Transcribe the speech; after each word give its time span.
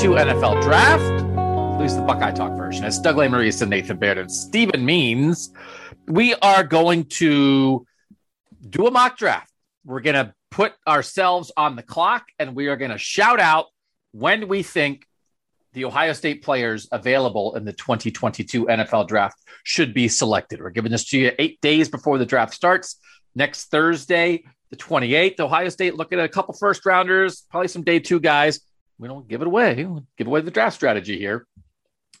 2022 0.00 0.34
NFL 0.34 0.62
Draft, 0.62 1.02
at 1.74 1.78
least 1.78 1.96
the 1.96 2.02
Buckeye 2.02 2.30
Talk 2.30 2.56
version. 2.56 2.86
It's 2.86 2.98
Doug 2.98 3.16
Lesmerises 3.16 3.60
and 3.60 3.68
Nathan 3.68 3.98
Baird 3.98 4.16
and 4.16 4.32
Stephen 4.32 4.82
Means. 4.82 5.52
We 6.06 6.34
are 6.36 6.64
going 6.64 7.04
to 7.18 7.86
do 8.66 8.86
a 8.86 8.90
mock 8.90 9.18
draft. 9.18 9.52
We're 9.84 10.00
going 10.00 10.14
to 10.14 10.32
put 10.50 10.72
ourselves 10.88 11.52
on 11.54 11.76
the 11.76 11.82
clock 11.82 12.24
and 12.38 12.56
we 12.56 12.68
are 12.68 12.76
going 12.76 12.92
to 12.92 12.96
shout 12.96 13.40
out 13.40 13.66
when 14.12 14.48
we 14.48 14.62
think 14.62 15.04
the 15.74 15.84
Ohio 15.84 16.14
State 16.14 16.42
players 16.42 16.88
available 16.90 17.54
in 17.56 17.66
the 17.66 17.74
2022 17.74 18.68
NFL 18.68 19.06
draft 19.06 19.36
should 19.64 19.92
be 19.92 20.08
selected. 20.08 20.62
We're 20.62 20.70
giving 20.70 20.92
this 20.92 21.10
to 21.10 21.18
you 21.18 21.32
eight 21.38 21.60
days 21.60 21.90
before 21.90 22.16
the 22.16 22.24
draft 22.24 22.54
starts. 22.54 22.96
Next 23.34 23.66
Thursday, 23.66 24.44
the 24.70 24.76
28th, 24.76 25.40
Ohio 25.40 25.68
State 25.68 25.94
looking 25.94 26.18
at 26.18 26.24
a 26.24 26.28
couple 26.30 26.54
first 26.54 26.86
rounders, 26.86 27.44
probably 27.50 27.68
some 27.68 27.82
day 27.82 27.98
two 27.98 28.18
guys. 28.18 28.60
We 29.00 29.08
don't 29.08 29.26
give 29.26 29.40
it 29.40 29.46
away, 29.46 29.84
we 29.84 30.02
give 30.16 30.26
away 30.26 30.42
the 30.42 30.50
draft 30.50 30.76
strategy 30.76 31.18
here. 31.18 31.46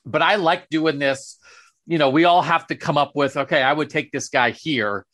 But 0.06 0.22
I 0.22 0.36
like 0.36 0.68
doing 0.70 0.98
this. 0.98 1.38
You 1.86 1.98
know, 1.98 2.10
we 2.10 2.24
all 2.24 2.42
have 2.42 2.66
to 2.68 2.74
come 2.74 2.96
up 2.96 3.12
with, 3.14 3.36
okay, 3.36 3.62
I 3.62 3.72
would 3.72 3.90
take 3.90 4.12
this 4.12 4.28
guy 4.28 4.50
here. 4.50 5.04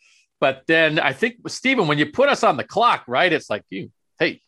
But 0.41 0.63
then 0.67 0.99
I 0.99 1.13
think, 1.13 1.37
Stephen, 1.49 1.89
when 1.89 1.99
you 1.99 2.07
put 2.07 2.29
us 2.29 2.45
on 2.45 2.57
the 2.57 2.65
clock, 2.65 3.05
right, 3.09 3.33
it's 3.33 3.51
like, 3.51 3.65
you, 3.71 3.91
hey, 4.19 4.43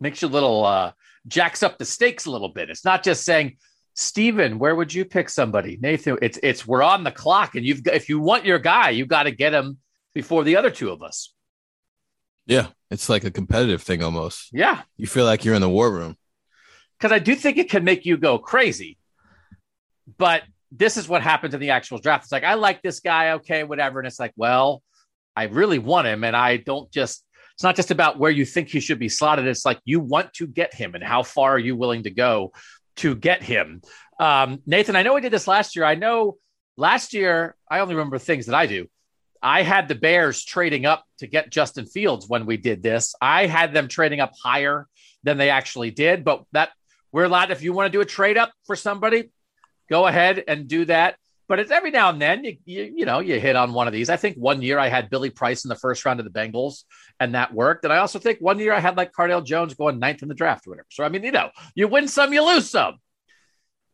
makes 0.00 0.22
you 0.22 0.28
a 0.28 0.30
little, 0.30 0.64
uh, 0.64 0.92
jacks 1.26 1.62
up 1.62 1.78
the 1.78 1.84
stakes 1.84 2.26
a 2.26 2.30
little 2.30 2.48
bit. 2.48 2.70
It's 2.70 2.84
not 2.84 3.02
just 3.02 3.24
saying, 3.24 3.56
Steven, 3.94 4.58
where 4.58 4.74
would 4.74 4.94
you 4.94 5.04
pick 5.04 5.28
somebody? 5.28 5.78
Nathan, 5.80 6.18
it's 6.22 6.38
it's 6.42 6.66
we're 6.66 6.82
on 6.82 7.04
the 7.04 7.10
clock, 7.10 7.54
and 7.54 7.66
you've 7.66 7.82
got 7.82 7.94
if 7.94 8.08
you 8.08 8.20
want 8.20 8.44
your 8.44 8.58
guy, 8.58 8.90
you 8.90 9.04
got 9.04 9.24
to 9.24 9.30
get 9.30 9.52
him 9.52 9.78
before 10.14 10.44
the 10.44 10.56
other 10.56 10.70
two 10.70 10.90
of 10.90 11.02
us. 11.02 11.34
Yeah, 12.46 12.68
it's 12.90 13.08
like 13.08 13.24
a 13.24 13.30
competitive 13.30 13.82
thing 13.82 14.02
almost. 14.02 14.48
Yeah, 14.52 14.82
You 14.96 15.06
feel 15.06 15.24
like 15.24 15.44
you're 15.44 15.54
in 15.54 15.60
the 15.60 15.68
war 15.68 15.90
room. 15.90 16.16
Because 17.00 17.12
I 17.12 17.18
do 17.18 17.34
think 17.34 17.56
it 17.56 17.70
can 17.70 17.82
make 17.82 18.04
you 18.04 18.18
go 18.18 18.38
crazy. 18.38 18.98
But 20.18 20.42
this 20.70 20.96
is 20.96 21.08
what 21.08 21.22
happens 21.22 21.54
in 21.54 21.60
the 21.60 21.70
actual 21.70 21.98
draft. 21.98 22.24
It's 22.24 22.32
like 22.32 22.44
I 22.44 22.54
like 22.54 22.82
this 22.82 23.00
guy, 23.00 23.32
okay, 23.32 23.64
whatever, 23.64 23.98
and 23.98 24.06
it's 24.06 24.20
like, 24.20 24.32
well, 24.36 24.82
I 25.34 25.44
really 25.44 25.78
want 25.78 26.06
him, 26.06 26.24
and 26.24 26.36
I 26.36 26.58
don't 26.58 26.90
just. 26.92 27.24
It's 27.54 27.64
not 27.64 27.76
just 27.76 27.90
about 27.90 28.18
where 28.18 28.30
you 28.30 28.46
think 28.46 28.68
he 28.68 28.80
should 28.80 28.98
be 28.98 29.10
slotted. 29.10 29.46
It's 29.46 29.66
like 29.66 29.80
you 29.84 30.00
want 30.00 30.32
to 30.34 30.46
get 30.46 30.72
him, 30.72 30.94
and 30.94 31.04
how 31.04 31.22
far 31.22 31.52
are 31.52 31.58
you 31.58 31.76
willing 31.76 32.04
to 32.04 32.10
go 32.10 32.52
to 32.96 33.14
get 33.14 33.42
him? 33.42 33.82
Um, 34.18 34.60
Nathan, 34.66 34.96
I 34.96 35.02
know 35.02 35.14
we 35.14 35.20
did 35.20 35.32
this 35.32 35.48
last 35.48 35.76
year. 35.76 35.84
I 35.84 35.94
know 35.94 36.38
last 36.76 37.12
year 37.12 37.54
I 37.70 37.80
only 37.80 37.94
remember 37.94 38.18
things 38.18 38.46
that 38.46 38.54
I 38.54 38.66
do. 38.66 38.86
I 39.42 39.62
had 39.62 39.88
the 39.88 39.94
Bears 39.94 40.44
trading 40.44 40.86
up 40.86 41.04
to 41.18 41.26
get 41.26 41.50
Justin 41.50 41.86
Fields 41.86 42.26
when 42.28 42.46
we 42.46 42.56
did 42.56 42.82
this. 42.82 43.14
I 43.20 43.46
had 43.46 43.72
them 43.72 43.88
trading 43.88 44.20
up 44.20 44.32
higher 44.42 44.86
than 45.22 45.38
they 45.38 45.50
actually 45.50 45.90
did, 45.90 46.24
but 46.24 46.44
that 46.52 46.70
we're 47.12 47.24
allowed 47.24 47.50
if 47.50 47.62
you 47.62 47.72
want 47.72 47.86
to 47.86 47.96
do 47.96 48.00
a 48.00 48.06
trade 48.06 48.38
up 48.38 48.52
for 48.66 48.76
somebody, 48.76 49.30
go 49.88 50.06
ahead 50.06 50.44
and 50.46 50.68
do 50.68 50.84
that. 50.86 51.16
But 51.48 51.58
it's 51.58 51.72
every 51.72 51.90
now 51.90 52.10
and 52.10 52.22
then 52.22 52.44
you, 52.44 52.56
you 52.64 52.92
you 52.98 53.04
know 53.04 53.18
you 53.18 53.40
hit 53.40 53.56
on 53.56 53.72
one 53.72 53.88
of 53.88 53.92
these. 53.92 54.08
I 54.08 54.16
think 54.16 54.36
one 54.36 54.62
year 54.62 54.78
I 54.78 54.88
had 54.88 55.10
Billy 55.10 55.30
Price 55.30 55.64
in 55.64 55.68
the 55.68 55.74
first 55.74 56.04
round 56.04 56.20
of 56.20 56.24
the 56.24 56.30
Bengals, 56.30 56.84
and 57.18 57.34
that 57.34 57.52
worked. 57.52 57.82
And 57.82 57.92
I 57.92 57.96
also 57.96 58.20
think 58.20 58.38
one 58.38 58.60
year 58.60 58.72
I 58.72 58.78
had 58.78 58.96
like 58.96 59.12
Cardale 59.12 59.44
Jones 59.44 59.74
going 59.74 59.98
ninth 59.98 60.22
in 60.22 60.28
the 60.28 60.34
draft 60.34 60.66
or 60.66 60.70
whatever. 60.70 60.86
So 60.90 61.02
I 61.02 61.08
mean, 61.08 61.24
you 61.24 61.32
know, 61.32 61.50
you 61.74 61.88
win 61.88 62.06
some, 62.06 62.32
you 62.32 62.46
lose 62.46 62.70
some. 62.70 62.98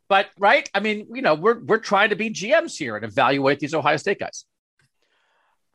But 0.08 0.28
right, 0.38 0.68
I 0.74 0.80
mean, 0.80 1.08
you 1.14 1.22
know, 1.22 1.34
we're 1.34 1.58
we're 1.60 1.78
trying 1.78 2.10
to 2.10 2.16
be 2.16 2.28
GMs 2.28 2.76
here 2.76 2.94
and 2.94 3.04
evaluate 3.04 3.58
these 3.58 3.72
Ohio 3.72 3.96
State 3.96 4.18
guys. 4.18 4.44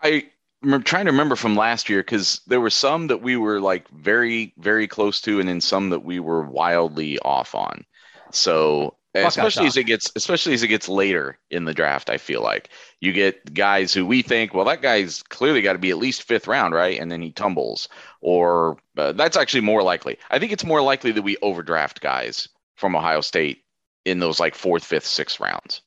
I 0.04 0.30
am 0.64 0.84
trying 0.84 1.06
to 1.06 1.12
remember 1.12 1.36
from 1.36 1.56
last 1.56 1.90
year 1.90 2.02
because 2.02 2.42
there 2.48 2.62
were 2.62 2.70
some 2.70 3.08
that 3.08 3.22
we 3.22 3.38
were 3.38 3.60
like 3.60 3.88
very, 3.90 4.54
very 4.58 4.88
close 4.88 5.22
to, 5.22 5.40
and 5.40 5.50
then 5.50 5.62
some 5.62 5.90
that 5.90 6.04
we 6.04 6.20
were 6.20 6.44
wildly 6.44 7.20
off 7.20 7.56
on. 7.56 7.86
So 8.32 8.96
Buckeye 9.14 9.28
especially 9.28 9.68
as 9.68 9.76
it 9.76 9.84
gets, 9.84 10.12
especially 10.16 10.54
as 10.54 10.64
it 10.64 10.70
gets 10.70 10.88
later 10.88 11.38
in 11.50 11.66
the 11.66 11.74
draft, 11.74 12.10
I 12.10 12.18
feel 12.18 12.42
like 12.42 12.70
you 13.02 13.12
get 13.12 13.54
guys 13.54 13.94
who 13.94 14.06
we 14.06 14.22
think, 14.22 14.54
well, 14.54 14.66
that 14.66 14.82
guy's 14.82 15.22
clearly 15.24 15.62
got 15.62 15.74
to 15.74 15.80
be 15.80 15.90
at 15.90 15.98
least 15.98 16.24
fifth 16.24 16.48
round, 16.48 16.74
right? 16.74 17.00
And 17.00 17.12
then 17.12 17.22
he 17.22 17.32
tumbles, 17.32 17.90
or 18.22 18.78
uh, 18.98 19.12
that's 19.12 19.36
actually 19.36 19.62
more 19.62 19.84
likely. 19.84 20.18
I 20.30 20.40
think 20.40 20.52
it's 20.54 20.64
more 20.64 20.82
likely 20.82 21.12
that 21.12 21.22
we 21.24 21.38
overdraft 21.42 22.00
guys 22.00 22.48
from 22.76 22.96
Ohio 22.96 23.22
State 23.22 23.64
in 24.06 24.20
those 24.20 24.40
like 24.40 24.56
fourth, 24.56 24.86
fifth, 24.86 25.06
sixth 25.06 25.40
rounds. 25.40 25.82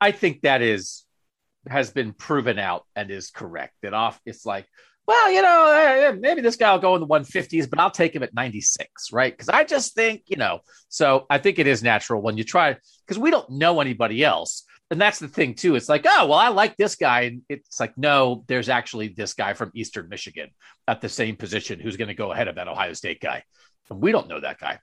I 0.00 0.10
think 0.10 0.42
that 0.42 0.62
is 0.62 1.05
has 1.68 1.90
been 1.90 2.12
proven 2.12 2.58
out 2.58 2.84
and 2.94 3.10
is 3.10 3.30
correct. 3.30 3.74
That 3.82 3.94
off, 3.94 4.20
it's 4.24 4.46
like, 4.46 4.66
well, 5.06 5.30
you 5.30 5.40
know, 5.40 5.72
eh, 5.72 6.12
maybe 6.18 6.40
this 6.40 6.56
guy 6.56 6.72
will 6.72 6.80
go 6.80 6.94
in 6.96 7.00
the 7.00 7.06
150s, 7.06 7.70
but 7.70 7.78
I'll 7.78 7.90
take 7.90 8.14
him 8.14 8.24
at 8.24 8.34
96, 8.34 9.12
right? 9.12 9.32
Because 9.32 9.48
I 9.48 9.64
just 9.64 9.94
think, 9.94 10.24
you 10.26 10.36
know, 10.36 10.60
so 10.88 11.26
I 11.30 11.38
think 11.38 11.58
it 11.58 11.66
is 11.66 11.82
natural 11.82 12.20
when 12.20 12.36
you 12.36 12.44
try 12.44 12.76
because 13.06 13.18
we 13.18 13.30
don't 13.30 13.48
know 13.50 13.80
anybody 13.80 14.24
else. 14.24 14.64
And 14.90 15.00
that's 15.00 15.18
the 15.18 15.28
thing 15.28 15.54
too. 15.54 15.74
It's 15.74 15.88
like, 15.88 16.06
oh, 16.08 16.26
well, 16.26 16.38
I 16.38 16.48
like 16.48 16.76
this 16.76 16.96
guy. 16.96 17.22
And 17.22 17.42
it's 17.48 17.80
like, 17.80 17.96
no, 17.96 18.44
there's 18.46 18.68
actually 18.68 19.08
this 19.08 19.34
guy 19.34 19.52
from 19.52 19.72
Eastern 19.74 20.08
Michigan 20.08 20.50
at 20.86 21.00
the 21.00 21.08
same 21.08 21.36
position 21.36 21.80
who's 21.80 21.96
going 21.96 22.08
to 22.08 22.14
go 22.14 22.32
ahead 22.32 22.48
of 22.48 22.56
that 22.56 22.68
Ohio 22.68 22.92
State 22.92 23.20
guy. 23.20 23.42
And 23.90 24.00
we 24.00 24.12
don't 24.12 24.28
know 24.28 24.40
that 24.40 24.58
guy. 24.58 24.78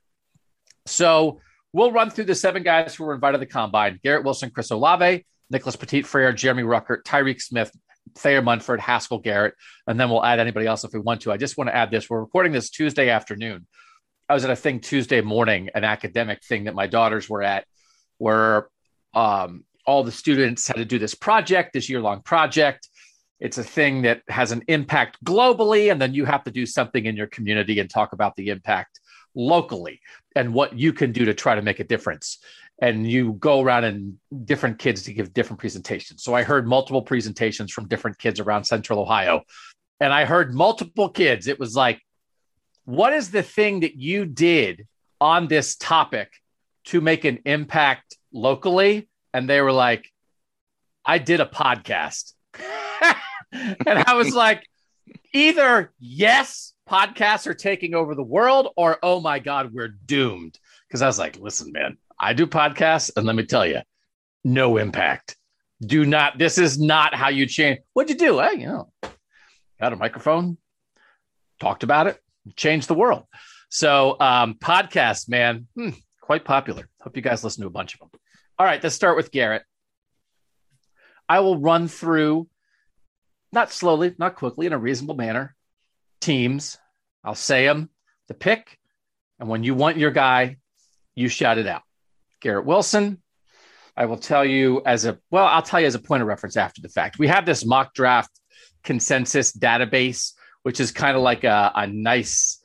So 0.86 1.40
we'll 1.72 1.92
run 1.92 2.10
through 2.10 2.24
the 2.24 2.34
seven 2.34 2.62
guys 2.62 2.94
who 2.94 3.04
were 3.04 3.14
invited 3.14 3.38
to 3.38 3.40
the 3.40 3.46
combine 3.46 3.98
Garrett 4.02 4.24
Wilson, 4.24 4.50
Chris 4.50 4.70
Olave, 4.70 5.24
Nicholas 5.50 5.76
Petit 5.76 6.02
Frere, 6.02 6.32
Jeremy 6.32 6.62
Ruckert, 6.62 7.02
Tyreke 7.04 7.40
Smith, 7.40 7.70
Thayer 8.16 8.42
Munford, 8.42 8.80
Haskell 8.80 9.18
Garrett, 9.18 9.54
and 9.86 9.98
then 9.98 10.10
we'll 10.10 10.24
add 10.24 10.38
anybody 10.38 10.66
else 10.66 10.84
if 10.84 10.92
we 10.92 11.00
want 11.00 11.22
to. 11.22 11.32
I 11.32 11.36
just 11.36 11.56
want 11.56 11.68
to 11.68 11.76
add 11.76 11.90
this. 11.90 12.08
We're 12.08 12.20
recording 12.20 12.52
this 12.52 12.70
Tuesday 12.70 13.08
afternoon. 13.08 13.66
I 14.28 14.34
was 14.34 14.44
at 14.44 14.50
a 14.50 14.56
thing 14.56 14.80
Tuesday 14.80 15.20
morning, 15.20 15.70
an 15.74 15.84
academic 15.84 16.42
thing 16.44 16.64
that 16.64 16.74
my 16.74 16.86
daughters 16.86 17.28
were 17.28 17.42
at, 17.42 17.64
where 18.18 18.68
um, 19.14 19.64
all 19.86 20.02
the 20.02 20.12
students 20.12 20.66
had 20.66 20.76
to 20.76 20.84
do 20.84 20.98
this 20.98 21.14
project, 21.14 21.72
this 21.72 21.88
year 21.88 22.00
long 22.00 22.22
project. 22.22 22.88
It's 23.40 23.58
a 23.58 23.64
thing 23.64 24.02
that 24.02 24.22
has 24.28 24.52
an 24.52 24.62
impact 24.68 25.22
globally, 25.24 25.90
and 25.90 26.00
then 26.00 26.14
you 26.14 26.24
have 26.24 26.44
to 26.44 26.50
do 26.50 26.66
something 26.66 27.04
in 27.04 27.16
your 27.16 27.26
community 27.26 27.80
and 27.80 27.90
talk 27.90 28.12
about 28.12 28.36
the 28.36 28.48
impact 28.48 29.00
locally 29.34 30.00
and 30.36 30.54
what 30.54 30.78
you 30.78 30.92
can 30.92 31.12
do 31.12 31.26
to 31.26 31.34
try 31.34 31.54
to 31.54 31.62
make 31.62 31.80
a 31.80 31.84
difference. 31.84 32.38
And 32.80 33.08
you 33.08 33.34
go 33.34 33.60
around 33.60 33.84
and 33.84 34.18
different 34.44 34.78
kids 34.78 35.04
to 35.04 35.12
give 35.12 35.32
different 35.32 35.60
presentations. 35.60 36.22
So 36.22 36.34
I 36.34 36.42
heard 36.42 36.66
multiple 36.66 37.02
presentations 37.02 37.72
from 37.72 37.86
different 37.86 38.18
kids 38.18 38.40
around 38.40 38.64
Central 38.64 38.98
Ohio. 38.98 39.42
And 40.00 40.12
I 40.12 40.24
heard 40.24 40.54
multiple 40.54 41.08
kids. 41.08 41.46
It 41.46 41.58
was 41.60 41.76
like, 41.76 42.00
what 42.84 43.12
is 43.12 43.30
the 43.30 43.42
thing 43.42 43.80
that 43.80 43.96
you 43.96 44.26
did 44.26 44.86
on 45.20 45.46
this 45.46 45.76
topic 45.76 46.32
to 46.86 47.00
make 47.00 47.24
an 47.24 47.38
impact 47.44 48.16
locally? 48.32 49.08
And 49.32 49.48
they 49.48 49.60
were 49.60 49.72
like, 49.72 50.10
I 51.04 51.18
did 51.18 51.40
a 51.40 51.46
podcast. 51.46 52.32
and 53.52 53.98
I 54.06 54.14
was 54.14 54.34
like, 54.34 54.66
either 55.32 55.92
yes, 55.98 56.74
podcasts 56.88 57.46
are 57.46 57.54
taking 57.54 57.94
over 57.94 58.14
the 58.14 58.22
world, 58.22 58.68
or 58.76 58.98
oh 59.02 59.20
my 59.20 59.38
God, 59.38 59.72
we're 59.72 59.88
doomed. 59.88 60.58
Because 60.88 61.02
I 61.02 61.06
was 61.06 61.18
like, 61.18 61.38
listen, 61.38 61.72
man, 61.72 61.98
I 62.18 62.32
do 62.32 62.46
podcasts, 62.46 63.10
and 63.16 63.26
let 63.26 63.36
me 63.36 63.44
tell 63.44 63.66
you, 63.66 63.80
no 64.44 64.76
impact. 64.76 65.36
Do 65.80 66.04
not, 66.04 66.38
this 66.38 66.58
is 66.58 66.78
not 66.78 67.14
how 67.14 67.28
you 67.28 67.46
change. 67.46 67.80
What'd 67.92 68.10
you 68.10 68.16
do? 68.16 68.38
Hey, 68.38 68.60
you 68.60 68.66
know, 68.66 68.92
got 69.80 69.92
a 69.92 69.96
microphone, 69.96 70.56
talked 71.60 71.82
about 71.82 72.06
it, 72.06 72.18
changed 72.56 72.88
the 72.88 72.94
world. 72.94 73.24
So, 73.68 74.16
um, 74.20 74.54
podcasts, 74.54 75.28
man, 75.28 75.66
hmm, 75.74 75.90
quite 76.20 76.44
popular. 76.44 76.88
Hope 77.00 77.16
you 77.16 77.22
guys 77.22 77.42
listen 77.42 77.62
to 77.62 77.66
a 77.66 77.70
bunch 77.70 77.94
of 77.94 78.00
them. 78.00 78.10
All 78.58 78.66
right, 78.66 78.82
let's 78.82 78.94
start 78.94 79.16
with 79.16 79.32
Garrett. 79.32 79.64
I 81.28 81.40
will 81.40 81.58
run 81.58 81.88
through, 81.88 82.48
not 83.52 83.72
slowly, 83.72 84.14
not 84.18 84.36
quickly, 84.36 84.66
in 84.66 84.72
a 84.72 84.78
reasonable 84.78 85.16
manner, 85.16 85.56
teams. 86.20 86.78
I'll 87.24 87.34
say 87.34 87.66
them, 87.66 87.90
the 88.28 88.34
pick. 88.34 88.78
And 89.40 89.48
when 89.48 89.64
you 89.64 89.74
want 89.74 89.96
your 89.96 90.10
guy, 90.12 90.58
you 91.14 91.28
shout 91.28 91.58
it 91.58 91.66
out. 91.66 91.82
Garrett 92.44 92.66
Wilson. 92.66 93.20
I 93.96 94.04
will 94.04 94.18
tell 94.18 94.44
you 94.44 94.82
as 94.84 95.06
a, 95.06 95.18
well, 95.30 95.46
I'll 95.46 95.62
tell 95.62 95.80
you 95.80 95.86
as 95.86 95.94
a 95.94 95.98
point 95.98 96.20
of 96.20 96.28
reference 96.28 96.56
after 96.56 96.82
the 96.82 96.88
fact. 96.88 97.18
We 97.18 97.26
have 97.28 97.46
this 97.46 97.64
mock 97.64 97.94
draft 97.94 98.30
consensus 98.82 99.52
database, 99.52 100.32
which 100.62 100.78
is 100.78 100.92
kind 100.92 101.16
of 101.16 101.22
like 101.22 101.44
a, 101.44 101.72
a 101.74 101.86
nice 101.86 102.60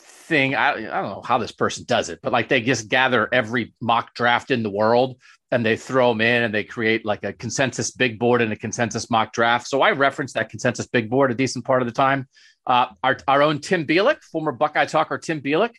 thing. 0.00 0.54
I, 0.54 0.70
I 0.70 1.02
don't 1.02 1.10
know 1.10 1.22
how 1.22 1.36
this 1.38 1.52
person 1.52 1.84
does 1.86 2.08
it, 2.08 2.20
but 2.22 2.32
like 2.32 2.48
they 2.48 2.62
just 2.62 2.88
gather 2.88 3.28
every 3.32 3.74
mock 3.80 4.14
draft 4.14 4.50
in 4.50 4.62
the 4.62 4.70
world 4.70 5.20
and 5.50 5.66
they 5.66 5.76
throw 5.76 6.12
them 6.12 6.22
in 6.22 6.44
and 6.44 6.54
they 6.54 6.64
create 6.64 7.04
like 7.04 7.24
a 7.24 7.32
consensus 7.34 7.90
big 7.90 8.18
board 8.18 8.40
and 8.40 8.52
a 8.52 8.56
consensus 8.56 9.10
mock 9.10 9.32
draft. 9.34 9.66
So 9.66 9.82
I 9.82 9.90
reference 9.90 10.32
that 10.32 10.48
consensus 10.48 10.86
big 10.86 11.10
board 11.10 11.30
a 11.30 11.34
decent 11.34 11.66
part 11.66 11.82
of 11.82 11.88
the 11.88 11.92
time. 11.92 12.26
Uh, 12.66 12.86
our, 13.02 13.18
our 13.28 13.42
own 13.42 13.58
Tim 13.58 13.86
Bielik, 13.86 14.22
former 14.22 14.52
Buckeye 14.52 14.86
talker 14.86 15.18
Tim 15.18 15.40
Bielik, 15.40 15.74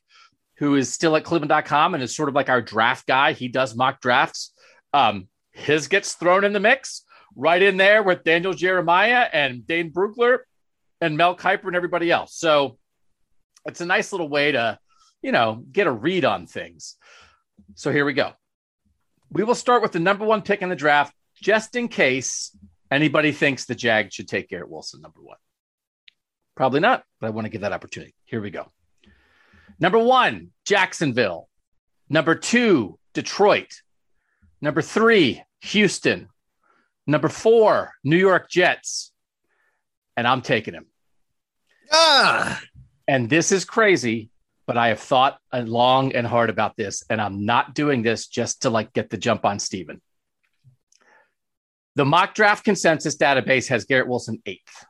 who 0.62 0.76
is 0.76 0.94
still 0.94 1.16
at 1.16 1.24
cleveland.com 1.24 1.96
and 1.96 2.04
is 2.04 2.16
sort 2.16 2.30
of 2.30 2.36
like 2.36 2.48
our 2.48 2.62
draft 2.62 3.08
guy. 3.08 3.34
He 3.34 3.48
does 3.48 3.76
mock 3.76 4.00
drafts. 4.00 4.54
Um, 4.94 5.28
his 5.52 5.88
gets 5.88 6.14
thrown 6.14 6.44
in 6.44 6.54
the 6.54 6.60
mix 6.60 7.04
right 7.36 7.60
in 7.60 7.78
there 7.78 8.04
with 8.04 8.24
Daniel 8.24 8.54
Jeremiah 8.54 9.28
and 9.34 9.66
Dane 9.66 9.92
Brugler 9.92 10.40
and 11.02 11.18
Mel 11.18 11.36
Kiper 11.36 11.66
and 11.66 11.76
everybody 11.76 12.12
else. 12.12 12.36
So 12.36 12.78
it's 13.66 13.82
a 13.82 13.88
nice 13.88 14.12
little 14.12 14.30
way 14.30 14.52
to, 14.52 14.78
you 15.24 15.32
know, 15.32 15.66
get 15.72 15.88
a 15.88 15.92
read 15.92 16.26
on 16.26 16.46
things. 16.46 16.96
So 17.74 17.92
here 17.92 18.06
we 18.06 18.14
go. 18.14 18.34
We 19.32 19.44
will 19.44 19.56
start 19.56 19.82
with 19.82 19.94
the 19.94 20.00
number 20.00 20.26
one 20.26 20.44
pick 20.44 20.62
in 20.62 20.70
the 20.70 20.76
draft, 20.76 21.12
just 21.42 21.76
in 21.76 21.88
case 21.88 22.56
anybody 22.92 23.32
thinks 23.32 23.66
the 23.66 23.74
Jag 23.74 24.14
should 24.14 24.28
take 24.28 24.50
Garrett 24.50 24.70
Wilson 24.70 25.02
number 25.02 25.22
one. 25.24 25.38
Probably 26.56 26.82
not, 26.82 27.04
but 27.20 27.26
I 27.26 27.30
want 27.32 27.46
to 27.46 27.50
give 27.50 27.62
that 27.62 27.74
opportunity. 27.74 28.14
Here 28.26 28.42
we 28.42 28.52
go. 28.52 28.68
Number 29.82 29.98
one, 30.00 30.52
Jacksonville. 30.66 31.50
Number 32.08 32.36
two, 32.36 33.00
Detroit. 33.14 33.82
Number 34.62 34.82
three, 34.82 35.44
Houston. 35.62 36.30
Number 37.08 37.30
four, 37.30 37.92
New 38.04 38.18
York 38.18 38.50
Jets. 38.50 39.12
And 40.16 40.28
I'm 40.28 40.42
taking 40.42 40.76
him. 40.76 40.86
Ah, 41.92 42.62
And 43.08 43.30
this 43.30 43.52
is 43.52 43.66
crazy, 43.66 44.30
but 44.68 44.78
I 44.78 44.90
have 44.90 45.00
thought 45.00 45.40
long 45.52 46.14
and 46.14 46.26
hard 46.26 46.50
about 46.50 46.78
this, 46.78 47.04
and 47.10 47.20
I'm 47.20 47.46
not 47.46 47.74
doing 47.74 48.04
this 48.04 48.28
just 48.28 48.62
to 48.62 48.70
like 48.70 48.94
get 48.94 49.10
the 49.10 49.18
jump 49.18 49.44
on 49.44 49.60
Steven. 49.60 50.00
The 51.96 52.06
mock 52.06 52.36
draft 52.36 52.64
consensus 52.64 53.18
database 53.18 53.68
has 53.68 53.84
Garrett 53.86 54.08
Wilson 54.08 54.42
eighth. 54.46 54.86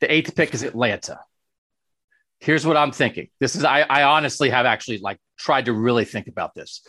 The 0.00 0.10
eighth 0.10 0.34
pick 0.34 0.54
is 0.54 0.62
Atlanta. 0.62 1.18
Here's 2.40 2.66
what 2.66 2.76
I'm 2.76 2.92
thinking. 2.92 3.28
This 3.40 3.56
is 3.56 3.64
I, 3.64 3.80
I 3.82 4.02
honestly 4.02 4.50
have 4.50 4.66
actually 4.66 4.98
like 4.98 5.18
tried 5.38 5.66
to 5.66 5.72
really 5.72 6.04
think 6.04 6.26
about 6.26 6.54
this. 6.54 6.86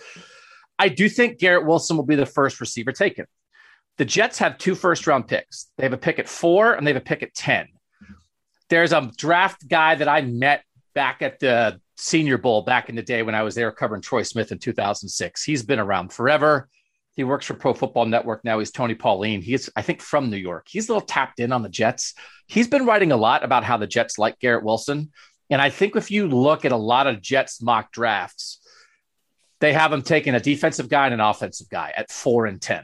I 0.78 0.90
do 0.90 1.08
think 1.08 1.40
Garrett 1.40 1.66
Wilson 1.66 1.96
will 1.96 2.06
be 2.06 2.16
the 2.16 2.26
first 2.26 2.60
receiver 2.60 2.92
taken. 2.92 3.26
The 3.98 4.06
Jets 4.06 4.40
have 4.40 4.58
two 4.58 4.76
first 4.76 5.08
round 5.08 5.28
picks. 5.28 5.68
They 5.78 5.84
have 5.84 5.94
a 5.94 5.98
pick 5.98 6.20
at 6.20 6.28
four 6.28 6.74
and 6.74 6.86
they 6.86 6.92
have 6.92 7.02
a 7.02 7.06
pick 7.06 7.24
at 7.24 7.34
10 7.34 7.68
there's 8.70 8.94
a 8.94 9.12
draft 9.18 9.68
guy 9.68 9.96
that 9.96 10.08
I 10.08 10.22
met 10.22 10.64
back 10.94 11.22
at 11.22 11.40
the 11.40 11.80
Senior 11.98 12.38
Bowl 12.38 12.64
back 12.64 12.90
in 12.90 12.96
the 12.96 13.04
day 13.04 13.22
when 13.24 13.36
I 13.36 13.44
was 13.44 13.56
there 13.56 13.72
covering 13.72 14.02
Troy 14.02 14.24
Smith 14.24 14.52
in 14.52 14.60
2006. 14.60 15.44
He's 15.44 15.64
been 15.64 15.80
around 15.80 16.12
forever. 16.12 16.68
He 17.16 17.24
works 17.24 17.46
for 17.46 17.54
Pro 17.54 17.74
Football 17.74 18.08
Network 18.08 18.44
now. 18.44 18.60
He's 18.60 18.72
Tony 18.72 18.96
Pauline. 18.96 19.42
He's, 19.42 19.70
I 19.76 19.82
think, 19.82 20.02
from 20.02 20.30
New 20.30 20.38
York. 20.38 20.68
He's 20.70 20.90
a 20.90 20.94
little 20.94 21.08
tapped 21.08 21.40
in 21.40 21.54
on 21.54 21.64
the 21.64 21.70
Jets. 21.70 22.14
He's 22.48 22.68
been 22.68 22.86
writing 22.86 23.14
a 23.14 23.18
lot 23.18 23.44
about 23.44 23.64
how 23.64 23.78
the 23.78 23.88
Jets 23.88 24.18
like 24.18 24.40
Garrett 24.40 24.66
Wilson. 24.66 25.12
And 25.50 25.62
I 25.62 25.70
think 25.70 25.96
if 25.96 26.12
you 26.12 26.28
look 26.28 26.66
at 26.66 26.72
a 26.72 26.78
lot 26.78 27.08
of 27.08 27.22
Jets 27.22 27.62
mock 27.62 27.92
drafts, 27.92 28.60
they 29.60 29.74
have 29.74 29.92
them 29.92 30.02
taking 30.02 30.36
a 30.36 30.40
defensive 30.40 30.90
guy 30.90 31.06
and 31.06 31.14
an 31.14 31.20
offensive 31.20 31.70
guy 31.70 31.94
at 31.96 32.12
four 32.12 32.46
and 32.46 32.62
10. 32.62 32.84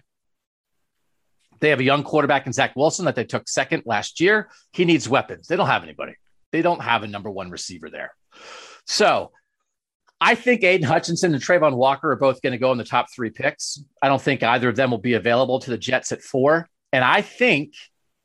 They 1.59 1.69
have 1.69 1.79
a 1.79 1.83
young 1.83 2.03
quarterback 2.03 2.47
in 2.47 2.53
Zach 2.53 2.75
Wilson 2.75 3.05
that 3.05 3.15
they 3.15 3.23
took 3.23 3.47
second 3.47 3.83
last 3.85 4.19
year. 4.19 4.49
He 4.71 4.85
needs 4.85 5.07
weapons. 5.07 5.47
They 5.47 5.55
don't 5.55 5.67
have 5.67 5.83
anybody. 5.83 6.15
They 6.51 6.61
don't 6.61 6.81
have 6.81 7.03
a 7.03 7.07
number 7.07 7.29
one 7.29 7.51
receiver 7.51 7.89
there. 7.89 8.13
So 8.87 9.31
I 10.19 10.35
think 10.35 10.63
Aidan 10.63 10.87
Hutchinson 10.87 11.33
and 11.33 11.41
Travon 11.41 11.75
Walker 11.75 12.11
are 12.11 12.15
both 12.15 12.41
going 12.41 12.51
to 12.51 12.59
go 12.59 12.71
in 12.71 12.77
the 12.77 12.83
top 12.83 13.07
three 13.13 13.29
picks. 13.29 13.83
I 14.01 14.07
don't 14.07 14.21
think 14.21 14.43
either 14.43 14.69
of 14.69 14.75
them 14.75 14.91
will 14.91 14.97
be 14.97 15.13
available 15.13 15.59
to 15.59 15.69
the 15.69 15.77
Jets 15.77 16.11
at 16.11 16.21
four. 16.21 16.67
And 16.93 17.03
I 17.03 17.21
think 17.21 17.73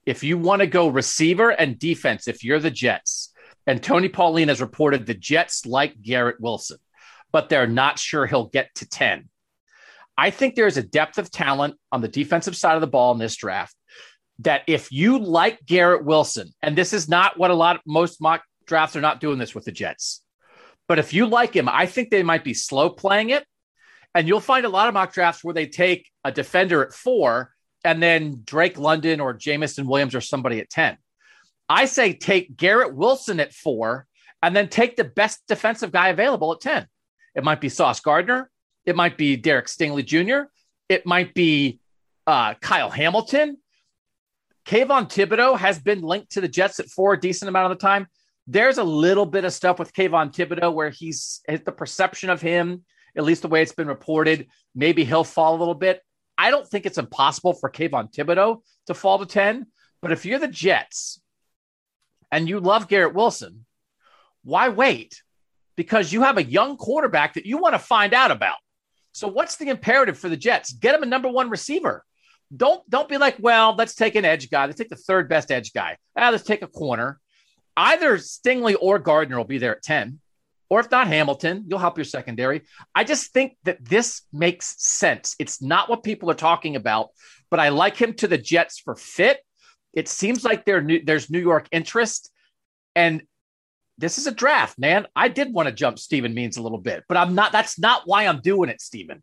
if 0.05 0.23
you 0.23 0.39
want 0.39 0.61
to 0.61 0.67
go 0.67 0.89
receiver 0.89 1.51
and 1.51 1.79
defense, 1.79 2.29
if 2.29 2.45
you're 2.45 2.59
the 2.59 2.71
Jets, 2.71 3.26
and 3.67 3.83
Tony 3.83 4.09
Pauline 4.09 4.49
has 4.49 4.61
reported 4.61 5.07
the 5.07 5.15
Jets 5.15 5.67
like 5.67 6.01
Garrett 6.01 6.41
Wilson, 6.41 6.79
but 7.33 7.49
they're 7.49 7.67
not 7.67 7.99
sure 7.99 8.27
he'll 8.27 8.47
get 8.47 8.75
to 8.77 8.89
10. 8.89 9.29
I 10.17 10.31
think 10.31 10.55
there's 10.55 10.77
a 10.77 10.83
depth 10.83 11.19
of 11.19 11.31
talent 11.31 11.75
on 11.93 12.01
the 12.01 12.09
defensive 12.09 12.57
side 12.57 12.77
of 12.77 12.81
the 12.81 12.87
ball 12.87 13.13
in 13.13 13.19
this 13.19 13.37
draft 13.37 13.75
that 14.41 14.63
if 14.67 14.93
you 14.93 15.19
like 15.19 15.65
Garrett 15.67 16.05
Wilson, 16.05 16.55
and 16.63 16.77
this 16.77 16.93
is 16.93 17.09
not 17.09 17.39
what 17.39 17.51
a 17.51 17.55
lot 17.55 17.77
of 17.77 17.83
most 17.87 18.21
mock 18.21 18.43
drafts 18.67 18.97
are 18.97 19.01
not 19.01 19.21
doing 19.21 19.39
this 19.39 19.55
with 19.55 19.65
the 19.65 19.73
Jets, 19.73 20.23
but 20.89 20.99
if 20.99 21.13
you 21.13 21.27
like 21.27 21.55
him, 21.55 21.69
I 21.69 21.87
think 21.87 22.11
they 22.11 22.23
might 22.23 22.45
be 22.45 22.55
slow 22.55 22.91
playing 22.91 23.31
it. 23.31 23.45
And 24.15 24.27
you'll 24.27 24.41
find 24.41 24.65
a 24.65 24.71
lot 24.71 24.89
of 24.89 24.95
mock 24.95 25.13
drafts 25.13 25.45
where 25.45 25.53
they 25.53 25.67
take 25.67 26.07
a 26.25 26.33
defender 26.33 26.83
at 26.83 26.93
four 26.93 27.53
and 27.85 28.03
then 28.03 28.43
Drake 28.45 28.79
London 28.79 29.21
or 29.21 29.35
Jameson 29.35 29.87
Williams 29.87 30.15
or 30.15 30.21
somebody 30.21 30.61
at 30.61 30.71
10. 30.71 30.97
I 31.69 31.87
say 31.87 32.13
take 32.13 32.57
Garrett 32.57 32.95
Wilson 32.95 33.41
at 33.41 33.53
four 33.53 34.07
and 34.43 34.55
then 34.55 34.69
take 34.69 34.97
the 34.97 35.05
best 35.05 35.43
defensive 35.49 35.93
guy 35.93 36.09
available 36.09 36.53
at 36.53 36.61
10. 36.61 36.87
It 37.35 37.45
might 37.45 37.61
be 37.61 37.69
Sauce 37.69 38.01
Gardner. 38.01 38.51
It 38.85 38.97
might 38.97 39.19
be 39.19 39.37
Derek 39.37 39.67
Stingley 39.67 40.05
Jr. 40.05 40.49
It 40.89 41.05
might 41.07 41.35
be 41.35 41.81
uh, 42.27 42.55
Kyle 42.55 42.91
Hamilton. 42.91 43.59
Kayvon 44.65 45.09
Thibodeaux 45.09 45.59
has 45.59 45.79
been 45.79 46.03
linked 46.03 46.33
to 46.33 46.41
the 46.41 46.49
Jets 46.49 46.81
at 46.81 46.89
four 46.89 47.15
a 47.15 47.21
decent 47.21 47.49
amount 47.49 47.73
of 47.73 47.79
the 47.79 47.83
time. 47.83 48.07
There's 48.47 48.79
a 48.79 48.85
little 48.85 49.27
bit 49.27 49.45
of 49.45 49.53
stuff 49.53 49.79
with 49.79 49.93
Kayvon 49.93 50.33
Thibodeaux 50.33 50.73
where 50.73 50.91
he's 50.91 51.41
the 51.49 51.73
perception 51.73 52.31
of 52.31 52.41
him, 52.41 52.85
at 53.17 53.25
least 53.25 53.43
the 53.43 53.49
way 53.49 53.63
it's 53.63 53.73
been 53.73 53.89
reported, 53.89 54.49
maybe 54.75 55.05
he'll 55.05 55.25
fall 55.25 55.57
a 55.57 55.59
little 55.59 55.75
bit. 55.75 56.01
I 56.39 56.51
don't 56.51 56.69
think 56.69 56.87
it's 56.87 56.99
impossible 56.99 57.55
for 57.55 57.71
Kayvon 57.71 58.13
Thibodeaux 58.13 58.61
to 58.87 58.95
fall 58.95 59.19
to 59.19 59.27
10. 59.27 59.67
But 60.03 60.13
if 60.13 60.25
you're 60.25 60.39
the 60.39 60.49
Jets 60.49 61.21
and 62.31 62.49
you 62.49 62.61
love 62.61 62.89
Garrett 62.89 63.15
Wilson, 63.15 63.67
why 64.45 64.69
wait? 64.69 65.23
Because 65.77 66.13
you 66.13 66.23
have 66.23 66.39
a 66.39 66.45
young 66.45 66.77
quarterback 66.77 67.35
that 67.35 67.47
you 67.47 67.59
want 67.59 67.75
to 67.75 67.79
find 67.79 68.15
out 68.15 68.31
about. 68.31 68.57
So 69.13 69.29
what's 69.29 69.57
the 69.57 69.69
imperative 69.69 70.19
for 70.19 70.29
the 70.29 70.37
Jets? 70.37 70.73
Get 70.73 70.95
him 70.95 71.03
a 71.03 71.07
number 71.07 71.29
one 71.29 71.51
receiver. 71.51 72.05
Don't 72.55 72.89
don't 72.89 73.09
be 73.09 73.19
like, 73.19 73.37
well, 73.41 73.75
let's 73.77 73.95
take 73.95 74.15
an 74.15 74.25
edge 74.25 74.51
guy. 74.51 74.67
Let's 74.67 74.79
take 74.79 74.89
the 74.89 74.97
third 74.97 75.29
best 75.29 75.51
edge 75.51 75.73
guy. 75.73 75.97
Ah, 76.17 76.31
let's 76.31 76.45
take 76.45 76.63
a 76.63 76.69
corner. 76.69 77.19
Either 77.77 78.19
Stingley 78.19 78.77
or 78.81 78.99
Gardner 78.99 79.37
will 79.37 79.45
be 79.45 79.59
there 79.59 79.77
at 79.77 79.83
10. 79.83 80.21
Or 80.69 80.81
if 80.81 80.91
not 80.91 81.07
Hamilton, 81.07 81.65
you'll 81.67 81.79
help 81.79 81.97
your 81.97 82.05
secondary. 82.05 82.63
I 82.95 83.05
just 83.05 83.33
think 83.33 83.57
that 83.65 83.85
this 83.85 84.23
makes 84.33 84.75
sense. 84.83 85.37
It's 85.39 85.63
not 85.63 85.89
what 85.89 86.03
people 86.03 86.31
are 86.31 86.35
talking 86.35 86.77
about, 86.77 87.11
but 87.51 87.61
I 87.61 87.69
like 87.69 87.97
him 87.97 88.15
to 88.15 88.29
the 88.29 88.39
Jets 88.39 88.81
for 88.81 88.97
fit. 88.97 89.41
It 89.97 90.09
seems 90.09 90.45
like 90.45 90.67
new, 90.67 91.03
there's 91.03 91.31
New 91.31 91.41
York 91.41 91.67
interest. 91.73 92.31
And 92.95 93.23
this 93.99 94.19
is 94.19 94.27
a 94.27 94.33
draft, 94.33 94.79
man. 94.79 95.07
I 95.17 95.29
did 95.29 95.53
want 95.53 95.69
to 95.69 95.75
jump 95.75 95.99
Steven 95.99 96.35
Means 96.35 96.59
a 96.59 96.63
little 96.63 96.79
bit, 96.79 97.05
but 97.09 97.17
I'm 97.17 97.35
not. 97.35 97.51
That's 97.51 97.79
not 97.79 98.03
why 98.05 98.27
I'm 98.27 98.41
doing 98.41 98.69
it, 98.69 98.81
Steven. 98.81 99.23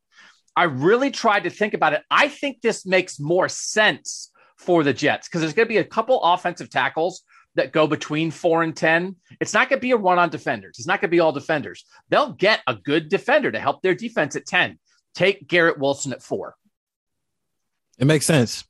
I 0.56 0.63
really 0.63 1.12
tried 1.12 1.44
to 1.46 1.50
think 1.50 1.74
about 1.74 1.94
it. 1.94 2.01
I 2.10 2.27
think 2.27 2.62
this 2.62 2.86
makes 2.86 3.20
more 3.20 3.48
sense 3.48 4.32
for 4.58 4.84
the 4.84 4.94
Jets 4.94 5.27
because 5.27 5.42
there's 5.42 5.53
going 5.53 5.68
to 5.68 5.74
be 5.74 5.77
a 5.77 5.84
couple 5.84 6.22
offensive 6.22 6.70
tackles 6.70 7.24
that 7.56 7.72
go 7.72 7.86
between 7.86 8.32
four 8.32 8.63
and 8.63 8.75
10. 8.75 9.15
It's 9.39 9.53
not 9.53 9.70
going 9.70 9.80
to 9.80 9.82
be 9.82 9.92
a 9.92 9.98
run 9.98 10.18
on 10.18 10.30
defenders. 10.30 10.77
It's 10.80 10.88
not 10.88 11.01
going 11.01 11.10
to 11.10 11.15
be 11.15 11.20
all 11.20 11.32
defenders. 11.32 11.86
They'll 12.10 12.34
get 12.34 12.62
a 12.65 12.75
good 12.75 13.10
defender 13.10 13.51
to 13.51 13.60
help 13.60 13.82
their 13.82 13.96
defense 13.96 14.36
at 14.36 14.48
10. 14.48 14.80
Take 15.13 15.48
Garrett 15.48 15.77
Wilson 15.77 16.13
at 16.13 16.24
four. 16.24 16.56
It 18.00 18.06
makes 18.06 18.25
sense. 18.25 18.63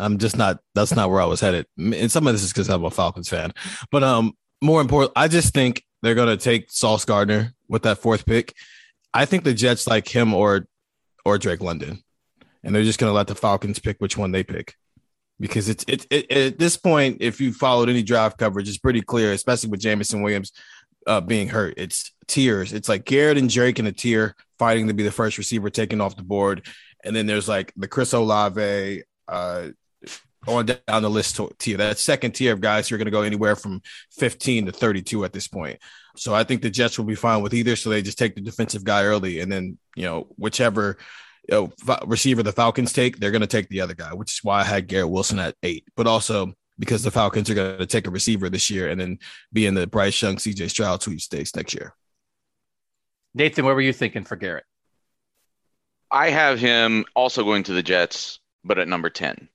I'm 0.00 0.18
just 0.18 0.36
not. 0.36 0.60
That's 0.74 0.94
not 0.94 1.10
where 1.10 1.20
I 1.20 1.26
was 1.26 1.40
headed. 1.40 1.66
And 1.78 2.10
some 2.10 2.26
of 2.26 2.34
this 2.34 2.42
is 2.42 2.52
because 2.52 2.68
I'm 2.68 2.84
a 2.84 2.90
Falcons 2.90 3.28
fan. 3.28 3.52
But 3.90 4.02
um, 4.02 4.32
more 4.62 4.80
important, 4.80 5.12
I 5.16 5.28
just 5.28 5.54
think 5.54 5.84
they're 6.02 6.14
gonna 6.14 6.36
take 6.36 6.70
Sauce 6.70 7.04
Gardner 7.04 7.54
with 7.68 7.82
that 7.82 7.98
fourth 7.98 8.26
pick. 8.26 8.54
I 9.12 9.24
think 9.24 9.44
the 9.44 9.54
Jets 9.54 9.86
like 9.86 10.08
him 10.08 10.34
or 10.34 10.66
or 11.24 11.38
Drake 11.38 11.60
London, 11.60 12.02
and 12.62 12.74
they're 12.74 12.84
just 12.84 12.98
gonna 12.98 13.12
let 13.12 13.26
the 13.26 13.34
Falcons 13.34 13.78
pick 13.78 13.98
which 13.98 14.16
one 14.16 14.32
they 14.32 14.42
pick. 14.42 14.74
Because 15.38 15.68
it's 15.68 15.84
it, 15.88 16.06
it, 16.10 16.30
at 16.30 16.58
this 16.58 16.76
point, 16.76 17.18
if 17.20 17.40
you 17.40 17.52
followed 17.52 17.88
any 17.88 18.02
draft 18.02 18.38
coverage, 18.38 18.68
it's 18.68 18.78
pretty 18.78 19.00
clear, 19.00 19.32
especially 19.32 19.70
with 19.70 19.80
Jameson 19.80 20.22
Williams 20.22 20.52
uh, 21.06 21.20
being 21.20 21.48
hurt. 21.48 21.74
It's 21.76 22.12
tiers. 22.26 22.72
It's 22.72 22.88
like 22.88 23.04
Garrett 23.04 23.38
and 23.38 23.48
Drake 23.48 23.78
in 23.78 23.86
a 23.86 23.92
tier 23.92 24.36
fighting 24.58 24.88
to 24.88 24.94
be 24.94 25.02
the 25.02 25.10
first 25.10 25.38
receiver 25.38 25.70
taken 25.70 26.00
off 26.00 26.16
the 26.16 26.22
board, 26.22 26.66
and 27.04 27.16
then 27.16 27.26
there's 27.26 27.48
like 27.48 27.72
the 27.76 27.88
Chris 27.88 28.12
Olave, 28.12 29.02
uh, 29.28 29.68
on 30.46 30.66
down 30.66 31.02
the 31.02 31.10
list 31.10 31.36
to 31.36 31.50
tier. 31.58 31.76
That 31.76 31.98
second 31.98 32.32
tier 32.32 32.52
of 32.52 32.60
guys 32.60 32.88
who 32.88 32.94
are 32.94 32.98
going 32.98 33.06
to 33.06 33.10
go 33.12 33.22
anywhere 33.22 33.56
from 33.56 33.82
15 34.12 34.66
to 34.66 34.72
32 34.72 35.24
at 35.24 35.32
this 35.32 35.48
point. 35.48 35.78
So 36.16 36.34
I 36.34 36.44
think 36.44 36.62
the 36.62 36.70
Jets 36.70 36.98
will 36.98 37.04
be 37.04 37.14
fine 37.14 37.42
with 37.42 37.54
either. 37.54 37.76
So 37.76 37.90
they 37.90 38.02
just 38.02 38.18
take 38.18 38.34
the 38.34 38.40
defensive 38.40 38.84
guy 38.84 39.04
early, 39.04 39.40
and 39.40 39.50
then 39.50 39.78
you 39.96 40.04
know 40.04 40.28
whichever 40.36 40.96
you 41.48 41.72
know, 41.86 41.96
receiver 42.06 42.42
the 42.42 42.52
Falcons 42.52 42.92
take, 42.92 43.18
they're 43.18 43.30
going 43.30 43.40
to 43.40 43.46
take 43.46 43.68
the 43.68 43.80
other 43.80 43.94
guy, 43.94 44.12
which 44.14 44.32
is 44.32 44.44
why 44.44 44.60
I 44.60 44.64
had 44.64 44.86
Garrett 44.86 45.10
Wilson 45.10 45.38
at 45.38 45.56
eight. 45.62 45.84
But 45.96 46.06
also 46.06 46.54
because 46.78 47.02
the 47.02 47.10
Falcons 47.10 47.50
are 47.50 47.54
going 47.54 47.78
to 47.78 47.86
take 47.86 48.06
a 48.06 48.10
receiver 48.10 48.48
this 48.48 48.70
year 48.70 48.88
and 48.88 49.00
then 49.00 49.18
be 49.52 49.66
in 49.66 49.74
the 49.74 49.86
Bryce 49.86 50.20
Young, 50.20 50.36
CJ 50.36 50.70
Stroud 50.70 51.02
sweepstakes 51.02 51.54
next 51.54 51.74
year. 51.74 51.94
Nathan, 53.34 53.64
what 53.64 53.74
were 53.74 53.80
you 53.80 53.92
thinking 53.92 54.24
for 54.24 54.34
Garrett? 54.34 54.64
I 56.10 56.30
have 56.30 56.58
him 56.58 57.04
also 57.14 57.44
going 57.44 57.62
to 57.64 57.72
the 57.72 57.82
Jets, 57.82 58.40
but 58.64 58.78
at 58.78 58.88
number 58.88 59.10
10, 59.10 59.48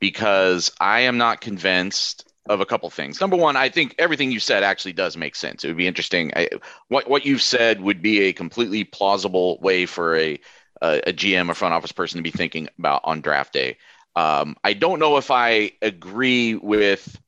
because 0.00 0.72
I 0.80 1.00
am 1.00 1.18
not 1.18 1.40
convinced 1.40 2.26
of 2.48 2.60
a 2.60 2.66
couple 2.66 2.90
things. 2.90 3.20
Number 3.20 3.36
one, 3.36 3.56
I 3.56 3.68
think 3.68 3.94
everything 3.98 4.32
you 4.32 4.40
said 4.40 4.64
actually 4.64 4.94
does 4.94 5.16
make 5.16 5.36
sense. 5.36 5.62
It 5.62 5.68
would 5.68 5.76
be 5.76 5.86
interesting. 5.86 6.32
I, 6.34 6.48
what 6.88 7.08
what 7.08 7.24
you've 7.24 7.42
said 7.42 7.80
would 7.80 8.02
be 8.02 8.22
a 8.22 8.32
completely 8.32 8.82
plausible 8.82 9.58
way 9.60 9.86
for 9.86 10.16
a 10.16 10.40
a, 10.82 11.08
a 11.08 11.12
GM, 11.12 11.50
a 11.50 11.54
front 11.54 11.74
office 11.74 11.92
person 11.92 12.16
to 12.16 12.22
be 12.22 12.30
thinking 12.30 12.68
about 12.78 13.02
on 13.04 13.20
draft 13.20 13.52
day. 13.52 13.76
Um, 14.16 14.56
I 14.64 14.72
don't 14.72 14.98
know 14.98 15.18
if 15.18 15.30
I 15.30 15.72
agree 15.82 16.54
with 16.54 17.20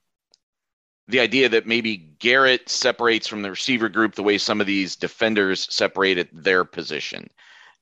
the 1.09 1.21
idea 1.21 1.49
that 1.51 1.67
maybe 1.67 1.97
Garrett 1.97 2.69
separates 2.69 3.29
from 3.29 3.43
the 3.43 3.51
receiver 3.51 3.89
group 3.89 4.15
the 4.15 4.23
way 4.23 4.39
some 4.39 4.61
of 4.61 4.67
these 4.67 4.97
defenders 4.97 5.73
separated 5.73 6.29
their 6.33 6.65
position, 6.65 7.29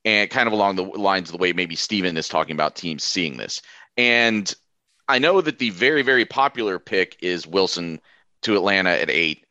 and 0.04 0.28
kind 0.28 0.46
of 0.46 0.52
along 0.52 0.76
the 0.76 0.82
lines 0.82 1.28
of 1.28 1.32
the 1.32 1.38
way 1.38 1.52
maybe 1.52 1.76
Steven 1.76 2.16
is 2.16 2.28
talking 2.28 2.54
about 2.54 2.76
teams 2.76 3.04
seeing 3.04 3.36
this. 3.36 3.62
And 3.96 4.52
I 5.10 5.18
know 5.18 5.40
that 5.40 5.58
the 5.58 5.70
very, 5.70 6.02
very 6.02 6.24
popular 6.24 6.78
pick 6.78 7.16
is 7.20 7.44
Wilson 7.44 8.00
to 8.42 8.54
Atlanta 8.54 8.90
at 8.90 9.10
eight. 9.10 9.44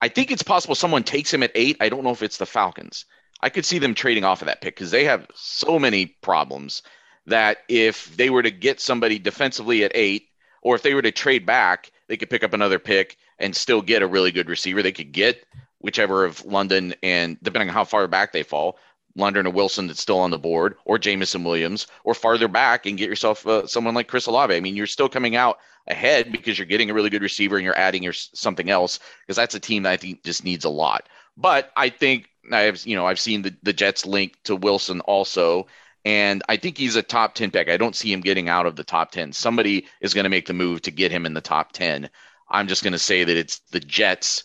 I 0.00 0.08
think 0.08 0.30
it's 0.30 0.42
possible 0.42 0.74
someone 0.74 1.04
takes 1.04 1.32
him 1.32 1.42
at 1.42 1.52
eight. 1.54 1.76
I 1.80 1.90
don't 1.90 2.02
know 2.02 2.12
if 2.12 2.22
it's 2.22 2.38
the 2.38 2.46
Falcons. 2.46 3.04
I 3.42 3.50
could 3.50 3.66
see 3.66 3.78
them 3.78 3.94
trading 3.94 4.24
off 4.24 4.40
of 4.40 4.46
that 4.46 4.62
pick 4.62 4.74
because 4.74 4.90
they 4.90 5.04
have 5.04 5.26
so 5.34 5.78
many 5.78 6.06
problems 6.22 6.82
that 7.26 7.58
if 7.68 8.16
they 8.16 8.30
were 8.30 8.42
to 8.42 8.50
get 8.50 8.80
somebody 8.80 9.18
defensively 9.18 9.84
at 9.84 9.92
eight, 9.94 10.28
or 10.62 10.74
if 10.74 10.82
they 10.82 10.94
were 10.94 11.02
to 11.02 11.12
trade 11.12 11.44
back, 11.44 11.90
they 12.08 12.16
could 12.16 12.30
pick 12.30 12.42
up 12.42 12.54
another 12.54 12.78
pick 12.78 13.18
and 13.38 13.54
still 13.54 13.82
get 13.82 14.02
a 14.02 14.06
really 14.06 14.32
good 14.32 14.48
receiver. 14.48 14.82
They 14.82 14.92
could 14.92 15.12
get 15.12 15.44
whichever 15.78 16.24
of 16.24 16.42
London 16.46 16.94
and 17.02 17.36
depending 17.42 17.68
on 17.68 17.74
how 17.74 17.84
far 17.84 18.08
back 18.08 18.32
they 18.32 18.42
fall, 18.42 18.78
London 19.16 19.46
or 19.46 19.50
Wilson 19.50 19.86
that's 19.86 20.00
still 20.00 20.18
on 20.18 20.30
the 20.30 20.38
board, 20.38 20.76
or 20.84 20.98
Jameson 20.98 21.44
Williams, 21.44 21.86
or 22.04 22.14
farther 22.14 22.48
back 22.48 22.86
and 22.86 22.98
get 22.98 23.08
yourself 23.08 23.46
uh, 23.46 23.66
someone 23.66 23.94
like 23.94 24.08
Chris 24.08 24.26
Olave. 24.26 24.54
I 24.54 24.60
mean, 24.60 24.76
you're 24.76 24.86
still 24.86 25.08
coming 25.08 25.36
out 25.36 25.58
ahead 25.86 26.32
because 26.32 26.58
you're 26.58 26.66
getting 26.66 26.90
a 26.90 26.94
really 26.94 27.10
good 27.10 27.22
receiver 27.22 27.56
and 27.56 27.64
you're 27.64 27.78
adding 27.78 28.02
your 28.02 28.12
something 28.12 28.70
else 28.70 28.98
because 29.20 29.36
that's 29.36 29.54
a 29.54 29.60
team 29.60 29.82
that 29.84 29.92
I 29.92 29.96
think 29.96 30.24
just 30.24 30.44
needs 30.44 30.64
a 30.64 30.70
lot. 30.70 31.08
But 31.36 31.70
I 31.76 31.88
think 31.88 32.28
I've 32.52 32.84
you 32.86 32.96
know 32.96 33.06
I've 33.06 33.20
seen 33.20 33.42
the, 33.42 33.54
the 33.62 33.72
Jets 33.72 34.06
link 34.06 34.36
to 34.44 34.56
Wilson 34.56 35.00
also, 35.00 35.66
and 36.04 36.42
I 36.48 36.56
think 36.56 36.78
he's 36.78 36.96
a 36.96 37.02
top 37.02 37.34
ten 37.34 37.50
pick. 37.50 37.68
I 37.68 37.76
don't 37.76 37.96
see 37.96 38.12
him 38.12 38.20
getting 38.20 38.48
out 38.48 38.66
of 38.66 38.76
the 38.76 38.84
top 38.84 39.12
ten. 39.12 39.32
Somebody 39.32 39.86
is 40.00 40.14
going 40.14 40.24
to 40.24 40.30
make 40.30 40.46
the 40.46 40.52
move 40.54 40.82
to 40.82 40.90
get 40.90 41.12
him 41.12 41.26
in 41.26 41.34
the 41.34 41.40
top 41.40 41.72
ten. 41.72 42.10
I'm 42.48 42.68
just 42.68 42.82
going 42.82 42.92
to 42.92 42.98
say 42.98 43.24
that 43.24 43.36
it's 43.36 43.60
the 43.70 43.80
Jets. 43.80 44.44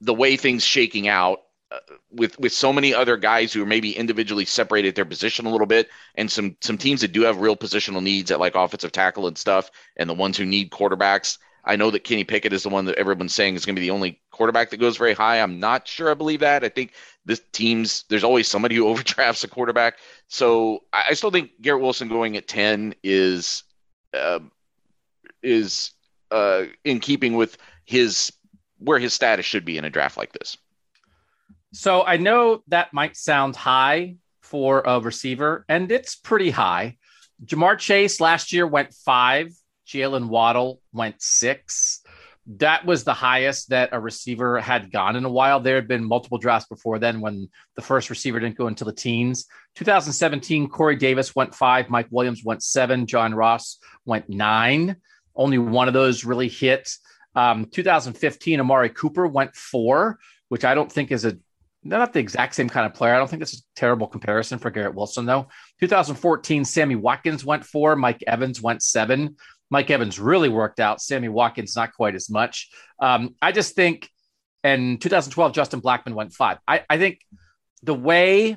The 0.00 0.14
way 0.14 0.36
things 0.36 0.64
shaking 0.64 1.08
out, 1.08 1.40
with 2.10 2.38
with 2.38 2.52
so 2.52 2.72
many 2.72 2.94
other 2.94 3.16
guys 3.16 3.52
who 3.52 3.62
are 3.62 3.66
maybe 3.66 3.96
individually 3.96 4.44
separated 4.44 4.94
their 4.94 5.04
position 5.04 5.46
a 5.46 5.50
little 5.50 5.66
bit, 5.66 5.88
and 6.14 6.30
some 6.30 6.56
some 6.60 6.78
teams 6.78 7.00
that 7.00 7.12
do 7.12 7.22
have 7.22 7.40
real 7.40 7.56
positional 7.56 8.02
needs 8.02 8.30
at 8.30 8.40
like 8.40 8.54
offensive 8.54 8.92
tackle 8.92 9.26
and 9.26 9.36
stuff, 9.36 9.70
and 9.96 10.08
the 10.08 10.14
ones 10.14 10.36
who 10.36 10.46
need 10.46 10.70
quarterbacks. 10.70 11.38
I 11.64 11.76
know 11.76 11.90
that 11.90 12.04
Kenny 12.04 12.24
Pickett 12.24 12.54
is 12.54 12.62
the 12.62 12.70
one 12.70 12.86
that 12.86 12.96
everyone's 12.96 13.34
saying 13.34 13.54
is 13.54 13.66
going 13.66 13.76
to 13.76 13.80
be 13.80 13.88
the 13.88 13.94
only 13.94 14.18
quarterback 14.30 14.70
that 14.70 14.78
goes 14.78 14.96
very 14.96 15.12
high. 15.12 15.42
I'm 15.42 15.60
not 15.60 15.86
sure 15.86 16.10
I 16.10 16.14
believe 16.14 16.40
that. 16.40 16.64
I 16.64 16.70
think 16.70 16.92
this 17.26 17.42
team's 17.52 18.04
there's 18.08 18.24
always 18.24 18.48
somebody 18.48 18.74
who 18.76 18.88
overdrafts 18.88 19.44
a 19.44 19.48
quarterback. 19.48 19.98
So 20.28 20.84
I, 20.92 21.06
I 21.10 21.14
still 21.14 21.30
think 21.30 21.60
Garrett 21.60 21.82
Wilson 21.82 22.08
going 22.08 22.36
at 22.36 22.48
10 22.48 22.94
is 23.02 23.64
uh, 24.14 24.40
is 25.42 25.90
uh, 26.30 26.64
in 26.84 27.00
keeping 27.00 27.34
with 27.34 27.58
his 27.84 28.32
where 28.78 28.98
his 28.98 29.12
status 29.12 29.44
should 29.44 29.64
be 29.64 29.76
in 29.76 29.84
a 29.84 29.90
draft 29.90 30.16
like 30.16 30.32
this. 30.32 30.56
So 31.72 32.04
I 32.04 32.16
know 32.16 32.62
that 32.68 32.92
might 32.92 33.16
sound 33.16 33.56
high 33.56 34.16
for 34.42 34.82
a 34.86 35.00
receiver, 35.00 35.64
and 35.68 35.92
it's 35.92 36.16
pretty 36.16 36.50
high. 36.50 36.96
Ja'Marr 37.44 37.78
Chase 37.78 38.20
last 38.20 38.52
year 38.52 38.66
went 38.66 38.94
five. 38.94 39.52
Jalen 39.86 40.28
Waddle 40.28 40.80
went 40.92 41.16
six. 41.20 42.02
That 42.56 42.86
was 42.86 43.04
the 43.04 43.12
highest 43.12 43.68
that 43.70 43.90
a 43.92 44.00
receiver 44.00 44.58
had 44.58 44.90
gone 44.90 45.16
in 45.16 45.24
a 45.26 45.30
while. 45.30 45.60
There 45.60 45.74
had 45.74 45.86
been 45.86 46.04
multiple 46.04 46.38
drafts 46.38 46.68
before 46.68 46.98
then 46.98 47.20
when 47.20 47.50
the 47.76 47.82
first 47.82 48.08
receiver 48.08 48.40
didn't 48.40 48.56
go 48.56 48.66
until 48.68 48.86
the 48.86 48.92
teens. 48.92 49.46
2017, 49.76 50.68
Corey 50.68 50.96
Davis 50.96 51.36
went 51.36 51.54
five. 51.54 51.90
Mike 51.90 52.08
Williams 52.10 52.42
went 52.42 52.62
seven. 52.62 53.06
John 53.06 53.34
Ross 53.34 53.78
went 54.06 54.30
nine. 54.30 54.96
Only 55.36 55.58
one 55.58 55.88
of 55.88 55.94
those 55.94 56.24
really 56.24 56.48
hit. 56.48 56.90
Um, 57.34 57.66
2015, 57.66 58.60
Amari 58.60 58.88
Cooper 58.88 59.26
went 59.26 59.54
four, 59.54 60.18
which 60.48 60.64
I 60.64 60.74
don't 60.74 60.90
think 60.90 61.12
is 61.12 61.26
a 61.26 61.36
not 61.96 62.12
the 62.12 62.20
exact 62.20 62.54
same 62.54 62.68
kind 62.68 62.86
of 62.86 62.94
player. 62.94 63.14
I 63.14 63.18
don't 63.18 63.28
think 63.28 63.40
that's 63.40 63.58
a 63.58 63.62
terrible 63.76 64.06
comparison 64.06 64.58
for 64.58 64.70
Garrett 64.70 64.94
Wilson, 64.94 65.26
though. 65.26 65.48
2014, 65.80 66.64
Sammy 66.64 66.96
Watkins 66.96 67.44
went 67.44 67.64
four, 67.64 67.96
Mike 67.96 68.22
Evans 68.26 68.60
went 68.60 68.82
seven. 68.82 69.36
Mike 69.70 69.90
Evans 69.90 70.18
really 70.18 70.48
worked 70.48 70.80
out. 70.80 71.00
Sammy 71.00 71.28
Watkins, 71.28 71.76
not 71.76 71.92
quite 71.94 72.14
as 72.14 72.30
much. 72.30 72.70
Um, 73.00 73.34
I 73.42 73.52
just 73.52 73.74
think, 73.74 74.08
and 74.64 75.00
2012, 75.00 75.52
Justin 75.52 75.80
Blackmon 75.80 76.14
went 76.14 76.32
five. 76.32 76.58
I, 76.66 76.84
I 76.88 76.98
think 76.98 77.20
the 77.82 77.94
way 77.94 78.56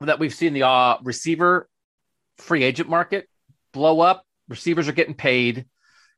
that 0.00 0.18
we've 0.18 0.34
seen 0.34 0.52
the 0.54 0.66
uh, 0.66 0.98
receiver 1.02 1.68
free 2.38 2.62
agent 2.62 2.88
market 2.88 3.28
blow 3.72 4.00
up, 4.00 4.24
receivers 4.48 4.88
are 4.88 4.92
getting 4.92 5.14
paid. 5.14 5.66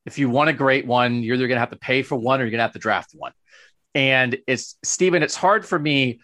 If 0.05 0.19
you 0.19 0.31
want 0.31 0.51
a 0.51 0.53
great 0.53 0.87
one, 0.87 1.23
you're 1.23 1.37
either 1.37 1.49
going 1.49 1.57
to 1.57 1.61
have 1.61 1.71
to 1.71 1.77
pay 1.77 2.03
for 2.03 2.17
one 2.17 2.41
or 2.41 2.45
you're 2.45 2.51
going 2.51 2.59
to 2.59 2.65
have 2.65 2.73
to 2.73 2.79
draft 2.79 3.11
one. 3.15 3.33
And 3.95 4.39
it's 4.47 4.77
Stephen, 4.83 5.23
it's 5.23 5.37
hard 5.37 5.67
for 5.67 5.79
me 5.79 6.21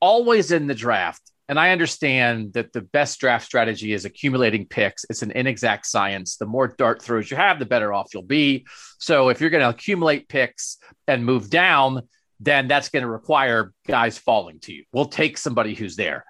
always 0.00 0.52
in 0.52 0.66
the 0.66 0.74
draft. 0.74 1.22
And 1.48 1.58
I 1.58 1.70
understand 1.70 2.52
that 2.52 2.74
the 2.74 2.82
best 2.82 3.20
draft 3.20 3.46
strategy 3.46 3.94
is 3.94 4.04
accumulating 4.04 4.66
picks. 4.66 5.06
It's 5.08 5.22
an 5.22 5.30
inexact 5.30 5.86
science. 5.86 6.36
The 6.36 6.44
more 6.44 6.68
dart 6.68 7.00
throws 7.00 7.30
you 7.30 7.38
have, 7.38 7.58
the 7.58 7.64
better 7.64 7.92
off 7.92 8.12
you'll 8.12 8.22
be. 8.22 8.66
So 8.98 9.30
if 9.30 9.40
you're 9.40 9.48
going 9.48 9.62
to 9.62 9.70
accumulate 9.70 10.28
picks 10.28 10.76
and 11.06 11.24
move 11.24 11.48
down, 11.48 12.02
then 12.38 12.68
that's 12.68 12.90
going 12.90 13.02
to 13.02 13.08
require 13.08 13.72
guys 13.86 14.18
falling 14.18 14.60
to 14.60 14.74
you. 14.74 14.84
We'll 14.92 15.06
take 15.06 15.38
somebody 15.38 15.74
who's 15.74 15.96
there. 15.96 16.24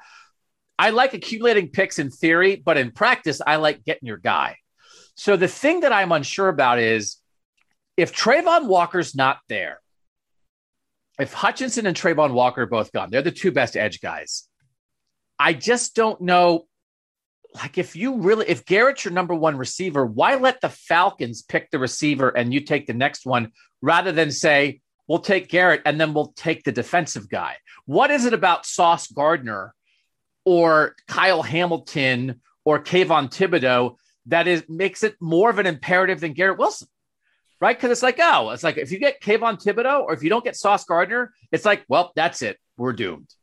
I 0.78 0.90
like 0.90 1.14
accumulating 1.14 1.70
picks 1.70 1.99
in 1.99 2.11
theory, 2.11 2.54
but 2.54 2.78
in 2.78 2.92
practice, 2.92 3.40
I 3.44 3.56
like 3.56 3.85
getting 3.85 4.06
your 4.06 4.18
guy. 4.18 4.56
So 5.16 5.37
the 5.37 5.49
thing 5.49 5.80
that 5.80 5.92
I'm 5.92 6.12
unsure 6.12 6.49
about 6.49 6.78
is 6.78 7.16
if 7.97 8.14
Travon 8.14 8.66
Walker's 8.66 9.16
not 9.16 9.38
there, 9.49 9.80
if 11.18 11.32
Hutchinson 11.32 11.87
and 11.87 11.96
Travon 11.96 12.32
Walker 12.32 12.62
are 12.62 12.66
both 12.66 12.92
gone, 12.92 13.10
they're 13.10 13.22
the 13.22 13.30
two 13.30 13.52
best 13.52 13.76
edge 13.76 14.00
guys. 14.00 14.48
I 15.38 15.52
just 15.52 15.94
don't 15.94 16.20
know. 16.20 16.66
Like, 17.54 17.78
if 17.78 17.96
you 17.96 18.18
really, 18.18 18.46
if 18.48 18.64
Garrett's 18.64 19.04
your 19.04 19.14
number 19.14 19.34
one 19.34 19.56
receiver, 19.56 20.04
why 20.04 20.37
let 20.37 20.60
the 20.60 20.68
Falcons 20.68 21.42
pick 21.42 21.70
the 21.70 21.78
receiver 21.78 22.28
and 22.28 22.52
you 22.52 22.60
take 22.60 22.87
the 22.87 22.94
next 22.94 23.25
one 23.25 23.52
rather 23.80 24.12
than 24.12 24.30
say, 24.30 24.80
we'll 25.06 25.20
take 25.20 25.48
Garrett 25.48 25.82
and 25.87 26.00
then 26.00 26.12
we'll 26.12 26.32
take 26.37 26.64
the 26.64 26.72
defensive 26.72 27.28
guy? 27.28 27.56
What 27.87 28.10
is 28.10 28.26
it 28.26 28.34
about 28.34 28.66
Sauce 28.66 29.06
Gardner 29.06 29.75
or 30.44 30.94
Kyle 31.08 31.42
Hamilton 31.42 32.42
or 32.64 32.82
Kayvon 32.82 33.30
Thibodeaux 33.30 33.96
that 34.26 34.46
is 34.46 34.64
makes 34.68 35.02
it 35.02 35.16
more 35.20 35.48
of 35.48 35.58
an 35.58 35.66
imperative 35.66 36.20
than 36.20 36.34
Garrett 36.34 36.58
Wilson? 36.58 36.88
Right? 37.60 37.76
Because 37.76 37.90
it's 37.90 38.02
like, 38.02 38.18
oh, 38.22 38.50
it's 38.50 38.62
like 38.62 38.76
if 38.76 38.92
you 38.92 38.98
get 38.98 39.20
Kayvon 39.20 39.62
Thibodeaux 39.62 40.02
or 40.02 40.12
if 40.12 40.22
you 40.22 40.28
don't 40.28 40.44
get 40.44 40.56
Sauce 40.56 40.84
Gardner, 40.84 41.32
it's 41.50 41.64
like, 41.64 41.84
well, 41.88 42.12
that's 42.14 42.42
it. 42.42 42.56
We're 42.76 42.92
doomed. 42.92 43.34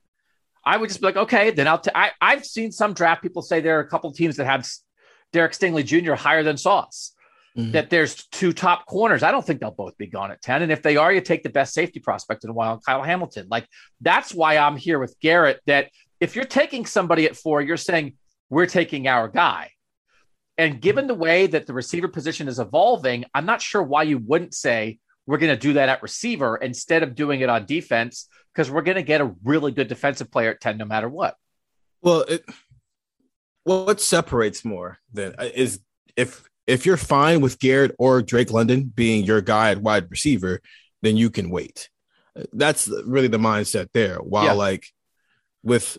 I 0.65 0.77
would 0.77 0.89
just 0.89 1.01
be 1.01 1.07
like, 1.07 1.17
okay, 1.17 1.51
then 1.51 1.67
I'll. 1.67 1.79
T- 1.79 1.91
I, 1.93 2.11
I've 2.19 2.45
seen 2.45 2.71
some 2.71 2.93
draft 2.93 3.21
people 3.21 3.41
say 3.41 3.59
there 3.59 3.77
are 3.77 3.81
a 3.81 3.87
couple 3.87 4.11
teams 4.11 4.37
that 4.37 4.45
have 4.45 4.67
Derek 5.31 5.51
Stingley 5.51 5.85
Jr. 5.85 6.13
higher 6.13 6.43
than 6.43 6.57
Sauce. 6.57 7.11
Mm-hmm. 7.57 7.71
That 7.71 7.89
there's 7.89 8.25
two 8.27 8.51
top 8.51 8.85
corners. 8.85 9.23
I 9.23 9.31
don't 9.31 9.45
think 9.45 9.61
they'll 9.61 9.71
both 9.71 9.97
be 9.97 10.07
gone 10.07 10.29
at 10.29 10.41
10. 10.41 10.63
And 10.63 10.71
if 10.73 10.81
they 10.81 10.97
are, 10.97 11.13
you 11.13 11.21
take 11.21 11.41
the 11.41 11.49
best 11.49 11.73
safety 11.73 12.01
prospect 12.01 12.43
in 12.43 12.49
a 12.49 12.53
while, 12.53 12.81
Kyle 12.85 13.01
Hamilton. 13.01 13.47
Like 13.49 13.65
that's 14.01 14.33
why 14.33 14.57
I'm 14.57 14.75
here 14.75 14.99
with 14.99 15.15
Garrett. 15.21 15.61
That 15.65 15.89
if 16.19 16.35
you're 16.35 16.43
taking 16.43 16.85
somebody 16.85 17.25
at 17.25 17.37
four, 17.37 17.61
you're 17.61 17.77
saying 17.77 18.15
we're 18.49 18.65
taking 18.65 19.07
our 19.07 19.29
guy. 19.29 19.71
And 20.57 20.81
given 20.81 21.07
the 21.07 21.15
way 21.15 21.47
that 21.47 21.67
the 21.67 21.73
receiver 21.73 22.07
position 22.07 22.47
is 22.47 22.59
evolving, 22.59 23.25
I'm 23.33 23.45
not 23.45 23.61
sure 23.61 23.83
why 23.83 24.03
you 24.03 24.17
wouldn't 24.17 24.53
say 24.53 24.99
we're 25.25 25.37
going 25.37 25.53
to 25.53 25.59
do 25.59 25.73
that 25.73 25.89
at 25.89 26.03
receiver 26.03 26.55
instead 26.55 27.03
of 27.03 27.15
doing 27.15 27.41
it 27.41 27.49
on 27.49 27.65
defense 27.65 28.29
because 28.53 28.71
we're 28.71 28.83
going 28.83 28.95
to 28.95 29.03
get 29.03 29.21
a 29.21 29.33
really 29.43 29.71
good 29.71 29.87
defensive 29.87 30.31
player 30.31 30.51
at 30.51 30.61
10 30.61 30.77
no 30.77 30.85
matter 30.85 31.09
what. 31.09 31.35
Well, 32.01 32.21
it, 32.21 32.45
well, 33.65 33.85
what 33.85 33.99
separates 33.99 34.63
more 34.63 34.99
then 35.11 35.35
uh, 35.37 35.49
is 35.53 35.79
if 36.15 36.47
if 36.67 36.85
you're 36.85 36.97
fine 36.97 37.41
with 37.41 37.59
Garrett 37.59 37.95
or 37.99 38.21
Drake 38.21 38.51
London 38.51 38.83
being 38.83 39.23
your 39.23 39.41
guy 39.41 39.71
at 39.71 39.81
wide 39.81 40.09
receiver, 40.09 40.61
then 41.01 41.17
you 41.17 41.29
can 41.29 41.49
wait. 41.49 41.89
That's 42.53 42.87
really 43.05 43.27
the 43.27 43.37
mindset 43.37 43.89
there. 43.93 44.17
While 44.17 44.45
yeah. 44.45 44.51
like 44.53 44.87
with 45.63 45.97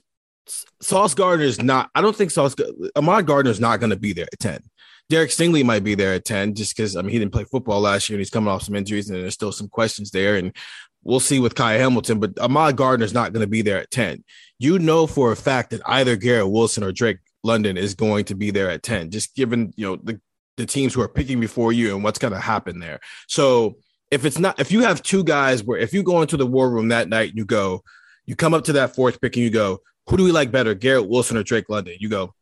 Sauce 0.80 1.14
Gardner 1.14 1.44
is 1.44 1.62
not. 1.62 1.90
I 1.94 2.00
don't 2.00 2.14
think 2.14 2.30
Sauce 2.30 2.54
Ahmad 2.94 3.26
Gardner 3.26 3.50
is 3.50 3.60
not 3.60 3.80
going 3.80 3.90
to 3.90 3.96
be 3.96 4.12
there 4.12 4.28
at 4.32 4.38
ten. 4.38 4.62
Derek 5.08 5.30
Stingley 5.30 5.64
might 5.64 5.84
be 5.84 5.94
there 5.94 6.14
at 6.14 6.24
ten, 6.24 6.54
just 6.54 6.76
because 6.76 6.96
I 6.96 7.02
mean 7.02 7.10
he 7.10 7.18
didn't 7.18 7.32
play 7.32 7.44
football 7.44 7.80
last 7.80 8.08
year 8.08 8.16
and 8.16 8.20
he's 8.20 8.30
coming 8.30 8.48
off 8.48 8.62
some 8.62 8.74
injuries 8.74 9.08
and 9.08 9.18
there's 9.18 9.34
still 9.34 9.52
some 9.52 9.68
questions 9.68 10.10
there. 10.10 10.36
And 10.36 10.54
we'll 11.02 11.20
see 11.20 11.38
with 11.38 11.54
Kai 11.54 11.74
Hamilton, 11.74 12.20
but 12.20 12.38
Ahmad 12.38 12.76
Gardner 12.76 13.04
is 13.04 13.14
not 13.14 13.32
going 13.32 13.42
to 13.42 13.50
be 13.50 13.62
there 13.62 13.78
at 13.78 13.90
ten. 13.90 14.24
You 14.58 14.78
know 14.78 15.06
for 15.06 15.32
a 15.32 15.36
fact 15.36 15.70
that 15.70 15.82
either 15.86 16.16
Garrett 16.16 16.50
Wilson 16.50 16.82
or 16.82 16.92
Drake 16.92 17.18
London 17.44 17.76
is 17.76 17.94
going 17.94 18.24
to 18.26 18.34
be 18.34 18.50
there 18.50 18.70
at 18.70 18.82
ten, 18.82 19.10
just 19.10 19.34
given 19.34 19.72
you 19.76 19.86
know 19.86 19.96
the 19.96 20.20
the 20.56 20.66
teams 20.66 20.94
who 20.94 21.02
are 21.02 21.08
picking 21.08 21.38
before 21.38 21.72
you 21.72 21.94
and 21.94 22.02
what's 22.02 22.18
going 22.18 22.32
to 22.32 22.40
happen 22.40 22.80
there. 22.80 22.98
So 23.28 23.76
if 24.10 24.24
it's 24.24 24.38
not 24.38 24.58
if 24.58 24.72
you 24.72 24.82
have 24.82 25.02
two 25.02 25.24
guys 25.24 25.62
where 25.62 25.78
if 25.78 25.92
you 25.92 26.02
go 26.02 26.22
into 26.22 26.36
the 26.36 26.46
war 26.46 26.70
room 26.70 26.88
that 26.88 27.08
night 27.08 27.30
and 27.30 27.38
you 27.38 27.44
go, 27.44 27.82
you 28.24 28.36
come 28.36 28.54
up 28.54 28.64
to 28.64 28.72
that 28.74 28.94
fourth 28.94 29.20
pick 29.20 29.36
and 29.36 29.44
you 29.44 29.50
go 29.50 29.80
who 30.08 30.16
do 30.16 30.24
we 30.24 30.32
like 30.32 30.50
better, 30.50 30.74
Garrett 30.74 31.08
Wilson 31.08 31.36
or 31.36 31.42
Drake 31.42 31.68
London? 31.68 31.96
You 31.98 32.08
go, 32.08 32.34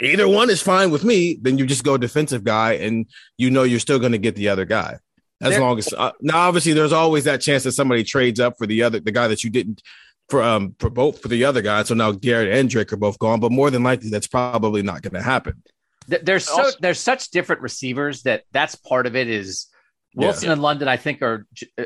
either 0.00 0.26
one 0.28 0.50
is 0.50 0.62
fine 0.62 0.90
with 0.90 1.04
me. 1.04 1.38
Then 1.40 1.58
you 1.58 1.66
just 1.66 1.84
go 1.84 1.96
defensive 1.96 2.44
guy, 2.44 2.74
and 2.74 3.06
you 3.36 3.50
know 3.50 3.62
you're 3.62 3.80
still 3.80 3.98
going 3.98 4.12
to 4.12 4.18
get 4.18 4.34
the 4.36 4.48
other 4.48 4.64
guy. 4.64 4.98
As 5.40 5.50
There- 5.50 5.60
long 5.60 5.78
as 5.78 5.92
uh, 5.92 6.12
now, 6.20 6.38
obviously, 6.48 6.72
there's 6.72 6.92
always 6.92 7.24
that 7.24 7.40
chance 7.40 7.64
that 7.64 7.72
somebody 7.72 8.04
trades 8.04 8.40
up 8.40 8.54
for 8.58 8.66
the 8.66 8.82
other 8.82 9.00
the 9.00 9.12
guy 9.12 9.28
that 9.28 9.42
you 9.44 9.50
didn't 9.50 9.82
for 10.28 10.42
um 10.42 10.74
for 10.78 10.88
both 10.88 11.20
for 11.20 11.28
the 11.28 11.44
other 11.44 11.60
guy. 11.62 11.82
So 11.82 11.94
now 11.94 12.12
Garrett 12.12 12.54
and 12.56 12.70
Drake 12.70 12.92
are 12.92 12.96
both 12.96 13.18
gone, 13.18 13.40
but 13.40 13.50
more 13.52 13.70
than 13.70 13.82
likely 13.82 14.08
that's 14.08 14.28
probably 14.28 14.82
not 14.82 15.02
going 15.02 15.14
to 15.14 15.22
happen. 15.22 15.62
There's 16.06 16.46
so 16.46 16.62
Also- 16.62 16.78
there's 16.80 17.00
such 17.00 17.30
different 17.30 17.60
receivers 17.60 18.22
that 18.22 18.44
that's 18.52 18.74
part 18.76 19.06
of 19.06 19.16
it. 19.16 19.28
Is 19.28 19.66
Wilson 20.14 20.50
and 20.50 20.62
London, 20.62 20.88
I 20.88 20.96
think, 20.96 21.22
are 21.22 21.46
j- 21.52 21.66
uh, 21.78 21.84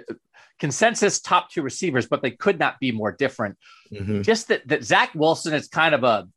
consensus 0.58 1.20
top 1.20 1.50
two 1.50 1.62
receivers, 1.62 2.06
but 2.06 2.22
they 2.22 2.30
could 2.30 2.58
not 2.58 2.78
be 2.80 2.92
more 2.92 3.12
different. 3.12 3.58
Mhm. 3.92 4.24
Just 4.24 4.48
that 4.48 4.66
that 4.68 4.84
Zach 4.84 5.14
Wilson 5.14 5.54
is 5.54 5.68
kind 5.68 5.94
of 5.94 6.04
a 6.04 6.28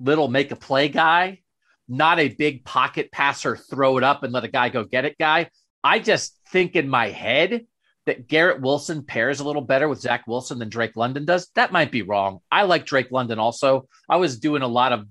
little 0.00 0.28
make 0.28 0.50
a 0.50 0.56
play 0.56 0.88
guy, 0.88 1.40
not 1.88 2.18
a 2.18 2.28
big 2.28 2.64
pocket 2.64 3.10
passer, 3.12 3.56
throw 3.56 3.98
it 3.98 4.04
up 4.04 4.22
and 4.22 4.32
let 4.32 4.44
a 4.44 4.48
guy 4.48 4.68
go 4.68 4.84
get 4.84 5.04
it 5.04 5.16
guy. 5.18 5.50
I 5.84 5.98
just 5.98 6.38
think 6.50 6.74
in 6.74 6.88
my 6.88 7.08
head 7.08 7.66
that 8.06 8.28
Garrett 8.28 8.60
Wilson 8.60 9.04
pairs 9.04 9.40
a 9.40 9.44
little 9.44 9.62
better 9.62 9.88
with 9.88 10.00
Zach 10.00 10.26
Wilson 10.26 10.58
than 10.58 10.68
Drake 10.68 10.96
London 10.96 11.24
does. 11.24 11.48
That 11.54 11.72
might 11.72 11.90
be 11.90 12.02
wrong. 12.02 12.40
I 12.50 12.62
like 12.62 12.86
Drake 12.86 13.10
London 13.10 13.38
also. 13.38 13.88
I 14.08 14.16
was 14.16 14.38
doing 14.38 14.62
a 14.62 14.68
lot 14.68 14.92
of, 14.92 15.06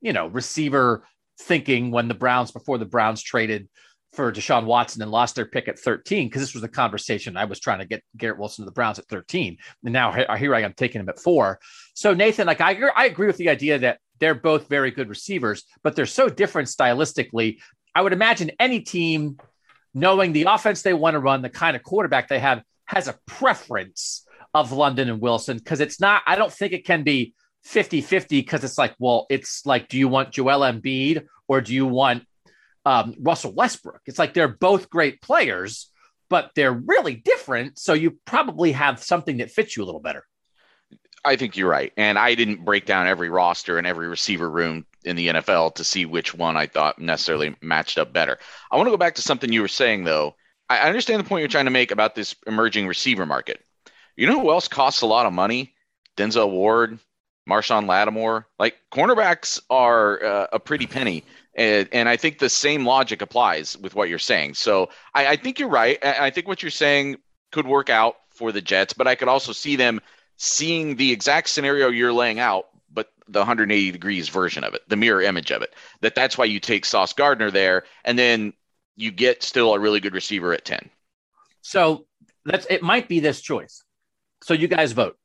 you 0.00 0.12
know, 0.12 0.28
receiver 0.28 1.06
thinking 1.40 1.90
when 1.90 2.08
the 2.08 2.14
Browns, 2.14 2.50
before 2.50 2.78
the 2.78 2.84
Browns 2.86 3.22
traded 3.22 3.68
for 4.16 4.32
Deshaun 4.32 4.64
Watson 4.64 5.02
and 5.02 5.10
lost 5.10 5.36
their 5.36 5.46
pick 5.46 5.68
at 5.68 5.78
13, 5.78 6.28
because 6.28 6.42
this 6.42 6.54
was 6.54 6.62
the 6.62 6.68
conversation. 6.68 7.36
I 7.36 7.44
was 7.44 7.60
trying 7.60 7.78
to 7.78 7.84
get 7.84 8.02
Garrett 8.16 8.38
Wilson 8.38 8.64
to 8.64 8.66
the 8.66 8.72
Browns 8.72 8.98
at 8.98 9.06
13. 9.06 9.58
And 9.84 9.92
now 9.92 10.12
here 10.36 10.54
I 10.54 10.62
am 10.62 10.72
taking 10.72 11.00
him 11.00 11.08
at 11.08 11.20
four. 11.20 11.60
So, 11.94 12.14
Nathan, 12.14 12.46
like 12.46 12.60
I, 12.60 12.72
agree- 12.72 12.90
I 12.94 13.06
agree 13.06 13.26
with 13.26 13.36
the 13.36 13.50
idea 13.50 13.78
that 13.80 13.98
they're 14.18 14.34
both 14.34 14.68
very 14.68 14.90
good 14.90 15.08
receivers, 15.08 15.64
but 15.82 15.94
they're 15.94 16.06
so 16.06 16.28
different 16.28 16.68
stylistically. 16.68 17.58
I 17.94 18.00
would 18.00 18.12
imagine 18.12 18.50
any 18.58 18.80
team, 18.80 19.38
knowing 19.94 20.32
the 20.32 20.44
offense 20.48 20.82
they 20.82 20.94
want 20.94 21.14
to 21.14 21.20
run, 21.20 21.42
the 21.42 21.50
kind 21.50 21.76
of 21.76 21.82
quarterback 21.82 22.28
they 22.28 22.38
have, 22.40 22.62
has 22.86 23.08
a 23.08 23.18
preference 23.26 24.24
of 24.54 24.72
London 24.72 25.10
and 25.10 25.20
Wilson 25.20 25.58
because 25.58 25.80
it's 25.80 26.00
not, 26.00 26.22
I 26.26 26.36
don't 26.36 26.52
think 26.52 26.72
it 26.72 26.86
can 26.86 27.02
be 27.02 27.34
50 27.64 28.00
50 28.00 28.40
because 28.40 28.64
it's 28.64 28.78
like, 28.78 28.94
well, 28.98 29.26
it's 29.28 29.66
like, 29.66 29.88
do 29.88 29.98
you 29.98 30.08
want 30.08 30.30
Joel 30.30 30.60
Embiid 30.60 31.26
or 31.48 31.60
do 31.60 31.74
you 31.74 31.86
want 31.86 32.24
um, 32.86 33.14
Russell 33.20 33.52
Westbrook? 33.52 34.00
It's 34.06 34.18
like 34.18 34.32
they're 34.32 34.48
both 34.48 34.88
great 34.88 35.20
players, 35.20 35.90
but 36.30 36.52
they're 36.54 36.72
really 36.72 37.16
different. 37.16 37.78
So 37.78 37.92
you 37.92 38.18
probably 38.24 38.72
have 38.72 39.02
something 39.02 39.38
that 39.38 39.50
fits 39.50 39.76
you 39.76 39.84
a 39.84 39.86
little 39.86 40.00
better. 40.00 40.24
I 41.24 41.34
think 41.34 41.56
you're 41.56 41.68
right. 41.68 41.92
And 41.96 42.18
I 42.18 42.36
didn't 42.36 42.64
break 42.64 42.86
down 42.86 43.08
every 43.08 43.28
roster 43.28 43.78
and 43.78 43.86
every 43.86 44.06
receiver 44.06 44.48
room 44.48 44.86
in 45.04 45.16
the 45.16 45.28
NFL 45.28 45.74
to 45.74 45.84
see 45.84 46.06
which 46.06 46.32
one 46.34 46.56
I 46.56 46.66
thought 46.66 47.00
necessarily 47.00 47.56
matched 47.60 47.98
up 47.98 48.12
better. 48.12 48.38
I 48.70 48.76
want 48.76 48.86
to 48.86 48.92
go 48.92 48.96
back 48.96 49.16
to 49.16 49.22
something 49.22 49.52
you 49.52 49.60
were 49.60 49.68
saying, 49.68 50.04
though. 50.04 50.36
I 50.68 50.78
I 50.78 50.88
understand 50.88 51.20
the 51.20 51.28
point 51.28 51.40
you're 51.40 51.48
trying 51.48 51.64
to 51.66 51.70
make 51.70 51.90
about 51.90 52.14
this 52.14 52.34
emerging 52.46 52.86
receiver 52.86 53.26
market. 53.26 53.60
You 54.16 54.26
know 54.26 54.40
who 54.40 54.50
else 54.50 54.68
costs 54.68 55.02
a 55.02 55.06
lot 55.06 55.26
of 55.26 55.32
money? 55.32 55.74
Denzel 56.16 56.50
Ward, 56.50 56.98
Marshon 57.48 57.86
Lattimore. 57.86 58.46
Like 58.58 58.76
cornerbacks 58.92 59.60
are 59.70 60.24
uh, 60.24 60.46
a 60.52 60.58
pretty 60.58 60.86
penny. 60.86 61.24
And, 61.54 61.88
and 61.92 62.08
I 62.08 62.16
think 62.16 62.38
the 62.38 62.50
same 62.50 62.84
logic 62.84 63.22
applies 63.22 63.76
with 63.78 63.94
what 63.94 64.08
you're 64.08 64.18
saying. 64.18 64.54
So 64.54 64.90
I, 65.14 65.28
I 65.28 65.36
think 65.36 65.58
you're 65.58 65.68
right. 65.68 65.98
I, 66.04 66.26
I 66.26 66.30
think 66.30 66.48
what 66.48 66.62
you're 66.62 66.70
saying 66.70 67.16
could 67.52 67.66
work 67.66 67.88
out 67.88 68.16
for 68.30 68.52
the 68.52 68.60
Jets, 68.60 68.92
but 68.92 69.06
I 69.06 69.14
could 69.14 69.28
also 69.28 69.52
see 69.52 69.76
them 69.76 70.00
seeing 70.36 70.96
the 70.96 71.12
exact 71.12 71.48
scenario 71.48 71.88
you're 71.88 72.12
laying 72.12 72.38
out, 72.38 72.66
but 72.92 73.08
the 73.28 73.40
180 73.40 73.90
degrees 73.90 74.28
version 74.28 74.64
of 74.64 74.74
it, 74.74 74.82
the 74.88 74.96
mirror 74.96 75.22
image 75.22 75.50
of 75.50 75.62
it. 75.62 75.74
That 76.02 76.14
that's 76.14 76.36
why 76.36 76.44
you 76.44 76.60
take 76.60 76.84
Sauce 76.84 77.14
Gardner 77.14 77.50
there, 77.50 77.84
and 78.04 78.18
then 78.18 78.52
you 78.96 79.10
get 79.10 79.42
still 79.42 79.74
a 79.74 79.78
really 79.78 80.00
good 80.00 80.14
receiver 80.14 80.52
at 80.52 80.64
10. 80.64 80.90
So 81.62 82.06
that's 82.44 82.66
it 82.68 82.82
might 82.82 83.08
be 83.08 83.20
this 83.20 83.40
choice. 83.40 83.82
So 84.42 84.54
you 84.54 84.68
guys 84.68 84.92
vote. 84.92 85.18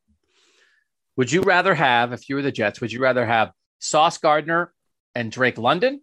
Would 1.21 1.31
you 1.31 1.43
rather 1.43 1.75
have, 1.75 2.13
if 2.13 2.29
you 2.29 2.35
were 2.35 2.41
the 2.41 2.51
Jets, 2.51 2.81
would 2.81 2.91
you 2.91 2.99
rather 2.99 3.23
have 3.23 3.51
Sauce 3.77 4.17
Gardner 4.17 4.73
and 5.13 5.31
Drake 5.31 5.59
London 5.59 6.01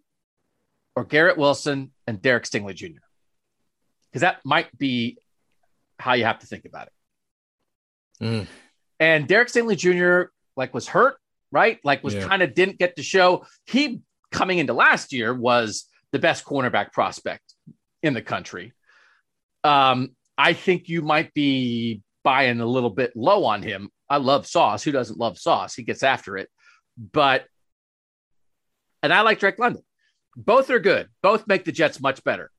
or 0.95 1.03
Garrett 1.03 1.37
Wilson 1.37 1.91
and 2.07 2.21
Derek 2.21 2.45
Stingley 2.45 2.73
Jr.? 2.73 3.01
Because 4.09 4.21
that 4.21 4.37
might 4.45 4.77
be 4.77 5.17
how 5.99 6.13
you 6.13 6.23
have 6.23 6.39
to 6.39 6.47
think 6.47 6.63
about 6.63 6.87
it. 6.87 8.23
Mm. 8.23 8.47
And 9.01 9.27
Derek 9.27 9.49
Stingley 9.49 9.75
Jr. 9.75 10.31
like 10.55 10.73
was 10.73 10.87
hurt, 10.87 11.17
right? 11.51 11.81
Like 11.83 12.01
was 12.01 12.15
Yeah. 12.15 12.25
kind 12.25 12.41
of 12.41 12.53
didn't 12.53 12.79
get 12.79 12.95
to 12.95 13.03
show. 13.03 13.45
He 13.65 13.99
coming 14.31 14.59
into 14.59 14.71
last 14.71 15.11
year 15.11 15.33
was 15.33 15.89
the 16.13 16.19
best 16.19 16.45
cornerback 16.45 16.93
prospect 16.93 17.55
in 18.01 18.13
the 18.13 18.21
country. 18.21 18.71
Um, 19.65 20.15
I 20.37 20.53
think 20.53 20.87
you 20.87 21.01
might 21.01 21.33
be 21.33 22.03
buying 22.23 22.61
a 22.61 22.65
little 22.65 22.89
bit 22.89 23.17
low 23.17 23.43
on 23.43 23.63
him. 23.63 23.89
I 24.09 24.17
love 24.17 24.47
Sauce. 24.47 24.83
Who 24.83 24.91
doesn't 24.91 25.19
love 25.19 25.37
Sauce? 25.37 25.75
He 25.75 25.83
gets 25.83 26.03
after 26.03 26.37
it. 26.37 26.49
But 26.97 27.45
and 29.01 29.13
I 29.13 29.21
like 29.21 29.39
Drake 29.39 29.59
London. 29.59 29.83
Both 30.35 30.69
are 30.69 30.79
good. 30.79 31.07
Both 31.21 31.47
make 31.47 31.65
the 31.65 31.71
Jets 31.71 32.01
much 32.01 32.23
better. 32.23 32.51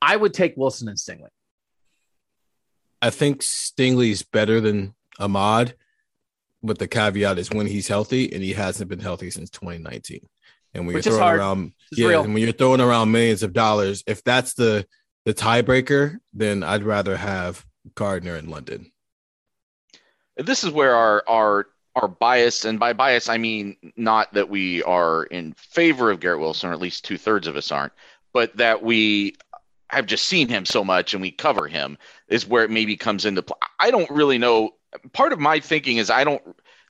I 0.00 0.16
would 0.16 0.34
take 0.34 0.56
Wilson 0.56 0.88
and 0.88 0.96
Stingley. 0.96 1.28
I 3.02 3.10
think 3.10 3.42
Stingley's 3.42 4.22
better 4.22 4.60
than 4.60 4.94
Ahmad, 5.18 5.74
but 6.62 6.78
the 6.78 6.88
caveat 6.88 7.38
is 7.38 7.50
when 7.50 7.66
he's 7.66 7.88
healthy, 7.88 8.32
and 8.32 8.42
he 8.42 8.52
hasn't 8.52 8.90
been 8.90 9.00
healthy 9.00 9.30
since 9.30 9.50
2019. 9.50 10.20
And 10.74 10.86
when 10.86 10.94
Which 10.94 11.06
you're 11.06 11.16
throwing 11.16 11.36
around, 11.38 11.72
It's 11.90 12.00
yeah, 12.00 12.08
real. 12.08 12.22
and 12.24 12.34
when 12.34 12.42
you're 12.42 12.52
throwing 12.52 12.80
around 12.80 13.10
millions 13.10 13.42
of 13.42 13.52
dollars, 13.52 14.02
if 14.06 14.22
that's 14.22 14.54
the 14.54 14.86
the 15.24 15.34
tiebreaker, 15.34 16.18
then 16.32 16.62
I'd 16.62 16.84
rather 16.84 17.16
have 17.16 17.64
Gardner 17.94 18.36
in 18.36 18.48
London. 18.48 18.90
This 20.38 20.64
is 20.64 20.70
where 20.70 20.94
our 20.94 21.22
our 21.26 21.66
our 21.94 22.08
bias, 22.08 22.64
and 22.64 22.78
by 22.78 22.92
bias 22.92 23.28
I 23.28 23.38
mean 23.38 23.76
not 23.96 24.32
that 24.34 24.48
we 24.48 24.82
are 24.84 25.24
in 25.24 25.52
favor 25.54 26.10
of 26.10 26.20
Garrett 26.20 26.40
Wilson, 26.40 26.70
or 26.70 26.72
at 26.72 26.80
least 26.80 27.04
two 27.04 27.18
thirds 27.18 27.46
of 27.46 27.56
us 27.56 27.72
aren't, 27.72 27.92
but 28.32 28.56
that 28.56 28.82
we 28.82 29.34
have 29.90 30.06
just 30.06 30.26
seen 30.26 30.48
him 30.48 30.64
so 30.64 30.84
much 30.84 31.14
and 31.14 31.22
we 31.22 31.30
cover 31.30 31.66
him 31.66 31.96
is 32.28 32.46
where 32.46 32.62
it 32.62 32.70
maybe 32.70 32.96
comes 32.96 33.24
into 33.24 33.42
play. 33.42 33.56
I 33.80 33.90
don't 33.90 34.10
really 34.10 34.38
know. 34.38 34.74
Part 35.12 35.32
of 35.32 35.38
my 35.38 35.60
thinking 35.60 35.96
is 35.96 36.10
I 36.10 36.24
don't 36.24 36.42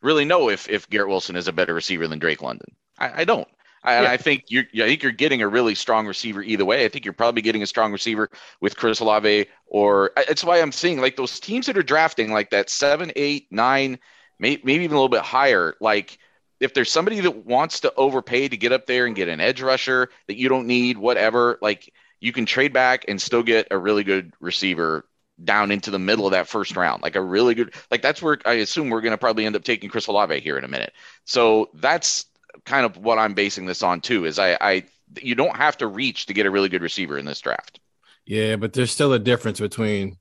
really 0.03 0.25
know 0.25 0.49
if 0.51 0.69
if 0.69 0.89
Garrett 0.91 1.09
Wilson 1.09 1.37
is 1.37 1.49
a 1.49 1.53
better 1.53 1.75
receiver 1.75 2.07
than 2.09 2.19
Drake 2.19 2.43
London. 2.43 2.75
I, 2.99 3.23
I 3.23 3.25
don't. 3.25 3.49
I, 3.83 4.03
Yeah. 4.03 4.11
I 4.13 4.17
think 4.17 4.45
you're. 4.49 4.65
I 4.75 4.89
think 4.89 5.03
you're 5.03 5.13
getting 5.13 5.43
a 5.43 5.49
really 5.49 5.75
strong 5.75 6.07
receiver 6.07 6.43
either 6.43 6.65
way. 6.65 6.85
I 6.85 6.89
think 6.89 7.05
you're 7.05 7.15
probably 7.15 7.43
getting 7.43 7.63
a 7.63 7.67
strong 7.67 7.93
receiver 7.93 8.31
with 8.61 8.77
Chris 8.77 9.01
Olave, 9.01 9.47
or 9.67 10.11
it's 10.17 10.45
why 10.45 10.61
I'm 10.61 10.73
seeing 10.73 11.01
like 11.01 11.17
those 11.17 11.39
teams 11.41 11.67
that 11.67 11.79
are 11.79 11.83
drafting 11.83 12.33
like 12.33 12.51
that 12.51 12.71
seven, 12.71 13.13
eight, 13.17 13.47
nine, 13.51 13.99
may, 14.39 14.61
maybe 14.65 14.85
even 14.85 14.97
a 14.97 15.01
little 15.01 15.09
bit 15.09 15.23
higher. 15.23 15.75
Like 15.81 16.19
if 16.61 16.75
there's 16.75 16.91
somebody 16.91 17.21
that 17.21 17.47
wants 17.47 17.81
to 17.81 17.95
overpay 17.95 18.49
to 18.49 18.57
get 18.57 18.73
up 18.73 18.87
there 18.87 19.07
and 19.07 19.15
get 19.15 19.29
an 19.29 19.41
edge 19.41 19.63
rusher 19.63 20.11
that 20.27 20.37
you 20.37 20.49
don't 20.49 20.67
need, 20.67 20.99
whatever, 20.99 21.59
like 21.63 21.93
you 22.21 22.33
can 22.33 22.47
trade 22.47 22.73
back 22.73 23.05
and 23.09 23.21
still 23.23 23.43
get 23.43 23.69
a 23.71 23.79
really 23.79 24.05
good 24.05 24.33
receiver 24.41 25.05
down 25.45 25.71
into 25.71 25.93
the 25.93 26.01
middle 26.01 26.27
of 26.27 26.33
that 26.33 26.49
first 26.49 26.77
round, 26.77 27.01
like 27.03 27.15
a 27.15 27.23
really 27.23 27.55
good, 27.55 27.73
like 27.93 28.03
that's 28.03 28.21
where 28.21 28.39
I 28.45 28.55
assume 28.55 28.91
we're 28.91 29.03
going 29.03 29.13
to 29.13 29.19
probably 29.19 29.47
end 29.47 29.55
up 29.55 29.63
taking 29.63 29.89
Chris 29.89 30.09
Olave 30.09 30.41
here 30.41 30.59
in 30.59 30.65
a 30.65 30.69
minute. 30.69 30.93
So 31.25 31.71
that's 31.75 32.27
kind 32.65 32.85
of 32.87 32.97
what 32.97 33.19
I'm 33.19 33.35
basing 33.35 33.67
this 33.67 33.83
on 33.83 34.01
too. 34.01 34.25
Is 34.25 34.39
I, 34.39 34.57
I 34.61 34.85
you 35.21 35.35
don't 35.35 35.57
have 35.57 35.79
to 35.79 35.87
reach 35.87 36.27
to 36.27 36.35
get 36.35 36.47
a 36.47 36.51
really 36.51 36.69
good 36.69 36.83
receiver 36.83 37.17
in 37.19 37.25
this 37.25 37.41
draft. 37.41 37.81
Yeah, 38.27 38.57
but 38.57 38.73
there's 38.73 38.91
still 38.91 39.13
a 39.15 39.19
difference 39.19 39.59
between, 39.59 40.19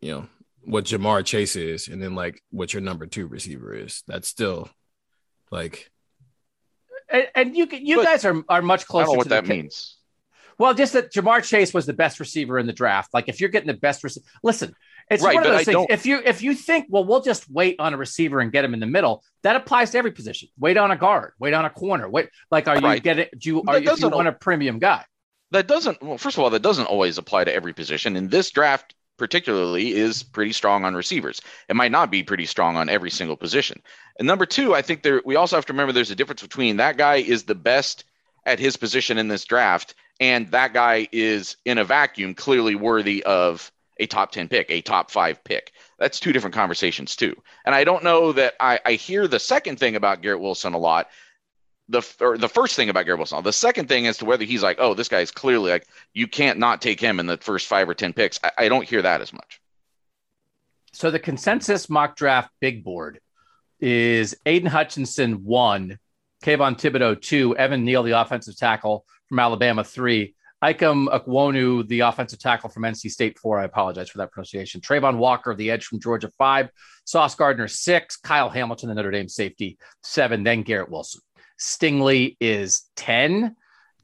you 0.00 0.10
know, 0.12 0.28
what 0.64 0.84
Ja'Marr 0.86 1.24
Chase 1.24 1.54
is 1.54 1.86
and 1.88 2.02
then 2.02 2.14
like 2.16 2.42
what 2.50 2.72
your 2.74 2.80
number 2.82 3.06
two 3.06 3.26
receiver 3.28 3.72
is. 3.74 4.02
That's 4.08 4.26
still 4.26 4.68
like 5.52 5.90
And, 7.08 7.28
and 7.36 7.56
you 7.56 7.68
you 7.70 8.02
guys 8.02 8.24
are 8.24 8.42
are 8.48 8.62
much 8.62 8.82
I 8.82 8.84
closer. 8.84 9.04
don't 9.06 9.14
know 9.14 9.18
what 9.18 9.22
to 9.24 9.28
that 9.30 9.44
ca- 9.44 9.48
means. 9.54 9.96
Well, 10.58 10.74
just 10.74 10.94
that 10.94 11.12
Ja'Marr 11.12 11.44
Chase 11.44 11.72
was 11.74 11.86
the 11.86 11.92
best 11.92 12.18
receiver 12.18 12.58
in 12.58 12.66
the 12.66 12.72
draft. 12.72 13.14
Like 13.14 13.28
if 13.28 13.40
you're 13.40 13.50
getting 13.50 13.68
the 13.68 13.74
best 13.74 14.02
receiver, 14.02 14.26
listen, 14.42 14.74
it's 15.10 15.22
Right, 15.22 15.34
one 15.34 15.44
of 15.46 15.52
those 15.52 15.64
things. 15.64 15.74
don't- 15.74 15.90
If 15.90 16.04
you 16.06 16.20
if 16.24 16.42
you 16.42 16.54
think, 16.54 16.86
well, 16.88 17.04
we'll 17.04 17.20
just 17.22 17.48
wait 17.50 17.76
on 17.78 17.94
a 17.94 17.96
receiver 17.96 18.40
and 18.40 18.50
get 18.50 18.64
him 18.64 18.74
in 18.74 18.80
the 18.80 18.86
middle, 18.86 19.22
that 19.42 19.56
applies 19.56 19.90
to 19.92 19.98
every 19.98 20.12
position. 20.12 20.48
Wait 20.58 20.76
on 20.76 20.90
a 20.90 20.96
guard, 20.96 21.32
wait 21.38 21.54
on 21.54 21.64
a 21.64 21.70
corner. 21.70 22.08
Wait, 22.08 22.28
like 22.50 22.66
are 22.68 22.76
you 22.76 22.82
Right. 22.86 23.02
getting? 23.02 23.26
Do 23.38 23.48
you 23.48 23.62
That 23.66 23.72
are 23.74 23.78
you, 23.78 23.90
you 23.96 24.08
want 24.08 24.28
a 24.28 24.32
premium 24.32 24.78
guy? 24.78 25.04
That 25.52 25.68
doesn't 25.68 26.02
well, 26.02 26.18
first 26.18 26.36
of 26.36 26.42
all, 26.42 26.50
that 26.50 26.62
doesn't 26.62 26.86
always 26.86 27.18
apply 27.18 27.44
to 27.44 27.54
every 27.54 27.72
position. 27.72 28.16
And 28.16 28.30
this 28.30 28.50
draft 28.50 28.94
particularly 29.16 29.94
is 29.94 30.22
pretty 30.22 30.52
strong 30.52 30.84
on 30.84 30.94
receivers. 30.94 31.40
It 31.68 31.76
might 31.76 31.90
not 31.92 32.10
be 32.10 32.22
pretty 32.22 32.44
strong 32.44 32.76
on 32.76 32.88
every 32.88 33.10
single 33.10 33.36
position. 33.36 33.80
And 34.18 34.26
number 34.28 34.44
two, 34.44 34.74
I 34.74 34.82
think 34.82 35.02
there 35.02 35.22
we 35.24 35.36
also 35.36 35.56
have 35.56 35.64
to 35.66 35.72
remember 35.72 35.92
there's 35.92 36.10
a 36.10 36.14
difference 36.16 36.42
between 36.42 36.76
that 36.78 36.96
guy 36.98 37.16
is 37.16 37.44
the 37.44 37.54
best 37.54 38.04
at 38.44 38.58
his 38.58 38.76
position 38.76 39.18
in 39.18 39.28
this 39.28 39.44
draft, 39.44 39.94
and 40.20 40.50
that 40.50 40.72
guy 40.74 41.08
is 41.12 41.56
in 41.64 41.78
a 41.78 41.84
vacuum 41.84 42.34
clearly 42.34 42.74
worthy 42.74 43.22
of 43.24 43.72
a 43.98 44.06
top 44.06 44.32
10 44.32 44.48
pick, 44.48 44.70
a 44.70 44.80
top 44.80 45.10
five 45.10 45.42
pick. 45.44 45.72
that's 45.98 46.20
two 46.20 46.32
different 46.32 46.54
conversations 46.54 47.16
too. 47.16 47.34
And 47.64 47.74
I 47.74 47.84
don't 47.84 48.04
know 48.04 48.32
that 48.32 48.54
I, 48.60 48.78
I 48.84 48.92
hear 48.92 49.26
the 49.26 49.40
second 49.40 49.78
thing 49.78 49.96
about 49.96 50.22
Garrett 50.22 50.40
Wilson 50.40 50.74
a 50.74 50.78
lot. 50.78 51.08
The 51.88 52.02
or 52.20 52.36
the 52.36 52.48
first 52.48 52.74
thing 52.74 52.88
about 52.88 53.04
Garrett 53.04 53.20
Wilson. 53.20 53.44
The 53.44 53.52
second 53.52 53.88
thing 53.88 54.08
as 54.08 54.18
to 54.18 54.24
whether 54.24 54.44
he's 54.44 54.62
like, 54.62 54.78
oh, 54.80 54.94
this 54.94 55.08
guy's 55.08 55.30
clearly 55.30 55.70
like 55.70 55.86
you 56.14 56.26
can't 56.26 56.58
not 56.58 56.82
take 56.82 56.98
him 56.98 57.20
in 57.20 57.26
the 57.26 57.36
first 57.36 57.68
five 57.68 57.88
or 57.88 57.94
ten 57.94 58.12
picks. 58.12 58.40
I, 58.42 58.50
I 58.58 58.68
don't 58.68 58.88
hear 58.88 59.02
that 59.02 59.20
as 59.20 59.32
much. 59.32 59.60
So 60.92 61.10
the 61.12 61.20
consensus 61.20 61.88
mock 61.88 62.16
draft 62.16 62.50
big 62.60 62.82
board 62.82 63.20
is 63.78 64.34
Aidan 64.46 64.68
Hutchinson 64.68 65.44
one, 65.44 65.98
Kayvon 66.42 66.76
Thibodeaux 66.76 67.20
two, 67.20 67.56
Evan 67.56 67.84
Neal 67.84 68.02
the 68.02 68.20
offensive 68.20 68.56
tackle 68.56 69.04
from 69.28 69.38
Alabama 69.38 69.84
three, 69.84 70.34
Ikem 70.64 71.08
Ekwonu, 71.08 71.86
the 71.86 72.00
offensive 72.00 72.38
tackle 72.38 72.70
from 72.70 72.84
NC 72.84 73.10
State, 73.10 73.38
four. 73.38 73.58
I 73.58 73.64
apologize 73.64 74.08
for 74.08 74.18
that 74.18 74.32
pronunciation. 74.32 74.80
Travon 74.80 75.18
Walker, 75.18 75.54
the 75.54 75.70
edge 75.70 75.84
from 75.84 76.00
Georgia, 76.00 76.30
five. 76.38 76.70
Sauce 77.04 77.34
Gardner, 77.34 77.68
six. 77.68 78.16
Kyle 78.16 78.48
Hamilton, 78.48 78.88
the 78.88 78.94
Notre 78.94 79.10
Dame 79.10 79.28
safety, 79.28 79.78
seven. 80.02 80.44
Then 80.44 80.62
Garrett 80.62 80.90
Wilson. 80.90 81.20
Stingley 81.60 82.36
is 82.40 82.82
10, 82.96 83.56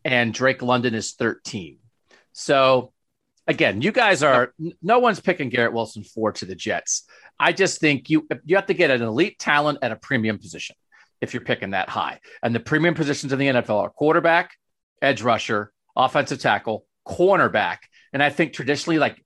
and 0.04 0.34
Drake 0.34 0.62
London 0.62 0.94
is 0.94 1.12
13. 1.12 1.78
So, 2.32 2.92
again, 3.46 3.82
you 3.82 3.92
guys 3.92 4.22
are 4.22 4.54
no 4.82 4.98
one's 4.98 5.20
picking 5.20 5.48
Garrett 5.48 5.72
Wilson 5.72 6.04
four 6.04 6.32
to 6.32 6.46
the 6.46 6.54
Jets. 6.54 7.04
I 7.38 7.52
just 7.52 7.80
think 7.80 8.08
you 8.10 8.26
you 8.44 8.56
have 8.56 8.66
to 8.66 8.74
get 8.74 8.90
an 8.90 9.02
elite 9.02 9.38
talent 9.38 9.78
at 9.82 9.92
a 9.92 9.96
premium 9.96 10.38
position 10.38 10.76
if 11.20 11.34
you're 11.34 11.44
picking 11.44 11.70
that 11.70 11.88
high. 11.88 12.20
And 12.42 12.54
the 12.54 12.60
premium 12.60 12.94
positions 12.94 13.32
in 13.32 13.38
the 13.38 13.46
NFL 13.46 13.80
are 13.80 13.90
quarterback, 13.90 14.52
edge 15.00 15.22
rusher, 15.22 15.72
offensive 15.96 16.40
tackle, 16.40 16.86
cornerback. 17.06 17.78
And 18.12 18.22
I 18.22 18.30
think 18.30 18.52
traditionally, 18.52 18.98
like 18.98 19.24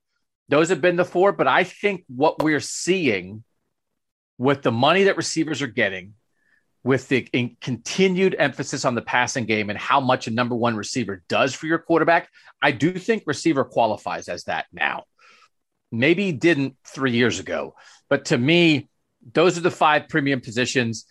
those 0.49 0.69
have 0.69 0.81
been 0.81 0.97
the 0.97 1.05
four, 1.05 1.33
but 1.33 1.47
I 1.47 1.65
think 1.65 2.05
what 2.09 2.43
we're 2.43 2.61
seeing 2.61 3.45
with 4.39 4.63
the 4.63 4.73
money 4.73 5.05
that 5.05 5.17
receivers 5.17 5.63
are 5.63 5.67
getting, 5.67 6.15
with 6.85 7.09
the 7.09 7.23
continued 7.61 8.37
emphasis 8.39 8.85
on 8.85 8.95
the 8.95 9.03
passing 9.03 9.45
game 9.45 9.71
and 9.71 9.79
how 9.79 9.99
much 9.99 10.29
a 10.29 10.31
number 10.31 10.55
one 10.55 10.77
receiver 10.77 11.21
does 11.29 11.53
for 11.53 11.67
your 11.67 11.79
quarterback, 11.79 12.29
I 12.63 12.71
do 12.71 12.93
think 12.93 13.25
receiver 13.27 13.65
qualifies 13.65 14.29
as 14.29 14.45
that 14.45 14.67
now. 14.73 15.03
Maybe 15.91 16.31
didn't 16.31 16.77
three 16.87 17.11
years 17.11 17.41
ago, 17.41 17.75
but 18.09 18.27
to 18.27 18.39
me, 18.39 18.89
those 19.33 19.59
are 19.59 19.63
the 19.63 19.71
five 19.71 20.09
premium 20.09 20.41
positions. 20.41 21.07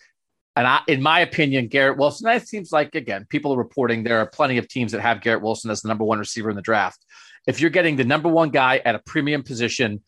And 0.56 0.66
I, 0.66 0.80
in 0.88 1.02
my 1.02 1.20
opinion, 1.20 1.68
Garrett 1.68 1.98
Wilson, 1.98 2.24
that 2.24 2.48
seems 2.48 2.72
like, 2.72 2.94
again, 2.94 3.26
people 3.28 3.52
are 3.52 3.58
reporting 3.58 4.02
there 4.02 4.20
are 4.20 4.26
plenty 4.26 4.56
of 4.56 4.66
teams 4.66 4.92
that 4.92 5.02
have 5.02 5.20
Garrett 5.20 5.42
Wilson 5.42 5.70
as 5.70 5.82
the 5.82 5.88
number 5.88 6.04
one 6.04 6.18
receiver 6.18 6.48
in 6.48 6.56
the 6.56 6.62
draft. 6.62 7.04
If 7.46 7.60
you're 7.60 7.70
getting 7.70 7.96
the 7.96 8.04
number 8.04 8.30
one 8.30 8.48
guy 8.48 8.80
at 8.84 8.94
a 8.94 8.98
premium 9.00 9.42
position 9.42 10.02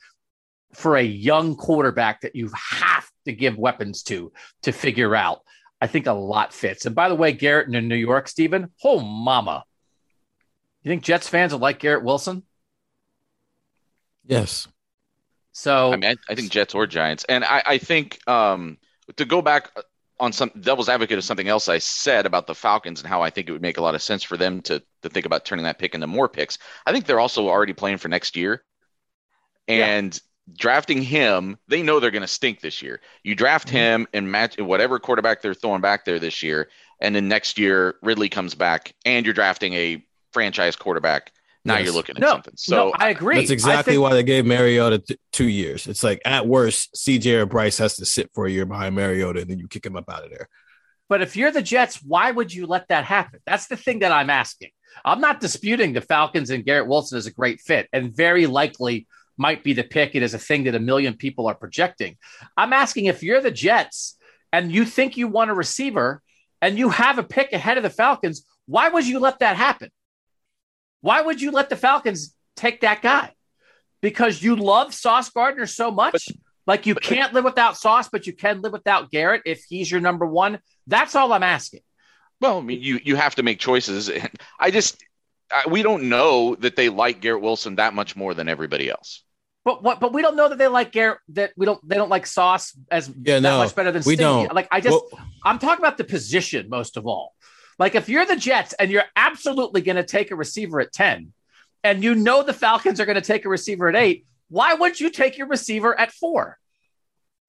for 0.72 0.96
a 0.96 1.02
young 1.02 1.54
quarterback 1.54 2.22
that 2.22 2.34
you 2.34 2.50
have 2.54 3.08
to 3.26 3.32
give 3.32 3.58
weapons 3.58 4.02
to 4.04 4.32
to 4.62 4.72
figure 4.72 5.14
out, 5.14 5.42
I 5.80 5.86
think 5.86 6.06
a 6.06 6.12
lot 6.12 6.54
fits. 6.54 6.86
And 6.86 6.94
by 6.94 7.10
the 7.10 7.14
way, 7.14 7.32
Garrett 7.32 7.72
in 7.72 7.86
New 7.86 7.96
York, 7.96 8.26
Stephen, 8.26 8.72
oh, 8.82 9.00
mama. 9.00 9.64
You 10.82 10.90
think 10.90 11.02
Jets 11.02 11.28
fans 11.28 11.52
will 11.52 11.60
like 11.60 11.78
Garrett 11.78 12.04
Wilson? 12.04 12.42
Yes. 14.26 14.66
So 15.52 15.92
I 15.92 15.96
mean, 15.96 16.10
I, 16.10 16.32
I 16.32 16.34
think 16.34 16.50
Jets 16.50 16.74
or 16.74 16.86
Giants, 16.86 17.24
and 17.28 17.44
I, 17.44 17.62
I 17.66 17.78
think 17.78 18.18
um, 18.28 18.78
to 19.16 19.24
go 19.24 19.42
back 19.42 19.70
on 20.20 20.32
some 20.32 20.50
devil's 20.60 20.88
advocate 20.88 21.18
of 21.18 21.24
something 21.24 21.48
else 21.48 21.68
I 21.68 21.78
said 21.78 22.26
about 22.26 22.46
the 22.46 22.54
Falcons 22.54 23.00
and 23.00 23.08
how 23.08 23.22
I 23.22 23.30
think 23.30 23.48
it 23.48 23.52
would 23.52 23.62
make 23.62 23.78
a 23.78 23.82
lot 23.82 23.94
of 23.94 24.02
sense 24.02 24.22
for 24.22 24.36
them 24.36 24.60
to 24.62 24.82
to 25.02 25.08
think 25.08 25.26
about 25.26 25.44
turning 25.44 25.64
that 25.64 25.78
pick 25.78 25.94
into 25.94 26.06
more 26.06 26.28
picks. 26.28 26.58
I 26.86 26.92
think 26.92 27.06
they're 27.06 27.20
also 27.20 27.48
already 27.48 27.72
playing 27.72 27.98
for 27.98 28.08
next 28.08 28.36
year. 28.36 28.64
And 29.68 30.14
yeah. 30.14 30.54
drafting 30.58 31.02
him, 31.02 31.58
they 31.68 31.82
know 31.82 32.00
they're 32.00 32.10
going 32.10 32.22
to 32.22 32.28
stink 32.28 32.60
this 32.60 32.82
year. 32.82 33.00
You 33.22 33.34
draft 33.34 33.68
mm-hmm. 33.68 33.76
him 33.76 34.08
and 34.12 34.32
match 34.32 34.58
whatever 34.58 34.98
quarterback 34.98 35.42
they're 35.42 35.54
throwing 35.54 35.82
back 35.82 36.04
there 36.04 36.18
this 36.18 36.42
year, 36.42 36.68
and 37.00 37.14
then 37.14 37.28
next 37.28 37.58
year 37.58 37.96
Ridley 38.02 38.28
comes 38.28 38.54
back 38.54 38.94
and 39.04 39.24
you're 39.24 39.34
drafting 39.34 39.74
a 39.74 40.04
franchise 40.32 40.76
quarterback 40.76 41.32
now 41.68 41.76
yes. 41.76 41.86
you're 41.86 41.94
looking 41.94 42.16
at 42.16 42.22
no, 42.22 42.30
something. 42.30 42.54
So 42.56 42.76
no, 42.76 42.92
I 42.96 43.10
agree. 43.10 43.36
That's 43.36 43.50
exactly 43.50 43.94
think- 43.94 44.02
why 44.02 44.14
they 44.14 44.22
gave 44.22 44.44
Mariota 44.46 44.98
t- 44.98 45.18
two 45.32 45.48
years. 45.48 45.86
It's 45.86 46.02
like 46.02 46.20
at 46.24 46.46
worst, 46.46 46.94
CJ 46.96 47.40
or 47.40 47.46
Bryce 47.46 47.78
has 47.78 47.96
to 47.96 48.06
sit 48.06 48.30
for 48.34 48.46
a 48.46 48.50
year 48.50 48.66
behind 48.66 48.94
Mariota, 48.94 49.42
and 49.42 49.50
then 49.50 49.58
you 49.58 49.68
kick 49.68 49.86
him 49.86 49.96
up 49.96 50.10
out 50.10 50.24
of 50.24 50.30
there. 50.30 50.48
But 51.08 51.22
if 51.22 51.36
you're 51.36 51.52
the 51.52 51.62
Jets, 51.62 52.02
why 52.02 52.30
would 52.30 52.52
you 52.52 52.66
let 52.66 52.88
that 52.88 53.04
happen? 53.04 53.40
That's 53.46 53.66
the 53.66 53.76
thing 53.76 54.00
that 54.00 54.12
I'm 54.12 54.30
asking. 54.30 54.70
I'm 55.04 55.20
not 55.20 55.40
disputing 55.40 55.92
the 55.92 56.00
Falcons 56.00 56.50
and 56.50 56.64
Garrett 56.64 56.88
Wilson 56.88 57.18
is 57.18 57.26
a 57.26 57.32
great 57.32 57.60
fit, 57.60 57.88
and 57.92 58.14
very 58.14 58.46
likely 58.46 59.06
might 59.36 59.62
be 59.62 59.72
the 59.72 59.84
pick. 59.84 60.14
It 60.14 60.22
is 60.22 60.34
a 60.34 60.38
thing 60.38 60.64
that 60.64 60.74
a 60.74 60.80
million 60.80 61.14
people 61.14 61.46
are 61.46 61.54
projecting. 61.54 62.16
I'm 62.56 62.72
asking 62.72 63.06
if 63.06 63.22
you're 63.22 63.40
the 63.40 63.50
Jets 63.50 64.16
and 64.52 64.72
you 64.72 64.84
think 64.84 65.16
you 65.16 65.28
want 65.28 65.50
a 65.50 65.54
receiver 65.54 66.22
and 66.60 66.78
you 66.78 66.88
have 66.90 67.18
a 67.18 67.22
pick 67.22 67.52
ahead 67.52 67.76
of 67.76 67.84
the 67.84 67.90
Falcons, 67.90 68.44
why 68.66 68.88
would 68.88 69.06
you 69.06 69.20
let 69.20 69.38
that 69.38 69.56
happen? 69.56 69.90
Why 71.00 71.20
would 71.20 71.40
you 71.40 71.50
let 71.50 71.70
the 71.70 71.76
Falcons 71.76 72.34
take 72.56 72.80
that 72.80 73.02
guy? 73.02 73.32
Because 74.00 74.42
you 74.42 74.56
love 74.56 74.94
Sauce 74.94 75.30
Gardner 75.30 75.66
so 75.66 75.90
much. 75.90 76.12
But, 76.12 76.36
like 76.66 76.86
you 76.86 76.94
but, 76.94 77.02
can't 77.02 77.32
live 77.32 77.44
without 77.44 77.76
Sauce, 77.76 78.08
but 78.10 78.26
you 78.26 78.32
can 78.32 78.60
live 78.60 78.72
without 78.72 79.10
Garrett 79.10 79.42
if 79.46 79.64
he's 79.68 79.90
your 79.90 80.00
number 80.00 80.26
one. 80.26 80.58
That's 80.86 81.14
all 81.14 81.32
I'm 81.32 81.42
asking. 81.42 81.80
Well, 82.40 82.58
I 82.58 82.60
mean, 82.60 82.82
you 82.82 83.00
you 83.02 83.16
have 83.16 83.34
to 83.36 83.42
make 83.42 83.58
choices. 83.58 84.10
I 84.60 84.70
just 84.70 85.02
I, 85.50 85.68
we 85.68 85.82
don't 85.82 86.08
know 86.08 86.54
that 86.56 86.76
they 86.76 86.88
like 86.88 87.20
Garrett 87.20 87.42
Wilson 87.42 87.76
that 87.76 87.94
much 87.94 88.16
more 88.16 88.34
than 88.34 88.48
everybody 88.48 88.90
else. 88.90 89.24
But 89.64 89.82
what? 89.82 90.00
But 90.00 90.12
we 90.12 90.22
don't 90.22 90.36
know 90.36 90.48
that 90.48 90.58
they 90.58 90.68
like 90.68 90.92
Garrett. 90.92 91.18
That 91.30 91.52
we 91.56 91.66
don't. 91.66 91.86
They 91.86 91.96
don't 91.96 92.08
like 92.08 92.26
Sauce 92.26 92.76
as 92.90 93.08
yeah, 93.08 93.34
that 93.34 93.42
no, 93.42 93.58
much 93.58 93.74
better 93.74 93.92
than 93.92 94.02
we 94.06 94.16
don't. 94.16 94.52
Like 94.54 94.68
I 94.70 94.80
just, 94.80 94.92
well, 95.12 95.26
I'm 95.44 95.58
talking 95.58 95.84
about 95.84 95.98
the 95.98 96.04
position 96.04 96.68
most 96.68 96.96
of 96.96 97.06
all. 97.06 97.34
Like 97.78 97.94
if 97.94 98.08
you're 98.08 98.26
the 98.26 98.36
Jets 98.36 98.74
and 98.74 98.90
you're 98.90 99.04
absolutely 99.14 99.82
going 99.82 99.96
to 99.96 100.04
take 100.04 100.30
a 100.30 100.36
receiver 100.36 100.80
at 100.80 100.92
10 100.92 101.32
and 101.84 102.02
you 102.02 102.14
know 102.14 102.42
the 102.42 102.52
Falcons 102.52 103.00
are 103.00 103.06
going 103.06 103.16
to 103.16 103.20
take 103.20 103.44
a 103.44 103.48
receiver 103.48 103.88
at 103.88 103.94
8, 103.94 104.26
why 104.48 104.74
wouldn't 104.74 105.00
you 105.00 105.10
take 105.10 105.38
your 105.38 105.46
receiver 105.46 105.98
at 105.98 106.12
4 106.12 106.58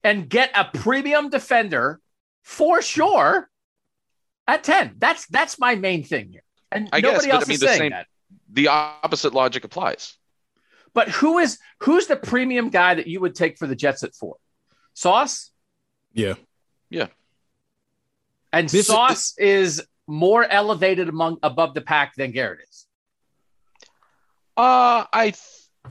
and 0.04 0.28
get 0.28 0.50
a 0.54 0.64
premium 0.64 1.30
defender 1.30 2.00
for 2.42 2.80
sure 2.80 3.48
at 4.46 4.62
10? 4.64 4.96
That's 4.98 5.26
that's 5.26 5.58
my 5.58 5.74
main 5.74 6.04
thing 6.04 6.30
here. 6.30 6.42
And 6.70 6.88
I 6.92 7.00
nobody 7.00 7.26
guess, 7.26 7.34
else 7.34 7.44
I 7.44 7.48
mean, 7.48 7.54
is 7.54 7.60
saying 7.60 7.78
same, 7.78 7.90
that. 7.90 8.06
The 8.52 8.68
opposite 8.68 9.34
logic 9.34 9.64
applies. 9.64 10.16
But 10.94 11.08
who 11.08 11.38
is 11.38 11.58
who's 11.80 12.06
the 12.06 12.16
premium 12.16 12.68
guy 12.68 12.94
that 12.94 13.06
you 13.06 13.20
would 13.20 13.34
take 13.34 13.58
for 13.58 13.66
the 13.66 13.76
Jets 13.76 14.02
at 14.04 14.14
4? 14.14 14.36
Sauce? 14.94 15.50
Yeah. 16.12 16.34
Yeah. 16.88 17.06
And 18.52 18.68
this, 18.68 18.88
Sauce 18.88 19.34
is 19.38 19.84
more 20.10 20.44
elevated 20.44 21.08
among 21.08 21.38
above 21.42 21.74
the 21.74 21.80
pack 21.80 22.14
than 22.16 22.32
Garrett 22.32 22.60
is? 22.68 22.86
Uh, 24.56 25.04
I 25.12 25.30
th- 25.30 25.38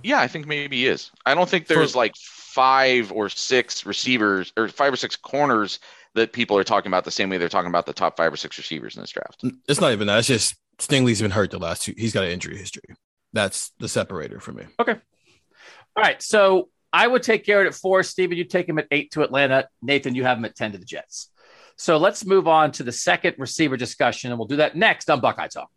yeah, 0.03 0.19
I 0.19 0.27
think 0.27 0.45
maybe 0.45 0.77
he 0.77 0.87
is. 0.87 1.11
I 1.25 1.33
don't 1.33 1.49
think 1.49 1.67
there's 1.67 1.93
For, 1.93 1.97
like 1.97 2.15
five 2.15 3.11
or 3.11 3.29
six 3.29 3.85
receivers 3.85 4.53
or 4.55 4.67
five 4.67 4.93
or 4.93 4.97
six 4.97 5.15
corners 5.15 5.79
that 6.15 6.33
people 6.33 6.57
are 6.57 6.63
talking 6.63 6.89
about 6.89 7.05
the 7.05 7.11
same 7.11 7.29
way 7.29 7.37
they're 7.37 7.49
talking 7.49 7.69
about 7.69 7.85
the 7.85 7.93
top 7.93 8.17
five 8.17 8.33
or 8.33 8.37
six 8.37 8.57
receivers 8.57 8.95
in 8.95 9.01
this 9.01 9.11
draft. 9.11 9.43
It's 9.67 9.81
not 9.81 9.91
even 9.91 10.07
that. 10.07 10.19
It's 10.19 10.27
just 10.27 10.55
Stingley's 10.77 11.21
been 11.21 11.31
hurt 11.31 11.51
the 11.51 11.59
last 11.59 11.83
two. 11.83 11.93
He's 11.97 12.13
got 12.13 12.23
an 12.23 12.31
injury 12.31 12.57
history. 12.57 12.95
That's 13.33 13.71
the 13.79 13.87
separator 13.87 14.39
for 14.39 14.51
me. 14.51 14.65
Okay. 14.79 14.93
All 14.93 16.03
right. 16.03 16.21
So 16.21 16.69
I 16.91 17.07
would 17.07 17.23
take 17.23 17.45
Garrett 17.45 17.67
at 17.67 17.75
four. 17.75 18.03
Steven, 18.03 18.37
you 18.37 18.43
take 18.43 18.67
him 18.67 18.79
at 18.79 18.87
eight 18.91 19.11
to 19.11 19.21
Atlanta. 19.21 19.67
Nathan, 19.81 20.15
you 20.15 20.23
have 20.23 20.37
him 20.37 20.45
at 20.45 20.55
10 20.55 20.73
to 20.73 20.77
the 20.77 20.85
Jets. 20.85 21.29
So 21.79 21.97
let's 21.97 22.25
move 22.25 22.45
on 22.45 22.73
to 22.73 22.83
the 22.83 22.91
second 22.91 23.35
receiver 23.37 23.77
discussion, 23.77 24.31
and 24.31 24.37
we'll 24.37 24.49
do 24.49 24.57
that 24.57 24.75
next 24.75 25.09
on 25.09 25.21
Buckeye 25.21 25.47
Talk. 25.47 25.69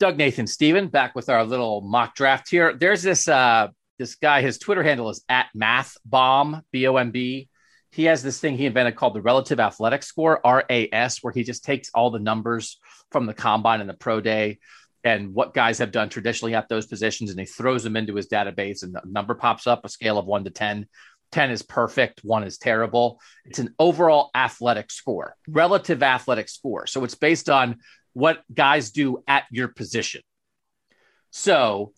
Doug 0.00 0.16
Nathan 0.16 0.48
Steven 0.48 0.88
back 0.88 1.14
with 1.14 1.28
our 1.28 1.44
little 1.44 1.80
mock 1.80 2.16
draft 2.16 2.50
here. 2.50 2.74
There's 2.74 3.04
this 3.04 3.28
uh, 3.28 3.68
this 3.96 4.16
guy. 4.16 4.42
His 4.42 4.58
Twitter 4.58 4.82
handle 4.82 5.10
is 5.10 5.24
at 5.28 5.46
Math 5.54 5.96
Bomb 6.04 6.62
B 6.72 6.88
O 6.88 6.96
M 6.96 7.12
B. 7.12 7.48
He 7.92 8.04
has 8.06 8.20
this 8.20 8.40
thing 8.40 8.56
he 8.56 8.66
invented 8.66 8.96
called 8.96 9.14
the 9.14 9.22
Relative 9.22 9.60
Athletic 9.60 10.02
Score 10.02 10.40
(RAS), 10.44 11.22
where 11.22 11.32
he 11.32 11.44
just 11.44 11.64
takes 11.64 11.88
all 11.94 12.10
the 12.10 12.18
numbers 12.18 12.80
from 13.12 13.26
the 13.26 13.34
combine 13.34 13.80
and 13.80 13.88
the 13.88 13.94
pro 13.94 14.20
day 14.20 14.58
and 15.04 15.32
what 15.32 15.54
guys 15.54 15.78
have 15.78 15.92
done 15.92 16.08
traditionally 16.08 16.56
at 16.56 16.68
those 16.68 16.86
positions, 16.86 17.30
and 17.30 17.38
he 17.38 17.46
throws 17.46 17.84
them 17.84 17.96
into 17.96 18.16
his 18.16 18.26
database, 18.26 18.82
and 18.82 18.92
the 18.92 19.02
number 19.04 19.36
pops 19.36 19.68
up 19.68 19.84
a 19.84 19.88
scale 19.88 20.18
of 20.18 20.26
one 20.26 20.42
to 20.42 20.50
ten. 20.50 20.88
10 21.32 21.50
is 21.50 21.62
perfect, 21.62 22.24
one 22.24 22.44
is 22.44 22.58
terrible. 22.58 23.20
It's 23.44 23.58
an 23.58 23.74
overall 23.78 24.30
athletic 24.34 24.90
score, 24.90 25.36
relative 25.46 26.02
athletic 26.02 26.48
score. 26.48 26.86
So 26.86 27.04
it's 27.04 27.14
based 27.14 27.50
on 27.50 27.76
what 28.12 28.42
guys 28.52 28.90
do 28.90 29.22
at 29.28 29.44
your 29.50 29.68
position. 29.68 30.22
So, 31.30 31.92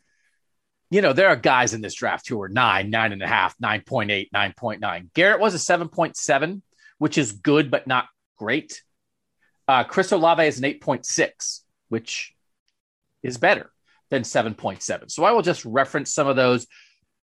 you 0.90 1.00
know, 1.00 1.12
there 1.12 1.28
are 1.28 1.36
guys 1.36 1.72
in 1.72 1.80
this 1.80 1.94
draft 1.94 2.28
who 2.28 2.40
are 2.42 2.48
nine, 2.48 2.90
nine 2.90 3.12
and 3.12 3.22
a 3.22 3.26
half, 3.26 3.56
9.8, 3.58 4.30
9.9. 4.34 5.12
Garrett 5.14 5.40
was 5.40 5.54
a 5.54 5.58
7.7, 5.58 6.62
which 6.98 7.16
is 7.16 7.32
good, 7.32 7.70
but 7.70 7.86
not 7.86 8.06
great. 8.36 8.82
Uh, 9.68 9.84
Chris 9.84 10.10
Olave 10.10 10.44
is 10.44 10.58
an 10.58 10.64
8.6, 10.64 11.60
which 11.88 12.34
is 13.22 13.38
better 13.38 13.70
than 14.10 14.22
7.7. 14.22 15.10
So 15.10 15.24
I 15.24 15.30
will 15.30 15.42
just 15.42 15.64
reference 15.64 16.12
some 16.12 16.26
of 16.26 16.36
those 16.36 16.66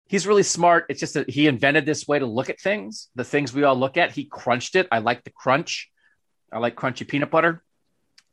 he's 0.08 0.28
really 0.28 0.44
smart. 0.44 0.86
It's 0.90 1.00
just 1.00 1.14
that 1.14 1.30
he 1.30 1.48
invented 1.48 1.86
this 1.86 2.08
way 2.08 2.20
to 2.20 2.26
look 2.26 2.50
at 2.50 2.60
things, 2.60 3.10
the 3.16 3.24
things 3.24 3.54
we 3.54 3.64
all 3.64 3.76
look 3.76 3.98
at. 3.98 4.12
He 4.12 4.26
crunched 4.26 4.76
it. 4.76 4.88
I 4.92 5.00
like 5.00 5.24
the 5.24 5.32
crunch. 5.32 5.90
I 6.52 6.60
like 6.60 6.76
crunchy 6.76 7.08
peanut 7.08 7.30
butter. 7.30 7.64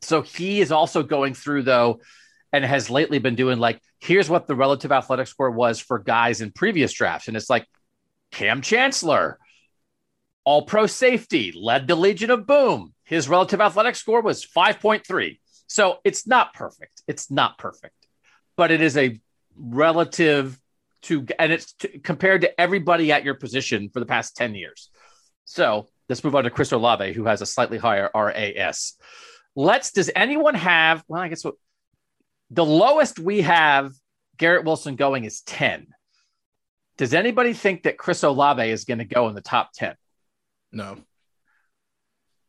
So 0.03 0.23
he 0.23 0.61
is 0.61 0.71
also 0.71 1.03
going 1.03 1.35
through 1.35 1.63
though, 1.63 2.01
and 2.53 2.65
has 2.65 2.89
lately 2.89 3.19
been 3.19 3.35
doing 3.35 3.59
like, 3.59 3.81
here's 3.99 4.31
what 4.31 4.47
the 4.47 4.55
relative 4.55 4.93
athletic 4.93 5.27
score 5.27 5.51
was 5.51 5.81
for 5.81 5.99
guys 5.99 6.41
in 6.41 6.53
previous 6.53 6.93
drafts. 6.93 7.27
And 7.27 7.37
it's 7.37 7.51
like 7.51 7.67
Kam 8.31 8.63
Chancellor, 8.63 9.41
all 10.45 10.63
pro 10.63 10.87
safety, 10.87 11.53
led 11.57 11.89
the 11.89 11.97
Legion 11.97 12.31
of 12.31 12.47
Boom. 12.47 12.95
His 13.05 13.29
relative 13.29 13.61
athletic 13.61 13.97
score 13.97 14.21
was 14.21 14.47
5.3. 14.47 15.41
So 15.67 15.99
it's 16.05 16.27
not 16.27 16.55
perfect. 16.55 17.03
It's 17.09 17.31
not 17.31 17.59
perfect, 17.59 17.97
but 18.57 18.71
it 18.71 18.81
is 18.81 18.97
a 18.97 19.19
relative 19.57 20.57
to, 21.05 21.27
and 21.39 21.53
it's 21.53 21.73
to, 21.75 21.99
compared 21.99 22.43
to 22.43 22.61
everybody 22.61 23.13
at 23.13 23.25
your 23.25 23.35
position 23.35 23.91
for 23.93 24.01
the 24.01 24.07
past 24.07 24.37
10 24.37 24.55
years. 24.55 24.91
So 25.45 25.89
let's 26.09 26.25
move 26.25 26.35
on 26.35 26.45
to 26.45 26.51
Chris 26.51 26.73
Olave, 26.73 27.13
who 27.13 27.25
has 27.25 27.43
a 27.43 27.47
slightly 27.47 27.79
higher 27.79 28.11
RAS. 28.15 28.95
Let's, 29.57 29.93
does 29.93 30.11
anyone 30.15 30.55
have, 30.55 31.05
well, 31.09 31.23
I 31.23 31.29
guess 31.29 31.45
what 31.45 31.55
the 32.51 32.65
lowest 32.65 33.19
we 33.19 33.43
have 33.43 33.93
Garrett 34.37 34.65
Wilson 34.65 34.97
going 34.97 35.25
is 35.25 35.43
10. 35.43 35.89
Does 36.97 37.15
anybody 37.15 37.53
think 37.53 37.85
that 37.85 37.99
Chris 37.99 38.23
Olave 38.23 38.69
is 38.69 38.85
going 38.85 38.99
to 38.99 39.05
go 39.05 39.29
in 39.29 39.35
the 39.35 39.41
top 39.41 39.73
10? 39.75 39.95
No. 40.73 40.99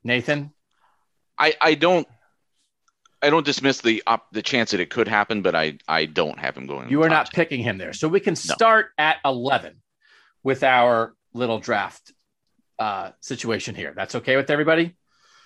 Nathan? 0.04 0.52
I, 1.38 1.56
I 1.60 1.76
don't 1.76 2.08
I 3.26 3.30
don't 3.30 3.46
dismiss 3.46 3.82
the 3.82 4.04
op, 4.06 4.32
the 4.32 4.44
chance 4.44 4.72
that 4.72 4.80
it 4.80 4.90
could 4.90 5.08
happen, 5.08 5.42
but 5.42 5.56
I 5.56 5.78
I 5.88 6.06
don't 6.06 6.38
have 6.40 6.56
him 6.56 6.68
going. 6.68 6.90
You 6.90 7.04
are 7.04 7.10
not 7.10 7.32
picking 7.32 7.62
him 7.62 7.78
there, 7.78 7.94
so 7.94 8.08
we 8.08 8.20
can 8.20 8.36
start 8.36 8.92
no. 8.98 9.06
at 9.06 9.18
eleven 9.26 9.82
with 10.44 10.64
our 10.64 11.16
little 11.34 11.60
draft 11.60 12.14
uh, 12.78 13.12
situation 13.22 13.76
here. 13.76 13.94
That's 13.96 14.16
okay 14.16 14.36
with 14.38 14.50
everybody. 14.50 14.96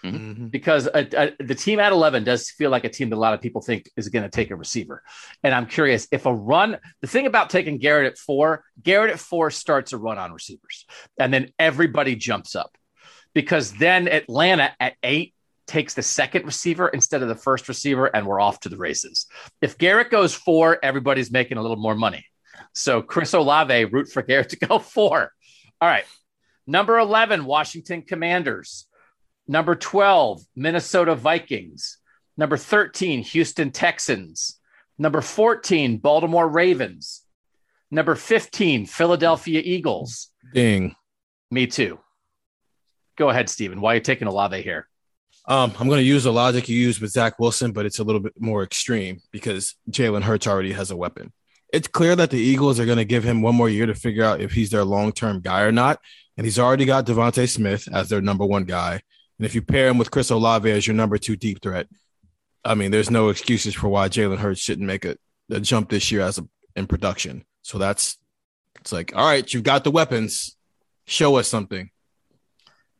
Mm-hmm. 0.03 0.47
Because 0.47 0.87
a, 0.87 1.07
a, 1.13 1.43
the 1.43 1.55
team 1.55 1.79
at 1.79 1.91
11 1.91 2.23
does 2.23 2.49
feel 2.49 2.69
like 2.69 2.85
a 2.85 2.89
team 2.89 3.09
that 3.09 3.17
a 3.17 3.19
lot 3.19 3.33
of 3.33 3.41
people 3.41 3.61
think 3.61 3.89
is 3.97 4.07
going 4.07 4.23
to 4.23 4.29
take 4.29 4.49
a 4.49 4.55
receiver. 4.55 5.03
And 5.43 5.53
I'm 5.53 5.65
curious 5.65 6.07
if 6.11 6.25
a 6.25 6.33
run, 6.33 6.77
the 7.01 7.07
thing 7.07 7.25
about 7.25 7.49
taking 7.49 7.79
Garrett 7.79 8.13
at 8.13 8.17
four, 8.17 8.63
Garrett 8.81 9.11
at 9.11 9.19
four 9.19 9.51
starts 9.51 9.91
a 9.91 9.97
run 9.97 10.17
on 10.17 10.31
receivers. 10.31 10.85
And 11.19 11.33
then 11.33 11.51
everybody 11.59 12.15
jumps 12.15 12.55
up 12.55 12.77
because 13.33 13.73
then 13.73 14.07
Atlanta 14.07 14.71
at 14.79 14.95
eight 15.03 15.33
takes 15.69 15.93
the 15.93 16.01
second 16.01 16.45
receiver 16.45 16.89
instead 16.89 17.21
of 17.21 17.29
the 17.29 17.35
first 17.35 17.69
receiver, 17.69 18.07
and 18.07 18.25
we're 18.25 18.41
off 18.41 18.59
to 18.61 18.69
the 18.69 18.75
races. 18.75 19.27
If 19.61 19.77
Garrett 19.77 20.09
goes 20.09 20.33
four, 20.33 20.79
everybody's 20.83 21.31
making 21.31 21.57
a 21.57 21.61
little 21.61 21.77
more 21.77 21.95
money. 21.95 22.25
So 22.73 23.01
Chris 23.01 23.33
Olave, 23.33 23.85
root 23.85 24.09
for 24.11 24.21
Garrett 24.23 24.49
to 24.49 24.57
go 24.57 24.79
four. 24.79 25.31
All 25.79 25.87
right. 25.87 26.05
Number 26.67 26.97
11, 26.99 27.45
Washington 27.45 28.01
Commanders. 28.01 28.87
Number 29.47 29.75
12, 29.75 30.41
Minnesota 30.55 31.15
Vikings. 31.15 31.99
Number 32.35 32.57
13, 32.57 33.21
Houston 33.21 33.71
Texans. 33.71 34.59
Number 34.97 35.21
14, 35.21 35.97
Baltimore 35.97 36.47
Ravens. 36.47 37.23
Number 37.91 38.15
15, 38.15 38.85
Philadelphia 38.85 39.61
Eagles. 39.63 40.31
Ding. 40.53 40.95
Me 41.49 41.67
too. 41.67 41.99
Go 43.17 43.29
ahead, 43.29 43.49
Stephen. 43.49 43.81
Why 43.81 43.93
are 43.93 43.95
you 43.95 44.01
taking 44.01 44.27
Olave 44.27 44.61
here? 44.61 44.88
Um, 45.49 45.73
I'm 45.79 45.87
going 45.87 45.99
to 45.99 46.05
use 46.05 46.25
the 46.25 46.31
logic 46.31 46.69
you 46.69 46.77
use 46.77 47.01
with 47.01 47.09
Zach 47.09 47.39
Wilson, 47.39 47.71
but 47.71 47.87
it's 47.87 47.97
a 47.97 48.03
little 48.03 48.21
bit 48.21 48.39
more 48.39 48.61
extreme 48.61 49.19
because 49.31 49.75
Jalen 49.89 50.21
Hurts 50.21 50.45
already 50.45 50.73
has 50.73 50.91
a 50.91 50.95
weapon. 50.95 51.33
It's 51.73 51.87
clear 51.87 52.15
that 52.15 52.29
the 52.29 52.37
Eagles 52.37 52.79
are 52.79 52.85
going 52.85 52.99
to 52.99 53.05
give 53.05 53.23
him 53.23 53.41
one 53.41 53.55
more 53.55 53.67
year 53.67 53.87
to 53.87 53.95
figure 53.95 54.23
out 54.23 54.41
if 54.41 54.51
he's 54.51 54.69
their 54.69 54.83
long 54.83 55.11
term 55.11 55.41
guy 55.41 55.61
or 55.61 55.71
not. 55.71 55.99
And 56.37 56.45
he's 56.45 56.59
already 56.59 56.85
got 56.85 57.07
DeVonta 57.07 57.49
Smith 57.49 57.87
as 57.91 58.09
their 58.09 58.21
number 58.21 58.45
one 58.45 58.63
guy. 58.63 59.01
And 59.39 59.45
if 59.45 59.55
you 59.55 59.63
pair 59.63 59.87
him 59.87 59.97
with 59.97 60.11
Chris 60.11 60.29
Olave 60.29 60.69
as 60.69 60.85
your 60.85 60.95
number 60.95 61.17
two 61.17 61.35
deep 61.35 61.63
threat, 61.63 61.87
I 62.63 62.75
mean, 62.75 62.91
there's 62.91 63.09
no 63.09 63.29
excuses 63.29 63.73
for 63.73 63.89
why 63.89 64.07
Jalen 64.07 64.37
Hurts 64.37 64.61
shouldn't 64.61 64.85
make 64.85 65.03
a, 65.03 65.17
a 65.49 65.59
jump 65.59 65.89
this 65.89 66.11
year 66.11 66.21
as 66.21 66.37
a, 66.37 66.47
in 66.75 66.85
production. 66.85 67.43
So 67.63 67.79
that's 67.79 68.17
it's 68.79 68.91
like, 68.91 69.15
all 69.15 69.25
right, 69.25 69.51
you've 69.51 69.63
got 69.63 69.83
the 69.83 69.91
weapons. 69.91 70.55
Show 71.05 71.37
us 71.37 71.47
something. 71.47 71.89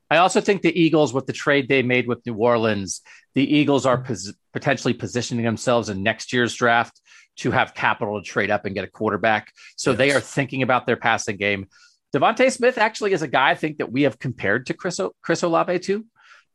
I 0.10 0.18
also 0.18 0.42
think 0.42 0.62
the 0.62 0.80
Eagles, 0.80 1.14
with 1.14 1.28
the 1.28 1.34
trade 1.34 1.68
they 1.68 1.84
made 1.84 2.08
with 2.08 2.26
New 2.26 2.34
Orleans, 2.34 3.02
the 3.36 3.56
Eagles 3.56 3.86
are 3.86 4.02
pos- 4.02 4.34
potentially 4.54 4.94
positioning 4.94 5.46
themselves 5.46 5.90
in 5.90 6.02
next 6.02 6.34
year's 6.34 6.56
draft 6.56 7.00
to 7.38 7.52
have 7.52 7.74
capital 7.74 8.22
to 8.22 8.28
trade 8.28 8.52
up 8.52 8.66
and 8.66 8.76
get 8.76 8.84
a 8.84 8.90
quarterback. 8.90 9.54
So 9.78 9.92
yes. 9.92 9.98
they 9.98 10.12
are 10.12 10.20
thinking 10.20 10.64
about 10.64 10.86
their 10.86 10.98
passing 10.98 11.38
game. 11.38 11.68
DeVonta 12.14 12.52
Smith 12.52 12.78
actually 12.78 13.14
is 13.14 13.22
a 13.22 13.28
guy 13.28 13.52
I 13.52 13.56
think 13.56 13.78
that 13.78 13.92
we 13.92 14.02
have 14.04 14.18
compared 14.18 14.66
to 14.68 14.74
Chris, 14.74 15.00
o- 15.00 15.14
Chris 15.22 15.44
Olave 15.44 15.80
to 15.80 16.06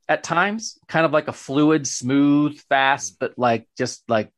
at 0.09 0.25
times, 0.25 0.79
kind 0.89 1.07
of 1.07 1.13
like 1.13 1.29
a 1.29 1.33
fluid, 1.33 1.87
smooth, 1.87 2.61
fast, 2.69 3.19
but 3.19 3.39
like 3.39 3.69
just 3.79 4.03
like 4.09 4.31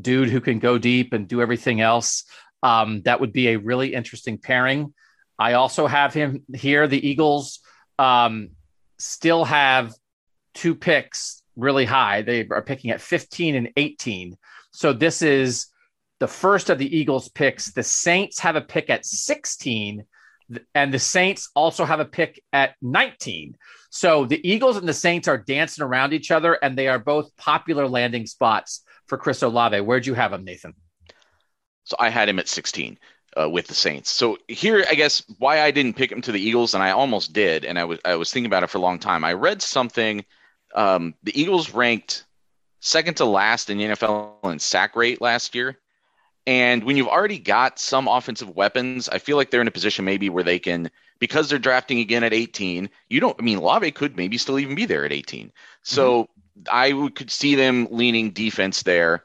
dude 0.00 0.30
who 0.30 0.40
can 0.40 0.58
go 0.58 0.78
deep 0.78 1.12
and 1.12 1.28
do 1.28 1.40
everything 1.40 1.80
else. 1.80 2.24
Um, 2.62 3.02
that 3.02 3.20
would 3.20 3.32
be 3.32 3.48
a 3.48 3.56
really 3.56 3.94
interesting 3.94 4.38
pairing. 4.38 4.94
I 5.38 5.52
also 5.52 5.86
have 5.86 6.14
him 6.14 6.42
here. 6.54 6.88
The 6.88 7.06
Eagles 7.06 7.60
um, 7.98 8.50
still 8.98 9.44
have 9.44 9.92
two 10.54 10.74
picks 10.74 11.42
really 11.56 11.84
high. 11.84 12.22
They 12.22 12.46
are 12.50 12.62
picking 12.62 12.90
at 12.90 13.00
15 13.00 13.54
and 13.54 13.70
18. 13.76 14.36
So 14.72 14.92
this 14.92 15.22
is 15.22 15.66
the 16.18 16.28
first 16.28 16.70
of 16.70 16.78
the 16.78 16.96
Eagles 16.96 17.28
picks. 17.28 17.72
The 17.72 17.82
Saints 17.82 18.38
have 18.40 18.56
a 18.56 18.60
pick 18.60 18.90
at 18.90 19.04
16, 19.04 20.04
and 20.74 20.94
the 20.94 20.98
Saints 20.98 21.50
also 21.54 21.84
have 21.84 22.00
a 22.00 22.04
pick 22.04 22.42
at 22.52 22.74
19. 22.82 23.56
So 23.90 24.26
the 24.26 24.46
Eagles 24.48 24.76
and 24.76 24.88
the 24.88 24.94
Saints 24.94 25.28
are 25.28 25.38
dancing 25.38 25.84
around 25.84 26.12
each 26.12 26.30
other, 26.30 26.54
and 26.54 26.76
they 26.76 26.88
are 26.88 26.98
both 26.98 27.36
popular 27.36 27.88
landing 27.88 28.26
spots 28.26 28.82
for 29.06 29.18
Chris 29.18 29.42
Olave. 29.42 29.80
Where'd 29.80 30.06
you 30.06 30.14
have 30.14 30.32
him, 30.32 30.44
Nathan? 30.44 30.74
So 31.84 31.96
I 31.98 32.10
had 32.10 32.28
him 32.28 32.38
at 32.38 32.48
16 32.48 32.98
uh, 33.40 33.48
with 33.48 33.66
the 33.66 33.74
Saints. 33.74 34.10
So 34.10 34.38
here, 34.48 34.84
I 34.88 34.94
guess 34.94 35.22
why 35.38 35.60
I 35.60 35.70
didn't 35.70 35.96
pick 35.96 36.10
him 36.10 36.22
to 36.22 36.32
the 36.32 36.40
Eagles, 36.40 36.74
and 36.74 36.82
I 36.82 36.90
almost 36.90 37.32
did, 37.32 37.64
and 37.64 37.78
I 37.78 37.84
was 37.84 37.98
I 38.04 38.16
was 38.16 38.30
thinking 38.30 38.46
about 38.46 38.62
it 38.62 38.70
for 38.70 38.78
a 38.78 38.82
long 38.82 38.98
time. 38.98 39.24
I 39.24 39.32
read 39.34 39.62
something. 39.62 40.24
Um, 40.74 41.14
the 41.22 41.38
Eagles 41.38 41.72
ranked 41.72 42.24
second 42.80 43.16
to 43.16 43.24
last 43.24 43.70
in 43.70 43.78
the 43.78 43.84
NFL 43.84 44.50
in 44.52 44.58
sack 44.58 44.96
rate 44.96 45.20
last 45.20 45.54
year. 45.54 45.78
And 46.46 46.84
when 46.84 46.96
you've 46.96 47.08
already 47.08 47.38
got 47.38 47.78
some 47.78 48.06
offensive 48.06 48.54
weapons, 48.54 49.08
I 49.08 49.18
feel 49.18 49.36
like 49.36 49.50
they're 49.50 49.60
in 49.60 49.68
a 49.68 49.72
position 49.72 50.04
maybe 50.04 50.28
where 50.28 50.44
they 50.44 50.60
can 50.60 50.90
because 51.18 51.48
they're 51.48 51.58
drafting 51.58 51.98
again 51.98 52.22
at 52.22 52.32
18. 52.32 52.88
You 53.08 53.20
don't, 53.20 53.36
I 53.38 53.42
mean, 53.42 53.58
Lave 53.58 53.92
could 53.94 54.16
maybe 54.16 54.38
still 54.38 54.58
even 54.58 54.76
be 54.76 54.84
there 54.84 55.04
at 55.04 55.12
18. 55.12 55.52
So 55.82 56.24
mm-hmm. 56.24 56.62
I 56.70 57.10
could 57.10 57.32
see 57.32 57.56
them 57.56 57.88
leaning 57.90 58.30
defense 58.30 58.84
there. 58.84 59.24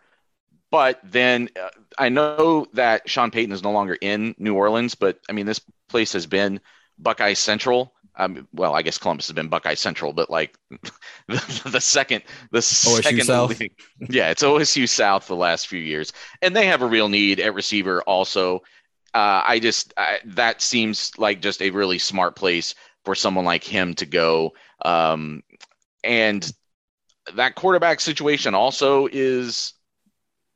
But 0.71 0.99
then 1.03 1.49
uh, 1.61 1.69
I 1.99 2.09
know 2.09 2.65
that 2.73 3.09
Sean 3.09 3.29
Payton 3.29 3.51
is 3.51 3.63
no 3.63 3.71
longer 3.71 3.97
in 3.99 4.33
New 4.37 4.55
Orleans, 4.55 4.95
but 4.95 5.19
I 5.29 5.33
mean, 5.33 5.45
this 5.45 5.61
place 5.89 6.13
has 6.13 6.25
been 6.25 6.59
Buckeye 6.97 7.33
Central. 7.33 7.93
Um, 8.15 8.47
well, 8.53 8.73
I 8.73 8.81
guess 8.81 8.97
Columbus 8.97 9.27
has 9.27 9.35
been 9.35 9.47
Buckeye 9.47 9.73
Central, 9.73 10.13
but 10.13 10.29
like 10.29 10.57
the, 11.27 11.69
the 11.71 11.81
second, 11.81 12.23
the 12.51 12.59
OSU 12.59 13.03
second, 13.03 13.23
South. 13.23 13.59
League, 13.59 13.73
yeah, 14.09 14.29
it's 14.29 14.43
OSU 14.43 14.87
South 14.87 15.27
the 15.27 15.35
last 15.35 15.67
few 15.67 15.79
years, 15.79 16.13
and 16.41 16.55
they 16.55 16.65
have 16.67 16.81
a 16.81 16.87
real 16.87 17.09
need 17.09 17.39
at 17.39 17.53
receiver 17.53 18.01
also 18.03 18.61
uh, 19.13 19.43
I 19.45 19.59
just 19.59 19.93
I, 19.97 20.19
that 20.25 20.61
seems 20.61 21.11
like 21.17 21.41
just 21.41 21.61
a 21.61 21.69
really 21.71 21.99
smart 21.99 22.35
place 22.35 22.75
for 23.03 23.15
someone 23.15 23.45
like 23.45 23.63
him 23.63 23.93
to 23.95 24.05
go. 24.05 24.53
Um, 24.83 25.43
and 26.03 26.49
that 27.35 27.55
quarterback 27.55 27.99
situation 27.99 28.55
also 28.55 29.07
is 29.11 29.73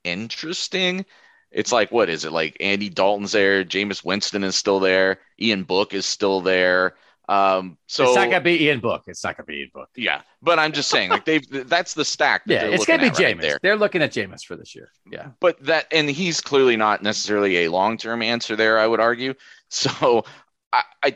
interesting. 0.05 1.05
It's 1.51 1.71
like 1.71 1.91
what 1.91 2.09
is 2.09 2.25
it 2.25 2.31
like? 2.31 2.57
Andy 2.59 2.89
Dalton's 2.89 3.31
there, 3.31 3.63
Jameis 3.63 4.03
Winston 4.03 4.43
is 4.43 4.55
still 4.55 4.79
there, 4.79 5.19
Ian 5.39 5.63
Book 5.63 5.93
is 5.93 6.05
still 6.05 6.41
there. 6.41 6.95
Um, 7.27 7.77
so 7.87 8.05
it's 8.05 8.15
not 8.15 8.29
gonna 8.29 8.41
be 8.41 8.65
Ian 8.65 8.79
Book. 8.79 9.03
It's 9.07 9.23
not 9.23 9.35
gonna 9.35 9.45
be 9.45 9.61
Ian 9.61 9.71
Book. 9.73 9.89
Yeah, 9.95 10.21
but 10.41 10.59
I'm 10.59 10.71
just 10.71 10.89
saying, 10.89 11.09
like 11.09 11.25
they've 11.25 11.45
that's 11.69 11.93
the 11.93 12.05
stack. 12.05 12.43
yeah, 12.45 12.65
it's 12.65 12.85
gonna 12.85 13.01
be 13.01 13.09
Jameis. 13.09 13.43
Right 13.53 13.59
They're 13.61 13.77
looking 13.77 14.01
at 14.01 14.11
Jameis 14.11 14.45
for 14.45 14.55
this 14.55 14.75
year. 14.75 14.89
Yeah, 15.09 15.29
but 15.39 15.61
that 15.63 15.87
and 15.91 16.09
he's 16.09 16.39
clearly 16.41 16.77
not 16.77 17.01
necessarily 17.01 17.65
a 17.65 17.71
long 17.71 17.97
term 17.97 18.21
answer 18.21 18.55
there. 18.55 18.77
I 18.79 18.87
would 18.87 18.99
argue. 18.99 19.33
So 19.67 20.23
I, 20.71 20.83
I 21.03 21.15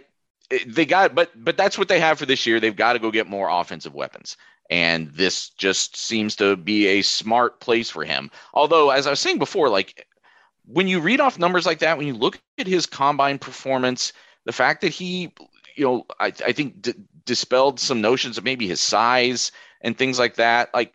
they 0.65 0.85
got 0.85 1.13
but 1.13 1.31
but 1.35 1.55
that's 1.55 1.77
what 1.77 1.87
they 1.87 1.99
have 1.99 2.17
for 2.17 2.25
this 2.25 2.47
year. 2.47 2.59
They've 2.59 2.75
got 2.75 2.93
to 2.93 2.99
go 2.99 3.11
get 3.11 3.27
more 3.27 3.47
offensive 3.47 3.93
weapons. 3.93 4.37
And 4.69 5.09
this 5.11 5.49
just 5.49 5.97
seems 5.97 6.35
to 6.37 6.55
be 6.55 6.87
a 6.87 7.01
smart 7.01 7.59
place 7.59 7.89
for 7.89 8.03
him. 8.03 8.29
Although, 8.53 8.91
as 8.91 9.07
I 9.07 9.09
was 9.09 9.19
saying 9.19 9.39
before, 9.39 9.69
like 9.69 10.07
when 10.65 10.87
you 10.87 10.99
read 10.99 11.19
off 11.19 11.39
numbers 11.39 11.65
like 11.65 11.79
that, 11.79 11.97
when 11.97 12.07
you 12.07 12.13
look 12.13 12.39
at 12.59 12.67
his 12.67 12.85
combine 12.85 13.39
performance, 13.39 14.13
the 14.45 14.51
fact 14.51 14.81
that 14.81 14.93
he 14.93 15.31
you 15.79 15.85
know, 15.85 16.05
I, 16.19 16.27
I 16.45 16.51
think 16.51 16.81
d- 16.81 16.93
dispelled 17.25 17.79
some 17.79 18.01
notions 18.01 18.37
of 18.37 18.43
maybe 18.43 18.67
his 18.67 18.81
size 18.81 19.51
and 19.81 19.97
things 19.97 20.19
like 20.19 20.35
that. 20.35 20.73
Like, 20.73 20.93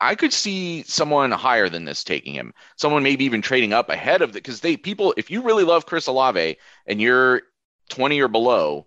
I 0.00 0.14
could 0.14 0.32
see 0.32 0.82
someone 0.84 1.30
higher 1.30 1.68
than 1.68 1.84
this 1.84 2.02
taking 2.02 2.34
him. 2.34 2.54
Someone 2.76 3.02
maybe 3.02 3.24
even 3.24 3.42
trading 3.42 3.74
up 3.74 3.90
ahead 3.90 4.22
of 4.22 4.32
the 4.32 4.38
because 4.38 4.60
they 4.60 4.76
people. 4.76 5.14
If 5.16 5.30
you 5.30 5.42
really 5.42 5.64
love 5.64 5.86
Chris 5.86 6.06
Olave 6.06 6.56
and 6.86 7.00
you're 7.00 7.42
20 7.90 8.20
or 8.20 8.28
below, 8.28 8.86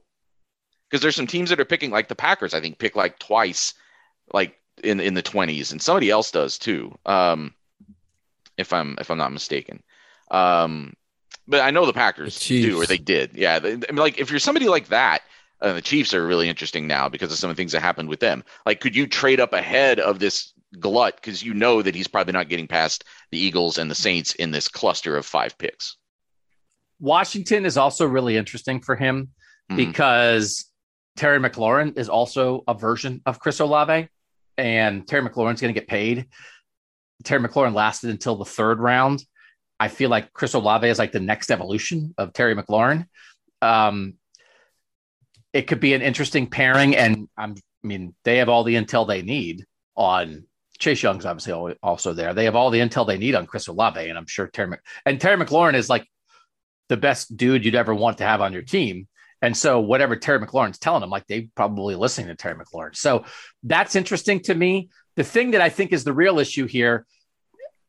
because 0.90 1.02
there's 1.02 1.16
some 1.16 1.28
teams 1.28 1.50
that 1.52 1.60
are 1.60 1.66
picking 1.66 1.92
like 1.92 2.08
the 2.08 2.16
Packers. 2.16 2.54
I 2.54 2.62
think 2.62 2.80
pick 2.80 2.96
like 2.96 3.20
twice, 3.20 3.76
like 4.34 4.56
in 4.84 5.00
in 5.00 5.14
the 5.14 5.24
20s, 5.24 5.72
and 5.72 5.82
somebody 5.82 6.10
else 6.10 6.32
does 6.32 6.58
too. 6.58 6.98
Um, 7.06 7.54
if 8.58 8.74
I'm 8.74 8.98
if 9.00 9.10
I'm 9.12 9.18
not 9.18 9.32
mistaken. 9.34 9.84
Um, 10.32 10.94
but 11.48 11.62
I 11.62 11.72
know 11.72 11.86
the 11.86 11.94
Packers 11.94 12.38
The 12.48 12.62
do, 12.62 12.82
or 12.82 12.86
they 12.86 12.98
did. 12.98 13.32
Yeah, 13.34 13.60
they, 13.60 13.72
I 13.74 13.76
mean, 13.76 13.96
like 13.96 14.20
if 14.20 14.30
you're 14.30 14.40
somebody 14.40 14.68
like 14.68 14.88
that, 14.90 15.22
uh, 15.62 15.74
the 15.74 15.82
Chiefs 15.82 16.14
are 16.14 16.26
really 16.28 16.48
interesting 16.50 16.86
now 16.88 17.10
because 17.10 17.32
of 17.32 17.38
some 17.40 17.50
of 17.50 17.56
the 17.56 17.60
things 17.60 17.72
that 17.72 17.82
happened 17.82 18.10
with 18.10 18.20
them. 18.20 18.44
Like, 18.66 18.80
could 18.82 18.96
you 18.96 19.08
trade 19.08 19.40
up 19.40 19.54
ahead 19.54 20.00
of 20.00 20.20
this 20.20 20.54
glut 20.80 21.16
because 21.16 21.42
you 21.42 21.54
know 21.56 21.82
that 21.82 21.96
he's 21.96 22.08
probably 22.08 22.34
not 22.34 22.50
getting 22.50 22.68
past 22.68 23.04
the 23.32 23.40
Eagles 23.40 23.80
and 23.80 23.90
the 23.90 23.96
Saints 23.96 24.36
in 24.36 24.52
this 24.52 24.68
cluster 24.68 25.18
of 25.18 25.26
five 25.26 25.58
picks? 25.58 25.98
Washington 27.00 27.66
is 27.66 27.78
also 27.78 28.06
really 28.06 28.38
interesting 28.38 28.82
for 28.82 28.96
him 28.96 29.30
Mhm. 29.72 29.78
because 29.78 30.66
Terry 31.16 31.40
McLaurin 31.40 31.98
is 31.98 32.10
also 32.10 32.64
a 32.68 32.74
version 32.74 33.22
of 33.26 33.40
Chris 33.40 33.60
Olave, 33.60 34.08
and 34.60 35.08
Terry 35.08 35.28
McLaurin's 35.28 35.62
going 35.62 35.74
to 35.74 35.80
get 35.80 35.88
paid. 35.88 36.28
Terry 37.24 37.42
McLaurin 37.42 37.74
lasted 37.74 38.10
until 38.10 38.36
the 38.36 38.46
third 38.46 38.80
round. 38.80 39.24
I 39.80 39.88
feel 39.88 40.10
like 40.10 40.34
Chris 40.34 40.54
Olave 40.54 40.88
is 40.88 41.00
like 41.00 41.12
the 41.12 41.20
next 41.20 41.52
evolution 41.52 42.14
of 42.18 42.34
Terry 42.34 42.56
McLaurin. 42.56 43.08
Um, 43.62 44.16
it 45.54 45.64
could 45.64 45.80
be 45.80 45.94
an 45.94 46.02
interesting 46.02 46.48
pairing, 46.48 46.96
and 46.96 47.28
I'm, 47.38 47.56
I 47.84 47.88
mean, 47.88 48.14
they 48.24 48.38
have 48.38 48.50
all 48.50 48.64
the 48.64 48.76
intel 48.76 49.08
they 49.08 49.22
need 49.22 49.66
on 49.96 50.46
Chase 50.80 51.02
Young's 51.02 51.26
obviously 51.26 51.76
also 51.82 52.14
there. 52.14 52.34
They 52.34 52.46
have 52.46 52.56
all 52.56 52.70
the 52.70 52.80
intel 52.80 53.08
they 53.08 53.18
need 53.18 53.36
on 53.36 53.48
Chris 53.48 53.68
Olave, 53.68 54.08
and 54.08 54.18
I'm 54.18 54.28
sure 54.28 54.48
Terry 54.48 54.70
Mc- 54.70 54.86
and 55.06 55.20
Terry 55.20 55.38
McLaurin 55.44 55.76
is 55.76 55.90
like 55.90 56.06
the 56.88 56.98
best 56.98 57.36
dude 57.36 57.66
you'd 57.66 57.76
ever 57.76 57.94
want 57.94 58.18
to 58.20 58.26
have 58.26 58.42
on 58.42 58.54
your 58.54 58.62
team. 58.62 59.08
And 59.42 59.56
so 59.56 59.80
whatever 59.80 60.16
Terry 60.16 60.40
McLaurin's 60.40 60.80
telling 60.80 61.02
them, 61.02 61.10
like 61.10 61.28
they 61.28 61.50
probably 61.56 61.96
listening 61.96 62.28
to 62.28 62.36
Terry 62.36 62.56
McLaurin. 62.56 62.96
So 62.96 63.26
that's 63.64 63.96
interesting 63.96 64.42
to 64.42 64.56
me. 64.56 64.90
The 65.16 65.24
thing 65.24 65.52
that 65.52 65.62
I 65.62 65.70
think 65.70 65.94
is 65.94 66.04
the 66.04 66.14
real 66.14 66.40
issue 66.40 66.66
here, 66.66 67.06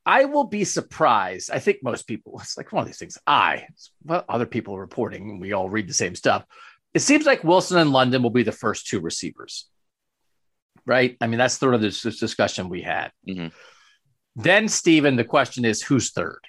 I 0.06 0.24
will 0.24 0.44
be 0.44 0.64
surprised. 0.64 1.50
I 1.50 1.58
think 1.58 1.78
most 1.82 2.06
people, 2.06 2.40
it's 2.40 2.56
like 2.56 2.72
one 2.72 2.82
of 2.82 2.86
these 2.86 2.98
things. 2.98 3.18
I, 3.26 3.66
well, 4.04 4.24
other 4.28 4.46
people 4.46 4.76
are 4.76 4.80
reporting, 4.80 5.40
we 5.40 5.52
all 5.52 5.68
read 5.68 5.88
the 5.88 5.94
same 5.94 6.14
stuff. 6.14 6.44
It 6.94 7.00
seems 7.00 7.26
like 7.26 7.44
Wilson 7.44 7.78
and 7.78 7.92
London 7.92 8.22
will 8.22 8.30
be 8.30 8.42
the 8.42 8.52
first 8.52 8.86
two 8.86 9.00
receivers, 9.00 9.68
right? 10.86 11.16
I 11.20 11.26
mean, 11.26 11.38
that's 11.38 11.58
sort 11.58 11.74
of 11.74 11.80
this, 11.80 12.02
this 12.02 12.18
discussion 12.18 12.68
we 12.68 12.82
had. 12.82 13.12
Mhm. 13.28 13.52
Then, 14.36 14.68
Stephen, 14.68 15.16
the 15.16 15.24
question 15.24 15.64
is 15.64 15.82
who's 15.82 16.12
third? 16.12 16.40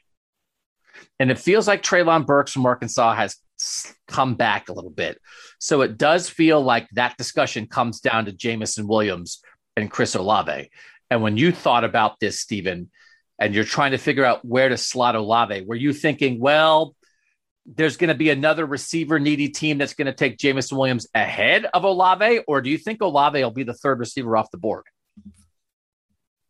And 1.19 1.29
it 1.29 1.39
feels 1.39 1.67
like 1.67 1.83
Treylon 1.83 2.25
Burks 2.25 2.51
from 2.51 2.65
Arkansas 2.65 3.15
has 3.15 3.37
come 4.07 4.35
back 4.35 4.69
a 4.69 4.73
little 4.73 4.91
bit. 4.91 5.19
So 5.59 5.81
it 5.81 5.97
does 5.97 6.29
feel 6.29 6.61
like 6.61 6.87
that 6.93 7.17
discussion 7.17 7.67
comes 7.67 7.99
down 7.99 8.25
to 8.25 8.31
Jameson 8.31 8.87
Williams 8.87 9.41
and 9.75 9.89
Chris 9.89 10.15
Olave. 10.15 10.69
And 11.09 11.21
when 11.21 11.37
you 11.37 11.51
thought 11.51 11.83
about 11.83 12.19
this, 12.19 12.39
Stephen, 12.39 12.89
and 13.39 13.53
you're 13.55 13.63
trying 13.63 13.91
to 13.91 13.97
figure 13.97 14.25
out 14.25 14.45
where 14.45 14.69
to 14.69 14.77
slot 14.77 15.15
Olave, 15.15 15.65
were 15.65 15.75
you 15.75 15.93
thinking, 15.93 16.39
well, 16.39 16.95
there's 17.65 17.97
going 17.97 18.09
to 18.09 18.15
be 18.15 18.29
another 18.29 18.65
receiver 18.65 19.19
needy 19.19 19.49
team 19.49 19.77
that's 19.77 19.93
going 19.93 20.07
to 20.07 20.13
take 20.13 20.37
Jameson 20.37 20.77
Williams 20.77 21.07
ahead 21.13 21.65
of 21.73 21.83
Olave? 21.83 22.41
Or 22.47 22.61
do 22.61 22.69
you 22.69 22.77
think 22.77 23.01
Olave 23.01 23.41
will 23.41 23.51
be 23.51 23.63
the 23.63 23.73
third 23.73 23.99
receiver 23.99 24.35
off 24.37 24.51
the 24.51 24.57
board? 24.57 24.85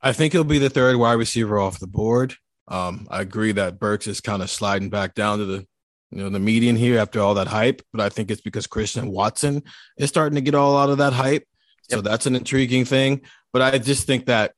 I 0.02 0.13
think 0.13 0.34
he'll 0.34 0.43
be 0.43 0.60
the 0.60 0.69
third 0.69 0.95
wide 0.95 1.13
receiver 1.13 1.60
off 1.60 1.80
the 1.80 1.88
board. 1.88 2.36
Um, 2.67 3.08
I 3.12 3.21
agree 3.21 3.52
that 3.54 3.80
Burks 3.80 4.08
is 4.08 4.21
kind 4.21 4.41
of 4.41 4.50
sliding 4.50 4.89
back 4.89 5.13
down 5.13 5.39
to 5.39 5.45
the 5.45 5.67
you 6.12 6.21
know 6.21 6.30
the 6.30 6.39
median 6.39 6.76
here 6.76 7.00
after 7.00 7.19
all 7.21 7.36
that 7.36 7.47
hype, 7.47 7.82
but 7.91 8.02
I 8.02 8.10
think 8.10 8.30
it's 8.30 8.41
because 8.41 8.67
Christian 8.67 9.12
Watson 9.12 9.63
is 9.97 10.10
starting 10.10 10.36
to 10.36 10.41
get 10.41 10.56
all 10.56 10.78
out 10.78 10.89
of 10.89 10.97
that 10.97 11.13
hype. 11.13 11.47
So 11.89 12.02
that's 12.02 12.26
an 12.26 12.36
intriguing 12.36 12.86
thing. 12.86 13.21
But 13.54 13.62
I 13.62 13.78
just 13.78 14.08
think 14.08 14.28
that 14.28 14.54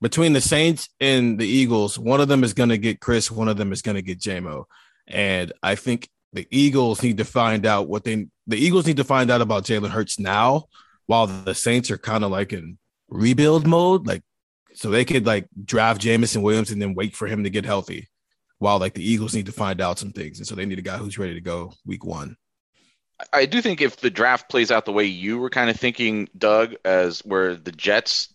between 0.00 0.32
the 0.32 0.40
Saints 0.40 0.88
and 1.00 1.38
the 1.38 1.46
Eagles, 1.46 1.98
one 1.98 2.20
of 2.20 2.28
them 2.28 2.44
is 2.44 2.54
going 2.54 2.68
to 2.68 2.78
get 2.78 3.00
Chris, 3.00 3.30
one 3.30 3.48
of 3.48 3.56
them 3.56 3.72
is 3.72 3.82
going 3.82 3.94
to 3.94 4.02
get 4.02 4.20
JMO. 4.20 4.64
And 5.06 5.52
I 5.62 5.74
think 5.74 6.08
the 6.32 6.46
Eagles 6.50 7.02
need 7.02 7.18
to 7.18 7.24
find 7.24 7.66
out 7.66 7.88
what 7.88 8.04
they 8.04 8.26
the 8.46 8.56
Eagles 8.56 8.86
need 8.86 8.98
to 8.98 9.04
find 9.04 9.30
out 9.30 9.40
about 9.40 9.64
Jalen 9.64 9.90
Hurts 9.90 10.18
now, 10.18 10.66
while 11.06 11.26
the 11.26 11.54
Saints 11.54 11.90
are 11.90 11.98
kind 11.98 12.24
of 12.24 12.30
like 12.30 12.52
in 12.52 12.78
rebuild 13.08 13.66
mode. 13.66 14.06
Like 14.06 14.22
so 14.74 14.90
they 14.90 15.04
could 15.04 15.24
like 15.24 15.46
draft 15.64 16.00
Jameson 16.00 16.42
Williams 16.42 16.70
and 16.70 16.82
then 16.82 16.94
wait 16.94 17.16
for 17.16 17.26
him 17.26 17.44
to 17.44 17.50
get 17.50 17.64
healthy. 17.64 18.08
While 18.58 18.78
like 18.78 18.94
the 18.94 19.08
Eagles 19.08 19.34
need 19.34 19.46
to 19.46 19.52
find 19.52 19.80
out 19.80 19.98
some 19.98 20.12
things. 20.12 20.38
And 20.38 20.46
so 20.46 20.54
they 20.54 20.66
need 20.66 20.78
a 20.78 20.82
guy 20.82 20.96
who's 20.96 21.18
ready 21.18 21.34
to 21.34 21.40
go 21.40 21.72
week 21.84 22.04
one. 22.04 22.36
I 23.32 23.46
do 23.46 23.62
think 23.62 23.80
if 23.80 23.96
the 23.96 24.10
draft 24.10 24.50
plays 24.50 24.70
out 24.70 24.84
the 24.84 24.92
way 24.92 25.04
you 25.04 25.38
were 25.38 25.50
kind 25.50 25.70
of 25.70 25.76
thinking, 25.76 26.28
Doug, 26.36 26.74
as 26.84 27.20
where 27.20 27.56
the 27.56 27.72
Jets 27.72 28.34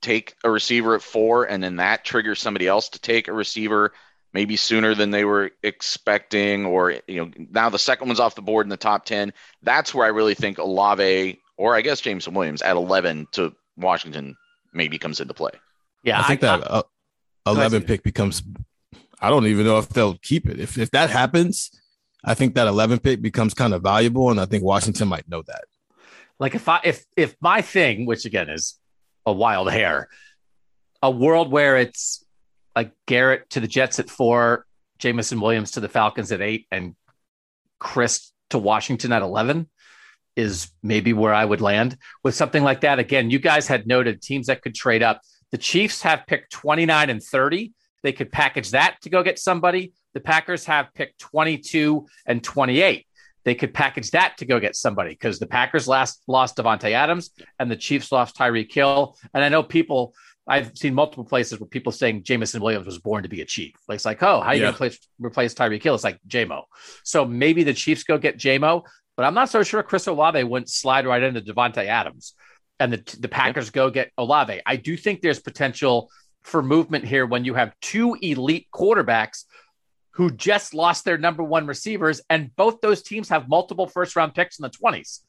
take 0.00 0.34
a 0.42 0.50
receiver 0.50 0.96
at 0.96 1.02
four 1.02 1.44
and 1.44 1.62
then 1.62 1.76
that 1.76 2.04
triggers 2.04 2.40
somebody 2.40 2.66
else 2.66 2.88
to 2.90 3.00
take 3.00 3.28
a 3.28 3.32
receiver 3.32 3.92
maybe 4.32 4.56
sooner 4.56 4.94
than 4.94 5.10
they 5.10 5.24
were 5.24 5.50
expecting, 5.62 6.64
or 6.64 6.94
you 7.06 7.16
know, 7.16 7.30
now 7.50 7.68
the 7.68 7.78
second 7.78 8.08
one's 8.08 8.20
off 8.20 8.34
the 8.34 8.42
board 8.42 8.66
in 8.66 8.70
the 8.70 8.76
top 8.76 9.04
ten. 9.04 9.32
That's 9.62 9.94
where 9.94 10.06
I 10.06 10.10
really 10.10 10.34
think 10.34 10.58
Olave 10.58 11.40
or 11.56 11.76
I 11.76 11.82
guess 11.82 12.00
Jameson 12.00 12.34
Williams 12.34 12.62
at 12.62 12.76
eleven 12.76 13.26
to 13.32 13.54
Washington 13.76 14.36
maybe 14.72 14.98
comes 14.98 15.20
into 15.20 15.34
play. 15.34 15.52
Yeah, 16.02 16.20
I 16.20 16.24
think 16.24 16.40
that 16.40 16.68
uh, 16.68 16.82
11 17.46 17.82
pick 17.82 18.02
becomes, 18.02 18.42
I 19.22 19.30
don't 19.30 19.46
even 19.46 19.64
know 19.64 19.78
if 19.78 19.88
they'll 19.88 20.18
keep 20.18 20.48
it. 20.48 20.58
If, 20.58 20.76
if 20.76 20.90
that 20.90 21.08
happens, 21.08 21.70
I 22.24 22.34
think 22.34 22.54
that 22.56 22.66
11 22.66 22.98
pick 22.98 23.22
becomes 23.22 23.54
kind 23.54 23.72
of 23.72 23.82
valuable. 23.82 24.30
And 24.30 24.40
I 24.40 24.46
think 24.46 24.64
Washington 24.64 25.08
might 25.08 25.28
know 25.28 25.42
that. 25.42 25.64
like 26.38 26.54
if 26.56 26.68
I 26.68 26.80
if 26.84 27.04
if 27.16 27.36
my 27.40 27.62
thing, 27.62 28.04
which 28.04 28.24
again 28.24 28.50
is 28.50 28.78
a 29.24 29.32
wild 29.32 29.70
hair, 29.70 30.08
a 31.00 31.10
world 31.10 31.50
where 31.52 31.76
it's 31.78 32.24
like 32.74 32.92
Garrett 33.06 33.48
to 33.50 33.60
the 33.60 33.68
Jets 33.68 34.00
at 34.00 34.10
four, 34.10 34.66
Jameson 34.98 35.40
Williams 35.40 35.72
to 35.72 35.80
the 35.80 35.88
Falcons 35.88 36.32
at 36.32 36.40
eight, 36.40 36.66
and 36.72 36.96
Chris 37.78 38.32
to 38.50 38.58
Washington 38.58 39.12
at 39.12 39.22
eleven 39.22 39.68
is 40.34 40.70
maybe 40.82 41.12
where 41.12 41.34
I 41.34 41.44
would 41.44 41.60
land 41.60 41.96
with 42.24 42.34
something 42.34 42.64
like 42.64 42.80
that. 42.80 42.98
Again, 42.98 43.30
you 43.30 43.38
guys 43.38 43.68
had 43.68 43.86
noted 43.86 44.22
teams 44.22 44.46
that 44.46 44.62
could 44.62 44.74
trade 44.74 45.02
up. 45.02 45.20
The 45.50 45.58
Chiefs 45.58 46.02
have 46.02 46.26
picked 46.26 46.50
29 46.52 47.10
and 47.10 47.22
30. 47.22 47.72
They 48.02 48.12
could 48.12 48.32
package 48.32 48.70
that 48.70 48.96
to 49.02 49.10
go 49.10 49.22
get 49.22 49.38
somebody. 49.38 49.92
The 50.14 50.20
Packers 50.20 50.64
have 50.66 50.92
picked 50.94 51.18
22 51.20 52.06
and 52.26 52.42
28 52.42 53.06
they 53.44 53.54
could 53.54 53.74
package 53.74 54.10
that 54.12 54.36
to 54.38 54.44
go 54.44 54.60
get 54.60 54.76
somebody 54.76 55.10
because 55.10 55.38
the 55.38 55.46
Packers 55.46 55.88
last 55.88 56.22
lost 56.28 56.56
Davante 56.56 56.92
Adams 56.92 57.30
and 57.58 57.70
the 57.70 57.76
Chiefs 57.76 58.12
lost 58.12 58.36
Tyreek 58.36 58.72
Hill. 58.72 59.16
And 59.34 59.42
I 59.42 59.48
know 59.48 59.62
people, 59.62 60.14
I've 60.46 60.76
seen 60.76 60.94
multiple 60.94 61.24
places 61.24 61.58
where 61.58 61.66
people 61.66 61.92
saying 61.92 62.22
Jameson 62.22 62.62
Williams 62.62 62.86
was 62.86 62.98
born 62.98 63.22
to 63.24 63.28
be 63.28 63.40
a 63.40 63.44
Chief. 63.44 63.74
Like, 63.88 63.96
it's 63.96 64.04
like, 64.04 64.22
oh, 64.22 64.40
how 64.40 64.48
are 64.48 64.54
you 64.54 64.62
Yeah. 64.62 64.72
going 64.72 64.90
to 64.90 64.98
replace, 65.18 65.54
Tyreek 65.54 65.82
Hill? 65.82 65.94
It's 65.94 66.04
like 66.04 66.20
JMO. 66.28 66.62
So 67.04 67.24
maybe 67.24 67.64
the 67.64 67.74
Chiefs 67.74 68.04
go 68.04 68.16
get 68.16 68.38
JMO, 68.38 68.84
but 69.16 69.24
I'm 69.26 69.34
not 69.34 69.48
so 69.48 69.62
sure 69.62 69.82
Chris 69.82 70.06
Olave 70.06 70.42
wouldn't 70.44 70.70
slide 70.70 71.06
right 71.06 71.22
into 71.22 71.40
Davante 71.40 71.84
Adams 71.86 72.34
and 72.78 72.92
the, 72.92 73.16
the 73.18 73.28
Packers 73.28 73.70
go 73.70 73.90
get 73.90 74.10
Olave. 74.18 74.60
I 74.64 74.76
do 74.76 74.96
think 74.96 75.20
there's 75.20 75.40
potential 75.40 76.10
for 76.42 76.62
movement 76.62 77.04
here 77.04 77.26
when 77.26 77.44
you 77.44 77.54
have 77.54 77.78
two 77.80 78.16
elite 78.20 78.68
quarterbacks 78.72 79.44
who 80.12 80.30
just 80.30 80.74
lost 80.74 81.04
their 81.04 81.18
number 81.18 81.42
one 81.42 81.66
receivers, 81.66 82.20
and 82.28 82.54
both 82.54 82.80
those 82.80 83.02
teams 83.02 83.28
have 83.30 83.48
multiple 83.48 83.86
first 83.86 84.14
round 84.14 84.34
picks 84.34 84.58
in 84.58 84.62
the 84.62 84.70
20s. 84.70 85.20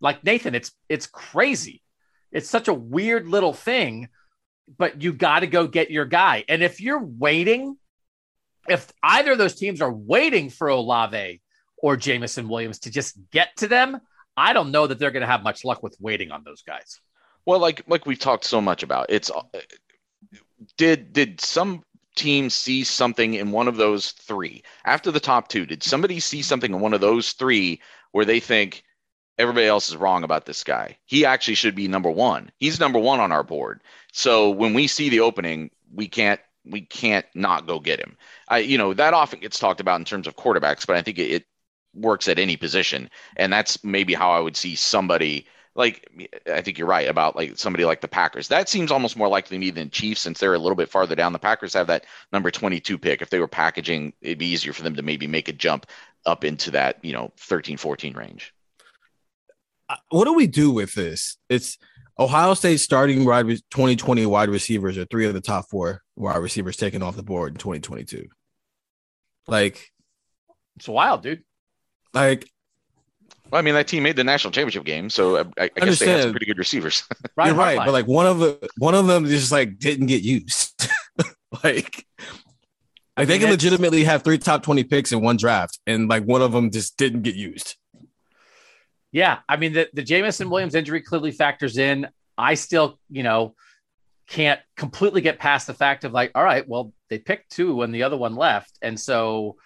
Like 0.00 0.24
Nathan, 0.24 0.54
it's 0.54 0.72
it's 0.88 1.06
crazy. 1.06 1.82
It's 2.32 2.48
such 2.48 2.68
a 2.68 2.74
weird 2.74 3.26
little 3.26 3.52
thing, 3.52 4.08
but 4.78 5.02
you 5.02 5.12
got 5.12 5.40
to 5.40 5.46
go 5.46 5.66
get 5.66 5.90
your 5.90 6.06
guy. 6.06 6.44
And 6.48 6.62
if 6.62 6.80
you're 6.80 7.02
waiting, 7.02 7.76
if 8.68 8.90
either 9.02 9.32
of 9.32 9.38
those 9.38 9.56
teams 9.56 9.82
are 9.82 9.92
waiting 9.92 10.48
for 10.48 10.68
Olave 10.68 11.42
or 11.76 11.96
Jameson 11.96 12.48
Williams 12.48 12.80
to 12.80 12.90
just 12.90 13.18
get 13.30 13.56
to 13.58 13.68
them, 13.68 14.00
I 14.36 14.52
don't 14.52 14.70
know 14.70 14.86
that 14.86 14.98
they're 14.98 15.10
going 15.10 15.22
to 15.22 15.26
have 15.26 15.42
much 15.42 15.64
luck 15.64 15.82
with 15.82 15.96
waiting 16.00 16.30
on 16.30 16.44
those 16.44 16.62
guys. 16.62 17.00
Well, 17.44 17.58
like 17.58 17.82
like 17.86 18.06
we've 18.06 18.18
talked 18.18 18.44
so 18.44 18.60
much 18.60 18.82
about, 18.82 19.06
it's 19.10 19.30
did 20.76 21.12
did 21.12 21.40
some 21.40 21.82
team 22.16 22.50
see 22.50 22.84
something 22.84 23.34
in 23.34 23.52
one 23.52 23.68
of 23.68 23.76
those 23.76 24.12
three 24.12 24.62
after 24.84 25.10
the 25.10 25.20
top 25.20 25.48
two? 25.48 25.66
Did 25.66 25.82
somebody 25.82 26.20
see 26.20 26.42
something 26.42 26.72
in 26.72 26.80
one 26.80 26.94
of 26.94 27.00
those 27.00 27.32
three 27.32 27.80
where 28.12 28.24
they 28.24 28.40
think 28.40 28.84
everybody 29.38 29.66
else 29.66 29.88
is 29.88 29.96
wrong 29.96 30.24
about 30.24 30.46
this 30.46 30.64
guy? 30.64 30.98
He 31.06 31.24
actually 31.24 31.54
should 31.54 31.74
be 31.74 31.88
number 31.88 32.10
one. 32.10 32.50
He's 32.58 32.80
number 32.80 32.98
one 32.98 33.20
on 33.20 33.32
our 33.32 33.42
board. 33.42 33.80
So 34.12 34.50
when 34.50 34.74
we 34.74 34.86
see 34.86 35.08
the 35.08 35.20
opening, 35.20 35.70
we 35.92 36.08
can't 36.08 36.40
we 36.64 36.82
can't 36.82 37.26
not 37.34 37.66
go 37.66 37.80
get 37.80 38.00
him. 38.00 38.16
I 38.48 38.58
you 38.58 38.78
know 38.78 38.94
that 38.94 39.14
often 39.14 39.40
gets 39.40 39.58
talked 39.58 39.80
about 39.80 40.00
in 40.00 40.04
terms 40.04 40.26
of 40.26 40.36
quarterbacks, 40.36 40.86
but 40.86 40.96
I 40.96 41.02
think 41.02 41.18
it, 41.18 41.30
it 41.30 41.44
works 41.94 42.28
at 42.28 42.38
any 42.38 42.56
position, 42.56 43.10
and 43.36 43.52
that's 43.52 43.82
maybe 43.82 44.14
how 44.14 44.30
I 44.30 44.40
would 44.40 44.56
see 44.56 44.74
somebody 44.74 45.46
like 45.74 46.08
I 46.52 46.60
think 46.60 46.78
you're 46.78 46.86
right 46.88 47.08
about 47.08 47.36
like 47.36 47.56
somebody 47.58 47.84
like 47.84 48.00
the 48.00 48.08
Packers. 48.08 48.48
That 48.48 48.68
seems 48.68 48.90
almost 48.90 49.16
more 49.16 49.28
likely 49.28 49.56
to 49.56 49.60
me 49.60 49.70
than 49.70 49.90
Chiefs 49.90 50.20
since 50.20 50.38
they're 50.40 50.54
a 50.54 50.58
little 50.58 50.76
bit 50.76 50.90
farther 50.90 51.14
down. 51.14 51.32
The 51.32 51.38
Packers 51.38 51.74
have 51.74 51.86
that 51.86 52.06
number 52.32 52.50
22 52.50 52.98
pick. 52.98 53.22
If 53.22 53.30
they 53.30 53.38
were 53.38 53.48
packaging, 53.48 54.12
it'd 54.20 54.38
be 54.38 54.46
easier 54.46 54.72
for 54.72 54.82
them 54.82 54.96
to 54.96 55.02
maybe 55.02 55.26
make 55.26 55.48
a 55.48 55.52
jump 55.52 55.86
up 56.26 56.44
into 56.44 56.70
that, 56.72 57.02
you 57.04 57.12
know, 57.12 57.32
13, 57.38 57.76
14 57.76 58.14
range. 58.14 58.52
Uh, 59.88 59.96
What 60.10 60.24
do 60.24 60.34
we 60.34 60.46
do 60.46 60.70
with 60.70 60.92
this? 60.94 61.36
It's 61.48 61.78
Ohio 62.18 62.54
State 62.54 62.78
starting 62.80 63.24
wide 63.24 63.46
2020 63.46 64.26
wide 64.26 64.50
receivers 64.50 64.98
are 64.98 65.04
three 65.06 65.26
of 65.26 65.34
the 65.34 65.40
top 65.40 65.66
four 65.70 66.02
wide 66.16 66.36
receivers 66.38 66.76
taken 66.76 67.02
off 67.02 67.16
the 67.16 67.22
board 67.22 67.52
in 67.52 67.58
2022. 67.58 68.26
Like, 69.46 69.90
It's 70.76 70.88
wild, 70.88 71.22
dude. 71.22 71.44
like 72.12 72.46
Well, 73.50 73.58
I 73.58 73.62
mean, 73.62 73.74
that 73.74 73.88
team 73.88 74.02
made 74.02 74.16
the 74.16 74.24
national 74.24 74.52
championship 74.52 74.84
game, 74.84 75.10
so 75.10 75.38
I, 75.38 75.44
I 75.58 75.68
guess 75.68 75.98
they 75.98 76.08
had 76.08 76.22
some 76.22 76.30
pretty 76.30 76.46
good 76.46 76.58
receivers. 76.58 77.04
Ryan 77.36 77.54
you're 77.54 77.58
right, 77.58 77.78
Hartline. 77.78 77.84
but 77.84 77.92
like 77.92 78.06
one 78.06 78.26
of 78.26 78.38
the 78.38 78.70
one 78.78 78.94
of 78.94 79.06
them 79.06 79.26
just 79.26 79.50
like 79.50 79.78
didn't 79.78 80.06
get 80.06 80.22
used. 80.22 80.88
like, 81.64 82.06
like 83.16 83.26
they 83.26 83.34
mean, 83.34 83.40
can 83.40 83.50
legitimately 83.50 84.04
have 84.04 84.22
three 84.22 84.38
top 84.38 84.62
20 84.62 84.84
picks 84.84 85.12
in 85.12 85.20
one 85.20 85.36
draft, 85.36 85.80
and 85.86 86.08
like 86.08 86.24
one 86.24 86.42
of 86.42 86.52
them 86.52 86.70
just 86.70 86.96
didn't 86.96 87.22
get 87.22 87.34
used. 87.34 87.76
Yeah, 89.12 89.38
I 89.48 89.56
mean 89.56 89.72
the 89.72 89.88
the 89.92 90.02
Jameson 90.02 90.50
Williams 90.50 90.74
injury 90.74 91.02
clearly 91.02 91.32
factors 91.32 91.76
in. 91.76 92.08
I 92.38 92.54
still, 92.54 92.98
you 93.10 93.22
know, 93.22 93.54
can't 94.28 94.60
completely 94.76 95.20
get 95.20 95.38
past 95.38 95.66
the 95.66 95.74
fact 95.74 96.04
of 96.04 96.12
like, 96.12 96.30
all 96.34 96.44
right, 96.44 96.66
well, 96.66 96.92
they 97.10 97.18
picked 97.18 97.50
two 97.50 97.74
when 97.74 97.90
the 97.90 98.04
other 98.04 98.16
one 98.16 98.36
left, 98.36 98.78
and 98.80 98.98
so, 98.98 99.56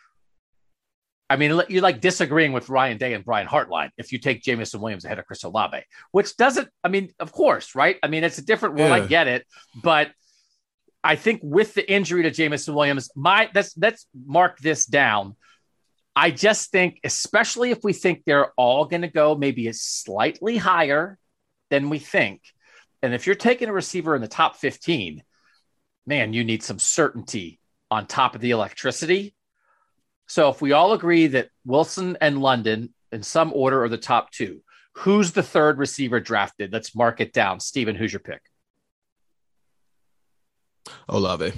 I 1.30 1.36
mean, 1.36 1.62
you're 1.68 1.82
like 1.82 2.00
disagreeing 2.00 2.52
with 2.52 2.68
Ryan 2.68 2.98
Day 2.98 3.14
and 3.14 3.24
Brian 3.24 3.46
Hartline 3.46 3.90
if 3.96 4.12
you 4.12 4.18
take 4.18 4.42
Jameson 4.42 4.80
Williams 4.80 5.04
ahead 5.04 5.18
of 5.18 5.26
Chris 5.26 5.42
Olave, 5.42 5.82
which 6.12 6.36
doesn't. 6.36 6.68
I 6.82 6.88
mean, 6.88 7.12
of 7.18 7.32
course, 7.32 7.74
right? 7.74 7.96
I 8.02 8.08
mean, 8.08 8.24
it's 8.24 8.38
a 8.38 8.44
different 8.44 8.74
world. 8.74 8.92
I 8.92 9.06
get 9.06 9.26
it, 9.26 9.46
but 9.82 10.10
I 11.02 11.16
think 11.16 11.40
with 11.42 11.74
the 11.74 11.90
injury 11.90 12.22
to 12.24 12.30
Jameson 12.30 12.74
Williams, 12.74 13.10
my 13.16 13.50
let's 13.54 13.76
let's 13.76 14.06
mark 14.14 14.58
this 14.58 14.84
down. 14.84 15.36
I 16.14 16.30
just 16.30 16.70
think, 16.70 17.00
especially 17.04 17.70
if 17.70 17.78
we 17.82 17.92
think 17.92 18.22
they're 18.24 18.52
all 18.56 18.84
going 18.84 19.02
to 19.02 19.08
go 19.08 19.34
maybe 19.34 19.66
a 19.68 19.72
slightly 19.72 20.56
higher 20.56 21.18
than 21.70 21.90
we 21.90 21.98
think, 21.98 22.42
and 23.02 23.14
if 23.14 23.26
you're 23.26 23.34
taking 23.34 23.68
a 23.68 23.72
receiver 23.72 24.14
in 24.14 24.22
the 24.22 24.28
top 24.28 24.56
15, 24.56 25.22
man, 26.06 26.32
you 26.32 26.44
need 26.44 26.62
some 26.62 26.78
certainty 26.78 27.58
on 27.90 28.06
top 28.06 28.34
of 28.34 28.40
the 28.40 28.52
electricity. 28.52 29.34
So 30.26 30.48
if 30.48 30.60
we 30.60 30.72
all 30.72 30.92
agree 30.92 31.26
that 31.28 31.50
Wilson 31.64 32.16
and 32.20 32.40
London 32.40 32.94
in 33.12 33.22
some 33.22 33.52
order 33.54 33.82
are 33.84 33.88
the 33.88 33.98
top 33.98 34.30
two, 34.30 34.62
who's 34.92 35.32
the 35.32 35.42
third 35.42 35.78
receiver 35.78 36.20
drafted? 36.20 36.72
Let's 36.72 36.94
mark 36.94 37.20
it 37.20 37.32
down. 37.32 37.60
Steven, 37.60 37.94
who's 37.94 38.12
your 38.12 38.20
pick? 38.20 38.42
Olave. 41.08 41.52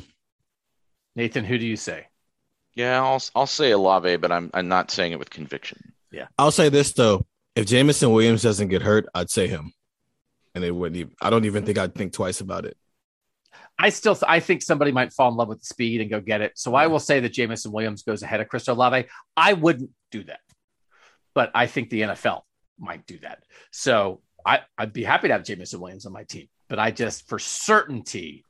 Nathan, 1.14 1.44
who 1.44 1.58
do 1.58 1.66
you 1.66 1.76
say? 1.76 2.06
yeah, 2.76 3.02
I'll 3.02 3.22
I'll 3.34 3.46
say 3.46 3.72
Olave, 3.72 4.16
but 4.16 4.30
I'm 4.30 4.50
I'm 4.54 4.68
not 4.68 4.90
saying 4.90 5.12
it 5.12 5.18
with 5.18 5.30
conviction. 5.30 5.94
Yeah. 6.12 6.26
I'll 6.38 6.52
say 6.52 6.68
this 6.68 6.92
though: 6.92 7.26
if 7.56 7.66
Jameson 7.66 8.12
Williams 8.12 8.42
doesn't 8.42 8.68
get 8.68 8.82
hurt, 8.82 9.06
I'd 9.14 9.30
say 9.30 9.48
him, 9.48 9.72
and 10.54 10.62
it 10.62 10.70
wouldn't. 10.70 10.96
Even, 10.96 11.12
I 11.20 11.30
don't 11.30 11.46
even 11.46 11.64
think 11.64 11.78
I'd 11.78 11.94
think 11.94 12.12
twice 12.12 12.40
about 12.40 12.66
it. 12.66 12.76
I 13.79 13.91
still 13.91 14.14
th- 14.14 14.24
I 14.29 14.41
think 14.41 14.62
somebody 14.62 14.93
might 14.93 15.12
fall 15.12 15.31
in 15.31 15.37
love 15.37 15.49
with 15.49 15.61
the 15.61 15.66
speed 15.66 16.01
and 16.01 16.11
go 16.11 16.20
get 16.20 16.41
it. 16.41 16.53
So 16.57 16.74
I 16.74 16.87
will 16.87 16.99
say 16.99 17.20
that 17.20 17.33
Jameson 17.33 17.72
Williams 17.72 18.03
goes 18.03 18.22
ahead 18.22 18.41
of 18.41 18.49
Chris 18.49 18.68
Olave. 18.68 19.07
I 19.37 19.53
wouldn't 19.53 19.91
do 20.11 20.24
that, 20.24 20.41
but 21.35 21.51
I 21.55 21.66
think 21.66 21.91
the 21.91 22.03
NFL 22.03 22.43
might 22.79 23.07
do 23.07 23.18
that. 23.20 23.43
So 23.72 24.22
I, 24.45 24.61
I'd 24.79 24.93
be 24.93 25.05
happy 25.05 25.29
to 25.29 25.35
have 25.35 25.45
Jameson 25.45 25.81
Williams 25.81 26.07
on 26.07 26.12
my 26.12 26.24
team, 26.24 26.49
but 26.68 26.79
I 26.79 26.91
just 26.91 27.29
for 27.29 27.39
certainty 27.39 28.45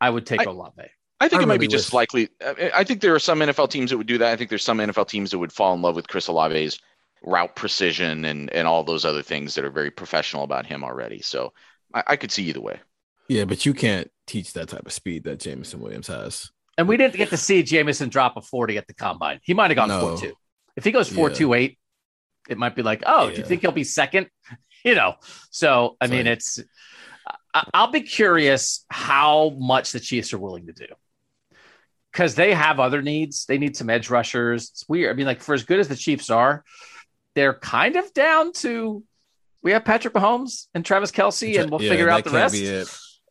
I 0.00 0.10
would 0.10 0.26
take 0.26 0.40
I- 0.40 0.44
Olave. 0.44 0.82
I 1.20 1.28
think 1.28 1.40
I 1.40 1.42
it 1.42 1.48
might 1.48 1.54
really 1.54 1.66
be 1.66 1.72
just 1.72 1.88
wish- 1.88 1.94
likely. 1.94 2.28
I 2.40 2.70
I 2.72 2.84
think 2.84 3.00
there 3.00 3.14
are 3.14 3.18
some 3.18 3.40
NFL 3.40 3.70
teams 3.70 3.90
that 3.90 3.96
would 3.98 4.06
do 4.06 4.18
that. 4.18 4.32
I 4.32 4.36
think 4.36 4.50
there's 4.50 4.62
some 4.62 4.78
NFL 4.78 5.08
teams 5.08 5.32
that 5.32 5.38
would 5.38 5.52
fall 5.52 5.74
in 5.74 5.82
love 5.82 5.96
with 5.96 6.06
Chris 6.06 6.28
Olave's 6.28 6.78
route 7.24 7.56
precision 7.56 8.24
and 8.24 8.48
and 8.52 8.68
all 8.68 8.84
those 8.84 9.04
other 9.04 9.22
things 9.22 9.56
that 9.56 9.64
are 9.64 9.70
very 9.70 9.90
professional 9.90 10.44
about 10.44 10.66
him 10.66 10.84
already. 10.84 11.20
So 11.20 11.52
I, 11.92 12.04
I 12.08 12.16
could 12.16 12.30
see 12.30 12.44
either 12.44 12.60
way. 12.60 12.78
Yeah, 13.28 13.44
but 13.44 13.64
you 13.66 13.74
can't 13.74 14.10
teach 14.26 14.52
that 14.54 14.68
type 14.68 14.86
of 14.86 14.92
speed 14.92 15.24
that 15.24 15.38
Jameson 15.40 15.80
Williams 15.80 16.06
has. 16.06 16.50
And 16.76 16.88
we 16.88 16.96
didn't 16.96 17.14
get 17.16 17.30
to 17.30 17.36
see 17.36 17.62
Jameson 17.62 18.08
drop 18.08 18.36
a 18.36 18.40
40 18.42 18.78
at 18.78 18.86
the 18.86 18.94
combine. 18.94 19.40
He 19.42 19.52
might 19.54 19.70
have 19.70 19.76
gone 19.76 19.88
No. 19.88 20.16
4 20.16 20.18
2. 20.28 20.32
If 20.76 20.84
he 20.84 20.92
goes 20.92 21.08
4 21.08 21.28
Yeah. 21.30 21.34
2 21.36 21.54
8, 21.54 21.78
it 22.48 22.56
might 22.58 22.74
be 22.76 22.82
like, 22.82 23.02
oh, 23.04 23.30
do 23.30 23.36
you 23.36 23.44
think 23.44 23.60
he'll 23.62 23.72
be 23.72 23.84
second? 23.84 24.28
You 24.84 24.94
know, 24.94 25.16
so 25.50 25.96
I 26.00 26.06
mean, 26.06 26.28
it's, 26.28 26.60
I- 27.52 27.68
I'll 27.74 27.90
be 27.90 28.02
curious 28.02 28.86
how 28.88 29.50
much 29.58 29.90
the 29.90 29.98
Chiefs 29.98 30.32
are 30.32 30.38
willing 30.38 30.66
to 30.68 30.72
do 30.72 30.86
because 32.12 32.36
they 32.36 32.54
have 32.54 32.78
other 32.78 33.02
needs. 33.02 33.44
They 33.46 33.58
need 33.58 33.76
some 33.76 33.90
edge 33.90 34.08
rushers. 34.08 34.70
It's 34.70 34.88
weird. 34.88 35.10
I 35.10 35.14
mean, 35.16 35.26
like, 35.26 35.40
for 35.40 35.52
as 35.52 35.64
good 35.64 35.80
as 35.80 35.88
the 35.88 35.96
Chiefs 35.96 36.30
are, 36.30 36.62
they're 37.34 37.54
kind 37.54 37.96
of 37.96 38.14
down 38.14 38.52
to, 38.52 39.02
we 39.64 39.72
have 39.72 39.84
Patrick 39.84 40.14
Mahomes 40.14 40.68
and 40.74 40.84
Travis 40.84 41.10
Kelce, 41.10 41.60
and 41.60 41.70
we'll 41.72 41.82
Yeah, 41.82 41.90
figure 41.90 42.08
out 42.08 42.22
the 42.22 42.30
rest. 42.30 42.54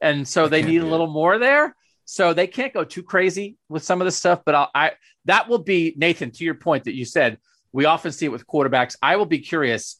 And 0.02 0.28
so 0.28 0.48
they 0.48 0.62
need 0.62 0.82
a 0.82 0.86
little 0.86 1.08
more 1.08 1.38
there. 1.38 1.76
So 2.06 2.34
they 2.34 2.48
can't 2.48 2.74
go 2.74 2.84
too 2.84 3.04
crazy 3.04 3.58
with 3.68 3.84
some 3.84 4.02
of 4.02 4.06
the 4.06 4.12
stuff. 4.12 4.42
But 4.46 4.56
I'll, 4.56 4.72
I 4.74 4.92
that 5.26 5.50
will 5.50 5.60
be 5.60 5.94
Nathan 5.98 6.32
to 6.32 6.44
your 6.44 6.56
point 6.56 6.86
that 6.86 6.96
you 6.96 7.06
said 7.06 7.38
we 7.72 7.86
often 7.86 8.12
see 8.12 8.26
it 8.26 8.32
with 8.32 8.48
quarterbacks. 8.48 8.96
I 9.02 9.18
will 9.18 9.26
be 9.26 9.40
curious 9.40 10.00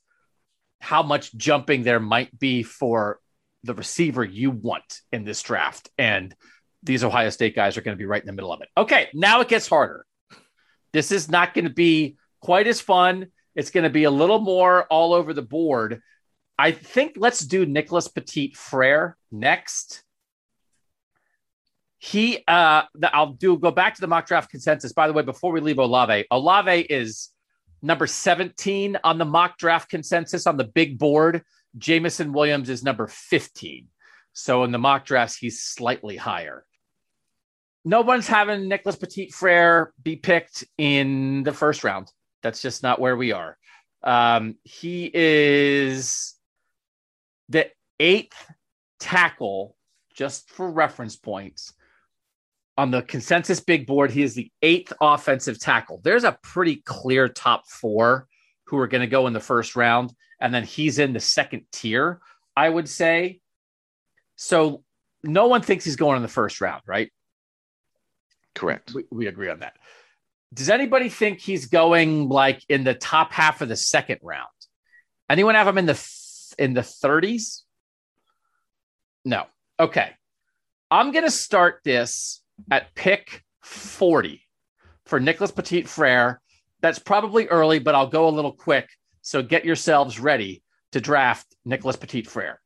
how 0.80 1.04
much 1.04 1.36
jumping 1.36 1.84
there 1.84 2.00
might 2.00 2.38
be 2.38 2.64
for 2.64 3.20
the 3.64 3.74
receiver 3.74 4.24
you 4.24 4.52
want 4.52 5.02
in 5.12 5.26
this 5.26 5.42
draft, 5.42 5.90
and 5.98 6.34
these 6.84 7.04
Ohio 7.04 7.30
State 7.30 7.56
guys 7.56 7.78
are 7.78 7.82
going 7.82 7.98
to 7.98 8.00
be 8.00 8.06
right 8.06 8.22
in 8.22 8.28
the 8.28 8.34
middle 8.34 8.54
of 8.54 8.62
it. 8.62 8.70
Okay, 8.78 9.10
now 9.14 9.42
it 9.42 9.48
gets 9.48 9.68
harder. 9.68 10.06
This 10.94 11.12
is 11.12 11.30
not 11.30 11.54
going 11.54 11.66
to 11.66 11.74
be 11.74 12.18
quite 12.40 12.68
as 12.68 12.80
fun. 12.80 13.28
It's 13.56 13.72
going 13.72 13.84
to 13.84 13.90
be 13.90 14.06
a 14.06 14.12
little 14.12 14.40
more 14.40 14.86
all 14.86 15.14
over 15.14 15.34
the 15.34 15.42
board. 15.42 16.02
I 16.60 16.72
think 16.72 17.14
let's 17.18 17.42
do 17.42 17.66
Nicholas 17.66 18.08
Petit 18.08 18.54
Frere 18.56 19.16
next. 19.32 20.04
He, 22.00 22.44
uh, 22.48 22.84
the, 22.96 23.16
I'll 23.16 23.34
do 23.34 23.58
go 23.58 23.72
back 23.72 23.96
to 23.96 24.02
the 24.02 24.08
mock 24.08 24.28
draft 24.28 24.50
consensus. 24.50 24.94
By 24.94 25.08
the 25.08 25.14
way, 25.14 25.24
before 25.24 25.52
we 25.52 25.62
leave 25.62 25.78
Olave, 25.78 26.26
Olave 26.32 26.82
is 26.82 27.30
number 27.82 28.08
17 28.08 28.98
on 29.04 29.18
the 29.18 29.26
mock 29.26 29.58
draft 29.58 29.90
consensus 29.90 30.48
on 30.48 30.58
the 30.58 30.64
big 30.64 30.98
board. 30.98 31.44
Jameson 31.78 32.34
Williams 32.34 32.70
is 32.70 32.84
number 32.84 33.08
15. 33.08 33.88
So 34.34 34.64
in 34.64 34.72
the 34.72 34.78
mock 34.78 35.06
drafts, 35.06 35.38
he's 35.38 35.62
slightly 35.62 36.16
higher. 36.16 36.66
No 37.86 38.02
one's 38.02 38.28
having 38.28 38.68
Nicholas 38.68 38.96
Petit 38.96 39.30
Frere 39.30 39.94
be 40.02 40.16
picked 40.16 40.64
in 40.78 41.44
the 41.44 41.54
first 41.54 41.84
round. 41.84 42.12
That's 42.44 42.62
just 42.62 42.84
not 42.84 43.00
where 43.00 43.16
we 43.16 43.32
are. 43.32 43.58
Um, 44.04 44.56
he 44.64 45.10
is 45.14 46.37
the 47.50 47.70
eighth 48.00 48.52
tackle, 49.00 49.76
just 50.14 50.50
for 50.50 50.72
reference 50.72 51.16
points, 51.16 51.74
on 52.78 52.92
the 52.92 53.02
consensus 53.02 53.60
big 53.60 53.88
board. 53.88 54.12
He 54.12 54.24
is 54.24 54.36
the 54.36 54.52
eighth 54.62 54.94
offensive 55.02 55.60
tackle. 55.60 56.02
There's 56.04 56.24
a 56.24 56.38
pretty 56.44 56.78
clear 56.78 57.28
top 57.28 57.68
four 57.68 58.28
who 58.66 58.78
are 58.78 58.88
going 58.88 59.02
to 59.02 59.08
go 59.08 59.28
in 59.28 59.34
the 59.34 59.40
first 59.40 59.76
round, 59.76 60.14
and 60.40 60.54
then 60.54 60.64
he's 60.64 61.00
in 61.00 61.14
the 61.14 61.20
second 61.20 61.66
tier, 61.72 62.20
I 62.56 62.70
would 62.70 62.88
say. 62.88 63.40
So 64.36 64.84
no 65.24 65.48
one 65.48 65.62
thinks 65.62 65.86
he's 65.86 65.96
going 65.96 66.18
in 66.18 66.22
the 66.22 66.28
first 66.28 66.62
round, 66.62 66.84
right? 66.86 67.12
Correct. 68.54 68.94
We, 68.94 69.06
we 69.12 69.28
agree 69.28 69.50
on 69.50 69.60
that. 69.60 69.78
Does 70.54 70.70
anybody 70.70 71.10
think 71.10 71.40
he's 71.40 71.66
going 71.66 72.30
like 72.30 72.64
in 72.70 72.84
the 72.84 72.94
top 72.94 73.32
half 73.32 73.62
of 73.62 73.70
the 73.70 73.76
second 73.76 74.20
round? 74.22 74.48
Anyone 75.30 75.56
have 75.56 75.68
him 75.68 75.78
in 75.78 75.86
the 75.86 75.94
th- 75.94 76.27
in 76.58 76.74
the 76.74 76.82
30s? 76.82 77.64
No. 79.26 79.46
Okay. 79.80 80.12
I'm 80.90 81.12
going 81.12 81.26
to 81.26 81.32
start 81.32 81.82
this 81.84 82.42
at 82.72 82.96
pick 82.96 83.44
40 83.62 84.42
for 85.06 85.20
Nicholas 85.20 85.52
Petit 85.52 85.84
Frere. 85.84 86.42
That's 86.82 87.00
probably 87.00 87.48
early, 87.48 87.80
but 87.80 87.96
I'll 87.96 88.08
go 88.08 88.28
a 88.28 88.32
little 88.32 88.54
quick. 88.54 88.90
So 89.22 89.44
get 89.44 89.66
yourselves 89.66 90.20
ready 90.20 90.64
to 90.94 91.02
draft 91.02 91.46
Nicholas 91.66 91.98
Petit 91.98 92.24
Frere. 92.24 92.62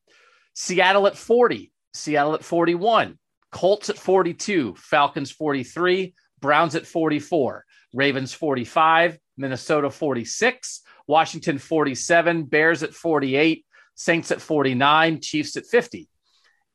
Seattle 0.54 1.08
at 1.08 1.18
40, 1.18 1.72
Seattle 1.94 2.36
at 2.36 2.44
41, 2.44 3.18
Colts 3.52 3.89
at 3.89 3.98
42, 3.98 4.76
Falcons 4.78 5.32
43, 5.32 6.14
Browns 6.39 6.76
at 6.76 6.86
44, 6.86 7.66
Ravens 7.94 8.34
45, 8.34 9.18
Minnesota 9.38 9.89
46, 9.89 10.82
Washington 11.08 11.58
47, 11.58 12.44
Bears 12.44 12.84
at 12.84 12.94
48, 12.94 13.66
Saints 14.02 14.32
at 14.32 14.41
49, 14.41 15.22
Chiefs 15.22 15.56
at 15.58 15.68
50, 15.68 16.10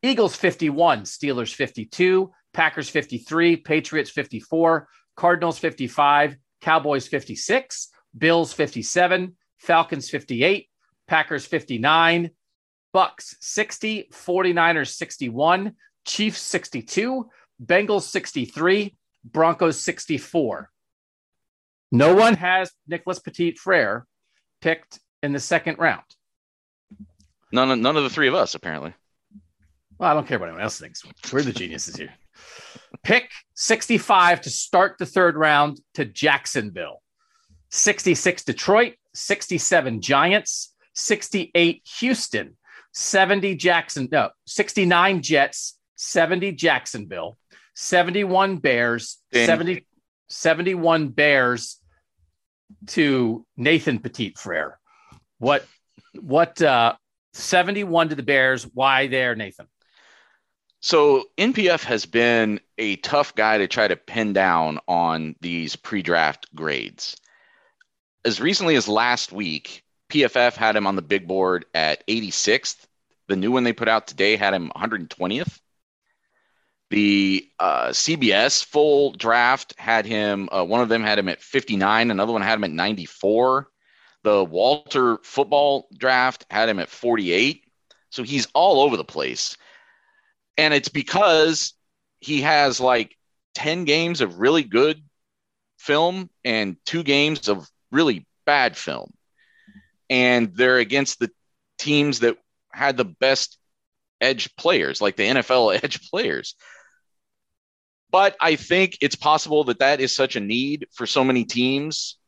Eagles 0.01 0.37
51, 0.37 1.03
Steelers 1.03 1.53
52, 1.53 2.31
Packers 2.53 2.89
53, 2.89 3.57
Patriots 3.57 4.11
54, 4.11 4.89
Cardinals 5.17 5.59
55, 5.59 6.37
Cowboys 6.61 7.09
56, 7.09 7.89
Bills 8.17 8.53
57, 8.53 9.37
Falcons 9.59 10.09
58, 10.09 10.69
Packers 11.09 11.45
59, 11.45 12.31
Bucks 12.93 13.37
60, 13.41 14.09
49ers 14.13 14.95
61, 14.95 15.73
Chiefs 16.05 16.41
62, 16.41 17.29
Bengals 17.61 18.03
63, 18.03 18.97
Broncos 19.25 19.81
64. 19.81 20.71
No 21.91 22.15
one 22.15 22.35
has 22.35 22.71
Nicholas 22.87 23.19
Petit 23.19 23.53
Frere 23.53 24.07
picked 24.61 25.01
in 25.25 25.33
the 25.33 25.41
second 25.41 25.81
round. 25.81 26.05
None 27.53 27.71
of, 27.71 27.79
none 27.79 27.97
of 27.97 28.03
the 28.03 28.11
three 28.11 28.29
of 28.29 28.35
us, 28.35 28.55
apparently. 28.55 28.95
Well, 29.99 30.11
I 30.11 30.15
don't 30.15 30.27
care 30.27 30.39
what 30.39 30.49
anyone 30.49 30.63
else 30.63 30.79
thinks. 30.79 31.03
We're 31.33 31.43
the 31.43 31.53
geniuses 31.53 31.97
here. 31.97 32.13
Pick 33.03 33.31
65 33.55 34.43
to 34.43 34.51
start 34.51 34.97
the 34.99 35.07
third 35.07 35.37
round 35.37 35.81
to 35.95 36.05
Jacksonville. 36.05 37.03
66 37.71 38.45
Detroit, 38.45 38.95
67 39.15 40.01
Giants, 40.01 40.75
68 40.95 41.83
Houston, 41.99 42.57
70 42.93 43.55
Jackson, 43.57 44.09
no, 44.11 44.31
69 44.47 45.23
Jets, 45.23 45.79
70 45.97 46.53
Jacksonville, 46.53 47.37
71 47.75 48.59
Bears, 48.59 49.19
Danny. 49.33 49.47
70, 49.47 49.87
71 50.29 51.09
Bears 51.09 51.79
to 52.89 53.47
Nathan 53.57 53.99
Petit 53.99 54.35
Frere. 54.37 54.79
What, 55.39 55.67
what, 56.19 56.61
uh, 56.63 56.95
71 57.37 58.11
to 58.11 58.15
the 58.15 58.23
Bears. 58.23 58.65
Why 58.65 59.07
there, 59.07 59.35
Nathan? 59.35 59.67
So 60.81 61.25
NPF 61.39 61.85
has 61.85 62.07
been 62.07 62.61
a 62.79 62.97
tough 62.97 63.35
guy 63.35 63.59
to 63.59 63.67
try 63.67 63.89
to 63.89 63.97
pin 63.97 64.33
down 64.33 64.79
on 64.87 65.35
these 65.41 65.75
pre-draft 65.75 66.55
grades. 66.55 67.17
As 68.25 68.41
recently 68.41 68.77
as 68.77 68.89
last 68.89 69.33
week, 69.33 69.83
PFF 70.11 70.55
had 70.55 70.77
him 70.77 70.87
on 70.87 70.97
the 70.97 71.03
big 71.03 71.27
board 71.27 71.65
at 71.75 72.07
86th. 72.07 72.87
The 73.29 73.37
new 73.37 73.51
one 73.51 73.65
they 73.65 73.73
put 73.73 73.89
out 73.89 74.07
today 74.07 74.37
had 74.37 74.55
him 74.55 74.71
120th. 74.77 75.59
The 76.91 77.51
uh, 77.59 77.89
CBS 77.89 78.65
full 78.65 79.11
draft 79.13 79.75
had 79.77 80.07
him. 80.07 80.49
Uh, 80.53 80.65
one 80.65 80.83
of 80.83 80.89
them 80.89 81.03
had 81.03 81.19
him 81.19 81.29
at 81.29 81.43
59. 81.43 82.11
Another 82.11 82.33
one 82.33 82.43
had 82.43 82.55
him 82.55 82.65
at 82.65 82.71
94. 82.71 83.69
The 84.27 84.43
Walter 84.43 85.19
football 85.23 85.87
draft 85.97 86.47
had 86.51 86.69
him 86.69 86.81
at 86.81 86.89
48. 86.89 87.63
So 88.11 88.25
he's 88.25 88.49
all 88.55 88.81
over 88.81 88.97
the 88.97 89.05
place. 89.05 89.57
And 90.59 90.75
it's 90.75 90.89
because 90.89 91.75
he 92.19 92.41
has 92.41 92.81
like 92.81 93.17
10 93.55 93.85
games 93.85 94.21
of 94.21 94.41
really 94.41 94.65
good 94.65 95.01
film 95.79 96.29
and 96.45 96.77
two 96.85 97.05
games 97.05 97.47
of 97.47 97.71
really 97.93 98.27
bad 98.45 98.77
film. 98.77 99.13
And 100.11 100.53
they're 100.57 100.79
against 100.79 101.21
the 101.21 101.31
teams 101.79 102.19
that 102.19 102.37
had 102.73 102.97
the 102.97 103.05
best 103.05 103.59
edge 104.21 104.57
players, 104.57 105.01
like 105.01 105.15
the 105.15 105.23
NFL 105.23 105.81
edge 105.85 106.11
players. 106.11 106.57
But 108.11 108.35
I 108.41 108.57
think 108.57 108.99
it's 109.01 109.15
possible 109.15 109.63
that 109.65 109.79
that 109.79 110.01
is 110.01 110.17
such 110.17 110.35
a 110.35 110.41
need 110.41 110.89
for 110.95 111.07
so 111.07 111.23
many 111.23 111.45
teams. 111.45 112.19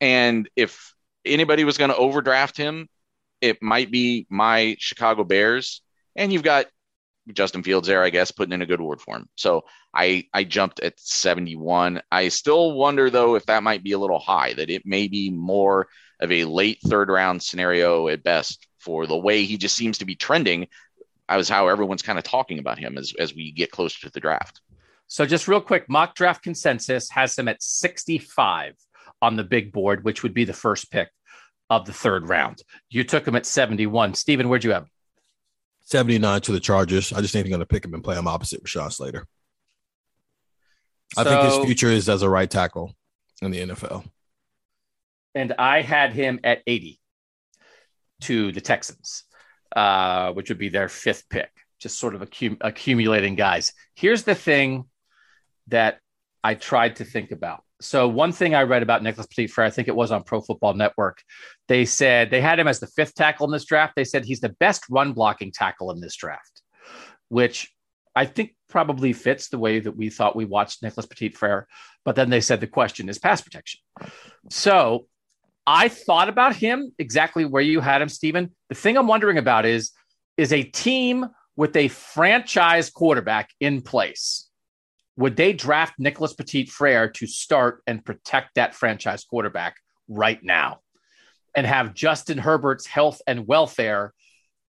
And 0.00 0.50
if 0.56 0.93
anybody 1.24 1.64
was 1.64 1.78
going 1.78 1.90
to 1.90 1.96
overdraft 1.96 2.56
him, 2.56 2.88
it 3.40 3.62
might 3.62 3.90
be 3.90 4.26
my 4.30 4.76
Chicago 4.78 5.24
Bears. 5.24 5.82
And 6.16 6.32
you've 6.32 6.42
got 6.42 6.66
Justin 7.32 7.62
Fields 7.62 7.88
there, 7.88 8.02
I 8.02 8.10
guess, 8.10 8.30
putting 8.30 8.52
in 8.52 8.62
a 8.62 8.66
good 8.66 8.80
word 8.80 9.00
for 9.00 9.16
him. 9.16 9.28
So 9.36 9.64
I 9.94 10.24
I 10.32 10.44
jumped 10.44 10.80
at 10.80 10.98
71. 10.98 12.02
I 12.10 12.28
still 12.28 12.72
wonder 12.72 13.10
though 13.10 13.34
if 13.34 13.46
that 13.46 13.62
might 13.62 13.82
be 13.82 13.92
a 13.92 13.98
little 13.98 14.18
high, 14.18 14.52
that 14.54 14.70
it 14.70 14.82
may 14.84 15.08
be 15.08 15.30
more 15.30 15.88
of 16.20 16.30
a 16.30 16.44
late 16.44 16.78
third 16.84 17.08
round 17.08 17.42
scenario 17.42 18.08
at 18.08 18.22
best 18.22 18.66
for 18.78 19.06
the 19.06 19.16
way 19.16 19.44
he 19.44 19.56
just 19.56 19.74
seems 19.74 19.98
to 19.98 20.04
be 20.04 20.14
trending. 20.14 20.68
I 21.28 21.38
was 21.38 21.48
how 21.48 21.68
everyone's 21.68 22.02
kind 22.02 22.18
of 22.18 22.24
talking 22.24 22.58
about 22.58 22.78
him 22.78 22.98
as 22.98 23.14
as 23.18 23.34
we 23.34 23.52
get 23.52 23.70
closer 23.70 24.00
to 24.06 24.10
the 24.10 24.20
draft. 24.20 24.60
So 25.06 25.24
just 25.26 25.48
real 25.48 25.60
quick, 25.60 25.88
mock 25.88 26.14
draft 26.14 26.42
consensus 26.42 27.10
has 27.10 27.38
him 27.38 27.48
at 27.48 27.62
65 27.62 28.74
on 29.24 29.36
the 29.36 29.44
big 29.44 29.72
board, 29.72 30.04
which 30.04 30.22
would 30.22 30.34
be 30.34 30.44
the 30.44 30.52
first 30.52 30.90
pick 30.90 31.08
of 31.70 31.86
the 31.86 31.92
third 31.92 32.28
round. 32.28 32.62
You 32.90 33.04
took 33.04 33.26
him 33.26 33.34
at 33.36 33.46
71. 33.46 34.12
Steven, 34.14 34.48
where'd 34.50 34.64
you 34.64 34.72
have? 34.72 34.82
him? 34.82 34.90
79 35.86 36.40
to 36.42 36.52
the 36.52 36.60
Chargers. 36.60 37.10
I 37.12 37.22
just 37.22 37.32
think 37.32 37.44
they're 37.44 37.50
going 37.50 37.60
to 37.60 37.66
pick 37.66 37.84
him 37.84 37.94
and 37.94 38.04
play 38.04 38.16
him 38.16 38.28
opposite 38.28 38.62
Rashawn 38.62 38.92
Slater. 38.92 39.26
I 41.16 41.24
think 41.24 41.42
his 41.42 41.64
future 41.64 41.88
is 41.88 42.08
as 42.08 42.22
a 42.22 42.28
right 42.28 42.50
tackle 42.50 42.94
in 43.40 43.50
the 43.50 43.60
NFL. 43.60 44.04
and 45.34 45.54
I 45.58 45.80
had 45.80 46.12
him 46.12 46.40
at 46.44 46.62
80 46.66 47.00
to 48.22 48.52
the 48.52 48.60
Texans, 48.60 49.24
uh, 49.74 50.32
which 50.32 50.48
would 50.50 50.58
be 50.58 50.68
their 50.68 50.88
fifth 50.88 51.28
pick, 51.28 51.50
just 51.78 51.98
sort 51.98 52.14
of 52.14 52.20
accum- 52.22 52.58
accumulating 52.60 53.36
guys. 53.36 53.72
Here's 53.94 54.24
the 54.24 54.34
thing 54.34 54.84
that 55.68 55.98
I 56.44 56.54
tried 56.54 56.96
to 56.96 57.04
think 57.04 57.32
about. 57.32 57.64
So, 57.80 58.06
one 58.06 58.30
thing 58.30 58.54
I 58.54 58.62
read 58.62 58.82
about 58.82 59.02
Nicholas 59.02 59.26
Petit 59.26 59.46
Frere, 59.46 59.66
I 59.66 59.70
think 59.70 59.88
it 59.88 59.96
was 59.96 60.12
on 60.12 60.22
Pro 60.22 60.42
Football 60.42 60.74
Network, 60.74 61.22
they 61.68 61.86
said 61.86 62.30
they 62.30 62.40
had 62.40 62.58
him 62.58 62.68
as 62.68 62.80
the 62.80 62.86
fifth 62.86 63.14
tackle 63.14 63.46
in 63.46 63.52
this 63.52 63.64
draft. 63.64 63.94
They 63.96 64.04
said 64.04 64.24
he's 64.24 64.40
the 64.40 64.50
best 64.60 64.84
run 64.90 65.14
blocking 65.14 65.50
tackle 65.50 65.90
in 65.90 66.00
this 66.00 66.14
draft, 66.14 66.62
which 67.30 67.72
I 68.14 68.26
think 68.26 68.54
probably 68.68 69.12
fits 69.12 69.48
the 69.48 69.58
way 69.58 69.80
that 69.80 69.96
we 69.96 70.10
thought 70.10 70.36
we 70.36 70.44
watched 70.44 70.82
Nicholas 70.82 71.06
Petit 71.06 71.30
Frere. 71.30 71.66
But 72.04 72.14
then 72.14 72.30
they 72.30 72.40
said 72.40 72.60
the 72.60 72.66
question 72.66 73.08
is 73.08 73.18
pass 73.18 73.40
protection. 73.40 73.80
So 74.50 75.06
I 75.66 75.88
thought 75.88 76.28
about 76.28 76.54
him 76.54 76.92
exactly 76.98 77.44
where 77.44 77.62
you 77.62 77.80
had 77.80 78.02
him, 78.02 78.08
Stephen. 78.10 78.54
The 78.68 78.74
thing 78.74 78.96
I'm 78.96 79.06
wondering 79.06 79.38
about 79.38 79.64
is 79.64 79.92
is 80.36 80.52
a 80.52 80.62
team 80.62 81.26
with 81.56 81.74
a 81.76 81.88
franchise 81.88 82.90
quarterback 82.90 83.50
in 83.60 83.80
place. 83.80 84.48
Would 85.16 85.36
they 85.36 85.52
draft 85.52 85.94
Nicholas 85.98 86.32
Petit 86.32 86.66
Frere 86.66 87.08
to 87.10 87.26
start 87.26 87.82
and 87.86 88.04
protect 88.04 88.56
that 88.56 88.74
franchise 88.74 89.24
quarterback 89.24 89.76
right 90.08 90.42
now 90.42 90.80
and 91.54 91.66
have 91.66 91.94
Justin 91.94 92.38
Herbert's 92.38 92.86
health 92.86 93.20
and 93.26 93.46
welfare 93.46 94.12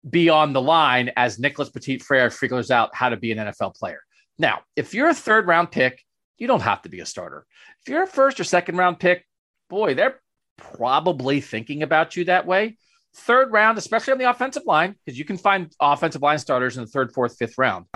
be 0.08 0.28
on 0.28 0.52
the 0.52 0.60
line 0.60 1.10
as 1.16 1.38
Nicholas 1.38 1.70
Petit 1.70 1.98
Frere 1.98 2.30
figures 2.30 2.70
out 2.70 2.94
how 2.94 3.08
to 3.08 3.16
be 3.16 3.32
an 3.32 3.38
NFL 3.38 3.74
player? 3.76 4.00
Now, 4.38 4.60
if 4.76 4.94
you're 4.94 5.08
a 5.08 5.14
third 5.14 5.46
round 5.46 5.70
pick, 5.70 6.02
you 6.38 6.46
don't 6.46 6.62
have 6.62 6.82
to 6.82 6.88
be 6.88 7.00
a 7.00 7.06
starter. 7.06 7.46
If 7.82 7.88
you're 7.90 8.02
a 8.02 8.06
first 8.06 8.38
or 8.38 8.44
second 8.44 8.76
round 8.76 9.00
pick, 9.00 9.24
boy, 9.70 9.94
they're 9.94 10.20
probably 10.56 11.40
thinking 11.40 11.82
about 11.82 12.16
you 12.16 12.24
that 12.24 12.46
way. 12.46 12.76
Third 13.14 13.50
round, 13.50 13.78
especially 13.78 14.12
on 14.12 14.18
the 14.18 14.28
offensive 14.28 14.64
line, 14.66 14.94
because 15.04 15.18
you 15.18 15.24
can 15.24 15.38
find 15.38 15.72
offensive 15.80 16.22
line 16.22 16.38
starters 16.38 16.76
in 16.76 16.84
the 16.84 16.90
third, 16.90 17.12
fourth, 17.12 17.36
fifth 17.38 17.56
round. 17.56 17.86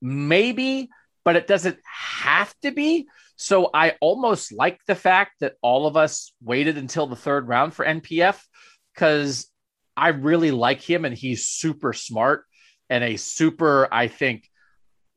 Maybe, 0.00 0.88
but 1.26 1.34
it 1.34 1.48
doesn't 1.48 1.76
have 1.84 2.54
to 2.62 2.70
be. 2.70 3.08
So 3.34 3.68
I 3.74 3.96
almost 4.00 4.52
like 4.52 4.78
the 4.86 4.94
fact 4.94 5.40
that 5.40 5.54
all 5.60 5.88
of 5.88 5.96
us 5.96 6.32
waited 6.40 6.78
until 6.78 7.08
the 7.08 7.16
third 7.16 7.48
round 7.48 7.74
for 7.74 7.84
NPF 7.84 8.40
because 8.94 9.50
I 9.96 10.10
really 10.10 10.52
like 10.52 10.80
him 10.80 11.04
and 11.04 11.12
he's 11.12 11.48
super 11.48 11.92
smart 11.92 12.44
and 12.88 13.02
a 13.02 13.16
super, 13.16 13.88
I 13.92 14.06
think, 14.06 14.48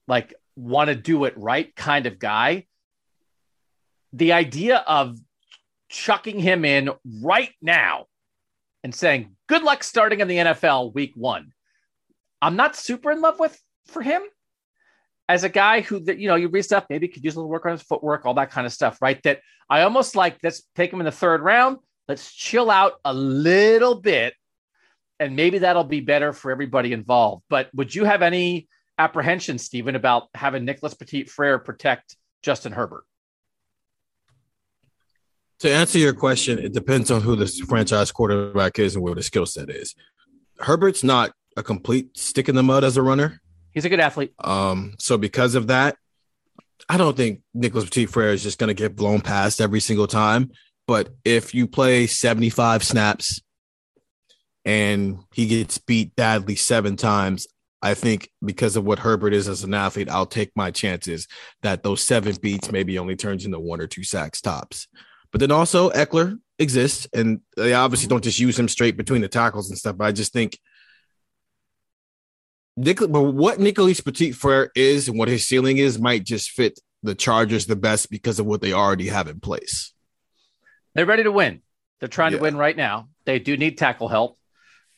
like 0.07 0.33
want 0.55 0.87
to 0.87 0.95
do 0.95 1.25
it 1.25 1.35
right 1.37 1.73
kind 1.75 2.07
of 2.07 2.17
guy. 2.17 2.65
The 4.13 4.33
idea 4.33 4.77
of 4.77 5.15
chucking 5.89 6.39
him 6.39 6.65
in 6.65 6.89
right 7.21 7.51
now 7.61 8.07
and 8.83 8.95
saying, 8.95 9.35
good 9.45 9.61
luck 9.61 9.83
starting 9.83 10.21
in 10.21 10.27
the 10.27 10.37
NFL 10.37 10.95
week 10.95 11.11
one. 11.13 11.51
I'm 12.41 12.55
not 12.55 12.75
super 12.75 13.11
in 13.11 13.21
love 13.21 13.39
with 13.39 13.61
for 13.85 14.01
him 14.01 14.23
as 15.29 15.43
a 15.43 15.49
guy 15.49 15.81
who 15.81 16.03
you 16.07 16.27
know 16.27 16.35
you 16.35 16.49
read 16.49 16.63
stuff 16.63 16.85
maybe 16.89 17.07
could 17.07 17.23
use 17.23 17.35
a 17.35 17.39
little 17.39 17.51
work 17.51 17.65
on 17.65 17.73
his 17.73 17.83
footwork, 17.83 18.25
all 18.25 18.33
that 18.33 18.49
kind 18.49 18.65
of 18.65 18.73
stuff, 18.73 18.99
right? 18.99 19.21
That 19.23 19.39
I 19.69 19.83
almost 19.83 20.15
like 20.15 20.37
let's 20.43 20.63
take 20.75 20.91
him 20.91 20.99
in 20.99 21.05
the 21.05 21.11
third 21.11 21.41
round. 21.41 21.77
Let's 22.07 22.33
chill 22.33 22.71
out 22.71 22.93
a 23.05 23.13
little 23.13 24.01
bit, 24.01 24.33
and 25.19 25.35
maybe 25.35 25.59
that'll 25.59 25.83
be 25.83 26.01
better 26.01 26.33
for 26.33 26.49
everybody 26.49 26.91
involved. 26.91 27.43
But 27.47 27.69
would 27.75 27.93
you 27.93 28.05
have 28.05 28.23
any 28.23 28.67
apprehension, 28.97 29.59
Stephen, 29.59 29.95
about 29.95 30.29
having 30.33 30.65
Nicholas 30.65 30.95
Petit 30.95 31.25
Frere 31.25 31.59
protect 31.59 32.17
Justin 32.41 32.71
Herbert? 32.71 33.03
To 35.59 35.71
answer 35.71 35.99
your 35.99 36.13
question, 36.13 36.57
it 36.57 36.73
depends 36.73 37.11
on 37.11 37.21
who 37.21 37.35
the 37.35 37.45
franchise 37.67 38.11
quarterback 38.11 38.79
is 38.79 38.95
and 38.95 39.03
where 39.03 39.13
the 39.13 39.21
skill 39.21 39.45
set 39.45 39.69
is. 39.69 39.93
Herbert's 40.57 41.03
not 41.03 41.33
a 41.55 41.61
complete 41.61 42.17
stick 42.17 42.49
in 42.49 42.55
the 42.55 42.63
mud 42.63 42.83
as 42.83 42.97
a 42.97 43.03
runner. 43.03 43.41
He's 43.79 43.85
a 43.85 43.89
good 43.89 44.01
athlete. 44.01 44.33
Um, 44.43 44.95
so 44.99 45.17
because 45.17 45.55
of 45.55 45.67
that, 45.67 45.95
I 46.89 46.97
don't 46.97 47.15
think 47.15 47.43
Nicholas 47.53 47.85
Petit 47.85 48.07
Frere 48.07 48.33
is 48.33 48.43
just 48.43 48.59
going 48.59 48.67
to 48.67 48.73
get 48.73 48.93
blown 48.93 49.21
past 49.21 49.61
every 49.61 49.79
single 49.79 50.05
time. 50.05 50.51
But 50.85 51.11
if 51.23 51.55
you 51.55 51.65
play 51.65 52.05
75 52.05 52.83
snaps 52.83 53.41
and 54.65 55.19
he 55.33 55.47
gets 55.47 55.77
beat 55.77 56.13
badly 56.17 56.57
seven 56.57 56.97
times, 56.97 57.47
I 57.81 57.93
think 57.93 58.29
because 58.43 58.75
of 58.75 58.83
what 58.83 58.99
Herbert 58.99 59.33
is 59.33 59.47
as 59.47 59.63
an 59.63 59.73
athlete, 59.73 60.09
I'll 60.09 60.25
take 60.25 60.51
my 60.57 60.71
chances 60.71 61.25
that 61.61 61.81
those 61.81 62.01
seven 62.01 62.35
beats 62.41 62.73
maybe 62.73 62.99
only 62.99 63.15
turns 63.15 63.45
into 63.45 63.61
one 63.61 63.79
or 63.79 63.87
two 63.87 64.03
sacks 64.03 64.41
tops. 64.41 64.89
But 65.31 65.39
then 65.39 65.51
also 65.51 65.89
Ekeler 65.91 66.37
exists, 66.57 67.07
and 67.13 67.39
they 67.55 67.73
obviously 67.73 68.09
don't 68.09 68.25
just 68.25 68.39
use 68.39 68.59
him 68.59 68.67
straight 68.67 68.97
between 68.97 69.21
the 69.21 69.29
tackles 69.29 69.69
and 69.69 69.79
stuff. 69.79 69.95
But 69.95 70.07
I 70.07 70.11
just 70.11 70.33
think 70.33 70.59
Nic- 72.79 72.99
but 73.11 73.21
what 73.21 73.59
Nicholas 73.59 73.99
Petit 73.99 74.31
Frere 74.31 74.71
is 74.75 75.09
and 75.09 75.17
what 75.19 75.27
his 75.27 75.45
ceiling 75.45 75.77
is 75.77 75.99
might 75.99 76.23
just 76.23 76.51
fit 76.51 76.79
the 77.03 77.13
Chargers 77.15 77.65
the 77.65 77.75
best 77.75 78.09
because 78.09 78.39
of 78.39 78.45
what 78.45 78.61
they 78.61 78.71
already 78.73 79.07
have 79.07 79.27
in 79.27 79.39
place. 79.39 79.93
They're 80.95 81.05
ready 81.05 81.23
to 81.23 81.31
win. 81.31 81.61
They're 81.99 82.07
trying 82.09 82.31
Yeah. 82.31 82.37
to 82.37 82.43
win 82.43 82.57
right 82.57 82.75
now. 82.75 83.09
They 83.25 83.39
do 83.39 83.57
need 83.57 83.77
tackle 83.77 84.07
help. 84.07 84.37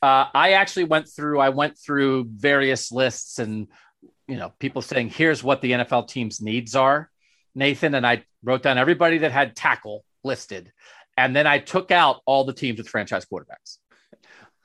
Uh, 0.02 0.26
I 0.34 0.54
actually 0.54 0.86
went 0.86 1.08
through. 1.10 1.40
I 1.40 1.50
went 1.50 1.78
through 1.78 2.26
various 2.30 2.92
lists 2.92 3.40
and 3.40 3.68
you 4.28 4.38
know 4.38 4.54
people 4.60 4.82
saying 4.82 5.10
here's 5.10 5.44
what 5.44 5.62
the 5.62 5.72
NFL 5.74 6.08
team's 6.08 6.40
needs 6.42 6.76
are, 6.76 7.10
Nathan, 7.56 7.96
and 7.96 8.06
I 8.06 8.24
wrote 8.44 8.64
down 8.64 8.78
everybody 8.78 9.20
that 9.20 9.32
had 9.32 9.56
tackle 9.56 10.06
listed, 10.24 10.72
and 11.18 11.36
then 11.36 11.46
I 11.48 11.60
took 11.60 11.92
out 11.92 12.22
all 12.26 12.46
the 12.46 12.54
teams 12.54 12.78
with 12.78 12.88
franchise 12.90 13.26
quarterbacks 13.26 13.78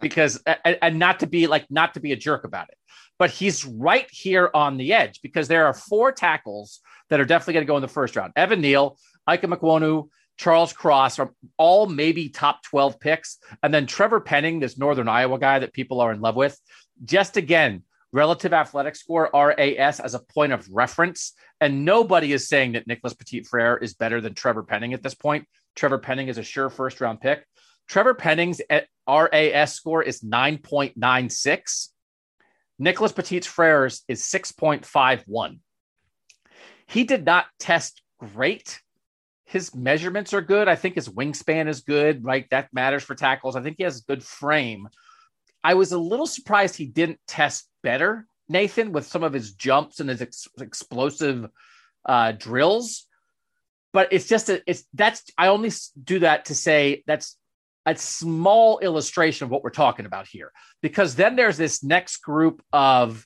because 0.01 0.43
and, 0.65 0.79
and 0.83 0.99
not 0.99 1.21
to 1.21 1.27
be 1.27 1.47
like 1.47 1.67
not 1.71 1.95
to 1.95 2.01
be 2.01 2.13
a 2.13 2.17
jerk 2.17 2.45
about 2.45 2.69
it, 2.69 2.77
but 3.19 3.31
he's 3.31 3.65
right 3.65 4.09
here 4.11 4.51
on 4.55 4.77
the 4.77 4.93
edge 4.93 5.21
because 5.23 5.49
there 5.49 5.67
are 5.67 5.75
four 5.75 6.13
tackles 6.13 6.81
that 7.09 7.21
are 7.21 7.25
definitely 7.25 7.55
going 7.55 7.67
to 7.67 7.71
go 7.71 7.77
in 7.77 7.83
the 7.83 7.89
first 7.89 8.17
round. 8.17 8.33
Evan 8.37 8.61
Neal, 8.61 8.99
Ickey 9.29 9.47
Ekwonu, 9.47 10.09
Charles 10.37 10.73
Cross 10.73 11.19
are 11.19 11.33
all 11.57 11.87
maybe 11.87 12.29
top 12.29 12.63
12 12.65 13.01
picks. 13.01 13.39
And 13.63 13.73
then 13.73 13.87
Trevor 13.87 14.21
Penning, 14.21 14.61
this 14.61 14.79
Northern 14.79 15.09
Iowa 15.09 15.39
guy 15.39 15.61
that 15.61 15.73
people 15.73 16.01
are 16.01 16.13
in 16.13 16.21
love 16.21 16.37
with, 16.37 16.59
just 17.05 17.37
again, 17.37 17.83
relative 18.13 18.53
athletic 18.53 18.97
score, 18.97 19.31
RAS, 19.33 20.01
as 20.01 20.15
a 20.15 20.21
point 20.21 20.53
of 20.53 20.69
reference. 20.71 21.33
And 21.61 21.85
nobody 21.85 22.33
is 22.33 22.49
saying 22.49 22.73
that 22.73 22.87
Nicholas 22.87 23.15
Petit 23.15 23.45
Frere 23.45 23.77
is 23.79 23.95
better 23.95 24.21
than 24.21 24.35
Trevor 24.35 24.63
Penning 24.63 24.95
at 24.95 25.03
this 25.03 25.15
point. 25.15 25.47
Trevor 25.75 25.99
Penning 25.99 26.29
is 26.29 26.39
a 26.39 26.43
sure 26.43 26.71
first 26.71 27.01
round 27.01 27.21
pick. 27.21 27.45
Trevor 27.89 28.15
Penning's 28.15 28.61
RAS 29.09 29.75
score 29.75 30.03
is 30.03 30.21
9.96. 30.23 31.89
Nicholas 32.79 33.13
Petit 33.13 33.41
Frere's 33.41 34.03
is 34.09 34.23
6.51. 34.23 35.59
He 36.89 37.05
did 37.05 37.25
not 37.25 37.47
test 37.59 38.03
great 38.19 38.81
his 39.47 39.75
measurements 39.75 40.35
are 40.35 40.43
good. 40.43 40.69
I 40.69 40.75
think 40.75 40.97
his 40.97 41.09
wingspan 41.09 41.69
is 41.69 41.81
good, 41.81 42.25
right? 42.25 42.47
That 42.51 42.69
matters 42.73 43.05
for 43.05 43.15
tackles. 43.15 43.55
I 43.55 43.63
think 43.63 43.77
he 43.79 43.85
has 43.85 44.01
a 44.01 44.05
good 44.05 44.23
frame. 44.23 44.89
I 45.63 45.75
was 45.75 45.93
a 45.93 45.99
little 45.99 46.27
surprised 46.27 46.77
he 46.77 46.87
didn't 46.87 47.21
test 47.29 47.69
better, 47.83 48.27
Nathan, 48.49 48.93
with 48.93 49.07
some 49.07 49.23
of 49.23 49.33
his 49.33 49.55
jumps 49.55 50.01
and 50.01 50.11
his 50.11 50.21
ex- 50.21 50.49
explosive 50.61 51.49
uh, 52.05 52.33
drills. 52.33 53.07
But 53.93 54.13
it's 54.13 54.27
just 54.27 54.49
a, 54.49 54.63
it's 54.67 54.85
that's 54.95 55.23
I 55.39 55.47
only 55.47 55.71
do 56.03 56.19
that 56.19 56.47
to 56.47 56.55
say 56.55 57.05
that's 57.07 57.37
a 57.87 57.97
small 57.97 58.81
illustration 58.81 59.45
of 59.45 59.51
what 59.51 59.63
we're 59.63 59.71
talking 59.71 60.07
about 60.07 60.27
here, 60.27 60.53
because 60.83 61.15
then 61.15 61.37
there's 61.37 61.57
this 61.57 61.83
next 61.85 62.19
group 62.19 62.63
of 62.73 63.25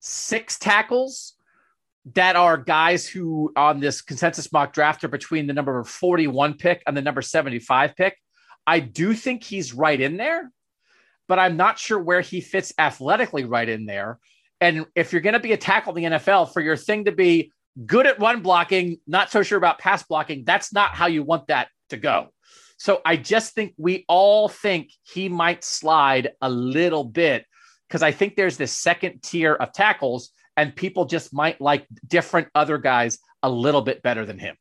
six 0.00 0.58
tackles 0.58 1.34
that 2.14 2.36
are 2.36 2.56
guys 2.56 3.08
who 3.08 3.52
on 3.56 3.80
this 3.80 4.02
consensus 4.02 4.52
mock 4.52 4.72
draft 4.72 5.02
are 5.04 5.08
between 5.08 5.46
the 5.46 5.52
number 5.52 5.82
41 5.82 6.54
pick 6.54 6.82
and 6.86 6.96
the 6.96 7.02
number 7.02 7.22
75 7.22 7.96
pick. 7.96 8.16
I 8.66 8.80
do 8.80 9.14
think 9.14 9.42
he's 9.42 9.72
right 9.72 10.00
in 10.00 10.16
there, 10.16 10.50
but 11.26 11.38
I'm 11.38 11.56
not 11.56 11.78
sure 11.78 11.98
where 11.98 12.20
he 12.20 12.40
fits 12.40 12.72
athletically 12.78 13.44
right 13.44 13.68
in 13.68 13.86
there. 13.86 14.18
And 14.60 14.86
if 14.94 15.12
you're 15.12 15.22
going 15.22 15.34
to 15.34 15.40
be 15.40 15.52
a 15.52 15.56
tackle 15.56 15.94
in 15.96 16.12
the 16.12 16.18
NFL 16.18 16.52
for 16.52 16.60
your 16.60 16.76
thing 16.76 17.06
to 17.06 17.12
be 17.12 17.50
good 17.84 18.06
at 18.06 18.20
run 18.20 18.42
blocking, 18.42 18.98
not 19.06 19.30
so 19.30 19.42
sure 19.42 19.58
about 19.58 19.78
pass 19.78 20.02
blocking, 20.02 20.44
that's 20.44 20.72
not 20.72 20.90
how 20.94 21.06
you 21.06 21.22
want 21.22 21.48
that 21.48 21.68
to 21.90 21.96
go. 21.96 22.28
So 22.76 23.00
I 23.04 23.16
just 23.16 23.54
think 23.54 23.74
we 23.76 24.04
all 24.08 24.48
think 24.48 24.90
he 25.02 25.28
might 25.28 25.64
slide 25.64 26.32
a 26.40 26.50
little 26.50 27.04
bit 27.04 27.46
because 27.88 28.02
I 28.02 28.10
think 28.10 28.36
there's 28.36 28.56
this 28.56 28.72
second 28.72 29.22
tier 29.22 29.54
of 29.54 29.72
tackles 29.72 30.30
and 30.56 30.74
people 30.74 31.04
just 31.04 31.32
might 31.32 31.60
like 31.60 31.86
different 32.06 32.48
other 32.54 32.78
guys 32.78 33.18
a 33.42 33.50
little 33.50 33.82
bit 33.82 34.02
better 34.02 34.24
than 34.24 34.38
him. 34.38 34.56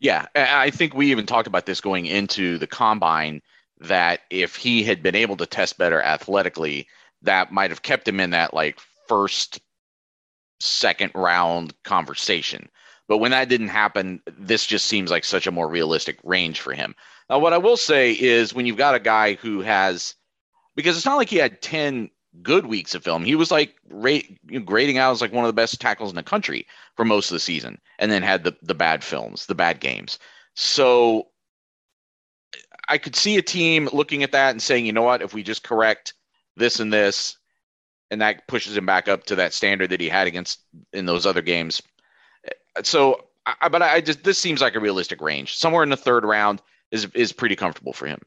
Yeah, 0.00 0.26
I 0.34 0.70
think 0.70 0.94
we 0.94 1.12
even 1.12 1.26
talked 1.26 1.46
about 1.46 1.64
this 1.66 1.80
going 1.80 2.06
into 2.06 2.58
the 2.58 2.66
combine 2.66 3.40
that 3.80 4.20
if 4.30 4.56
he 4.56 4.82
had 4.82 5.02
been 5.02 5.14
able 5.14 5.36
to 5.36 5.46
test 5.46 5.78
better 5.78 6.02
athletically, 6.02 6.88
that 7.22 7.52
might 7.52 7.70
have 7.70 7.82
kept 7.82 8.08
him 8.08 8.18
in 8.18 8.30
that 8.30 8.52
like 8.52 8.80
first, 9.08 9.60
second 10.58 11.12
round 11.14 11.72
conversation. 11.84 12.68
But 13.12 13.18
when 13.18 13.32
that 13.32 13.50
didn't 13.50 13.68
happen, 13.68 14.22
this 14.38 14.64
just 14.64 14.86
seems 14.86 15.10
like 15.10 15.22
such 15.22 15.46
a 15.46 15.50
more 15.50 15.68
realistic 15.68 16.18
range 16.24 16.60
for 16.60 16.72
him. 16.72 16.94
Now, 17.28 17.40
what 17.40 17.52
I 17.52 17.58
will 17.58 17.76
say 17.76 18.12
is 18.12 18.54
when 18.54 18.64
you've 18.64 18.78
got 18.78 18.94
a 18.94 18.98
guy 18.98 19.34
who 19.34 19.60
has, 19.60 20.14
because 20.76 20.96
it's 20.96 21.04
not 21.04 21.18
like 21.18 21.28
he 21.28 21.36
had 21.36 21.60
10 21.60 22.08
good 22.40 22.64
weeks 22.64 22.94
of 22.94 23.04
film, 23.04 23.22
he 23.22 23.34
was 23.34 23.50
like 23.50 23.74
rate, 23.90 24.40
grading 24.64 24.96
out 24.96 25.12
as 25.12 25.20
like 25.20 25.30
one 25.30 25.44
of 25.44 25.50
the 25.50 25.52
best 25.52 25.78
tackles 25.78 26.08
in 26.08 26.16
the 26.16 26.22
country 26.22 26.66
for 26.96 27.04
most 27.04 27.30
of 27.30 27.34
the 27.34 27.40
season 27.40 27.78
and 27.98 28.10
then 28.10 28.22
had 28.22 28.44
the, 28.44 28.56
the 28.62 28.74
bad 28.74 29.04
films, 29.04 29.44
the 29.44 29.54
bad 29.54 29.78
games. 29.78 30.18
So 30.54 31.28
I 32.88 32.96
could 32.96 33.14
see 33.14 33.36
a 33.36 33.42
team 33.42 33.90
looking 33.92 34.22
at 34.22 34.32
that 34.32 34.52
and 34.52 34.62
saying, 34.62 34.86
you 34.86 34.92
know 34.94 35.02
what, 35.02 35.20
if 35.20 35.34
we 35.34 35.42
just 35.42 35.64
correct 35.64 36.14
this 36.56 36.80
and 36.80 36.90
this, 36.90 37.36
and 38.10 38.22
that 38.22 38.48
pushes 38.48 38.74
him 38.74 38.86
back 38.86 39.06
up 39.06 39.24
to 39.24 39.36
that 39.36 39.52
standard 39.52 39.90
that 39.90 40.00
he 40.00 40.08
had 40.08 40.26
against 40.26 40.60
in 40.94 41.04
those 41.04 41.26
other 41.26 41.42
games. 41.42 41.82
So, 42.82 43.24
I, 43.46 43.68
but 43.68 43.82
I 43.82 44.00
just 44.00 44.24
this 44.24 44.38
seems 44.38 44.60
like 44.60 44.74
a 44.74 44.80
realistic 44.80 45.20
range. 45.20 45.56
Somewhere 45.56 45.82
in 45.82 45.90
the 45.90 45.96
third 45.96 46.24
round 46.24 46.62
is 46.90 47.06
is 47.14 47.32
pretty 47.32 47.56
comfortable 47.56 47.92
for 47.92 48.06
him. 48.06 48.20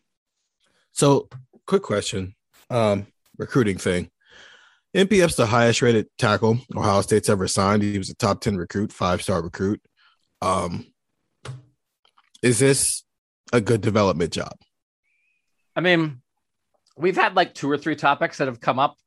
So, 0.92 1.30
quick 1.68 1.84
question, 1.84 2.36
um, 2.70 3.08
recruiting 3.38 3.78
thing. 3.78 4.10
NPF's 4.96 5.36
the 5.36 5.46
highest 5.46 5.82
rated 5.82 6.08
tackle 6.18 6.60
Ohio 6.74 7.02
State's 7.02 7.28
ever 7.28 7.48
signed. 7.48 7.84
He 7.84 7.98
was 7.98 8.10
a 8.10 8.16
top 8.16 8.40
ten 8.42 8.56
recruit, 8.56 8.94
five 8.94 9.22
star 9.22 9.42
recruit. 9.42 9.82
Um, 10.42 10.86
is 12.42 12.60
this 12.60 13.04
a 13.52 13.60
good 13.60 13.82
development 13.82 14.32
job? 14.32 14.54
I 15.76 15.82
mean, 15.82 16.22
we've 16.98 17.18
had 17.18 17.36
like 17.36 17.54
two 17.54 17.70
or 17.70 17.78
three 17.78 17.96
topics 17.96 18.38
that 18.38 18.48
have 18.48 18.62
come 18.62 18.80
up 18.80 18.98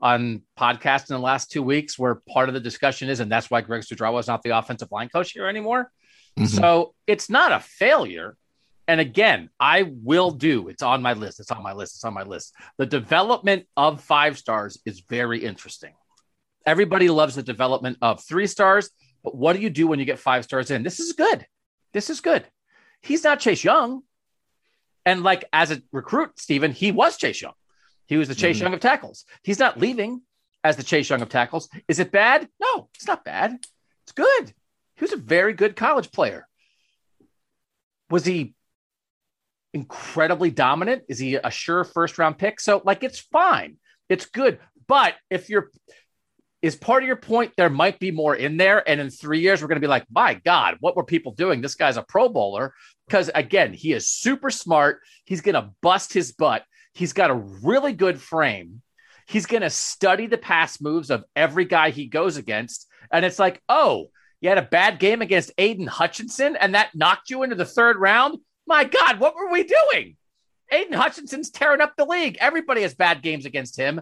on 0.00 0.42
podcasts 0.58 1.10
in 1.10 1.16
the 1.16 1.22
last 1.22 1.50
two 1.50 1.62
weeks 1.62 1.98
where 1.98 2.16
part 2.28 2.48
of 2.48 2.54
the 2.54 2.60
discussion 2.60 3.08
is, 3.08 3.20
and 3.20 3.30
that's 3.30 3.50
why 3.50 3.60
Greg 3.60 3.82
Studrawa 3.82 4.20
is 4.20 4.26
not 4.26 4.42
the 4.42 4.56
offensive 4.56 4.88
line 4.92 5.08
coach 5.08 5.32
here 5.32 5.46
anymore. 5.46 5.90
Mhm. 6.38 6.48
So 6.48 6.94
it's 7.06 7.28
not 7.28 7.52
a 7.52 7.60
failure. 7.60 8.36
And 8.86 9.00
again, 9.00 9.50
I 9.60 9.82
will 9.82 10.30
do 10.30 10.68
it's 10.68 10.82
on 10.82 11.02
my 11.02 11.12
list. 11.12 11.40
It's 11.40 11.50
on 11.50 11.62
my 11.62 11.72
list. 11.72 11.96
It's 11.96 12.04
on 12.04 12.14
my 12.14 12.22
list. 12.22 12.54
The 12.78 12.86
development 12.86 13.66
of 13.76 14.02
five 14.02 14.38
stars 14.38 14.80
is 14.86 15.00
very 15.00 15.44
interesting. 15.44 15.94
Everybody 16.64 17.08
loves 17.10 17.34
the 17.34 17.42
development 17.42 17.98
of 18.00 18.22
three 18.22 18.46
stars, 18.46 18.90
but 19.24 19.34
what 19.34 19.54
do 19.56 19.62
you 19.62 19.70
do 19.70 19.86
when 19.86 19.98
you 19.98 20.04
get 20.04 20.18
five 20.18 20.44
stars 20.44 20.70
in? 20.70 20.82
This 20.82 21.00
is 21.00 21.12
good. 21.12 21.46
This 21.92 22.08
is 22.08 22.20
good. 22.20 22.46
He's 23.02 23.24
not 23.24 23.40
Chase 23.40 23.64
Young. 23.64 24.02
And 25.04 25.22
like 25.22 25.44
as 25.52 25.70
a 25.70 25.82
recruit, 25.92 26.38
Stephen, 26.38 26.72
he 26.72 26.92
was 26.92 27.16
Chase 27.16 27.40
Young. 27.42 27.54
He 28.08 28.16
was 28.16 28.26
the 28.26 28.34
Chase 28.34 28.58
Mhm. 28.58 28.62
Young 28.62 28.74
of 28.74 28.80
tackles. 28.80 29.24
He's 29.44 29.58
not 29.60 29.78
leaving 29.78 30.22
as 30.64 30.76
the 30.76 30.82
Chase 30.82 31.08
Young 31.08 31.22
of 31.22 31.28
tackles. 31.28 31.68
Is 31.86 32.00
it 32.00 32.10
bad? 32.10 32.48
No, 32.60 32.88
it's 32.94 33.06
not 33.06 33.24
bad. 33.24 33.58
It's 34.04 34.12
good. 34.12 34.52
He 34.96 35.04
was 35.04 35.12
a 35.12 35.16
very 35.16 35.52
good 35.52 35.76
college 35.76 36.10
player. 36.10 36.48
Was 38.10 38.24
he 38.24 38.54
incredibly 39.74 40.50
dominant? 40.50 41.04
Is 41.08 41.18
he 41.18 41.36
a 41.36 41.50
sure 41.50 41.84
first 41.84 42.18
round 42.18 42.38
pick? 42.38 42.58
So, 42.60 42.82
like, 42.84 43.04
it's 43.04 43.20
fine. 43.20 43.76
It's 44.08 44.26
good. 44.26 44.58
But 44.86 45.14
if 45.30 45.50
you're, 45.50 45.70
is 46.62 46.74
part 46.74 47.02
of 47.02 47.06
your 47.06 47.16
point, 47.16 47.52
there 47.56 47.68
might 47.68 48.00
be 48.00 48.10
more 48.10 48.34
in 48.34 48.56
there. 48.56 48.88
And 48.88 49.00
in 49.00 49.10
three 49.10 49.40
years, 49.40 49.60
we're 49.60 49.68
going 49.68 49.76
to 49.76 49.86
be 49.86 49.86
like, 49.86 50.06
my 50.10 50.34
God, 50.34 50.78
what 50.80 50.96
were 50.96 51.04
people 51.04 51.32
doing? 51.32 51.60
This 51.60 51.74
guy's 51.74 51.98
a 51.98 52.02
pro 52.02 52.28
bowler. 52.30 52.74
Because 53.06 53.30
again, 53.34 53.74
he 53.74 53.92
is 53.92 54.08
super 54.08 54.50
smart. 54.50 55.00
He's 55.26 55.42
going 55.42 55.54
to 55.54 55.70
bust 55.82 56.12
his 56.14 56.32
butt. 56.32 56.64
He's 56.94 57.12
got 57.12 57.30
a 57.30 57.34
really 57.34 57.92
good 57.92 58.20
frame. 58.20 58.82
He's 59.26 59.46
going 59.46 59.62
to 59.62 59.70
study 59.70 60.26
the 60.26 60.38
pass 60.38 60.80
moves 60.80 61.10
of 61.10 61.24
every 61.36 61.64
guy 61.64 61.90
he 61.90 62.06
goes 62.06 62.36
against. 62.36 62.86
And 63.12 63.24
it's 63.24 63.38
like, 63.38 63.62
oh, 63.68 64.10
you 64.40 64.48
had 64.48 64.58
a 64.58 64.62
bad 64.62 64.98
game 64.98 65.22
against 65.22 65.52
Aidan 65.58 65.86
Hutchinson 65.86 66.56
and 66.56 66.74
that 66.74 66.94
knocked 66.94 67.30
you 67.30 67.42
into 67.42 67.56
the 67.56 67.64
third 67.64 67.96
round. 67.98 68.38
My 68.66 68.84
God, 68.84 69.20
what 69.20 69.34
were 69.34 69.50
we 69.50 69.64
doing? 69.64 70.16
Aidan 70.70 70.94
Hutchinson's 70.94 71.50
tearing 71.50 71.80
up 71.80 71.94
the 71.96 72.04
league. 72.04 72.36
Everybody 72.40 72.82
has 72.82 72.94
bad 72.94 73.22
games 73.22 73.46
against 73.46 73.76
him. 73.76 74.00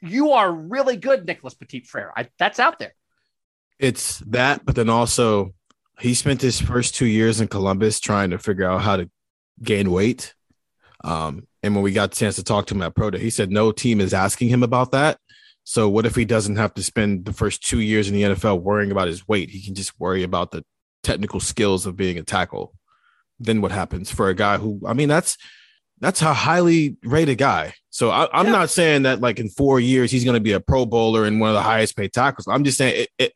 You 0.00 0.32
are 0.32 0.52
really 0.52 0.96
good, 0.96 1.26
Nicholas 1.26 1.54
Petit 1.54 1.80
Frere. 1.80 2.12
That's 2.38 2.60
out 2.60 2.78
there. 2.78 2.94
It's 3.78 4.18
that, 4.20 4.64
but 4.64 4.76
then 4.76 4.88
also 4.88 5.54
he 5.98 6.14
spent 6.14 6.40
his 6.42 6.60
first 6.60 6.94
two 6.94 7.06
years 7.06 7.40
in 7.40 7.48
Columbus 7.48 8.00
trying 8.00 8.30
to 8.30 8.38
figure 8.38 8.68
out 8.68 8.82
how 8.82 8.96
to 8.96 9.10
gain 9.62 9.90
weight. 9.90 10.34
Um, 11.04 11.46
and 11.62 11.74
when 11.74 11.84
we 11.84 11.92
got 11.92 12.12
a 12.14 12.18
chance 12.18 12.36
to 12.36 12.42
talk 12.44 12.66
to 12.66 12.74
him 12.74 12.82
at 12.82 12.94
Pro 12.94 13.10
Day, 13.10 13.18
he 13.18 13.30
said 13.30 13.50
no 13.50 13.70
team 13.72 14.00
is 14.00 14.14
asking 14.14 14.48
him 14.48 14.62
about 14.62 14.90
that. 14.92 15.18
So 15.62 15.88
what 15.88 16.06
if 16.06 16.14
he 16.14 16.24
doesn't 16.24 16.56
have 16.56 16.74
to 16.74 16.82
spend 16.82 17.24
the 17.24 17.32
first 17.32 17.62
two 17.66 17.80
years 17.80 18.08
in 18.08 18.14
the 18.14 18.22
NFL 18.22 18.60
worrying 18.62 18.90
about 18.90 19.08
his 19.08 19.26
weight? 19.28 19.50
He 19.50 19.62
can 19.64 19.74
just 19.74 19.98
worry 20.00 20.22
about 20.22 20.50
the 20.50 20.64
technical 21.02 21.40
skills 21.40 21.86
of 21.86 21.96
being 21.96 22.18
a 22.18 22.22
tackle. 22.22 22.74
Then 23.38 23.60
what 23.60 23.72
happens 23.72 24.10
for 24.10 24.28
a 24.28 24.34
guy 24.34 24.58
who, 24.58 24.80
I 24.86 24.92
mean, 24.94 25.08
that's 25.08 25.36
that's 26.00 26.22
a 26.22 26.34
highly 26.34 26.96
rated 27.02 27.38
guy. 27.38 27.74
So 27.90 28.10
I, 28.10 28.24
am 28.38 28.46
Yeah. 28.46 28.52
not 28.52 28.70
saying 28.70 29.02
that 29.02 29.20
like 29.20 29.38
in 29.38 29.48
four 29.48 29.80
years 29.80 30.10
he's 30.10 30.24
going 30.24 30.34
to 30.34 30.40
be 30.40 30.52
a 30.52 30.60
Pro 30.60 30.84
Bowler 30.84 31.24
and 31.24 31.40
one 31.40 31.50
of 31.50 31.54
the 31.54 31.62
highest 31.62 31.96
paid 31.96 32.12
tackles. 32.12 32.46
I'm 32.48 32.64
just 32.64 32.78
saying 32.78 33.02
it, 33.02 33.08
it. 33.18 33.32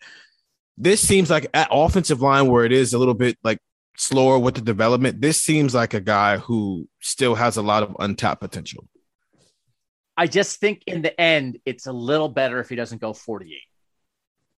This 0.76 1.00
seems 1.00 1.30
like 1.30 1.46
at 1.54 1.68
offensive 1.70 2.20
line 2.20 2.46
where 2.48 2.64
it 2.64 2.72
is 2.72 2.92
a 2.92 2.98
little 2.98 3.14
bit 3.14 3.38
like 3.42 3.58
slower 3.98 4.38
with 4.38 4.54
the 4.54 4.60
development. 4.60 5.20
This 5.20 5.40
seems 5.40 5.74
like 5.74 5.92
a 5.92 6.00
guy 6.00 6.38
who 6.38 6.88
still 7.00 7.34
has 7.34 7.56
a 7.56 7.62
lot 7.62 7.82
of 7.82 7.96
untapped 7.98 8.40
potential. 8.40 8.88
I 10.16 10.26
just 10.26 10.58
think 10.60 10.82
in 10.86 11.02
the 11.02 11.18
end, 11.20 11.58
it's 11.64 11.86
a 11.86 11.92
little 11.92 12.28
better 12.28 12.60
if 12.60 12.68
he 12.68 12.76
doesn't 12.76 13.00
go 13.00 13.12
48. 13.12 13.60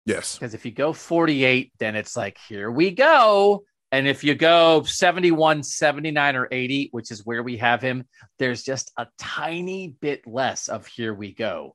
Yes. 0.06 0.38
Because 0.38 0.54
if 0.54 0.64
you 0.64 0.70
go 0.70 0.92
48, 0.92 1.72
then 1.78 1.96
it's 1.96 2.16
like, 2.16 2.38
here 2.48 2.70
we 2.70 2.90
go. 2.90 3.64
And 3.92 4.06
if 4.06 4.22
you 4.22 4.34
go 4.34 4.82
71, 4.84 5.62
79, 5.62 6.36
or 6.36 6.48
80, 6.50 6.88
which 6.92 7.10
is 7.10 7.26
where 7.26 7.42
we 7.42 7.56
have 7.56 7.82
him, 7.82 8.04
there's 8.38 8.62
just 8.62 8.92
a 8.96 9.08
tiny 9.18 9.88
bit 10.00 10.26
less 10.26 10.68
of 10.68 10.86
here 10.86 11.12
we 11.12 11.34
go. 11.34 11.74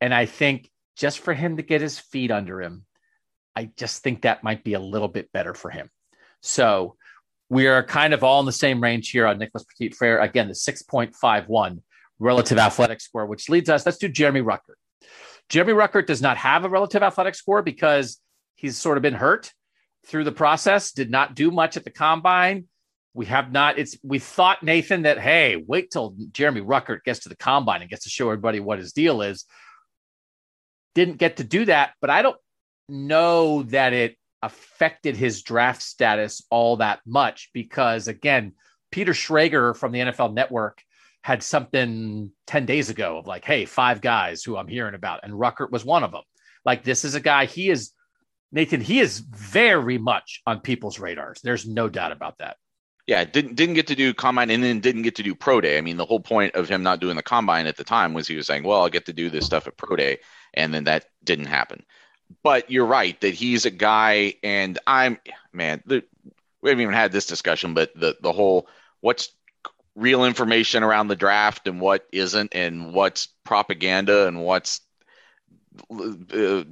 And 0.00 0.12
I 0.12 0.26
think 0.26 0.70
just 0.96 1.20
for 1.20 1.32
him 1.32 1.56
to 1.56 1.62
get 1.62 1.80
his 1.80 1.98
feet 1.98 2.30
under 2.30 2.60
him, 2.60 2.84
I 3.56 3.70
just 3.76 4.02
think 4.02 4.22
that 4.22 4.44
might 4.44 4.64
be 4.64 4.74
a 4.74 4.80
little 4.80 5.08
bit 5.08 5.32
better 5.32 5.54
for 5.54 5.70
him. 5.70 5.90
So 6.46 6.96
we 7.48 7.66
are 7.66 7.82
kind 7.82 8.14
of 8.14 8.24
all 8.24 8.40
in 8.40 8.46
the 8.46 8.52
same 8.52 8.82
range 8.82 9.10
here 9.10 9.26
on 9.26 9.38
Nicholas 9.38 9.64
Petit 9.64 9.90
Frere. 9.90 10.20
Again, 10.20 10.48
the 10.48 10.54
6.51 10.54 11.82
relative 12.18 12.58
athletic 12.58 13.00
score, 13.00 13.26
which 13.26 13.48
leads 13.48 13.68
us, 13.68 13.84
let's 13.84 13.98
do 13.98 14.08
Jeremy 14.08 14.40
Ruckert. 14.40 14.78
Jeremy 15.48 15.74
Ruckert 15.74 16.06
does 16.06 16.22
not 16.22 16.36
have 16.38 16.64
a 16.64 16.68
relative 16.68 17.02
athletic 17.02 17.34
score 17.34 17.62
because 17.62 18.20
he's 18.54 18.76
sort 18.76 18.96
of 18.96 19.02
been 19.02 19.14
hurt 19.14 19.52
through 20.06 20.24
the 20.24 20.32
process, 20.32 20.92
did 20.92 21.10
not 21.10 21.34
do 21.34 21.50
much 21.50 21.76
at 21.76 21.84
the 21.84 21.90
combine. 21.90 22.66
We 23.14 23.26
have 23.26 23.52
not, 23.52 23.78
it's, 23.78 23.96
we 24.02 24.18
thought, 24.18 24.62
Nathan, 24.62 25.02
that, 25.02 25.18
hey, 25.18 25.56
wait 25.56 25.90
till 25.90 26.14
Jeremy 26.32 26.60
Ruckert 26.60 27.02
gets 27.04 27.20
to 27.20 27.28
the 27.28 27.36
combine 27.36 27.80
and 27.80 27.90
gets 27.90 28.04
to 28.04 28.10
show 28.10 28.26
everybody 28.26 28.60
what 28.60 28.78
his 28.78 28.92
deal 28.92 29.22
is. 29.22 29.46
Didn't 30.94 31.18
get 31.18 31.38
to 31.38 31.44
do 31.44 31.64
that, 31.66 31.92
but 32.00 32.10
I 32.10 32.22
don't 32.22 32.36
know 32.88 33.62
that 33.64 33.92
it 33.92 34.16
affected 34.46 35.16
his 35.16 35.42
draft 35.42 35.82
status 35.82 36.42
all 36.50 36.76
that 36.76 37.00
much 37.04 37.50
because, 37.52 38.08
again, 38.08 38.52
Peter 38.90 39.12
Schrager 39.12 39.76
from 39.76 39.92
the 39.92 39.98
NFL 40.00 40.32
Network 40.32 40.82
had 41.22 41.42
something 41.42 42.30
10 42.46 42.66
days 42.66 42.88
ago 42.88 43.18
of 43.18 43.26
like, 43.26 43.44
hey, 43.44 43.64
five 43.64 44.00
guys 44.00 44.44
who 44.44 44.56
I'm 44.56 44.68
hearing 44.68 44.94
about, 44.94 45.20
and 45.24 45.34
Ruckert 45.34 45.70
was 45.72 45.84
one 45.84 46.04
of 46.04 46.12
them. 46.12 46.22
Like, 46.64 46.84
this 46.84 47.04
is 47.04 47.14
a 47.14 47.20
guy, 47.20 47.46
he 47.46 47.68
is, 47.68 47.92
Nathan, 48.52 48.80
he 48.80 49.00
is 49.00 49.18
very 49.18 49.98
much 49.98 50.42
on 50.46 50.60
people's 50.60 50.98
radars. 51.00 51.40
There's 51.42 51.66
no 51.66 51.88
doubt 51.88 52.12
about 52.12 52.38
that. 52.38 52.56
Yeah, 53.06 53.22
didn't 53.24 53.54
didn't 53.54 53.76
get 53.76 53.86
to 53.86 53.94
do 53.94 54.12
combine 54.12 54.50
and 54.50 54.64
then 54.64 54.80
didn't 54.80 55.02
get 55.02 55.14
to 55.16 55.22
do 55.22 55.34
pro 55.36 55.60
day. 55.60 55.78
I 55.78 55.80
mean, 55.80 55.96
the 55.96 56.04
whole 56.04 56.18
point 56.18 56.56
of 56.56 56.68
him 56.68 56.82
not 56.82 56.98
doing 56.98 57.14
the 57.14 57.22
combine 57.22 57.68
at 57.68 57.76
the 57.76 57.84
time 57.84 58.14
was 58.14 58.26
he 58.26 58.34
was 58.34 58.48
saying, 58.48 58.64
"Well, 58.64 58.82
I'll 58.82 58.88
get 58.88 59.06
to 59.06 59.12
do 59.12 59.30
this 59.30 59.46
stuff 59.46 59.68
at 59.68 59.76
pro 59.76 59.94
day," 59.94 60.18
and 60.54 60.74
then 60.74 60.84
that 60.84 61.04
didn't 61.22 61.46
happen. 61.46 61.84
But 62.42 62.70
you're 62.70 62.86
right 62.86 63.20
that 63.20 63.34
he's 63.34 63.66
a 63.66 63.70
guy, 63.70 64.34
and 64.42 64.78
I'm 64.86 65.18
man. 65.52 65.82
The, 65.86 66.04
we 66.60 66.70
haven't 66.70 66.82
even 66.82 66.94
had 66.94 67.12
this 67.12 67.26
discussion, 67.26 67.74
but 67.74 67.92
the 67.94 68.16
the 68.20 68.32
whole 68.32 68.68
what's 69.00 69.30
real 69.94 70.24
information 70.24 70.82
around 70.82 71.08
the 71.08 71.16
draft 71.16 71.66
and 71.66 71.80
what 71.80 72.06
isn't, 72.12 72.54
and 72.54 72.92
what's 72.92 73.28
propaganda 73.44 74.26
and 74.26 74.42
what's 74.42 74.80
uh, 75.90 76.64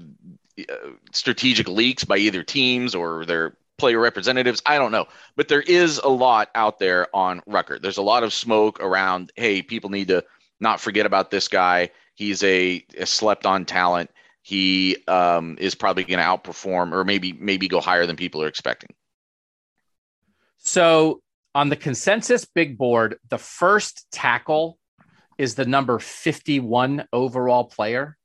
strategic 1.12 1.68
leaks 1.68 2.05
by 2.05 2.18
either 2.18 2.42
teams 2.42 2.94
or 2.94 3.24
their 3.24 3.57
player 3.76 3.98
representatives. 3.98 4.62
I 4.66 4.78
don't 4.78 4.92
know, 4.92 5.07
but 5.36 5.48
there 5.48 5.62
is 5.62 5.98
a 5.98 6.09
lot 6.09 6.50
out 6.55 6.78
there 6.78 7.09
on 7.14 7.42
record. 7.46 7.82
There's 7.82 7.98
a 7.98 8.02
lot 8.02 8.22
of 8.22 8.32
smoke 8.32 8.80
around. 8.80 9.32
Hey, 9.36 9.62
people 9.62 9.90
need 9.90 10.09
to 10.09 10.24
not 10.61 10.80
forget 10.80 11.07
about 11.07 11.30
this 11.30 11.48
guy. 11.48 11.90
He's 12.14 12.42
a, 12.44 12.84
a 12.96 13.07
slept 13.07 13.46
on 13.46 13.64
talent. 13.64 14.11
He 14.47 14.99
um, 15.09 15.57
is 15.59 15.74
probably 15.74 16.05
going 16.05 16.18
to 16.18 16.24
outperform 16.24 16.92
or 16.92 17.03
maybe 17.03 17.32
maybe 17.32 17.66
go 17.66 17.80
higher 17.80 18.05
than 18.05 18.14
people 18.16 18.42
are 18.42 18.47
expecting. 18.47 18.90
So 20.59 21.22
on 21.55 21.70
the 21.70 21.76
consensus 21.76 22.45
big 22.45 22.76
board, 22.76 23.16
the 23.30 23.38
first 23.38 24.07
tackle 24.12 24.78
is 25.38 25.55
the 25.55 25.64
number 25.64 25.99
51 25.99 27.07
overall 27.11 27.64
player. 27.64 28.18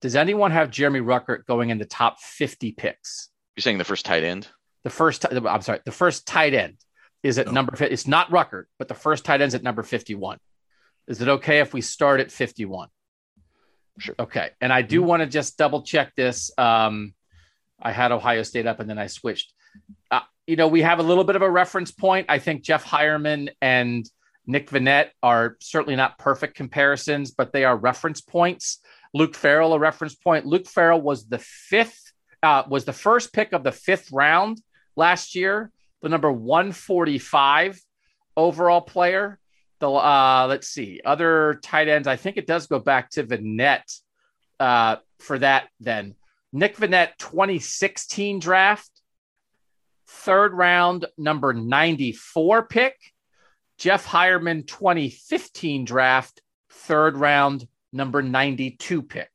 Does 0.00 0.14
anyone 0.14 0.52
have 0.52 0.70
Jeremy 0.70 1.00
Ruckert 1.00 1.44
going 1.44 1.70
in 1.70 1.78
the 1.78 1.84
top 1.84 2.20
50 2.20 2.70
picks? 2.72 3.30
You're 3.56 3.62
saying 3.62 3.78
the 3.78 3.84
first 3.84 4.06
tight 4.06 4.22
end? 4.22 4.46
The 4.84 4.90
first, 4.90 5.26
I'm 5.30 5.60
sorry, 5.62 5.80
the 5.84 5.90
first 5.92 6.24
tight 6.24 6.54
end 6.54 6.76
is 7.24 7.36
at 7.36 7.46
No. 7.46 7.52
number. 7.52 7.74
fi- 7.74 7.86
It's 7.86 8.06
not 8.06 8.30
Ruckert, 8.30 8.66
but 8.78 8.86
the 8.86 8.94
first 8.94 9.24
tight 9.24 9.40
end's 9.40 9.56
at 9.56 9.62
number 9.64 9.82
51. 9.82 10.38
Is 11.08 11.20
it 11.20 11.28
okay 11.28 11.58
if 11.58 11.74
we 11.74 11.80
start 11.80 12.20
at 12.20 12.30
51? 12.30 12.88
Sure. 14.00 14.14
Okay, 14.18 14.50
and 14.60 14.72
I 14.72 14.82
do 14.82 15.02
want 15.02 15.20
to 15.20 15.26
just 15.26 15.58
double 15.58 15.82
check 15.82 16.14
this. 16.14 16.50
Um, 16.56 17.14
I 17.80 17.92
had 17.92 18.12
Ohio 18.12 18.42
State 18.42 18.66
up, 18.66 18.80
and 18.80 18.88
then 18.88 18.98
I 18.98 19.08
switched. 19.08 19.52
Uh, 20.10 20.20
you 20.46 20.56
know, 20.56 20.68
we 20.68 20.82
have 20.82 20.98
a 20.98 21.02
little 21.02 21.24
bit 21.24 21.36
of 21.36 21.42
a 21.42 21.50
reference 21.50 21.92
point. 21.92 22.26
I 22.28 22.38
think 22.38 22.62
Jeff 22.62 22.84
Heuerman 22.84 23.50
and 23.60 24.08
Nick 24.46 24.70
Vannett 24.70 25.10
are 25.22 25.56
certainly 25.60 25.96
not 25.96 26.18
perfect 26.18 26.56
comparisons, 26.56 27.30
but 27.30 27.52
they 27.52 27.64
are 27.64 27.76
reference 27.76 28.20
points. 28.20 28.78
Luke 29.12 29.34
Farrell, 29.34 29.74
a 29.74 29.78
reference 29.78 30.14
point. 30.14 30.46
Luke 30.46 30.66
Farrell 30.66 31.00
was 31.00 31.28
the 31.28 31.38
fifth, 31.38 32.12
uh, 32.42 32.62
was 32.68 32.86
the 32.86 32.92
first 32.92 33.32
pick 33.32 33.52
of 33.52 33.64
the 33.64 33.72
fifth 33.72 34.10
round 34.12 34.62
last 34.96 35.34
year, 35.34 35.70
the 36.00 36.08
number 36.08 36.32
145 36.32 37.78
overall 38.36 38.80
player. 38.80 39.38
The 39.80 39.90
uh, 39.90 40.46
let's 40.48 40.68
see, 40.68 41.00
other 41.04 41.58
tight 41.62 41.88
ends. 41.88 42.06
I 42.06 42.16
think 42.16 42.36
it 42.36 42.46
does 42.46 42.66
go 42.66 42.78
back 42.78 43.10
to 43.10 43.24
Vannett 43.24 44.00
uh, 44.58 44.96
for 45.18 45.38
that. 45.38 45.68
Then 45.80 46.14
Nick 46.52 46.76
Vannett, 46.76 47.16
2016 47.18 48.40
draft, 48.40 48.90
third 50.06 50.52
round, 50.52 51.06
number 51.16 51.52
94 51.52 52.64
pick. 52.64 52.96
Jeff 53.78 54.06
Heuerman, 54.06 54.66
2015 54.66 55.86
draft, 55.86 56.42
third 56.68 57.16
round, 57.16 57.66
number 57.92 58.20
92 58.20 59.02
pick. 59.02 59.30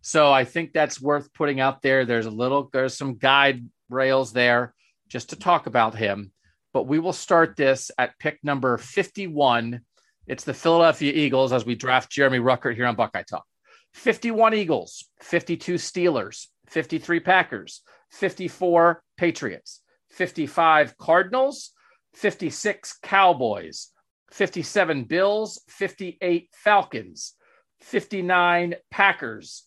So 0.00 0.32
I 0.32 0.44
think 0.44 0.72
that's 0.72 1.00
worth 1.00 1.32
putting 1.34 1.60
out 1.60 1.82
there. 1.82 2.06
There's 2.06 2.26
a 2.26 2.30
little, 2.30 2.70
there's 2.72 2.96
some 2.96 3.16
guide 3.16 3.68
rails 3.90 4.32
there 4.32 4.74
just 5.08 5.30
to 5.30 5.36
talk 5.36 5.66
about 5.66 5.94
him. 5.94 6.32
But 6.74 6.88
we 6.88 6.98
will 6.98 7.12
start 7.12 7.56
this 7.56 7.92
at 7.96 8.18
pick 8.18 8.42
number 8.42 8.76
51. 8.76 9.80
It's 10.26 10.44
the 10.44 10.52
Philadelphia 10.52 11.12
Eagles 11.12 11.52
as 11.52 11.64
we 11.64 11.76
draft 11.76 12.10
Jeremy 12.10 12.40
Ruckert 12.40 12.74
here 12.74 12.86
on 12.86 12.96
Buckeye 12.96 13.22
Talk. 13.22 13.46
51 13.94 14.54
Eagles, 14.54 15.04
52 15.20 15.74
Steelers, 15.74 16.48
53 16.66 17.20
Packers, 17.20 17.82
54 18.10 19.02
Patriots, 19.16 19.82
55 20.10 20.98
Cardinals, 20.98 21.70
56 22.14 22.98
Cowboys, 23.02 23.90
57 24.32 25.04
Bills, 25.04 25.62
58 25.68 26.48
Falcons, 26.52 27.34
59 27.82 28.74
Packers, 28.90 29.62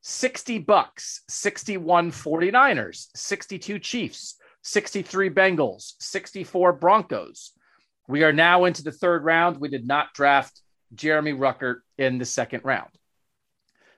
60 0.00 0.60
Bucks, 0.60 1.22
61 1.28 2.10
49ers, 2.10 3.08
62 3.14 3.78
Chiefs, 3.78 4.36
63 4.62 5.30
Bengals, 5.30 5.92
64 6.00 6.74
Broncos. 6.74 7.52
We 8.08 8.22
are 8.24 8.32
now 8.32 8.64
into 8.64 8.82
the 8.82 8.92
third 8.92 9.24
round. 9.24 9.58
We 9.58 9.68
did 9.68 9.86
not 9.86 10.14
draft 10.14 10.60
Jeremy 10.94 11.32
Ruckert 11.32 11.80
in 11.98 12.18
the 12.18 12.24
second 12.24 12.62
round. 12.64 12.90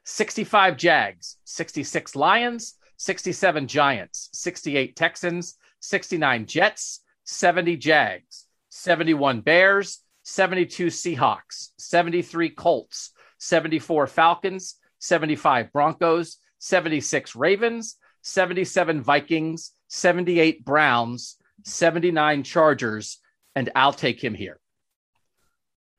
65 0.04 0.76
Jags, 0.76 1.36
66 1.44 2.14
Lions, 2.14 2.74
67 2.98 3.66
Giants, 3.66 4.30
68 4.32 4.94
Texans, 4.94 5.56
69 5.80 6.46
Jets, 6.46 7.00
70 7.24 7.76
Jags, 7.76 8.46
71 8.70 9.40
Bears, 9.40 10.00
72 10.24 10.86
Seahawks, 10.86 11.70
73 11.78 12.50
Colts, 12.50 13.12
74 13.38 14.06
Falcons, 14.06 14.76
75 15.00 15.72
Broncos, 15.72 16.38
76 16.58 17.36
Ravens, 17.36 17.96
77 18.22 19.02
Vikings, 19.02 19.72
78 19.94 20.64
Browns, 20.64 21.36
79 21.64 22.42
Chargers, 22.42 23.18
and 23.54 23.70
I'll 23.76 23.92
take 23.92 24.22
him 24.22 24.34
here. 24.34 24.58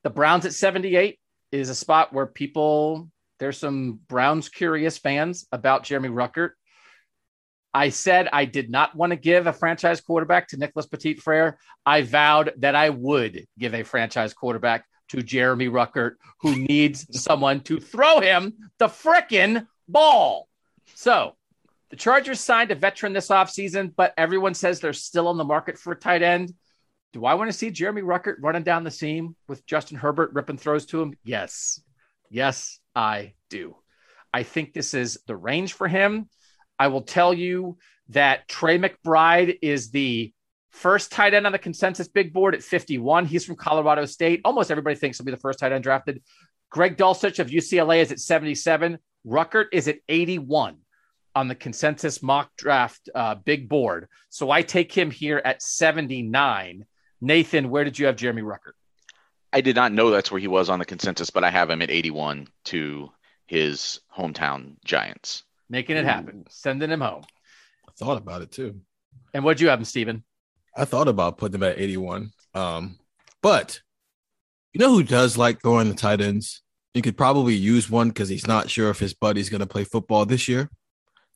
The 0.04 0.10
Browns 0.10 0.46
at 0.46 0.54
78 0.54 1.18
is 1.52 1.70
a 1.70 1.76
spot 1.76 2.12
where 2.12 2.26
people, 2.26 3.10
there's 3.40 3.58
some 3.58 4.00
Browns 4.10 4.50
curious 4.50 4.98
fans 4.98 5.48
about 5.52 5.84
Jeremy 5.84 6.10
Ruckert. 6.10 6.52
I 7.74 7.90
said 7.90 8.28
I 8.32 8.46
did 8.46 8.70
not 8.70 8.96
want 8.96 9.12
to 9.12 9.18
give 9.18 9.48
a 9.48 9.54
franchise 9.54 10.02
quarterback 10.02 10.50
to 10.50 10.58
Nicholas 10.58 10.86
Petit 10.86 11.16
Frere. 11.16 11.58
I 11.86 12.02
vowed 12.02 12.54
that 12.58 12.76
I 12.76 12.90
would 12.90 13.46
give 13.58 13.74
a 13.74 13.84
franchise 13.84 14.34
quarterback 14.34 14.86
to 15.10 15.22
Jeremy 15.22 15.70
Ruckert, 15.70 16.16
who 16.42 16.56
needs 16.56 17.08
someone 17.22 17.62
to 17.62 17.80
throw 17.80 18.20
him 18.20 18.54
the 18.78 18.88
frickin' 18.88 19.68
ball. 19.88 20.48
So 20.96 21.36
the 21.90 21.96
Chargers 21.96 22.40
signed 22.40 22.72
a 22.72 22.76
veteran 22.76 23.14
this 23.14 23.30
offseason, 23.30 23.94
but 23.96 24.14
everyone 24.18 24.54
says 24.54 24.80
they're 24.80 24.94
still 24.94 25.28
on 25.28 25.38
the 25.38 25.44
market 25.44 25.78
for 25.78 25.94
a 25.94 26.00
tight 26.00 26.24
end. 26.24 26.54
Do 27.14 27.26
I 27.26 27.36
want 27.36 27.50
to 27.50 27.58
see 27.58 27.70
Jeremy 27.70 28.02
Ruckert 28.02 28.36
running 28.40 28.64
down 28.64 28.84
the 28.84 28.92
seam 28.92 29.36
with 29.48 29.66
Justin 29.66 29.98
Herbert 29.98 30.34
ripping 30.34 30.58
throws 30.58 30.86
to 30.88 31.02
him? 31.02 31.14
Yes. 31.24 31.82
Yes, 32.30 32.80
I 32.96 33.34
do. 33.50 33.78
I 34.34 34.44
think 34.44 34.74
this 34.74 34.94
is 34.94 35.20
the 35.28 35.36
range 35.36 35.74
for 35.74 35.88
him. 35.88 36.28
I 36.78 36.88
will 36.88 37.04
tell 37.04 37.34
you 37.34 37.78
that 38.10 38.48
Trey 38.48 38.78
McBride 38.78 39.60
is 39.62 39.92
the 39.92 40.34
first 40.72 41.12
tight 41.12 41.34
end 41.34 41.46
on 41.46 41.54
the 41.54 41.60
consensus 41.60 42.10
big 42.10 42.34
board 42.34 42.54
at 42.54 42.64
51. 42.64 43.26
He's 43.26 43.46
from 43.46 43.56
Colorado 43.56 44.06
State. 44.06 44.42
Almost 44.44 44.72
everybody 44.72 44.98
thinks 44.98 45.18
he'll 45.18 45.26
be 45.26 45.32
the 45.32 45.38
first 45.38 45.60
tight 45.60 45.72
end 45.72 45.84
drafted. 45.84 46.22
Greg 46.70 46.98
Dulcich 46.98 47.40
of 47.40 47.48
UCLA 47.48 48.02
is 48.02 48.12
at 48.12 48.20
77. 48.20 48.98
Ruckert 49.26 49.68
is 49.72 49.88
at 49.88 50.00
81 50.10 50.78
on 51.36 51.48
the 51.48 51.56
consensus 51.56 52.24
mock 52.24 52.50
draft 52.58 53.10
uh, 53.14 53.36
big 53.36 53.68
board. 53.70 54.08
So 54.30 54.50
I 54.50 54.62
take 54.62 54.92
him 54.92 55.12
here 55.12 55.42
at 55.44 55.62
79. 55.62 56.86
Nathan, 57.22 57.70
where 57.70 57.84
did 57.84 58.00
you 58.00 58.06
have 58.06 58.16
Jeremy 58.16 58.42
Ruckert? 58.42 58.74
I 59.52 59.62
did 59.62 59.76
not 59.76 59.92
know 59.92 60.10
that's 60.10 60.32
where 60.32 60.40
he 60.40 60.48
was 60.48 60.70
on 60.70 60.80
the 60.80 60.86
consensus, 60.86 61.30
but 61.30 61.44
I 61.44 61.50
have 61.50 61.70
him 61.70 61.82
at 61.82 61.92
81 61.92 62.48
to 62.66 63.12
his 63.48 64.00
hometown 64.18 64.76
Giants. 64.84 65.44
Making 65.70 65.98
it 65.98 66.06
happen, 66.06 66.40
Ooh. 66.40 66.50
sending 66.50 66.90
him 66.90 67.02
home. 67.02 67.24
I 67.88 67.92
thought 67.98 68.18
about 68.18 68.42
it 68.42 68.52
too. 68.52 68.82
And 69.34 69.44
what'd 69.44 69.62
you 69.62 69.70
have 69.70 69.80
him, 69.80 69.86
Steven? 69.86 70.24
I 70.76 70.86
thought 70.86 71.08
about 71.08 71.38
putting 71.38 71.56
him 71.56 71.64
at 71.64 71.80
81. 71.80 72.32
Um, 72.54 72.98
but 73.42 73.80
you 74.74 74.80
know 74.80 74.92
who 74.92 75.04
does 75.04 75.38
like 75.38 75.62
throwing 75.62 75.88
the 75.88 75.96
tight 75.96 76.22
ends? 76.22 76.62
You 76.94 77.02
could 77.02 77.18
probably 77.18 77.56
use 77.56 77.90
one 77.90 78.10
because 78.10 78.30
he's 78.30 78.48
not 78.48 78.70
sure 78.70 78.90
if 78.90 79.00
his 79.00 79.14
buddy's 79.14 79.50
going 79.50 79.62
to 79.62 79.66
play 79.66 79.84
football 79.84 80.26
this 80.26 80.48
year. 80.48 80.70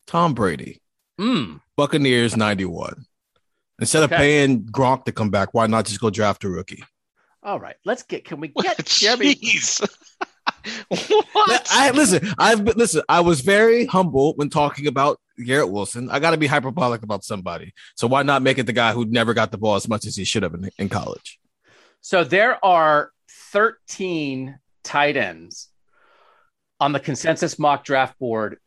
Tom 0.09 0.33
Brady. 0.33 0.81
Mm. 1.21 1.61
Buccaneers 1.77 2.35
91. 2.35 3.05
Instead 3.79 4.03
okay. 4.03 4.15
of 4.15 4.17
paying 4.17 4.63
Gronk 4.63 5.05
to 5.05 5.11
come 5.11 5.29
back, 5.29 5.53
why 5.53 5.67
not 5.67 5.85
just 5.85 6.01
go 6.01 6.09
draft 6.09 6.43
a 6.43 6.49
rookie? 6.49 6.83
All 7.43 7.59
right, 7.59 7.75
let's 7.85 8.01
get. 8.01 8.25
Can 8.25 8.39
we 8.39 8.47
get 8.61 8.83
Jeremy? 8.85 9.35
what? 10.87 11.67
I 11.71 11.91
listen. 11.91 12.27
I've 12.39 12.65
been 12.65 12.75
listen. 12.75 13.03
I 13.07 13.19
was 13.19 13.41
very 13.41 13.85
humble 13.85 14.33
when 14.33 14.49
talking 14.49 14.87
about 14.87 15.19
Garrett 15.45 15.69
Wilson. 15.69 16.09
I 16.09 16.19
got 16.19 16.31
to 16.31 16.37
be 16.37 16.47
hyperbolic 16.47 17.03
about 17.03 17.23
somebody. 17.23 17.73
So 17.95 18.07
why 18.07 18.23
not 18.23 18.41
make 18.41 18.57
it 18.57 18.65
the 18.65 18.73
guy 18.73 18.93
who 18.93 19.05
never 19.05 19.35
got 19.35 19.51
the 19.51 19.59
ball 19.59 19.75
as 19.75 19.87
much 19.87 20.07
as 20.07 20.15
he 20.15 20.25
should 20.25 20.41
have 20.41 20.55
in, 20.55 20.71
in 20.79 20.89
college? 20.89 21.39
So 22.01 22.23
there 22.23 22.63
are 22.65 23.11
13 23.51 24.57
tight 24.83 25.17
ends 25.17 25.69
on 26.79 26.93
the 26.93 26.99
consensus 26.99 27.59
mock 27.59 27.83
draft 27.83 28.17
board 28.17 28.57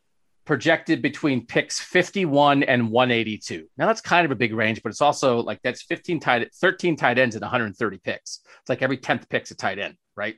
projected 0.45 1.01
between 1.01 1.45
picks 1.45 1.79
51 1.79 2.63
and 2.63 2.89
182. 2.89 3.67
Now 3.77 3.87
that's 3.87 4.01
kind 4.01 4.25
of 4.25 4.31
a 4.31 4.35
big 4.35 4.53
range, 4.53 4.81
but 4.83 4.89
it's 4.89 5.01
also 5.01 5.41
like 5.41 5.59
that's 5.63 5.83
15 5.83 6.19
tight 6.19 6.53
13 6.53 6.95
tight 6.95 7.17
ends 7.17 7.35
and 7.35 7.41
130 7.41 7.97
picks. 7.99 8.41
It's 8.61 8.69
like 8.69 8.81
every 8.81 8.97
10th 8.97 9.29
pick's 9.29 9.51
a 9.51 9.55
tight 9.55 9.79
end, 9.79 9.95
right? 10.15 10.35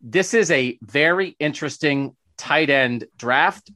This 0.00 0.34
is 0.34 0.50
a 0.50 0.78
very 0.82 1.36
interesting 1.38 2.16
tight 2.36 2.70
end 2.70 3.06
draft. 3.16 3.70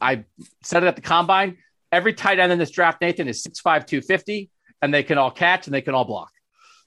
I 0.00 0.24
said 0.62 0.84
it 0.84 0.86
at 0.86 0.96
the 0.96 1.02
combine. 1.02 1.58
Every 1.92 2.14
tight 2.14 2.38
end 2.38 2.52
in 2.52 2.58
this 2.58 2.70
draft, 2.70 3.00
Nathan, 3.00 3.26
is 3.26 3.42
6'5, 3.42 3.86
250, 3.86 4.50
and 4.80 4.94
they 4.94 5.02
can 5.02 5.18
all 5.18 5.30
catch 5.30 5.66
and 5.66 5.74
they 5.74 5.82
can 5.82 5.94
all 5.94 6.04
block. 6.04 6.30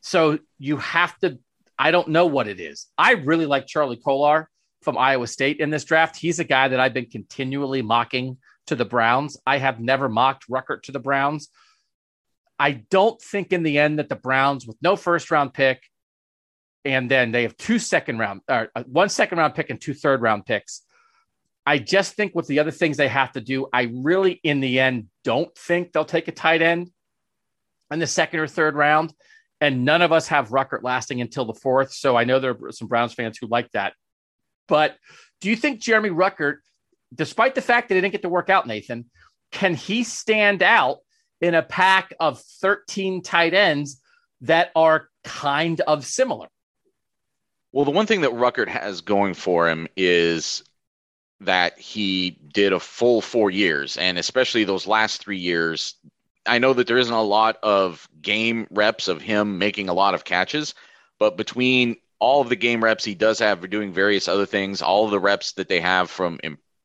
So 0.01 0.39
you 0.59 0.77
have 0.77 1.17
to, 1.19 1.39
I 1.77 1.91
don't 1.91 2.09
know 2.09 2.25
what 2.25 2.47
it 2.47 2.59
is. 2.59 2.87
I 2.97 3.13
really 3.13 3.45
like 3.45 3.67
Charlie 3.67 3.97
Kolar 3.97 4.49
from 4.83 4.97
Iowa 4.97 5.27
State 5.27 5.59
in 5.59 5.69
this 5.69 5.85
draft. 5.85 6.17
He's 6.17 6.39
a 6.39 6.43
guy 6.43 6.67
that 6.67 6.79
I've 6.79 6.93
been 6.93 7.09
continually 7.09 7.81
mocking 7.81 8.37
to 8.67 8.75
the 8.75 8.85
Browns. 8.85 9.37
I 9.45 9.57
have 9.57 9.79
never 9.79 10.09
mocked 10.09 10.49
Ruckert 10.49 10.83
to 10.83 10.91
the 10.91 10.99
Browns. 10.99 11.49
I 12.59 12.71
don't 12.71 13.21
think 13.21 13.51
in 13.51 13.63
the 13.63 13.79
end 13.79 13.99
that 13.99 14.09
the 14.09 14.15
Browns, 14.15 14.65
with 14.67 14.77
no 14.81 14.95
first 14.95 15.31
round 15.31 15.53
pick, 15.53 15.83
and 16.85 17.09
then 17.09 17.31
they 17.31 17.43
have 17.43 17.57
two 17.57 17.79
second 17.79 18.19
round, 18.19 18.41
or 18.47 18.69
uh, 18.75 18.83
one 18.83 19.09
second 19.09 19.37
round 19.37 19.55
pick 19.55 19.69
and 19.69 19.81
two 19.81 19.93
third 19.93 20.21
round 20.21 20.45
picks. 20.45 20.81
I 21.65 21.77
just 21.77 22.15
think 22.15 22.35
with 22.35 22.47
the 22.47 22.59
other 22.59 22.71
things 22.71 22.97
they 22.97 23.07
have 23.07 23.31
to 23.33 23.41
do, 23.41 23.67
I 23.71 23.89
really, 23.93 24.33
in 24.43 24.59
the 24.59 24.79
end, 24.79 25.07
don't 25.23 25.55
think 25.57 25.93
they'll 25.93 26.03
take 26.03 26.27
a 26.27 26.33
tight 26.33 26.61
end 26.61 26.91
in 27.89 27.99
the 27.99 28.07
second 28.07 28.39
or 28.41 28.47
third 28.47 28.75
round. 28.75 29.13
And 29.61 29.85
none 29.85 30.01
of 30.01 30.11
us 30.11 30.27
have 30.27 30.49
Ruckert 30.49 30.83
lasting 30.83 31.21
until 31.21 31.45
the 31.45 31.53
fourth. 31.53 31.93
So 31.93 32.17
I 32.17 32.25
know 32.25 32.39
there 32.39 32.57
are 32.65 32.71
some 32.73 32.89
Browns 32.89 33.13
fans 33.13 33.37
who 33.39 33.47
like 33.47 33.71
that. 33.71 33.93
But 34.67 34.97
do 35.41 35.49
you 35.49 35.55
think 35.55 35.81
Jeremy 35.81 36.09
Ruckert, 36.09 36.57
despite 37.13 37.55
the 37.55 37.61
fact 37.61 37.89
that 37.89 37.95
he 37.95 38.01
didn't 38.01 38.13
get 38.13 38.21
to 38.23 38.29
work 38.29 38.49
out, 38.49 38.67
Nathan, 38.67 39.05
can 39.51 39.75
he 39.75 40.03
stand 40.03 40.63
out 40.63 40.99
in 41.41 41.53
a 41.53 41.61
pack 41.61 42.13
of 42.19 42.41
13 42.61 43.21
tight 43.21 43.53
ends 43.53 44.01
that 44.41 44.71
are 44.75 45.09
kind 45.23 45.81
of 45.81 46.05
similar? 46.05 46.47
Well, 47.71 47.85
the 47.85 47.91
one 47.91 48.05
thing 48.05 48.21
that 48.21 48.31
Ruckert 48.31 48.67
has 48.67 49.01
going 49.01 49.33
for 49.33 49.67
him 49.67 49.87
is 49.97 50.63
that 51.39 51.77
he 51.77 52.37
did 52.53 52.71
a 52.71 52.79
full 52.79 53.21
four 53.21 53.51
years, 53.51 53.97
and 53.97 54.17
especially 54.17 54.63
those 54.63 54.87
last 54.87 55.21
three 55.21 55.37
years. 55.37 55.95
I 56.45 56.59
know 56.59 56.73
that 56.73 56.87
there 56.87 56.97
isn't 56.97 57.13
a 57.13 57.21
lot 57.21 57.57
of 57.63 58.07
game 58.21 58.67
reps 58.69 59.07
of 59.07 59.21
him 59.21 59.57
making 59.57 59.89
a 59.89 59.93
lot 59.93 60.13
of 60.13 60.23
catches, 60.23 60.75
but 61.19 61.37
between 61.37 61.95
all 62.23 62.39
of 62.39 62.47
the 62.47 62.55
game 62.55 62.81
reps 62.81 63.03
he 63.03 63.15
does 63.15 63.39
have 63.39 63.59
for 63.59 63.67
doing 63.67 63.91
various 63.91 64.29
other 64.29 64.45
things, 64.45 64.81
all 64.81 65.03
of 65.03 65.11
the 65.11 65.19
reps 65.19 65.51
that 65.53 65.67
they 65.67 65.81
have 65.81 66.09
from 66.09 66.39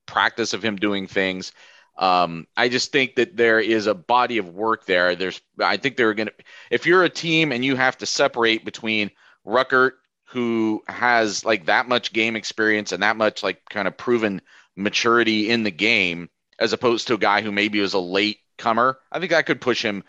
practice 0.05 0.53
of 0.53 0.65
him 0.65 0.75
doing 0.75 1.07
things. 1.07 1.53
Um, 1.97 2.49
I 2.57 2.69
just 2.69 2.91
think 2.91 3.15
that 3.15 3.37
there 3.37 3.61
is 3.61 3.87
a 3.87 3.95
body 3.95 4.39
of 4.39 4.49
work 4.49 4.85
there. 4.87 5.15
There's, 5.15 5.41
I 5.61 5.77
think 5.77 5.97
they're 5.97 6.15
going 6.15 6.27
to, 6.27 6.35
if 6.73 6.87
you're 6.87 7.05
a 7.05 7.09
team 7.09 7.53
and 7.53 7.65
you 7.65 7.77
have 7.77 7.97
to 7.99 8.07
separate 8.07 8.65
between 8.65 9.13
Ruckert, 9.47 9.93
who 10.25 10.83
has 10.89 11.45
like 11.45 11.67
that 11.67 11.87
much 11.87 12.13
game 12.13 12.35
experience 12.35 12.91
and 12.91 13.05
that 13.05 13.17
much 13.17 13.45
like 13.45 13.63
kind 13.71 13.87
of 13.87 13.97
proven 13.97 14.43
maturity 14.75 15.51
in 15.51 15.63
the 15.63 15.71
game, 15.71 16.31
as 16.59 16.73
opposed 16.73 17.07
to 17.07 17.15
a 17.15 17.19
guy 17.19 17.43
who 17.43 17.53
maybe 17.53 17.81
was 17.81 17.95
a 17.95 18.01
late 18.01 18.39
comer, 18.57 18.99
I 19.13 19.21
think 19.21 19.31
that 19.31 19.47
could 19.47 19.61
push 19.61 19.85
him 19.85 20.03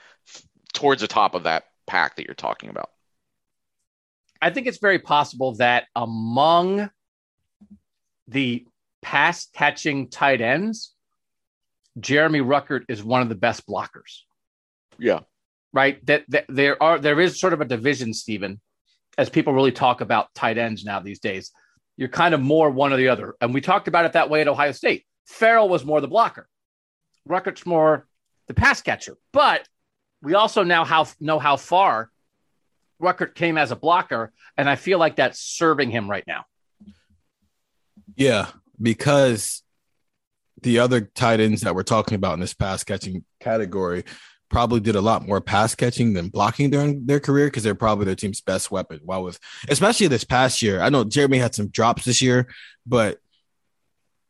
towards 0.73 1.01
the 1.01 1.07
top 1.07 1.36
of 1.36 1.43
that 1.43 1.65
pack 1.86 2.15
that 2.15 2.25
you're 2.25 2.34
talking 2.34 2.71
about. 2.71 2.89
I 4.41 4.49
think 4.49 4.67
it's 4.67 4.77
very 4.77 4.99
possible 4.99 5.55
that 5.55 5.85
among 5.95 6.89
the 8.27 8.65
pass 9.01 9.47
catching 9.53 10.09
tight 10.09 10.41
ends, 10.41 10.93
Jeremy 11.99 12.39
Ruckert 12.39 12.85
is 12.87 13.03
one 13.03 13.21
of 13.21 13.29
the 13.29 13.35
best 13.35 13.67
blockers. 13.67 14.21
Yeah. 14.97 15.21
Right. 15.73 16.03
That, 16.05 16.25
that 16.29 16.45
there 16.49 16.81
are 16.81 16.97
there 16.99 17.19
is 17.19 17.39
sort 17.39 17.53
of 17.53 17.61
a 17.61 17.65
division, 17.65 18.13
Stephen, 18.13 18.59
as 19.17 19.29
people 19.29 19.53
really 19.53 19.71
talk 19.71 20.01
about 20.01 20.33
tight 20.33 20.57
ends 20.57 20.83
now 20.83 20.99
these 20.99 21.19
days. 21.19 21.51
You're 21.97 22.09
kind 22.09 22.33
of 22.33 22.41
more 22.41 22.69
one 22.69 22.93
or 22.93 22.97
the 22.97 23.09
other. 23.09 23.35
And 23.41 23.53
we 23.53 23.61
talked 23.61 23.87
about 23.87 24.05
it 24.05 24.13
that 24.13 24.29
way 24.29 24.41
at 24.41 24.47
Ohio 24.47 24.71
State. 24.71 25.05
Farrell 25.25 25.69
was 25.69 25.85
more 25.85 26.01
the 26.01 26.07
blocker. 26.07 26.47
Ruckert's 27.27 27.65
more 27.65 28.07
the 28.47 28.53
pass 28.53 28.81
catcher. 28.81 29.17
But 29.33 29.67
we 30.21 30.33
also 30.33 30.63
now 30.63 30.85
how, 30.85 31.07
know 31.19 31.39
how 31.39 31.57
far 31.57 32.09
Ruckert 33.01 33.35
came 33.35 33.57
as 33.57 33.71
a 33.71 33.75
blocker, 33.75 34.31
and 34.57 34.69
I 34.69 34.75
feel 34.75 34.99
like 34.99 35.15
that's 35.15 35.39
serving 35.39 35.91
him 35.91 36.09
right 36.09 36.25
now. 36.27 36.45
Yeah, 38.15 38.47
because 38.81 39.63
the 40.61 40.79
other 40.79 41.01
tight 41.01 41.39
ends 41.39 41.61
that 41.61 41.75
we're 41.75 41.83
talking 41.83 42.15
about 42.15 42.33
in 42.33 42.39
this 42.39 42.53
pass 42.53 42.83
catching 42.83 43.23
category 43.39 44.03
probably 44.49 44.79
did 44.79 44.95
a 44.95 45.01
lot 45.01 45.25
more 45.25 45.39
pass 45.39 45.75
catching 45.75 46.13
than 46.13 46.29
blocking 46.29 46.69
during 46.69 47.05
their 47.05 47.19
career 47.19 47.47
because 47.47 47.63
they're 47.63 47.75
probably 47.75 48.05
their 48.05 48.15
team's 48.15 48.41
best 48.41 48.71
weapon. 48.71 48.99
While 49.03 49.23
with 49.23 49.39
especially 49.69 50.07
this 50.07 50.23
past 50.23 50.61
year, 50.61 50.81
I 50.81 50.89
know 50.89 51.03
Jeremy 51.03 51.37
had 51.37 51.55
some 51.55 51.67
drops 51.67 52.03
this 52.03 52.21
year, 52.21 52.47
but 52.85 53.19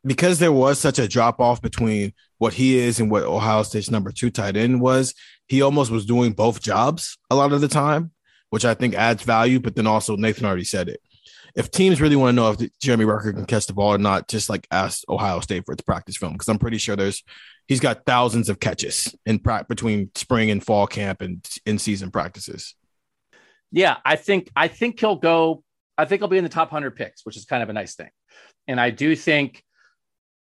because 0.04 0.38
there 0.38 0.52
was 0.52 0.78
such 0.78 0.98
a 0.98 1.08
drop 1.08 1.40
off 1.40 1.60
between 1.60 2.12
what 2.38 2.54
he 2.54 2.78
is 2.78 3.00
and 3.00 3.10
what 3.10 3.24
Ohio 3.24 3.62
State's 3.62 3.90
number 3.90 4.12
two 4.12 4.30
tight 4.30 4.56
end 4.56 4.80
was, 4.80 5.14
he 5.46 5.62
almost 5.62 5.90
was 5.90 6.06
doing 6.06 6.32
both 6.32 6.62
jobs 6.62 7.18
a 7.30 7.34
lot 7.34 7.52
of 7.52 7.60
the 7.60 7.68
time 7.68 8.12
which 8.50 8.64
I 8.64 8.74
think 8.74 8.94
adds 8.94 9.22
value. 9.22 9.60
But 9.60 9.74
then 9.74 9.86
also 9.86 10.16
Nathan 10.16 10.46
already 10.46 10.64
said 10.64 10.88
it. 10.88 11.00
If 11.56 11.70
teams 11.70 12.00
really 12.00 12.16
want 12.16 12.30
to 12.30 12.36
know 12.36 12.50
if 12.52 12.78
Jeremy 12.80 13.04
Ruckert 13.04 13.34
can 13.34 13.46
catch 13.46 13.66
the 13.66 13.72
ball 13.72 13.94
or 13.94 13.98
not, 13.98 14.28
just 14.28 14.48
like 14.48 14.68
ask 14.70 15.02
Ohio 15.08 15.40
State 15.40 15.64
for 15.66 15.72
its 15.72 15.82
practice 15.82 16.16
film 16.16 16.34
because 16.34 16.48
I'm 16.48 16.60
pretty 16.60 16.78
sure 16.78 16.94
there's 16.94 17.24
he's 17.66 17.80
got 17.80 18.04
thousands 18.06 18.48
of 18.48 18.60
catches 18.60 19.14
in 19.26 19.38
pra- 19.38 19.66
between 19.68 20.10
spring 20.14 20.50
and 20.50 20.64
fall 20.64 20.86
camp 20.86 21.22
and 21.22 21.48
in 21.66 21.78
season 21.78 22.10
practices. 22.10 22.74
Yeah, 23.72 23.96
I 24.04 24.16
think 24.16 24.50
I 24.54 24.68
think 24.68 25.00
he'll 25.00 25.16
go. 25.16 25.62
I 25.96 26.04
think 26.04 26.20
he'll 26.20 26.28
be 26.28 26.38
in 26.38 26.44
the 26.44 26.50
top 26.50 26.70
hundred 26.70 26.96
picks, 26.96 27.24
which 27.24 27.36
is 27.36 27.44
kind 27.44 27.62
of 27.62 27.68
a 27.68 27.72
nice 27.72 27.94
thing. 27.94 28.10
And 28.66 28.80
I 28.80 28.90
do 28.90 29.14
think, 29.16 29.62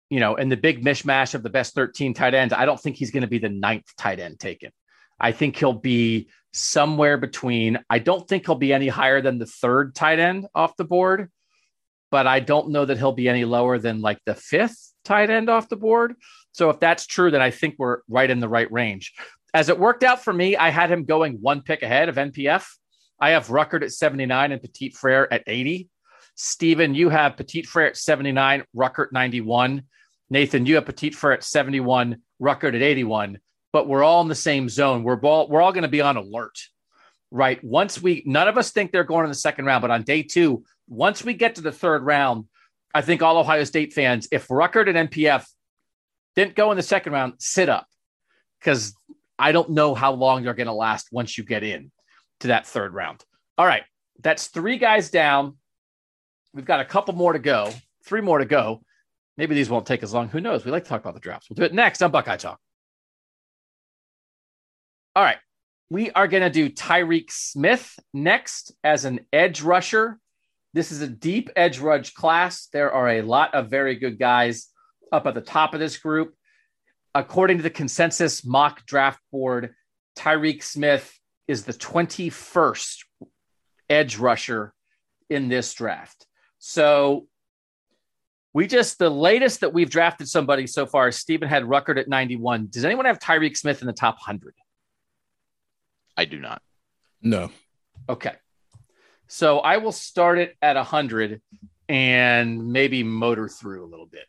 you 0.10 0.20
know, 0.20 0.36
in 0.36 0.50
the 0.50 0.58
big 0.58 0.84
mishmash 0.84 1.34
of 1.34 1.44
the 1.44 1.50
best 1.50 1.76
13 1.76 2.14
tight 2.14 2.34
ends, 2.34 2.54
I 2.54 2.66
don't 2.66 2.80
think 2.80 2.96
he's 2.96 3.12
going 3.12 3.22
to 3.22 3.28
be 3.28 3.40
the 3.40 3.50
ninth 3.50 3.86
tight 3.98 4.20
end 4.20 4.40
taken. 4.40 4.72
I 5.20 5.32
think 5.32 5.58
he'll 5.58 5.74
be 5.74 6.30
somewhere 6.54 7.18
between. 7.18 7.80
I 7.90 8.00
don't 8.00 8.28
think 8.28 8.46
he'll 8.46 8.56
be 8.56 8.74
any 8.74 8.88
higher 8.88 9.22
than 9.22 9.40
the 9.40 9.46
third 9.46 9.96
tight 9.96 10.20
end 10.20 10.48
off 10.54 10.78
the 10.78 10.86
board, 10.86 11.32
but 12.12 12.28
I 12.28 12.40
don't 12.40 12.70
know 12.70 12.86
that 12.86 12.98
he'll 12.98 13.12
be 13.12 13.28
any 13.28 13.46
lower 13.46 13.80
than 13.80 14.02
like 14.02 14.20
the 14.26 14.36
fifth 14.36 14.94
tight 15.04 15.30
end 15.30 15.50
off 15.50 15.70
the 15.70 15.76
board. 15.76 16.16
So 16.52 16.70
if 16.70 16.80
that's 16.80 17.08
true, 17.08 17.32
then 17.32 17.42
I 17.42 17.52
think 17.52 17.76
we're 17.78 18.00
right 18.08 18.30
in 18.30 18.40
the 18.40 18.48
right 18.48 18.72
range. 18.72 19.14
As 19.54 19.70
it 19.70 19.80
worked 19.80 20.04
out 20.04 20.24
for 20.24 20.34
me, 20.34 20.56
I 20.56 20.70
had 20.70 20.92
him 20.92 21.06
going 21.06 21.34
one 21.42 21.62
pick 21.62 21.84
ahead 21.84 22.10
of 22.10 22.16
NPF. 22.16 22.66
I 23.20 23.32
have 23.32 23.48
Ruckert 23.48 23.84
at 23.84 23.92
79 23.92 24.52
and 24.52 24.62
Petit 24.62 24.90
Frere 24.90 25.28
at 25.32 25.44
80. 25.48 25.90
Stephen, 26.36 26.96
you 26.96 27.10
have 27.10 27.38
Petit 27.38 27.64
Frere 27.64 27.88
at 27.88 27.98
79, 27.98 28.64
Ruckert 28.76 29.12
91. 29.12 29.84
Nathan, 30.30 30.66
you 30.66 30.76
have 30.76 30.86
Petit 30.86 31.12
Frere 31.12 31.34
at 31.34 31.44
71, 31.44 32.18
Ruckert 32.42 32.76
at 32.76 32.82
81. 32.82 33.38
But 33.74 33.88
we're 33.88 34.04
all 34.04 34.22
in 34.22 34.30
the 34.30 34.36
same 34.36 34.70
zone. 34.70 35.04
We're 35.04 35.20
all 35.20 35.50
we're 35.50 35.62
all 35.62 35.74
going 35.74 35.84
to 35.84 35.90
be 35.90 36.02
on 36.02 36.16
alert, 36.16 36.58
right? 37.32 37.62
Once 37.64 38.02
we, 38.02 38.24
none 38.26 38.48
of 38.48 38.58
us 38.58 38.72
think 38.72 38.92
they're 38.92 39.04
going 39.04 39.26
in 39.26 39.30
the 39.30 39.36
second 39.36 39.66
round, 39.66 39.82
but 39.82 39.92
on 39.92 40.04
day 40.04 40.24
two, 40.24 40.64
once 40.88 41.24
we 41.24 41.34
get 41.34 41.56
to 41.56 41.62
the 41.62 41.72
third 41.72 42.04
round, 42.04 42.46
I 42.94 43.02
think 43.02 43.22
all 43.22 43.38
Ohio 43.38 43.64
State 43.64 43.92
fans, 43.92 44.28
if 44.32 44.48
Ruckert 44.48 44.88
and 44.88 45.10
NPF 45.10 45.46
didn't 46.36 46.56
go 46.56 46.72
in 46.72 46.78
the 46.78 46.84
second 46.84 47.14
round, 47.14 47.34
sit 47.40 47.68
up 47.68 47.88
because 48.60 48.96
I 49.38 49.52
don't 49.52 49.72
know 49.72 49.96
how 49.96 50.14
long 50.14 50.44
they're 50.44 50.54
going 50.54 50.68
to 50.68 50.74
last 50.74 51.08
once 51.12 51.38
you 51.38 51.44
get 51.44 51.64
in 51.64 51.92
to 52.42 52.48
that 52.50 52.68
third 52.68 52.94
round. 52.94 53.24
All 53.58 53.66
right, 53.66 53.84
that's 54.22 54.48
three 54.48 54.78
guys 54.78 55.10
down. 55.10 55.58
We've 56.54 56.66
got 56.66 56.80
a 56.80 56.86
couple 56.86 57.16
more 57.16 57.34
to 57.34 57.40
go, 57.40 57.72
three 58.06 58.22
more 58.22 58.38
to 58.38 58.46
go. 58.46 58.84
Maybe 59.38 59.56
these 59.56 59.70
won't 59.70 59.88
take 59.88 60.04
as 60.04 60.14
long. 60.14 60.30
Who 60.30 60.40
knows? 60.40 60.64
We 60.64 60.72
like 60.72 60.84
to 60.84 60.90
talk 60.90 61.02
about 61.02 61.16
the 61.16 61.20
drafts. 61.20 61.50
We'll 61.50 61.56
do 61.56 61.64
it 61.64 61.74
next 61.74 62.04
on 62.04 62.12
Buckeye 62.12 62.38
Talk. 62.38 62.60
All 65.16 65.24
right. 65.24 65.38
We 65.90 66.10
are 66.12 66.28
going 66.28 66.42
to 66.42 66.50
do 66.50 66.70
Tyreke 66.70 67.30
Smith 67.32 68.00
next 68.16 68.72
as 68.84 69.06
an 69.06 69.20
edge 69.32 69.62
rusher. 69.62 70.18
This 70.74 70.92
is 70.92 71.02
a 71.02 71.08
deep 71.08 71.52
edge 71.56 71.78
rush 71.78 72.14
class. 72.16 72.68
There 72.74 72.92
are 72.92 73.10
a 73.10 73.22
lot 73.22 73.54
of 73.54 73.70
very 73.70 73.96
good 73.96 74.18
guys 74.18 74.70
up 75.12 75.28
at 75.28 75.36
the 75.36 75.42
top 75.42 75.76
of 75.76 75.80
this 75.80 75.98
group. 75.98 76.34
According 77.14 77.58
to 77.58 77.64
the 77.64 77.70
consensus 77.70 78.44
mock 78.44 78.88
draft 78.88 79.20
board, 79.32 79.76
Tyreke 80.18 80.64
Smith 80.64 81.16
is 81.48 81.64
the 81.64 81.74
21st 81.74 83.04
edge 83.88 84.18
rusher 84.18 84.74
in 85.30 85.48
this 85.48 85.72
draft. 85.76 86.26
So 86.58 87.28
we 88.52 88.66
just, 88.66 88.98
the 88.98 89.12
latest 89.12 89.60
that 89.60 89.74
we've 89.74 89.92
drafted 89.92 90.28
somebody 90.28 90.66
so 90.66 90.88
far, 90.88 91.10
is 91.10 91.18
Stephen 91.18 91.50
had 91.50 91.64
Ruckert 91.64 92.00
at 92.00 92.08
91. 92.08 92.70
Does 92.72 92.84
anyone 92.84 93.06
have 93.06 93.20
Tyreke 93.20 93.58
Smith 93.58 93.82
in 93.82 93.88
the 93.88 93.94
top 93.94 94.16
100? 94.16 94.56
I 96.16 96.26
do 96.26 96.40
not. 96.40 96.62
No. 97.22 97.52
Okay. 98.08 98.34
So 99.28 99.60
I 99.60 99.78
will 99.78 99.92
start 99.92 100.38
it 100.38 100.56
at 100.62 100.76
100 100.76 101.42
and 101.90 102.72
maybe 102.72 103.04
motor 103.04 103.48
through 103.48 103.86
a 103.86 103.90
little 103.90 104.06
bit. 104.06 104.26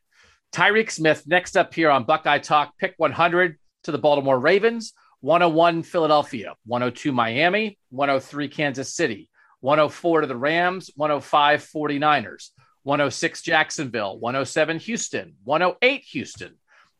Tyreke 0.52 0.90
Smith, 0.90 1.24
next 1.26 1.56
up 1.56 1.74
here 1.74 1.90
on 1.90 2.04
Buckeye 2.04 2.38
Talk, 2.38 2.78
pick 2.78 2.94
100 2.96 3.58
to 3.84 3.92
the 3.92 3.98
Baltimore 3.98 4.38
Ravens, 4.38 4.94
101 5.20 5.82
Philadelphia, 5.82 6.54
102 6.66 7.10
Miami, 7.10 7.78
103 7.90 8.48
Kansas 8.48 8.94
City, 8.94 9.28
104 9.60 10.20
to 10.20 10.26
the 10.26 10.36
Rams, 10.36 10.90
105 10.96 11.66
49ers, 11.74 12.50
106 12.84 13.42
Jacksonville, 13.42 14.18
107 14.18 14.78
Houston, 14.80 15.34
108 15.44 16.02
Houston, 16.12 16.54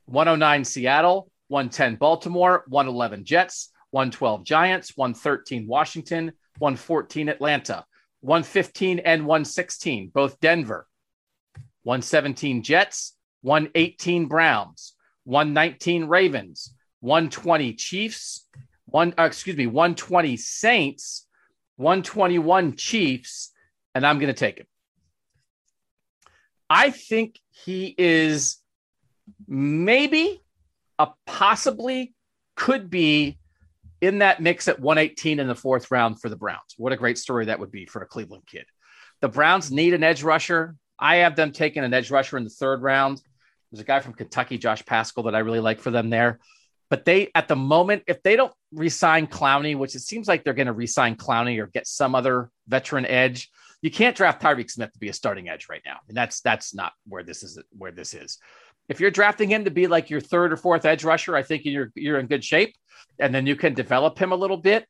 109 0.06 0.64
Seattle, 0.64 1.30
110 1.48 1.96
Baltimore, 1.96 2.64
111 2.68 3.24
Jets, 3.24 3.70
112 3.94 4.42
Giants, 4.42 4.96
113 4.96 5.68
Washington, 5.68 6.32
114 6.58 7.28
Atlanta, 7.28 7.84
115 8.22 8.98
and 8.98 9.24
116, 9.24 10.10
both 10.12 10.40
Denver, 10.40 10.88
117 11.84 12.64
Jets, 12.64 13.16
118 13.42 14.26
Browns, 14.26 14.94
119 15.22 16.06
Ravens, 16.06 16.74
120 17.02 17.74
Chiefs, 17.74 18.48
one 18.86 19.14
uh, 19.16 19.22
excuse 19.22 19.56
me, 19.56 19.68
120 19.68 20.38
Saints, 20.38 21.28
121 21.76 22.74
Chiefs, 22.74 23.52
and 23.94 24.04
I'm 24.04 24.18
going 24.18 24.26
to 24.26 24.32
take 24.32 24.58
him. 24.58 24.66
I 26.68 26.90
think 26.90 27.38
he 27.50 27.94
is 27.96 28.56
maybe 29.46 30.42
a 30.98 31.10
possibly 31.26 32.12
could 32.56 32.90
be 32.90 33.38
in 34.06 34.18
that 34.18 34.40
mix 34.40 34.68
at 34.68 34.80
118 34.80 35.38
in 35.38 35.48
the 35.48 35.54
fourth 35.54 35.90
round 35.90 36.20
for 36.20 36.28
the 36.28 36.36
Browns. 36.36 36.74
What 36.76 36.92
a 36.92 36.96
great 36.96 37.18
story 37.18 37.46
that 37.46 37.58
would 37.58 37.70
be 37.70 37.86
for 37.86 38.02
a 38.02 38.06
Cleveland 38.06 38.44
kid. 38.46 38.66
The 39.20 39.28
Browns 39.28 39.70
need 39.70 39.94
an 39.94 40.02
edge 40.02 40.22
rusher. 40.22 40.76
I 40.98 41.16
have 41.16 41.36
them 41.36 41.52
taking 41.52 41.84
an 41.84 41.94
edge 41.94 42.10
rusher 42.10 42.36
in 42.36 42.44
the 42.44 42.50
third 42.50 42.82
round. 42.82 43.20
There's 43.70 43.80
a 43.80 43.84
guy 43.84 44.00
from 44.00 44.14
Kentucky, 44.14 44.58
Josh 44.58 44.84
Paschal, 44.84 45.24
that 45.24 45.34
I 45.34 45.40
really 45.40 45.60
like 45.60 45.80
for 45.80 45.90
them 45.90 46.10
there. 46.10 46.38
But 46.90 47.04
they, 47.04 47.30
at 47.34 47.48
the 47.48 47.56
moment, 47.56 48.04
if 48.06 48.22
they 48.22 48.36
don't 48.36 48.52
resign 48.72 49.26
Clowney, 49.26 49.76
which 49.76 49.94
it 49.94 50.00
seems 50.00 50.28
like 50.28 50.44
they're 50.44 50.54
going 50.54 50.66
to 50.66 50.72
resign 50.72 51.16
Clowney 51.16 51.58
or 51.58 51.66
get 51.66 51.86
some 51.86 52.14
other 52.14 52.50
veteran 52.68 53.06
edge, 53.06 53.50
you 53.82 53.90
can't 53.90 54.16
draft 54.16 54.40
Tyreke 54.40 54.70
Smith 54.70 54.92
to 54.92 54.98
be 54.98 55.08
a 55.08 55.12
starting 55.12 55.48
edge 55.48 55.68
right 55.68 55.82
now, 55.84 55.98
and 56.08 56.16
that's 56.16 56.40
that's 56.40 56.74
not 56.74 56.92
where 57.06 57.22
this 57.22 57.42
is. 57.42 57.58
Where 57.76 57.92
this 57.92 58.14
is. 58.14 58.38
If 58.88 59.00
you're 59.00 59.10
drafting 59.10 59.48
him 59.48 59.64
to 59.64 59.70
be 59.70 59.86
like 59.86 60.10
your 60.10 60.20
third 60.20 60.52
or 60.52 60.56
fourth 60.56 60.84
edge 60.84 61.04
rusher, 61.04 61.34
I 61.34 61.42
think 61.42 61.64
you're 61.64 61.90
you're 61.94 62.18
in 62.18 62.26
good 62.26 62.44
shape, 62.44 62.74
and 63.18 63.34
then 63.34 63.46
you 63.46 63.56
can 63.56 63.74
develop 63.74 64.18
him 64.18 64.32
a 64.32 64.36
little 64.36 64.56
bit. 64.56 64.86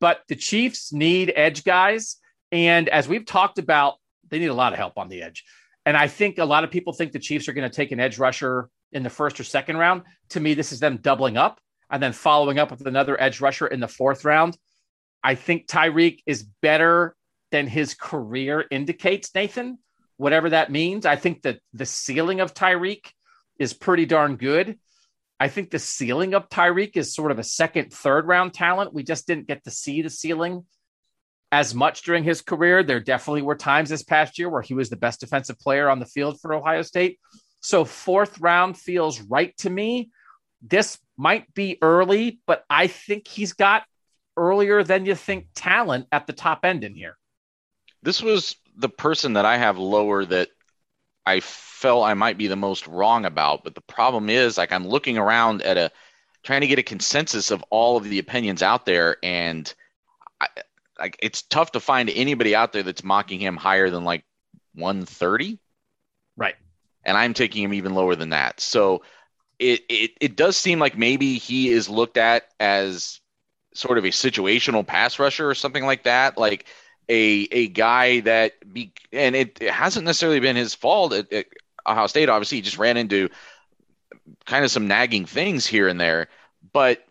But 0.00 0.20
the 0.28 0.36
Chiefs 0.36 0.92
need 0.92 1.32
edge 1.34 1.64
guys, 1.64 2.16
and 2.50 2.88
as 2.88 3.08
we've 3.08 3.24
talked 3.24 3.58
about, 3.58 3.94
they 4.28 4.38
need 4.38 4.46
a 4.46 4.54
lot 4.54 4.72
of 4.72 4.78
help 4.78 4.98
on 4.98 5.08
the 5.08 5.22
edge. 5.22 5.44
And 5.84 5.96
I 5.96 6.08
think 6.08 6.38
a 6.38 6.44
lot 6.44 6.64
of 6.64 6.70
people 6.70 6.92
think 6.92 7.12
the 7.12 7.18
Chiefs 7.18 7.48
are 7.48 7.52
going 7.52 7.68
to 7.68 7.74
take 7.74 7.92
an 7.92 8.00
edge 8.00 8.18
rusher 8.18 8.68
in 8.92 9.02
the 9.02 9.10
first 9.10 9.40
or 9.40 9.44
second 9.44 9.76
round. 9.78 10.02
To 10.30 10.40
me, 10.40 10.54
this 10.54 10.72
is 10.72 10.80
them 10.80 10.98
doubling 10.98 11.36
up 11.36 11.60
and 11.90 12.02
then 12.02 12.12
following 12.12 12.58
up 12.58 12.70
with 12.70 12.86
another 12.86 13.20
edge 13.20 13.40
rusher 13.40 13.66
in 13.66 13.80
the 13.80 13.88
fourth 13.88 14.24
round. 14.24 14.56
I 15.22 15.34
think 15.34 15.66
Tyreke 15.66 16.20
is 16.26 16.42
better 16.42 17.14
than 17.50 17.66
his 17.66 17.94
career 17.94 18.64
indicates, 18.70 19.34
Nathan, 19.34 19.78
whatever 20.16 20.50
that 20.50 20.70
means. 20.70 21.06
I 21.06 21.16
think 21.16 21.42
that 21.42 21.58
the 21.72 21.86
ceiling 21.86 22.40
of 22.40 22.54
Tyreke 22.54 23.10
is 23.58 23.72
pretty 23.72 24.06
darn 24.06 24.36
good. 24.36 24.78
I 25.38 25.48
think 25.48 25.70
the 25.70 25.78
ceiling 25.78 26.34
of 26.34 26.48
Tyreke 26.48 26.96
is 26.96 27.14
sort 27.14 27.32
of 27.32 27.38
a 27.38 27.44
second, 27.44 27.92
third 27.92 28.26
round 28.26 28.54
talent. 28.54 28.94
We 28.94 29.02
just 29.02 29.26
didn't 29.26 29.48
get 29.48 29.64
to 29.64 29.70
see 29.70 30.02
the 30.02 30.10
ceiling 30.10 30.64
as 31.50 31.74
much 31.74 32.02
during 32.02 32.24
his 32.24 32.42
career. 32.42 32.82
There 32.82 33.00
definitely 33.00 33.42
were 33.42 33.56
times 33.56 33.90
this 33.90 34.04
past 34.04 34.38
year 34.38 34.48
where 34.48 34.62
he 34.62 34.74
was 34.74 34.88
the 34.88 34.96
best 34.96 35.20
defensive 35.20 35.58
player 35.58 35.90
on 35.90 35.98
the 35.98 36.06
field 36.06 36.40
for 36.40 36.54
Ohio 36.54 36.82
State. 36.82 37.18
So, 37.60 37.84
fourth 37.84 38.40
round 38.40 38.78
feels 38.78 39.20
right 39.20 39.56
to 39.58 39.70
me. 39.70 40.10
This 40.62 40.98
might 41.16 41.52
be 41.54 41.76
early, 41.82 42.40
but 42.46 42.64
I 42.70 42.86
think 42.86 43.26
he's 43.26 43.52
got 43.52 43.84
earlier 44.36 44.82
than 44.82 45.06
you 45.06 45.14
think 45.14 45.48
talent 45.54 46.06
at 46.12 46.26
the 46.26 46.32
top 46.32 46.64
end 46.64 46.84
in 46.84 46.94
here. 46.94 47.16
This 48.02 48.22
was 48.22 48.56
the 48.76 48.88
person 48.88 49.34
that 49.34 49.44
I 49.44 49.58
have 49.58 49.78
lower 49.78 50.24
that 50.24 50.48
I 51.26 51.40
felt 51.40 52.04
I 52.04 52.14
might 52.14 52.38
be 52.38 52.46
the 52.46 52.56
most 52.56 52.86
wrong 52.86 53.24
about. 53.24 53.64
But 53.64 53.74
the 53.74 53.80
problem 53.80 54.28
is, 54.30 54.58
like, 54.58 54.72
I'm 54.72 54.86
looking 54.86 55.18
around 55.18 55.62
at 55.62 55.76
a 55.76 55.90
trying 56.42 56.62
to 56.62 56.66
get 56.66 56.78
a 56.78 56.82
consensus 56.82 57.50
of 57.50 57.64
all 57.70 57.96
of 57.96 58.04
the 58.04 58.18
opinions 58.18 58.62
out 58.62 58.84
there, 58.84 59.16
and 59.22 59.72
I, 60.40 60.48
like 60.98 61.16
it's 61.20 61.42
tough 61.42 61.72
to 61.72 61.80
find 61.80 62.10
anybody 62.10 62.54
out 62.54 62.72
there 62.72 62.82
that's 62.82 63.04
mocking 63.04 63.40
him 63.40 63.56
higher 63.56 63.90
than 63.90 64.04
like 64.04 64.24
130. 64.74 65.58
Right. 66.36 66.54
And 67.04 67.16
I'm 67.16 67.34
taking 67.34 67.64
him 67.64 67.74
even 67.74 67.94
lower 67.94 68.14
than 68.14 68.30
that. 68.30 68.60
So 68.60 69.02
it, 69.58 69.82
it 69.88 70.10
it 70.20 70.36
does 70.36 70.56
seem 70.56 70.78
like 70.78 70.96
maybe 70.96 71.38
he 71.38 71.68
is 71.68 71.88
looked 71.88 72.16
at 72.16 72.44
as 72.60 73.20
sort 73.74 73.98
of 73.98 74.04
a 74.04 74.08
situational 74.08 74.86
pass 74.86 75.18
rusher 75.18 75.48
or 75.48 75.54
something 75.54 75.84
like 75.84 76.04
that, 76.04 76.38
like 76.38 76.66
a 77.08 77.48
a 77.50 77.68
guy 77.68 78.20
that 78.20 78.72
be 78.72 78.92
and 79.12 79.34
it, 79.34 79.58
it 79.60 79.70
hasn't 79.70 80.06
necessarily 80.06 80.40
been 80.40 80.56
his 80.56 80.74
fault 80.74 81.12
at, 81.12 81.32
at 81.32 81.46
Ohio 81.86 82.06
State. 82.06 82.28
Obviously, 82.28 82.58
he 82.58 82.62
just 82.62 82.78
ran 82.78 82.96
into 82.96 83.28
kind 84.46 84.64
of 84.64 84.70
some 84.70 84.88
nagging 84.88 85.26
things 85.26 85.66
here 85.66 85.88
and 85.88 86.00
there, 86.00 86.28
but 86.72 87.04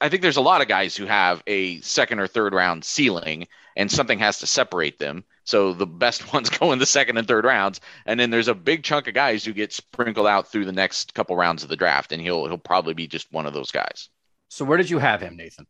I 0.00 0.08
think 0.08 0.22
there's 0.22 0.36
a 0.36 0.42
lot 0.42 0.60
of 0.60 0.68
guys 0.68 0.96
who 0.96 1.06
have 1.06 1.42
a 1.46 1.80
second 1.80 2.18
or 2.18 2.26
third 2.26 2.52
round 2.52 2.84
ceiling, 2.84 3.46
and 3.76 3.90
something 3.90 4.18
has 4.18 4.40
to 4.40 4.46
separate 4.46 4.98
them. 4.98 5.24
So 5.44 5.72
the 5.72 5.86
best 5.86 6.32
ones 6.32 6.50
go 6.50 6.72
in 6.72 6.78
the 6.78 6.86
second 6.86 7.16
and 7.16 7.26
third 7.26 7.44
rounds, 7.44 7.80
and 8.04 8.18
then 8.18 8.30
there's 8.30 8.48
a 8.48 8.54
big 8.54 8.82
chunk 8.82 9.08
of 9.08 9.14
guys 9.14 9.44
who 9.44 9.52
get 9.52 9.72
sprinkled 9.72 10.26
out 10.26 10.48
through 10.48 10.64
the 10.64 10.72
next 10.72 11.14
couple 11.14 11.36
rounds 11.36 11.62
of 11.62 11.68
the 11.68 11.76
draft, 11.76 12.12
and 12.12 12.20
he'll 12.20 12.46
he'll 12.46 12.58
probably 12.58 12.94
be 12.94 13.06
just 13.06 13.32
one 13.32 13.46
of 13.46 13.54
those 13.54 13.70
guys. 13.70 14.08
So 14.48 14.64
where 14.64 14.78
did 14.78 14.90
you 14.90 14.98
have 14.98 15.20
him, 15.20 15.36
Nathan? 15.36 15.66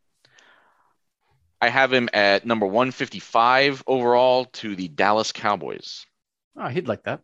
I 1.61 1.69
have 1.69 1.93
him 1.93 2.09
at 2.13 2.47
number 2.47 2.67
155 2.67 3.83
overall 3.87 4.45
to 4.45 4.77
the 4.77 4.89
Dallas 4.89 5.33
Cowboys. 5.33 6.05
Oh, 6.57 6.69
he'd 6.69 6.89
like 6.89 7.05
that. 7.05 7.21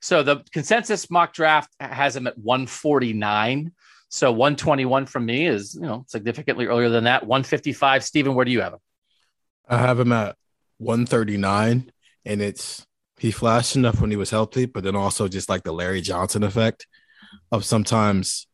So 0.00 0.22
the 0.22 0.44
consensus 0.52 1.10
mock 1.10 1.32
draft 1.32 1.70
has 1.80 2.14
him 2.14 2.26
at 2.26 2.36
149. 2.36 3.72
So 4.10 4.30
121 4.32 5.06
from 5.06 5.26
me 5.26 5.46
is, 5.46 5.74
you 5.74 5.80
know, 5.80 6.04
significantly 6.08 6.66
earlier 6.66 6.90
than 6.90 7.04
that. 7.04 7.26
155. 7.26 8.04
Stephen, 8.04 8.34
where 8.34 8.44
do 8.44 8.52
you 8.52 8.60
have 8.60 8.74
him? 8.74 8.80
I 9.66 9.78
have 9.78 9.98
him 9.98 10.12
at 10.12 10.36
139, 10.78 11.90
and 12.26 12.42
it's 12.42 12.86
he 13.18 13.30
flashed 13.30 13.76
enough 13.76 14.00
when 14.00 14.10
he 14.10 14.16
was 14.16 14.30
healthy, 14.30 14.66
but 14.66 14.84
then 14.84 14.94
also 14.94 15.26
just 15.26 15.48
like 15.48 15.62
the 15.62 15.72
Larry 15.72 16.02
Johnson 16.02 16.42
effect 16.42 16.86
of 17.50 17.64
sometimes 17.64 18.46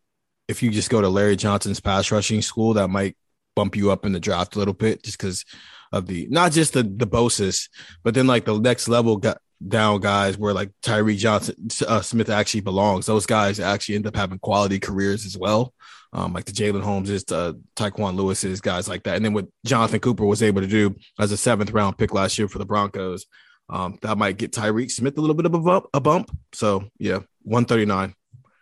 if 0.47 0.63
you 0.63 0.71
just 0.71 0.91
go 0.91 1.01
to 1.01 1.09
Larry 1.09 1.37
Johnson's 1.37 1.81
pass 1.81 2.11
rushing 2.11 2.43
school, 2.43 2.75
that 2.75 2.89
might 2.89 3.17
bump 3.61 3.77
you 3.77 3.91
up 3.91 4.07
in 4.07 4.13
the 4.13 4.21
draft 4.21 4.57
a 4.57 4.59
little 4.59 4.75
bit 4.75 5.03
just 5.03 5.19
because 5.19 5.45
of 5.93 6.07
the 6.07 6.27
not 6.31 6.53
just 6.53 6.73
the 6.73 6.83
the 6.83 7.07
Bosa's, 7.07 7.69
but 8.03 8.15
then 8.15 8.27
like 8.27 8.45
the 8.47 8.59
next 8.59 8.89
level 8.89 9.17
got 9.17 9.39
down 9.67 10.01
guys 10.01 10.39
where 10.39 10.55
like 10.55 10.71
Tyree 10.83 11.17
Johnson 11.17 11.69
uh, 11.87 12.01
Smith 12.01 12.31
actually 12.31 12.63
belongs. 12.63 13.05
Those 13.07 13.27
guys 13.27 13.61
actually 13.61 13.97
end 13.97 14.07
up 14.07 14.17
having 14.17 14.39
quality 14.39 14.79
careers 14.79 15.27
as 15.27 15.37
well. 15.37 15.75
Um, 16.13 16.33
like 16.33 16.47
the 16.47 16.53
Jalen 16.53 16.83
Holmes 16.83 17.11
is 17.11 17.25
uh, 17.31 17.53
Tyquan 17.77 18.17
Lewis's 18.17 18.61
guys 18.61 18.89
like 18.89 19.05
that. 19.05 19.17
And 19.17 19.25
then 19.25 19.35
what 19.35 19.47
Jonathan 19.65 20.01
Cooper 20.01 20.25
was 20.25 20.43
able 20.43 20.61
to 20.63 20.67
do 20.67 20.97
as 21.21 21.31
a 21.31 21.37
seventh 21.37 21.71
round 21.71 21.99
pick 21.99 22.13
last 22.15 22.39
year 22.39 22.49
for 22.49 22.59
the 22.59 22.65
Broncos, 22.65 23.27
um, 23.69 23.99
that 24.03 24.19
might 24.19 24.39
get 24.39 24.53
Tyreke 24.53 24.91
Smith 24.91 25.17
a 25.19 25.21
little 25.21 25.37
bit 25.37 25.47
of 25.47 25.55
a 25.55 25.61
bump. 25.61 25.87
A 25.95 26.01
bump. 26.01 26.31
So 26.53 26.85
yeah, 26.99 27.21
one 27.43 27.65
thirty 27.65 27.85
nine. 27.85 28.15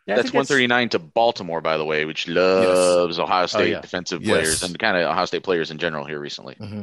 Yeah, 0.09 0.17
that's 0.17 0.33
139 0.33 0.89
to 0.91 0.99
Baltimore, 0.99 1.61
by 1.61 1.77
the 1.77 1.85
way, 1.85 2.07
which 2.07 2.27
loves 2.27 3.19
yes. 3.19 3.23
Ohio 3.23 3.43
oh, 3.43 3.47
State 3.47 3.61
oh, 3.61 3.77
yeah. 3.77 3.81
defensive 3.83 4.23
yes. 4.23 4.31
players 4.31 4.63
and 4.63 4.79
kind 4.79 4.97
of 4.97 5.03
Ohio 5.11 5.27
State 5.27 5.43
players 5.43 5.71
in 5.71 5.77
general 5.77 6.07
here 6.07 6.19
recently. 6.19 6.55
Mm-hmm. 6.55 6.83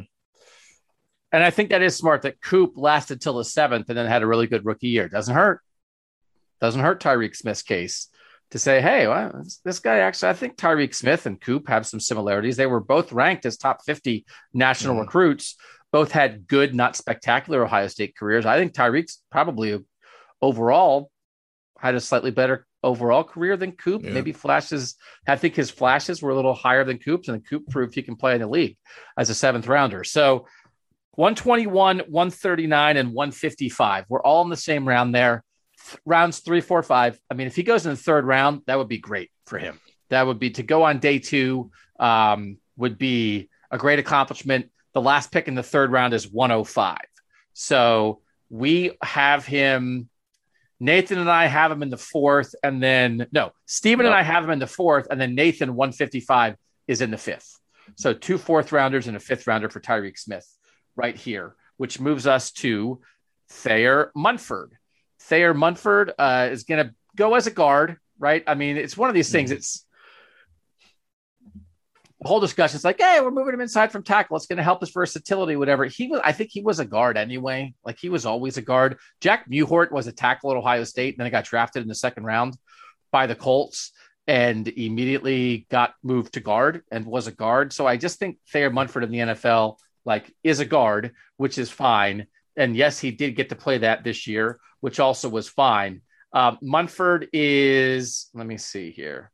And 1.32 1.44
I 1.44 1.50
think 1.50 1.72
that 1.72 1.82
is 1.82 1.96
smart 1.96 2.22
that 2.22 2.40
Coop 2.40 2.74
lasted 2.76 3.20
till 3.20 3.34
the 3.34 3.44
seventh 3.44 3.90
and 3.90 3.98
then 3.98 4.06
had 4.06 4.22
a 4.22 4.28
really 4.28 4.46
good 4.46 4.64
rookie 4.64 4.90
year. 4.90 5.10
Doesn't 5.10 5.34
hurt. 5.34 5.62
Doesn't 6.62 6.82
hurt 6.82 7.02
Tyreke 7.02 7.36
Smith's 7.36 7.64
case 7.64 8.10
to 8.52 8.60
say, 8.60 8.80
hey, 8.80 9.08
well, 9.08 9.44
this 9.64 9.80
guy 9.80 9.98
actually, 9.98 10.30
I 10.30 10.34
think 10.34 10.56
Tyreke 10.56 10.94
Smith 10.94 11.26
and 11.26 11.42
Coop 11.42 11.68
have 11.68 11.88
some 11.88 12.00
similarities. 12.00 12.58
They 12.58 12.68
were 12.68 12.80
both 12.80 13.12
ranked 13.12 13.48
as 13.48 13.58
top 13.58 13.84
50 13.86 14.24
national 14.54 14.94
mm-hmm. 14.94 15.02
recruits, 15.02 15.56
both 15.92 16.12
had 16.12 16.48
good, 16.48 16.76
not 16.76 16.96
spectacular 16.96 17.66
Ohio 17.66 17.88
State 17.88 18.16
careers. 18.16 18.46
I 18.46 18.60
think 18.60 18.74
Tyreke's 18.74 19.24
probably 19.32 19.84
overall 20.44 21.10
had 21.80 21.96
a 21.96 22.00
slightly 22.00 22.32
better 22.32 22.68
overall 22.86 23.24
career 23.24 23.58
than 23.58 23.74
Coop. 23.74 24.04
Yeah. 24.04 24.12
Maybe 24.12 24.32
flashes. 24.32 24.96
I 25.28 25.36
think 25.36 25.56
his 25.56 25.72
flashes 25.72 26.22
were 26.22 26.30
a 26.30 26.36
little 26.36 26.54
higher 26.54 26.86
than 26.86 27.00
Coop's, 27.00 27.28
and 27.28 27.46
Coop 27.46 27.68
proved 27.70 27.96
he 27.96 28.04
can 28.04 28.16
play 28.16 28.36
in 28.36 28.42
the 28.42 28.48
league 28.48 28.78
as 29.18 29.30
a 29.30 29.36
seventh 29.36 29.68
rounder. 29.68 30.04
So 30.04 30.46
121, 31.16 32.00
139, 32.00 32.98
and 32.98 33.14
155. 33.14 34.06
We're 34.08 34.22
all 34.22 34.44
in 34.44 34.50
the 34.50 34.58
same 34.58 34.88
round 34.88 35.16
there. 35.16 35.44
rounds 36.06 36.40
three, 36.40 36.62
four, 36.62 36.84
five. 36.84 37.20
I 37.30 37.34
mean, 37.34 37.48
if 37.48 37.56
he 37.56 37.64
goes 37.64 37.86
in 37.86 37.92
the 37.92 37.98
third 37.98 38.26
round, 38.26 38.62
that 38.68 38.78
would 38.78 38.88
be 38.88 39.00
great 39.00 39.32
for 39.46 39.58
him. 39.58 39.80
That 40.10 40.28
would 40.28 40.40
be 40.40 40.52
to 40.52 40.64
go 40.64 40.84
on 40.84 41.00
day 41.00 41.20
two, 41.20 41.72
um, 42.00 42.58
would 42.78 42.98
be 42.98 43.50
a 43.72 43.78
great 43.78 44.00
accomplishment. 44.00 44.70
The 44.94 45.02
last 45.02 45.32
pick 45.32 45.48
in 45.48 45.56
the 45.56 45.64
third 45.64 45.92
round 45.92 46.14
is 46.14 46.32
105. 46.32 46.98
So 47.54 48.22
we 48.50 48.92
have 49.02 49.46
him 49.46 50.10
Nathan 50.86 51.18
and 51.18 51.30
I 51.30 51.48
have 51.48 51.72
him 51.72 51.84
in 51.84 51.90
the 51.90 51.98
fourth, 51.98 52.56
and 52.64 52.82
then 52.82 53.28
no, 53.32 53.52
Stephen 53.66 54.06
and 54.06 54.16
I 54.16 54.22
have 54.22 54.44
him 54.44 54.52
in 54.52 54.60
the 54.60 54.68
fourth, 54.68 55.08
and 55.10 55.20
then 55.20 55.36
Nathan 55.36 55.76
155 55.76 56.56
is 56.88 57.02
in 57.02 57.12
the 57.12 57.18
fifth. 57.18 57.60
So 57.96 58.14
two 58.14 58.38
fourth 58.38 58.72
rounders 58.72 59.08
and 59.08 59.18
a 59.18 59.20
fifth 59.20 59.48
rounder 59.48 59.70
for 59.70 59.80
Tyreke 59.80 60.18
Smith 60.18 60.48
right 60.96 61.16
here, 61.16 61.56
which 61.78 62.00
moves 62.00 62.28
us 62.28 62.52
to 62.54 63.02
Thayer 63.50 64.12
Munford. 64.16 64.74
Thayer 65.22 65.54
Munford 65.54 66.14
uh, 66.18 66.50
is 66.52 66.64
going 66.64 66.86
to 66.86 66.94
go 67.16 67.36
as 67.36 67.48
a 67.48 67.52
guard, 67.52 67.98
right? 68.20 68.44
I 68.48 68.56
mean, 68.56 68.78
it's 68.78 68.98
one 68.98 69.10
of 69.10 69.16
these 69.16 69.32
things. 69.32 69.50
Mm-hmm. 69.50 69.58
It's 69.58 69.86
whole 72.28 72.40
discussion 72.40 72.78
is 72.78 72.84
like, 72.84 73.00
hey, 73.00 73.20
we're 73.22 73.32
moving 73.32 73.54
him 73.54 73.62
inside 73.62 73.92
from 73.92 74.04
tackle. 74.04 74.38
It's 74.38 74.48
going 74.48 74.58
to 74.58 74.64
help 74.64 74.80
his 74.80 74.92
versatility, 74.92 75.56
whatever. 75.56 75.86
He 75.86 76.08
was, 76.08 76.22
I 76.24 76.32
think 76.32 76.50
he 76.52 76.62
was 76.62 76.80
a 76.80 76.86
guard 76.86 77.18
anyway. 77.18 77.74
Like 77.84 77.98
he 78.00 78.10
was 78.10 78.26
always 78.26 78.58
a 78.58 78.62
guard. 78.62 78.98
Jack 79.22 79.50
Mewhort 79.50 79.92
was 79.92 80.08
a 80.08 80.12
tackle 80.12 80.52
at 80.52 80.58
Ohio 80.58 80.84
State, 80.84 81.14
and 81.14 81.20
then 81.20 81.28
he 81.28 81.32
got 81.32 81.46
drafted 81.46 81.84
in 81.84 81.88
the 81.88 81.96
second 81.96 82.24
round 82.24 82.58
by 83.12 83.28
the 83.28 83.36
Colts 83.36 83.92
and 84.28 84.68
immediately 84.68 85.68
got 85.70 85.94
moved 86.04 86.34
to 86.34 86.40
guard 86.40 86.82
and 86.92 87.06
was 87.06 87.28
a 87.28 87.32
guard. 87.32 87.72
So 87.74 87.86
I 87.86 87.98
just 87.98 88.18
think 88.18 88.38
Thayer 88.52 88.72
Munford 88.72 89.04
in 89.04 89.12
the 89.12 89.20
NFL 89.20 89.78
like 90.04 90.34
is 90.44 90.60
a 90.60 90.66
guard, 90.66 91.14
which 91.38 91.58
is 91.58 91.70
fine. 91.70 92.28
And 92.58 92.76
yes, 92.76 93.00
he 93.00 93.12
did 93.12 93.36
get 93.36 93.50
to 93.50 93.56
play 93.56 93.80
that 93.80 94.04
this 94.04 94.28
year, 94.28 94.60
which 94.80 95.00
also 95.00 95.30
was 95.30 95.48
fine. 95.48 96.02
Um, 96.34 96.58
Munford 96.62 97.30
is, 97.34 98.30
let 98.34 98.48
me 98.48 98.58
see 98.58 98.92
here. 98.92 99.32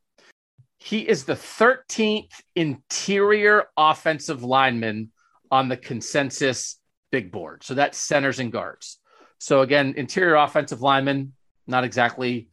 He 0.84 1.08
is 1.08 1.26
the 1.26 1.36
13th 1.36 2.32
interior 2.56 3.66
offensive 3.78 4.44
lineman 4.44 5.12
on 5.52 5.70
the 5.70 5.78
consensus 5.78 6.80
big 7.12 7.32
board. 7.32 7.64
So 7.64 7.76
that's 7.76 8.00
centers 8.00 8.40
and 8.40 8.52
guards. 8.52 8.98
So 9.38 9.62
again, 9.62 9.94
interior 9.96 10.36
offensive 10.36 10.82
lineman, 10.82 11.34
not 11.68 11.84
exactly 11.84 12.50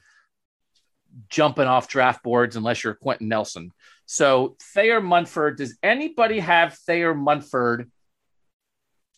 jumping 1.31 1.67
off 1.67 1.89
draft 1.89 2.23
boards 2.23 2.55
unless 2.55 2.85
you're 2.85 2.95
Quenton 2.95 3.29
Nelson. 3.29 3.73
So 4.05 4.57
Thayer 4.75 5.01
Munford, 5.01 5.57
does 5.57 5.79
anybody 5.83 6.41
have 6.41 6.75
Thayer 6.75 7.15
Munford 7.15 7.91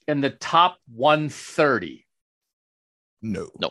in 0.06 0.20
the 0.20 0.30
top 0.30 0.78
130? 0.94 2.06
No. 3.22 3.48
No. 3.58 3.70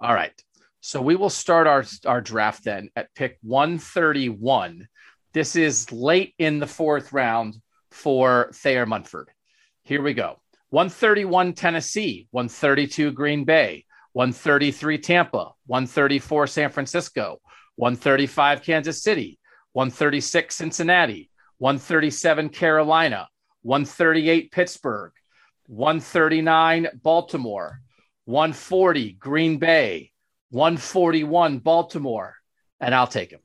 All 0.00 0.14
right. 0.14 0.40
So 0.86 1.00
we 1.00 1.16
will 1.16 1.30
start 1.30 1.66
our, 1.66 1.82
our 2.04 2.20
draft 2.20 2.64
then 2.64 2.90
at 2.94 3.08
pick 3.14 3.38
131. 3.40 4.86
This 5.32 5.56
is 5.56 5.90
late 5.90 6.34
in 6.38 6.58
the 6.58 6.66
fourth 6.66 7.10
round 7.14 7.56
for 7.90 8.50
Thayer 8.52 8.84
Munford. 8.84 9.30
Here 9.84 10.02
we 10.02 10.12
go 10.12 10.42
131 10.68 11.54
Tennessee, 11.54 12.28
132 12.32 13.12
Green 13.12 13.44
Bay, 13.44 13.86
133 14.12 14.98
Tampa, 14.98 15.52
134 15.64 16.46
San 16.48 16.68
Francisco, 16.68 17.40
135 17.76 18.60
Kansas 18.60 19.02
City, 19.02 19.38
136 19.72 20.54
Cincinnati, 20.54 21.30
137 21.56 22.50
Carolina, 22.50 23.26
138 23.62 24.52
Pittsburgh, 24.52 25.12
139 25.66 26.88
Baltimore, 27.02 27.80
140 28.26 29.12
Green 29.12 29.56
Bay, 29.56 30.10
141 30.50 31.58
Baltimore, 31.58 32.36
and 32.80 32.94
I'll 32.94 33.06
take 33.06 33.30
him. 33.30 33.40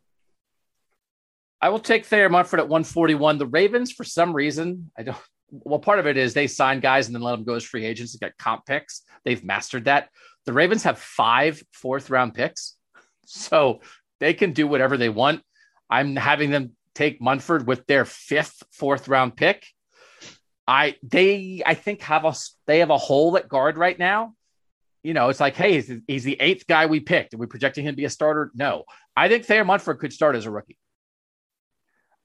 I 1.62 1.70
will 1.70 1.80
take 1.80 2.06
Thayer 2.06 2.30
Munford 2.30 2.60
at 2.60 2.70
141. 2.70 3.38
The 3.38 3.46
Ravens, 3.46 3.92
for 3.92 4.04
some 4.04 4.34
reason, 4.34 4.92
I 4.98 5.04
don't. 5.04 5.18
Well, 5.52 5.80
part 5.80 5.98
of 5.98 6.06
it 6.06 6.16
is 6.16 6.34
they 6.34 6.46
sign 6.46 6.80
guys 6.80 7.08
and 7.08 7.16
then 7.16 7.24
let 7.24 7.32
them 7.32 7.44
go 7.44 7.56
as 7.56 7.64
free 7.64 7.84
agents 7.84 8.14
and 8.14 8.22
get 8.22 8.38
comp 8.38 8.68
picks. 8.68 9.02
They've 9.26 9.44
mastered 9.44 9.86
that. 9.86 10.10
The 10.46 10.54
Ravens 10.54 10.84
have 10.84 11.00
five 11.00 11.62
fourth 11.74 12.12
round 12.12 12.36
picks, 12.36 12.76
so 13.26 13.82
they 14.20 14.34
can 14.36 14.54
do 14.54 14.68
whatever 14.68 14.96
they 14.96 15.10
want. 15.10 15.42
I'm 15.90 16.16
having 16.16 16.52
them 16.52 16.74
take 16.94 17.20
Munford 17.20 17.66
with 17.66 17.88
their 17.88 18.06
fifth 18.06 18.62
fourth 18.72 19.08
round 19.08 19.36
pick. 19.36 19.66
I 20.68 20.98
they 21.02 21.64
I 21.66 21.74
think 21.74 22.02
have 22.04 22.26
a 22.26 22.34
they 22.68 22.80
have 22.80 22.92
a 22.92 22.98
hole 22.98 23.36
at 23.38 23.50
guard 23.50 23.76
right 23.76 23.98
now 23.98 24.36
you 25.04 25.14
know, 25.14 25.30
it's 25.30 25.40
like, 25.40 25.56
hey, 25.56 25.82
he's, 26.08 26.24
the 26.24 26.38
eighth 26.40 26.68
guy 26.68 26.86
we 26.86 27.00
picked. 27.00 27.34
Are 27.34 27.38
we 27.38 27.48
projecting 27.48 27.86
him 27.86 27.94
to 27.94 27.98
be 27.98 28.06
a 28.06 28.10
starter? 28.10 28.52
No. 28.54 28.84
I 29.16 29.28
think 29.28 29.46
Thayer 29.46 29.66
Munford 29.66 30.00
could 30.00 30.14
start 30.14 30.36
as 30.36 30.46
a 30.46 30.52
rookie. 30.52 30.78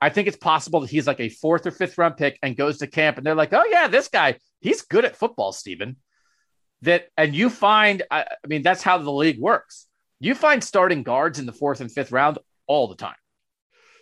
I 0.01 0.10
think 0.10 0.28
it's 0.28 0.36
possible 0.36 0.80
that 0.80 0.90
he's 0.90 1.06
like 1.06 1.20
a 1.20 1.28
fourth 1.28 1.66
or 1.66 1.70
fifth 1.70 1.96
round 1.96 2.16
pick 2.16 2.38
and 2.42 2.56
goes 2.56 2.78
to 2.78 2.86
camp 2.86 3.16
and 3.16 3.24
they're 3.24 3.34
like, 3.34 3.52
oh, 3.52 3.64
yeah, 3.70 3.88
this 3.88 4.09
guy, 4.09 4.36
he's 4.60 4.82
good 4.82 5.05
at 5.05 5.16
football, 5.16 5.52
Stephen. 5.52 5.96
That, 6.82 7.09
and 7.16 7.34
you 7.34 7.48
find, 7.48 8.02
I, 8.10 8.22
I 8.22 8.46
mean, 8.46 8.62
that's 8.62 8.82
how 8.82 8.98
the 8.98 9.10
league 9.10 9.40
works. 9.40 9.86
You 10.20 10.34
find 10.34 10.62
starting 10.62 11.02
guards 11.02 11.38
in 11.38 11.46
the 11.46 11.52
fourth 11.52 11.80
and 11.80 11.90
fifth 11.90 12.12
round 12.12 12.38
all 12.66 12.88
the 12.88 12.96
time. 12.96 13.14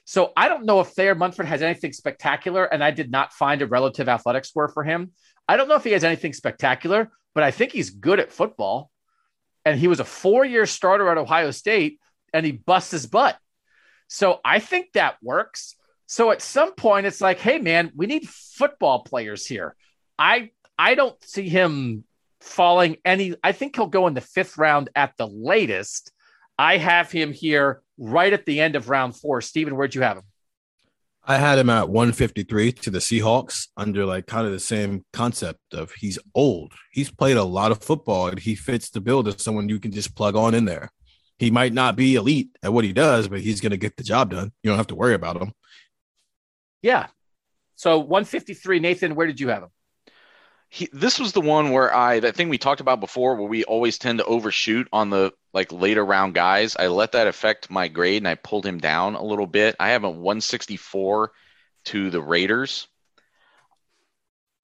So 0.05 0.33
I 0.37 0.49
don't 0.49 0.65
know 0.65 0.81
if 0.81 0.89
Thayer 0.89 1.15
Munford 1.15 1.47
has 1.47 1.63
anything 1.63 1.93
spectacular, 1.93 2.65
and 2.65 2.83
I 2.83 2.91
did 2.91 3.11
not 3.11 3.33
find 3.33 3.63
a 3.63 3.67
relative 3.67 4.09
athletic 4.09 4.45
score 4.45 4.69
for 4.69 4.83
him. 4.83 5.13
I 5.49 5.57
don't 5.57 5.69
know 5.69 5.77
if 5.77 5.85
he 5.85 5.93
has 5.93 6.05
anything 6.05 6.33
spectacular, 6.33 7.11
but 7.35 7.45
I 7.45 7.51
think 7.51 7.73
he's 7.73 7.91
good 7.91 8.21
at 8.21 8.33
football. 8.33 8.91
And 9.65 9.79
he 9.79 9.89
was 9.89 10.01
a 10.01 10.05
four 10.05 10.45
year 10.45 10.67
starter 10.67 11.09
at 11.11 11.19
Ohio 11.19 11.51
State 11.51 12.01
and 12.33 12.45
he 12.45 12.53
busts 12.53 12.91
his 12.91 13.07
butt. 13.07 13.39
So 14.09 14.41
I 14.45 14.59
think 14.59 14.93
that 14.93 15.17
works. 15.23 15.77
So 16.07 16.31
at 16.31 16.43
some 16.43 16.75
point, 16.75 17.07
it's 17.07 17.21
like, 17.21 17.39
hey, 17.39 17.59
man, 17.59 17.91
we 17.97 18.07
need 18.07 18.29
football 18.29 19.03
players 19.05 19.47
here. 19.47 19.75
I 20.19 20.51
I 20.79 20.95
don't 20.95 21.23
see 21.25 21.49
him 21.49 22.05
falling 22.41 22.97
any. 23.05 23.35
I 23.43 23.53
think 23.53 23.77
he'll 23.77 23.87
go 23.87 24.07
in 24.09 24.15
the 24.15 24.21
fifth 24.21 24.59
round 24.59 24.91
at 24.95 25.15
the 25.17 25.27
latest. 25.27 26.13
I 26.59 26.77
have 26.77 27.11
him 27.11 27.33
here 27.33 27.83
right 27.97 28.33
at 28.33 28.45
the 28.45 28.61
end 28.61 28.77
of 28.77 28.89
round 28.89 29.17
four. 29.17 29.41
Stephen, 29.41 29.77
where'd 29.77 29.95
you 29.95 30.03
have 30.03 30.19
him? 30.19 30.25
I 31.25 31.39
had 31.39 31.59
him 31.59 31.71
at 31.71 31.89
153 31.89 32.73
to 32.73 32.91
the 32.91 32.99
Seahawks 32.99 33.69
under 33.77 34.05
like 34.05 34.27
kind 34.27 34.45
of 34.45 34.53
the 34.53 34.59
same 34.59 35.05
concept 35.13 35.61
of 35.73 35.93
he's 35.93 36.19
old. 36.35 36.73
He's 36.91 37.13
played 37.13 37.37
a 37.37 37.45
lot 37.45 37.71
of 37.71 37.83
football 37.83 38.27
and 38.27 38.41
he 38.41 38.57
fits 38.57 38.91
the 38.91 39.01
build 39.01 39.29
of 39.29 39.41
someone 39.41 39.69
you 39.69 39.79
can 39.79 39.93
just 39.93 40.17
plug 40.17 40.35
on 40.35 40.55
in 40.55 40.65
there. 40.65 40.91
He 41.39 41.51
might 41.51 41.73
not 41.73 41.95
be 41.95 42.17
elite 42.17 42.51
at 42.63 42.73
what 42.73 42.85
he 42.85 42.93
does, 42.93 43.29
but 43.29 43.41
he's 43.41 43.61
going 43.61 43.71
to 43.71 43.77
get 43.77 43.97
the 43.97 44.03
job 44.03 44.31
done. 44.31 44.53
You 44.63 44.71
don't 44.71 44.79
have 44.79 44.89
to 44.89 44.97
worry 44.97 45.15
about 45.15 45.41
him. 45.41 45.53
Yeah. 46.83 47.07
So 47.77 47.99
153, 47.99 48.81
Nathan, 48.81 49.15
where 49.15 49.27
did 49.29 49.39
you 49.39 49.49
have 49.49 49.63
him? 49.63 49.71
He, 50.75 50.89
this 50.91 51.21
was 51.21 51.33
the 51.33 51.43
one 51.43 51.71
where 51.71 51.95
I 51.95 52.21
that 52.21 52.35
thing 52.35 52.49
we 52.49 52.57
talked 52.57 52.81
about 52.81 52.99
before 52.99 53.35
where 53.35 53.47
we 53.47 53.63
always 53.65 53.99
tend 53.99 54.21
to 54.21 54.25
overshoot 54.25 54.89
on 54.91 55.11
the 55.11 55.35
like 55.53 55.71
later 55.71 56.03
round 56.03 56.33
guys. 56.33 56.77
I 56.79 56.87
let 56.87 57.13
that 57.13 57.27
affect 57.27 57.71
my 57.71 57.89
grade 57.89 58.23
and 58.23 58.29
I 58.29 58.37
pulled 58.37 58.65
him 58.65 58.79
down 58.79 59.15
a 59.15 59.23
little 59.23 59.47
bit. 59.47 59.77
I 59.79 59.91
have 59.91 60.05
a 60.05 60.11
164 60.11 61.31
to 61.85 62.09
the 62.09 62.23
Raiders. 62.23 62.89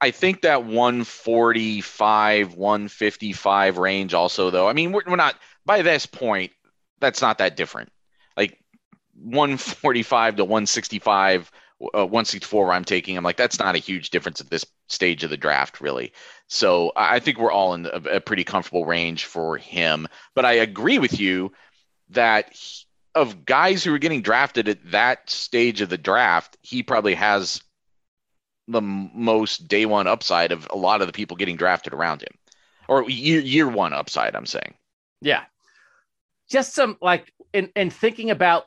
I 0.01 0.11
think 0.11 0.43
that 0.43 0.65
145, 0.65 2.55
155 2.55 3.77
range 3.77 4.15
also 4.15 4.51
though. 4.51 4.67
I 4.67 4.73
mean, 4.73 4.93
we're, 4.93 5.03
we're 5.07 5.17
not 5.17 5.37
by 5.67 5.83
this 5.83 6.07
point 6.07 6.53
that's 7.01 7.21
not 7.21 7.37
that 7.37 7.55
different. 7.55 7.93
Like 8.35 8.59
145 9.13 10.37
to 10.37 10.45
165 10.45 11.51
uh, 11.81 12.07
164 12.07 12.65
where 12.65 12.75
I'm 12.75 12.85
taking 12.85 13.17
I'm 13.17 13.25
Like 13.25 13.37
that's 13.37 13.59
not 13.59 13.75
a 13.75 13.79
huge 13.79 14.11
difference 14.11 14.41
at 14.41 14.51
this 14.51 14.65
stage 14.89 15.25
of 15.25 15.31
the 15.31 15.37
draft, 15.37 15.81
really. 15.81 16.13
So 16.49 16.93
I 16.97 17.21
think 17.21 17.39
we're 17.39 17.53
all 17.53 17.75
in 17.75 17.87
a, 17.87 18.17
a 18.17 18.21
pretty 18.21 18.45
comfortable 18.45 18.85
range 18.85 19.25
for 19.25 19.57
him. 19.57 20.09
But 20.35 20.45
I 20.45 20.53
agree 20.53 20.99
with 20.99 21.21
you 21.21 21.53
that 22.11 22.53
he, 22.53 22.85
of 23.15 23.45
guys 23.45 23.83
who 23.83 23.95
are 23.95 23.99
getting 23.99 24.23
drafted 24.23 24.69
at 24.69 24.91
that 24.91 25.29
stage 25.29 25.81
of 25.81 25.89
the 25.89 25.99
draft, 25.99 26.57
he 26.63 26.83
probably 26.83 27.15
has 27.15 27.61
the 28.69 28.81
most 28.81 29.67
day 29.67 29.87
one 29.87 30.07
upside 30.07 30.53
of 30.53 30.69
a 30.71 30.77
lot 30.77 31.01
of 31.01 31.07
the 31.07 31.13
people 31.13 31.37
getting 31.37 31.57
drafted 31.57 31.95
around 31.95 32.23
him, 32.23 32.37
or 32.87 33.09
year 33.11 33.41
year 33.41 33.69
one 33.69 33.93
upside. 33.93 34.37
I'm 34.37 34.47
saying. 34.47 34.75
Yeah, 35.21 35.45
just 36.49 36.75
some 36.75 36.97
like 37.01 37.33
in 37.53 37.71
in 37.75 37.91
thinking 37.91 38.31
about 38.31 38.67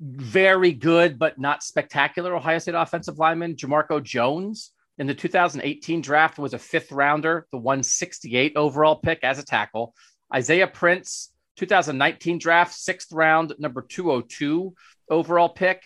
very 0.00 0.72
good 0.72 1.18
but 1.18 1.38
not 1.38 1.62
spectacular 1.62 2.34
Ohio 2.34 2.58
State 2.58 2.74
offensive 2.74 3.18
lineman 3.18 3.56
Jamarco 3.56 4.02
Jones 4.02 4.72
in 4.98 5.06
the 5.06 5.14
2018 5.14 6.00
draft 6.00 6.38
was 6.38 6.54
a 6.54 6.58
fifth 6.58 6.90
rounder, 6.90 7.46
the 7.52 7.58
168 7.58 8.52
overall 8.56 8.96
pick 8.96 9.22
as 9.22 9.38
a 9.38 9.44
tackle. 9.44 9.94
Isaiah 10.34 10.66
Prince, 10.66 11.32
2019 11.56 12.38
draft, 12.38 12.74
sixth 12.74 13.12
round, 13.12 13.54
number 13.58 13.82
202 13.82 14.74
overall 15.10 15.50
pick. 15.50 15.82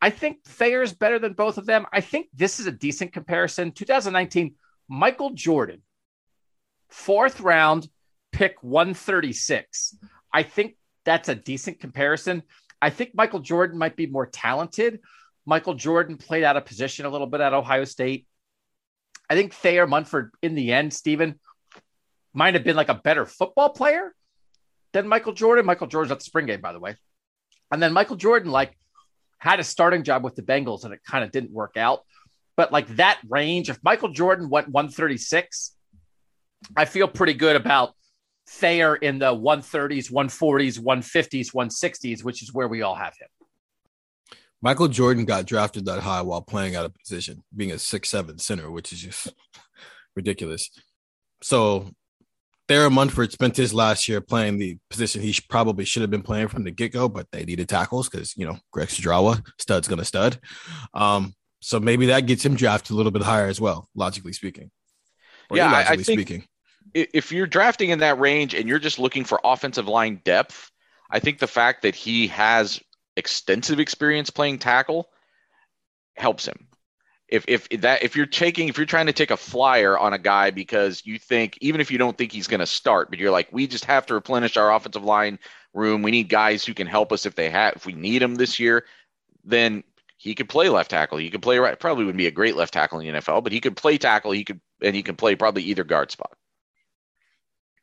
I 0.00 0.10
think 0.10 0.42
Thayer 0.44 0.82
is 0.82 0.92
better 0.92 1.20
than 1.20 1.34
both 1.34 1.58
of 1.58 1.66
them. 1.66 1.86
I 1.92 2.00
think 2.00 2.26
this 2.34 2.58
is 2.58 2.66
a 2.66 2.72
decent 2.72 3.12
comparison. 3.12 3.70
2019, 3.70 4.56
Michael 4.88 5.30
Jordan, 5.30 5.82
fourth 6.88 7.40
round, 7.40 7.88
pick 8.32 8.56
136. 8.62 9.96
I 10.32 10.42
think 10.42 10.76
that's 11.04 11.28
a 11.28 11.36
decent 11.36 11.78
comparison. 11.78 12.42
I 12.82 12.90
think 12.90 13.14
Michael 13.14 13.38
Jordan 13.38 13.78
might 13.78 13.96
be 13.96 14.06
more 14.06 14.26
talented. 14.26 15.00
Michael 15.46 15.74
Jordan 15.74 16.16
played 16.16 16.42
out 16.42 16.56
of 16.56 16.64
position 16.64 17.06
a 17.06 17.08
little 17.08 17.28
bit 17.28 17.40
at 17.40 17.54
Ohio 17.54 17.84
State. 17.84 18.26
I 19.30 19.34
think 19.34 19.54
Thayer 19.54 19.86
Munford, 19.86 20.32
in 20.42 20.54
the 20.56 20.72
end, 20.72 20.92
Stephen, 20.92 21.38
might 22.34 22.54
have 22.54 22.64
been 22.64 22.76
like 22.76 22.88
a 22.88 22.94
better 22.94 23.24
football 23.24 23.70
player 23.70 24.12
than 24.92 25.06
Michael 25.06 25.32
Jordan. 25.32 25.64
Michael 25.64 25.86
Jordan's 25.86 26.12
at 26.12 26.18
the 26.18 26.24
spring 26.24 26.46
game, 26.46 26.60
by 26.60 26.72
the 26.72 26.80
way. 26.80 26.96
And 27.70 27.82
then 27.82 27.92
Michael 27.92 28.16
Jordan, 28.16 28.50
like, 28.50 28.76
had 29.38 29.60
a 29.60 29.64
starting 29.64 30.02
job 30.02 30.22
with 30.22 30.34
the 30.34 30.42
Bengals 30.42 30.84
and 30.84 30.92
it 30.92 31.00
kind 31.04 31.24
of 31.24 31.30
didn't 31.30 31.52
work 31.52 31.76
out. 31.76 32.00
But 32.56 32.72
like 32.72 32.88
that 32.96 33.20
range, 33.28 33.70
if 33.70 33.78
Michael 33.82 34.10
Jordan 34.10 34.50
went 34.50 34.68
136, 34.68 35.72
I 36.76 36.84
feel 36.84 37.08
pretty 37.08 37.34
good 37.34 37.56
about 37.56 37.94
Thayer 38.48 38.96
in 38.96 39.18
the 39.18 39.34
130s, 39.34 40.10
140s, 40.10 40.78
150s, 40.80 41.54
160s, 41.54 42.24
which 42.24 42.42
is 42.42 42.52
where 42.52 42.68
we 42.68 42.82
all 42.82 42.94
have 42.94 43.14
him. 43.18 43.28
Michael 44.60 44.88
Jordan 44.88 45.24
got 45.24 45.46
drafted 45.46 45.86
that 45.86 46.00
high 46.00 46.22
while 46.22 46.40
playing 46.40 46.76
out 46.76 46.84
of 46.84 46.94
position, 46.94 47.42
being 47.54 47.72
a 47.72 47.78
six 47.78 48.08
seven 48.08 48.38
center, 48.38 48.70
which 48.70 48.92
is 48.92 49.00
just 49.00 49.34
ridiculous. 50.16 50.70
So 51.42 51.90
Thayer 52.68 52.88
Munford 52.88 53.32
spent 53.32 53.56
his 53.56 53.74
last 53.74 54.08
year 54.08 54.20
playing 54.20 54.58
the 54.58 54.78
position 54.88 55.20
he 55.20 55.36
probably 55.48 55.84
should 55.84 56.02
have 56.02 56.10
been 56.10 56.22
playing 56.22 56.48
from 56.48 56.62
the 56.62 56.70
get 56.70 56.92
go, 56.92 57.08
but 57.08 57.26
they 57.32 57.44
needed 57.44 57.68
tackles 57.68 58.08
because 58.08 58.36
you 58.36 58.46
know 58.46 58.56
Greg 58.70 58.88
Studrawa, 58.88 59.44
stud's 59.58 59.88
gonna 59.88 60.04
stud. 60.04 60.38
Um, 60.94 61.34
so 61.60 61.80
maybe 61.80 62.06
that 62.06 62.26
gets 62.26 62.44
him 62.44 62.54
drafted 62.54 62.92
a 62.92 62.96
little 62.96 63.12
bit 63.12 63.22
higher 63.22 63.46
as 63.46 63.60
well, 63.60 63.88
logically 63.94 64.32
speaking. 64.32 64.70
Or 65.50 65.56
yeah, 65.56 65.72
I, 65.72 65.80
I 65.80 65.96
think, 65.96 66.04
speaking 66.04 66.44
if 66.94 67.32
you're 67.32 67.46
drafting 67.46 67.90
in 67.90 68.00
that 68.00 68.18
range 68.18 68.54
and 68.54 68.68
you're 68.68 68.78
just 68.78 68.98
looking 68.98 69.24
for 69.24 69.40
offensive 69.44 69.88
line 69.88 70.20
depth, 70.24 70.70
I 71.10 71.18
think 71.18 71.38
the 71.38 71.46
fact 71.46 71.82
that 71.82 71.94
he 71.94 72.26
has 72.28 72.80
extensive 73.16 73.80
experience 73.80 74.30
playing 74.30 74.58
tackle 74.58 75.08
helps 76.16 76.46
him. 76.46 76.68
If 77.28 77.44
if 77.48 77.68
that 77.80 78.02
if 78.02 78.14
you're 78.14 78.26
taking 78.26 78.68
if 78.68 78.76
you're 78.76 78.84
trying 78.84 79.06
to 79.06 79.12
take 79.12 79.30
a 79.30 79.36
flyer 79.38 79.98
on 79.98 80.12
a 80.12 80.18
guy 80.18 80.50
because 80.50 81.02
you 81.06 81.18
think 81.18 81.56
even 81.62 81.80
if 81.80 81.90
you 81.90 81.96
don't 81.96 82.16
think 82.18 82.30
he's 82.30 82.46
going 82.46 82.60
to 82.60 82.66
start, 82.66 83.08
but 83.08 83.18
you're 83.18 83.30
like 83.30 83.48
we 83.52 83.66
just 83.66 83.86
have 83.86 84.04
to 84.06 84.14
replenish 84.14 84.58
our 84.58 84.72
offensive 84.72 85.04
line 85.04 85.38
room. 85.72 86.02
We 86.02 86.10
need 86.10 86.28
guys 86.28 86.64
who 86.64 86.74
can 86.74 86.86
help 86.86 87.10
us 87.10 87.24
if 87.24 87.34
they 87.34 87.48
have 87.48 87.74
if 87.74 87.86
we 87.86 87.94
need 87.94 88.20
them 88.20 88.34
this 88.34 88.60
year. 88.60 88.84
Then 89.44 89.82
he 90.18 90.34
could 90.34 90.50
play 90.50 90.68
left 90.68 90.90
tackle. 90.90 91.18
He 91.18 91.30
could 91.30 91.42
play 91.42 91.58
right. 91.58 91.80
Probably 91.80 92.04
would 92.04 92.18
be 92.18 92.26
a 92.26 92.30
great 92.30 92.54
left 92.54 92.74
tackle 92.74 93.00
in 93.00 93.06
the 93.06 93.20
NFL, 93.20 93.42
but 93.42 93.52
he 93.52 93.60
could 93.60 93.76
play 93.76 93.96
tackle. 93.96 94.32
He 94.32 94.44
could 94.44 94.60
and 94.82 94.94
he 94.94 95.02
can 95.02 95.16
play 95.16 95.34
probably 95.34 95.62
either 95.62 95.84
guard 95.84 96.10
spot. 96.10 96.36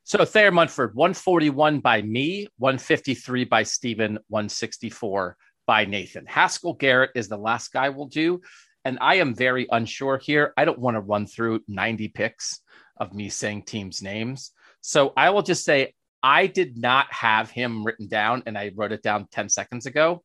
So 0.10 0.26
Thayer 0.26 0.50
Munford, 0.50 0.96
141 0.96 1.82
by 1.82 2.02
me, 2.02 2.48
153 2.58 3.44
by 3.44 3.62
Stephen, 3.62 4.18
164 4.30 5.38
by 5.68 5.86
Nathan. 5.86 6.26
Haskell 6.26 6.74
Garrett 6.74 7.12
is 7.14 7.28
the 7.28 7.38
last 7.38 7.72
guy 7.72 7.90
we'll 7.90 8.08
do. 8.08 8.42
And 8.84 8.98
I 9.02 9.18
am 9.18 9.36
very 9.36 9.68
unsure 9.70 10.18
here. 10.18 10.52
I 10.58 10.66
don't 10.66 10.80
want 10.80 10.96
to 10.96 11.02
run 11.02 11.28
through 11.28 11.60
90 11.68 12.08
picks 12.08 12.60
of 12.98 13.14
me 13.14 13.30
saying 13.30 13.66
teams' 13.66 14.02
names. 14.02 14.52
So 14.82 15.14
I 15.16 15.30
will 15.30 15.44
just 15.44 15.64
say 15.64 15.94
I 16.24 16.48
did 16.48 16.76
not 16.76 17.14
have 17.14 17.52
him 17.52 17.84
written 17.84 18.08
down 18.08 18.42
and 18.48 18.58
I 18.58 18.72
wrote 18.76 18.94
it 18.94 19.04
down 19.04 19.28
10 19.30 19.48
seconds 19.48 19.86
ago. 19.86 20.24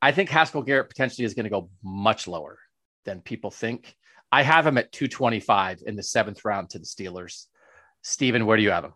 I 0.00 0.12
think 0.12 0.30
Haskell 0.30 0.62
Garrett 0.62 0.88
potentially 0.88 1.24
is 1.24 1.34
going 1.34 1.46
to 1.46 1.50
go 1.50 1.68
much 1.82 2.28
lower 2.28 2.60
than 3.04 3.22
people 3.22 3.50
think. 3.50 3.96
I 4.30 4.44
have 4.44 4.64
him 4.64 4.78
at 4.78 4.92
225 4.92 5.82
in 5.84 5.96
the 5.96 6.02
seventh 6.04 6.44
round 6.44 6.70
to 6.70 6.78
the 6.78 6.86
Steelers. 6.86 7.46
Steven, 8.02 8.46
where 8.46 8.56
do 8.56 8.62
you 8.62 8.70
have 8.70 8.84
him? 8.84 8.94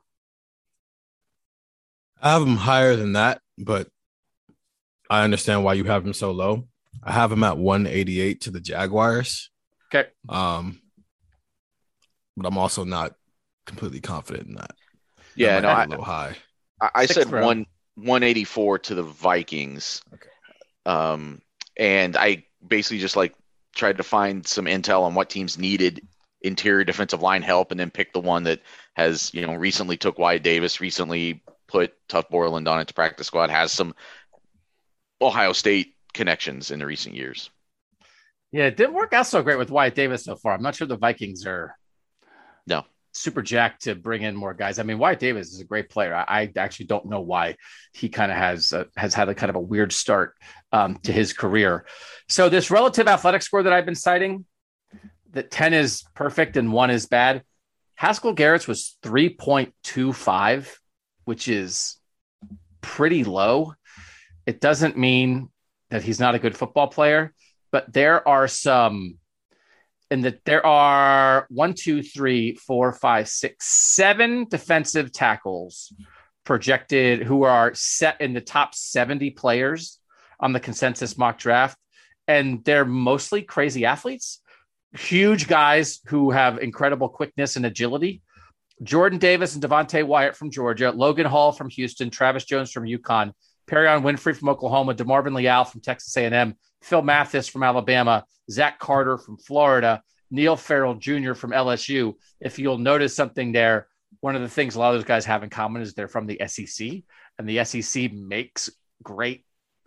I 2.21 2.33
have 2.33 2.43
him 2.43 2.57
higher 2.57 2.97
than 2.97 3.15
that, 3.15 3.41
but 3.59 3.89
I 5.11 5.25
understand 5.25 5.65
why 5.65 5.75
you 5.75 5.85
have 5.85 6.07
him 6.07 6.13
so 6.13 6.31
low. 6.31 6.69
I 7.03 7.13
have 7.13 7.33
him 7.33 7.43
at 7.43 7.59
188 7.59 8.43
to 8.43 8.51
the 8.51 8.61
Jaguars. 8.61 9.51
Okay. 9.93 10.09
Um, 10.29 10.81
but 12.37 12.47
I'm 12.47 12.59
also 12.59 12.85
not 12.85 13.15
completely 13.67 14.01
confident 14.01 14.49
in 14.49 14.55
that. 14.55 14.73
Yeah, 15.35 15.61
no, 15.61 15.69
I, 15.69 15.85
a 15.85 15.89
little 15.89 16.05
high. 16.05 16.37
I, 16.81 16.91
I 16.95 17.07
said 17.07 17.31
round. 17.31 17.47
one 17.47 17.67
184 17.97 18.79
to 18.81 18.95
the 18.95 19.03
Vikings. 19.03 20.03
Okay. 20.15 20.29
Um, 20.87 21.43
and 21.77 22.17
I 22.17 22.45
basically 22.67 22.99
just 22.99 23.17
like 23.17 23.35
tried 23.75 23.97
to 23.99 24.03
find 24.03 24.47
some 24.47 24.67
intel 24.67 25.03
on 25.03 25.15
what 25.15 25.31
teams 25.31 25.59
needed 25.59 26.07
interior 26.45 26.85
defensive 26.85 27.23
line 27.23 27.43
help, 27.43 27.71
and 27.71 27.81
then 27.81 27.91
pick 27.91 28.13
the 28.13 28.21
one 28.21 28.45
that 28.45 28.61
has 28.95 29.33
you 29.35 29.47
know 29.47 29.55
recently 29.55 29.97
took 29.97 30.19
Wyatt 30.19 30.43
Davis, 30.43 30.81
recently 30.81 31.43
put 31.69 31.95
Tuf 32.09 32.29
Borland 32.29 32.69
on 32.69 32.81
its 32.81 32.93
practice 32.93 33.27
squad, 33.27 33.51
has 33.51 33.73
some 33.73 33.95
Ohio 35.21 35.53
State 35.53 35.95
connections 36.13 36.71
in 36.71 36.79
the 36.79 36.87
recent 36.87 37.15
years. 37.15 37.51
Yeah, 38.51 38.67
it 38.67 38.77
didn't 38.77 38.95
work 38.95 39.15
out 39.15 39.27
so 39.27 39.43
great 39.43 39.59
with 39.59 39.71
Wyatt 39.71 39.95
Davis 39.95 40.25
so 40.25 40.37
far. 40.37 40.53
I'm 40.53 40.63
not 40.63 40.75
sure 40.75 40.87
the 40.87 40.97
Vikings 40.97 41.47
are 41.47 41.77
no 42.67 42.85
super 43.13 43.43
jacked 43.43 43.83
to 43.83 43.95
bring 43.95 44.23
in 44.23 44.35
more 44.35 44.55
guys. 44.55 44.79
I 44.79 44.83
mean, 44.83 44.99
Wyatt 44.99 45.19
Davis 45.19 45.53
is 45.53 45.61
a 45.61 45.65
great 45.65 45.91
player. 45.91 46.15
I, 46.15 46.25
I 46.29 46.53
actually 46.57 46.87
don't 46.87 47.07
know 47.07 47.21
why 47.21 47.57
he 47.93 48.09
kind 48.09 48.33
of 48.33 48.39
has 48.39 48.73
uh, 48.73 48.85
has 48.97 49.15
had 49.15 49.29
a 49.29 49.35
kind 49.35 49.51
of 49.51 49.57
a 49.57 49.61
weird 49.61 49.93
start 49.93 50.35
um, 50.73 50.99
to 51.03 51.13
his 51.13 51.33
career. 51.33 51.87
So 52.29 52.49
this 52.49 52.71
relative 52.71 53.09
athletic 53.09 53.43
score 53.43 53.63
that 53.63 53.73
I've 53.73 53.87
been 53.87 53.95
citing, 53.95 54.45
that 55.33 55.51
10 55.51 55.75
is 55.75 56.05
perfect 56.15 56.57
and 56.57 56.73
one 56.73 56.91
is 56.91 57.07
bad. 57.07 57.43
Haskell 57.95 58.33
Garrett's 58.33 58.69
was 58.69 58.97
3.25, 59.03 60.77
which 61.25 61.49
is 61.49 61.97
pretty 62.81 63.25
low. 63.25 63.75
It 64.47 64.61
doesn't 64.61 64.99
mean 64.99 65.49
that 65.91 66.03
he's 66.03 66.21
not 66.21 66.35
a 66.35 66.39
good 66.39 66.57
football 66.57 66.89
player, 66.89 67.33
but 67.71 67.93
there 67.93 68.27
are 68.27 68.49
some 68.49 69.19
and 70.11 70.25
that 70.25 70.45
there 70.45 70.65
are 70.67 71.47
one, 71.49 71.73
two, 71.73 72.03
three, 72.03 72.55
four, 72.55 72.93
five, 72.93 73.29
six, 73.29 73.67
seven 73.67 74.45
defensive 74.45 75.11
tackles 75.11 75.91
projected 76.45 77.23
who 77.23 77.45
are 77.45 77.73
set 77.73 78.21
in 78.21 78.35
the 78.35 78.41
top 78.43 78.75
70 78.75 79.31
players 79.31 79.99
on 80.39 80.53
the 80.53 80.61
consensus 80.61 81.17
mock 81.17 81.39
draft. 81.39 81.79
And 82.29 82.63
they're 82.63 82.85
mostly 82.85 83.41
crazy 83.41 83.87
athletes 83.87 84.42
huge 84.95 85.49
guys 85.49 86.01
who 86.07 86.31
have 86.31 86.59
incredible 86.59 87.09
quickness 87.09 87.57
and 87.57 87.67
agility. 87.67 88.23
Jordan 88.83 89.19
Davis 89.19 89.55
and 89.55 89.63
Devonte 89.63 90.05
Wyatt 90.05 90.37
from 90.37 90.51
Georgia, 90.51 90.91
Logan 90.91 91.27
Hall 91.27 91.53
from 91.53 91.71
Houston, 91.71 92.11
Travis 92.11 92.45
Jones 92.45 92.73
from 92.73 92.85
UConn, 92.85 93.33
Perrion 93.71 94.03
Winfrey 94.03 94.37
from 94.37 94.49
Oklahoma, 94.49 94.95
DeMarvin 94.95 95.35
Leal 95.35 95.65
from 95.65 95.81
Texas 95.81 96.17
A&M, 96.17 96.55
Phil 96.83 97.03
Mathis 97.03 97.49
from 97.49 97.63
Alabama, 97.63 98.25
Zach 98.51 98.79
Carter 98.79 99.19
from 99.19 99.39
Florida, 99.39 100.03
Neil 100.31 100.57
Farrell 100.57 100.95
Jr. 100.95 101.35
from 101.35 101.53
LSU. 101.53 102.15
If 102.41 102.59
you'll 102.59 102.79
notice 102.79 103.15
something 103.15 103.53
there, 103.53 103.87
one 104.21 104.35
of 104.35 104.43
the 104.43 104.49
things 104.49 104.75
a 104.75 104.79
lot 104.81 104.95
of 104.95 105.01
those 105.01 105.07
guys 105.07 105.25
have 105.27 105.43
in 105.43 105.51
common 105.51 105.83
is 105.83 105.95
they're 105.95 106.09
from 106.09 106.27
the 106.27 106.41
SEC, 106.47 106.89
and 107.39 107.49
the 107.49 107.65
SEC 107.65 108.13
makes 108.13 108.71
great, 109.03 109.45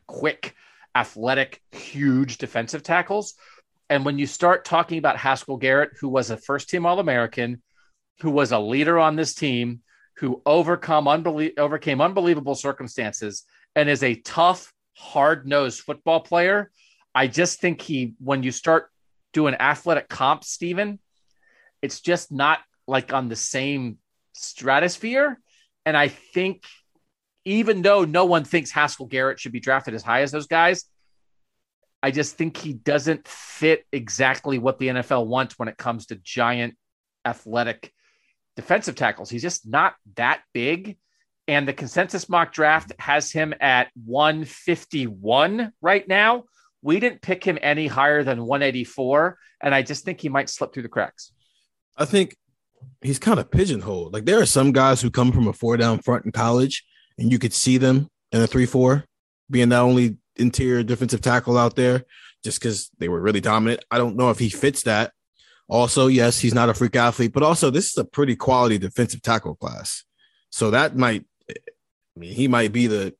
quick, 0.07 0.55
athletic, 0.95 1.61
huge 1.71 2.37
defensive 2.37 2.83
tackles. 2.83 3.35
And 3.89 4.05
when 4.05 4.17
you 4.17 4.25
start 4.25 4.65
talking 4.65 4.97
about 4.97 5.17
Haskell 5.17 5.57
Garrett, 5.57 5.91
who 5.99 6.09
was 6.09 6.29
a 6.29 6.37
first 6.37 6.69
team 6.69 6.85
All 6.85 6.99
American, 6.99 7.61
who 8.21 8.31
was 8.31 8.51
a 8.51 8.59
leader 8.59 8.97
on 8.97 9.15
this 9.15 9.33
team, 9.33 9.81
who 10.17 10.41
overcome 10.45 11.05
unbelie- 11.05 11.57
overcame 11.57 12.01
unbelievable 12.01 12.55
circumstances, 12.55 13.43
and 13.75 13.89
is 13.89 14.03
a 14.03 14.15
tough, 14.15 14.71
hard 14.95 15.47
nosed 15.47 15.81
football 15.81 16.21
player. 16.21 16.71
I 17.13 17.27
just 17.27 17.59
think 17.59 17.81
he, 17.81 18.13
when 18.19 18.43
you 18.43 18.51
start 18.51 18.89
doing 19.33 19.55
athletic 19.55 20.07
comps, 20.07 20.49
Stephen, 20.49 20.99
it's 21.81 22.01
just 22.01 22.31
not 22.31 22.59
like 22.87 23.13
on 23.13 23.29
the 23.29 23.35
same 23.35 23.97
stratosphere. 24.33 25.39
And 25.85 25.95
I 25.95 26.07
think 26.07 26.63
even 27.43 27.81
though 27.81 28.05
no 28.05 28.25
one 28.25 28.43
thinks 28.43 28.71
Haskell 28.71 29.05
Garrett 29.05 29.39
should 29.39 29.51
be 29.51 29.59
drafted 29.59 29.93
as 29.93 30.01
high 30.01 30.21
as 30.21 30.31
those 30.31 30.47
guys, 30.47 30.85
I 32.03 32.11
just 32.11 32.37
think 32.37 32.57
he 32.57 32.73
doesn't 32.73 33.27
fit 33.27 33.85
exactly 33.91 34.59
what 34.59 34.79
the 34.79 34.87
NFL 34.87 35.27
wants 35.27 35.57
when 35.57 35.67
it 35.67 35.77
comes 35.77 36.07
to 36.07 36.15
giant 36.15 36.75
athletic 37.25 37.91
defensive 38.55 38.95
tackles. 38.95 39.29
He's 39.29 39.41
just 39.41 39.67
not 39.67 39.95
that 40.15 40.41
big. 40.53 40.97
And 41.47 41.67
the 41.67 41.73
consensus 41.73 42.27
mock 42.27 42.53
draft 42.53 42.91
has 42.99 43.31
him 43.31 43.53
at 43.59 43.89
151 44.05 45.71
right 45.81 46.07
now. 46.07 46.45
We 46.81 46.99
didn't 46.99 47.21
pick 47.21 47.43
him 47.43 47.57
any 47.61 47.87
higher 47.87 48.23
than 48.23 48.45
184. 48.45 49.37
And 49.61 49.73
I 49.73 49.81
just 49.81 50.05
think 50.05 50.21
he 50.21 50.29
might 50.29 50.49
slip 50.49 50.73
through 50.73 50.83
the 50.83 50.89
cracks. 50.89 51.31
I 51.97 52.05
think 52.05 52.35
he's 53.01 53.19
kind 53.19 53.39
of 53.39 53.51
pigeonholed. 53.51 54.13
Like 54.13 54.25
there 54.25 54.39
are 54.39 54.45
some 54.45 54.71
guys 54.71 55.01
who 55.01 55.09
come 55.09 55.31
from 55.31 55.47
a 55.47 55.53
four 55.53 55.77
down 55.77 55.99
front 55.99 56.25
in 56.25 56.31
college, 56.31 56.83
and 57.17 57.31
you 57.31 57.39
could 57.39 57.53
see 57.53 57.77
them 57.77 58.07
in 58.31 58.41
a 58.41 58.47
three 58.47 58.65
four 58.65 59.05
being 59.49 59.69
the 59.69 59.77
only 59.77 60.17
interior 60.37 60.83
defensive 60.83 61.21
tackle 61.21 61.57
out 61.57 61.75
there 61.75 62.05
just 62.43 62.59
because 62.59 62.89
they 62.99 63.09
were 63.09 63.19
really 63.19 63.41
dominant. 63.41 63.83
I 63.89 63.97
don't 63.97 64.15
know 64.15 64.29
if 64.29 64.39
he 64.39 64.49
fits 64.49 64.83
that. 64.83 65.11
Also, 65.67 66.07
yes, 66.07 66.39
he's 66.39 66.53
not 66.53 66.69
a 66.69 66.73
freak 66.73 66.95
athlete, 66.95 67.33
but 67.33 67.43
also 67.43 67.69
this 67.69 67.87
is 67.87 67.97
a 67.97 68.05
pretty 68.05 68.35
quality 68.35 68.77
defensive 68.77 69.21
tackle 69.21 69.55
class. 69.55 70.03
So 70.51 70.71
that 70.71 70.95
might, 70.95 71.25
I 71.49 71.53
mean, 72.15 72.33
he 72.33 72.47
might 72.47 72.71
be 72.71 72.87
the 72.87 73.15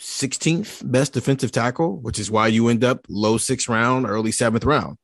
16th 0.00 0.90
best 0.90 1.12
defensive 1.12 1.52
tackle, 1.52 1.98
which 2.00 2.18
is 2.18 2.30
why 2.30 2.48
you 2.48 2.68
end 2.68 2.84
up 2.84 3.06
low 3.08 3.38
sixth 3.38 3.68
round, 3.68 4.06
early 4.06 4.32
seventh 4.32 4.64
round. 4.64 4.98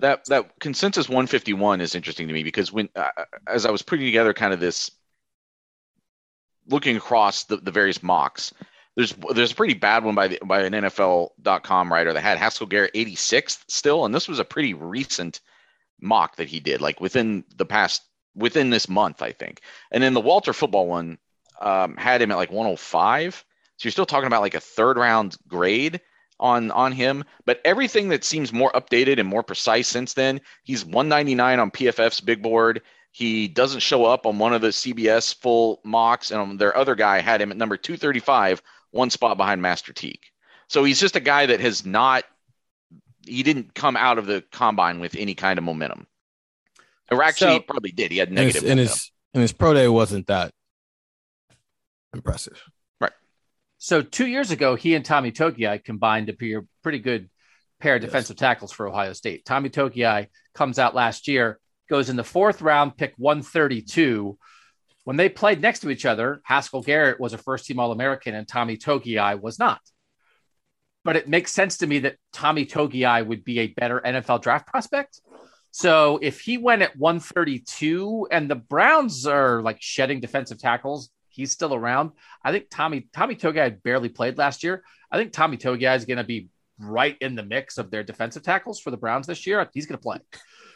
That 0.00 0.24
that 0.26 0.58
consensus 0.60 1.08
151 1.08 1.80
is 1.80 1.94
interesting 1.94 2.26
to 2.26 2.32
me 2.32 2.42
because 2.42 2.72
when 2.72 2.88
uh, 2.96 3.08
as 3.46 3.66
I 3.66 3.70
was 3.70 3.82
putting 3.82 4.06
together 4.06 4.32
kind 4.32 4.54
of 4.54 4.60
this 4.60 4.90
looking 6.68 6.96
across 6.96 7.44
the, 7.44 7.58
the 7.58 7.70
various 7.70 8.02
mocks, 8.02 8.52
there's 9.00 9.14
there's 9.34 9.52
a 9.52 9.56
pretty 9.56 9.74
bad 9.74 10.04
one 10.04 10.14
by 10.14 10.28
the, 10.28 10.38
by 10.44 10.62
an 10.62 10.72
NFL.com 10.72 11.92
writer 11.92 12.12
that 12.12 12.20
had 12.20 12.38
Haskell 12.38 12.66
Garrett 12.66 12.94
86th 12.94 13.64
still, 13.68 14.04
and 14.04 14.14
this 14.14 14.28
was 14.28 14.38
a 14.38 14.44
pretty 14.44 14.74
recent 14.74 15.40
mock 16.00 16.36
that 16.36 16.48
he 16.48 16.60
did, 16.60 16.80
like 16.80 17.00
within 17.00 17.44
the 17.56 17.64
past 17.64 18.02
within 18.34 18.70
this 18.70 18.88
month, 18.88 19.22
I 19.22 19.32
think. 19.32 19.60
And 19.90 20.02
then 20.02 20.14
the 20.14 20.20
Walter 20.20 20.52
Football 20.52 20.86
one 20.86 21.18
um, 21.60 21.96
had 21.96 22.20
him 22.20 22.30
at 22.30 22.36
like 22.36 22.50
105. 22.50 23.44
So 23.76 23.86
you're 23.86 23.92
still 23.92 24.06
talking 24.06 24.26
about 24.26 24.42
like 24.42 24.54
a 24.54 24.60
third 24.60 24.98
round 24.98 25.36
grade 25.48 26.00
on 26.38 26.70
on 26.70 26.92
him. 26.92 27.24
But 27.46 27.60
everything 27.64 28.10
that 28.10 28.24
seems 28.24 28.52
more 28.52 28.72
updated 28.72 29.18
and 29.18 29.28
more 29.28 29.42
precise 29.42 29.88
since 29.88 30.12
then, 30.12 30.42
he's 30.64 30.84
199 30.84 31.58
on 31.58 31.70
PFF's 31.70 32.20
big 32.20 32.42
board. 32.42 32.82
He 33.12 33.48
doesn't 33.48 33.80
show 33.80 34.04
up 34.04 34.26
on 34.26 34.38
one 34.38 34.52
of 34.52 34.60
the 34.60 34.68
CBS 34.68 35.34
full 35.34 35.80
mocks, 35.84 36.30
and 36.30 36.58
their 36.58 36.76
other 36.76 36.94
guy 36.94 37.20
had 37.20 37.40
him 37.40 37.50
at 37.50 37.56
number 37.56 37.76
235, 37.76 38.62
one 38.90 39.10
spot 39.10 39.36
behind 39.36 39.62
Master 39.62 39.92
Teague. 39.92 40.22
So 40.68 40.84
he's 40.84 41.00
just 41.00 41.16
a 41.16 41.20
guy 41.20 41.46
that 41.46 41.60
has 41.60 41.84
not 41.84 42.24
he 43.26 43.42
didn't 43.42 43.74
come 43.74 43.96
out 43.96 44.18
of 44.18 44.26
the 44.26 44.42
combine 44.50 45.00
with 45.00 45.14
any 45.16 45.34
kind 45.34 45.58
of 45.58 45.64
momentum. 45.64 46.06
Or 47.10 47.22
actually, 47.22 47.48
so, 47.48 47.52
he 47.54 47.60
probably 47.60 47.92
did. 47.92 48.10
He 48.10 48.18
had 48.18 48.30
negative. 48.30 48.62
And 48.62 48.64
his, 48.64 48.70
and 48.70 48.80
his, 48.80 49.10
and 49.34 49.42
his 49.42 49.52
pro 49.52 49.74
day 49.74 49.88
wasn't 49.88 50.28
that 50.28 50.52
impressive. 52.14 52.62
Right. 53.00 53.12
So 53.78 54.02
two 54.02 54.26
years 54.26 54.50
ago, 54.50 54.76
he 54.76 54.94
and 54.94 55.04
Tommy 55.04 55.32
Togiai 55.32 55.82
combined 55.82 56.28
to 56.28 56.32
be 56.32 56.54
a 56.54 56.62
pretty 56.82 56.98
good 56.98 57.28
pair 57.80 57.96
of 57.96 58.02
defensive 58.02 58.36
yes. 58.36 58.40
tackles 58.40 58.72
for 58.72 58.88
Ohio 58.88 59.12
State. 59.12 59.44
Tommy 59.44 59.70
Togiai 59.70 60.28
comes 60.54 60.78
out 60.78 60.94
last 60.94 61.26
year, 61.26 61.58
goes 61.88 62.10
in 62.10 62.16
the 62.16 62.24
fourth 62.24 62.62
round, 62.62 62.96
pick 62.96 63.14
132. 63.16 64.38
When 65.04 65.16
they 65.16 65.28
played 65.28 65.60
next 65.60 65.80
to 65.80 65.90
each 65.90 66.06
other, 66.06 66.40
Haskell 66.44 66.82
Garrett 66.82 67.18
was 67.18 67.32
a 67.32 67.38
first 67.38 67.66
team 67.66 67.80
All 67.80 67.92
American 67.92 68.34
and 68.34 68.46
Tommy 68.46 68.76
Togiai 68.76 69.40
was 69.40 69.58
not 69.58 69.80
but 71.04 71.16
it 71.16 71.28
makes 71.28 71.52
sense 71.52 71.78
to 71.78 71.86
me 71.86 72.00
that 72.00 72.16
Tommy 72.32 72.66
Togiai 72.66 73.26
would 73.26 73.44
be 73.44 73.60
a 73.60 73.68
better 73.68 74.00
NFL 74.04 74.42
draft 74.42 74.66
prospect. 74.66 75.20
So 75.70 76.18
if 76.20 76.40
he 76.40 76.58
went 76.58 76.82
at 76.82 76.96
132 76.96 78.28
and 78.30 78.50
the 78.50 78.56
Browns 78.56 79.26
are 79.26 79.62
like 79.62 79.78
shedding 79.80 80.20
defensive 80.20 80.58
tackles, 80.58 81.10
he's 81.28 81.52
still 81.52 81.74
around. 81.74 82.10
I 82.44 82.52
think 82.52 82.66
Tommy 82.70 83.08
Tommy 83.12 83.36
Togiai 83.36 83.82
barely 83.82 84.08
played 84.08 84.36
last 84.36 84.62
year. 84.62 84.82
I 85.10 85.16
think 85.16 85.32
Tommy 85.32 85.56
Togiai 85.56 85.96
is 85.96 86.04
going 86.04 86.18
to 86.18 86.24
be 86.24 86.48
right 86.78 87.16
in 87.20 87.34
the 87.34 87.42
mix 87.42 87.78
of 87.78 87.90
their 87.90 88.02
defensive 88.02 88.42
tackles 88.42 88.80
for 88.80 88.90
the 88.90 88.96
Browns 88.96 89.26
this 89.26 89.46
year. 89.46 89.66
He's 89.72 89.86
going 89.86 89.98
to 89.98 90.02
play. 90.02 90.18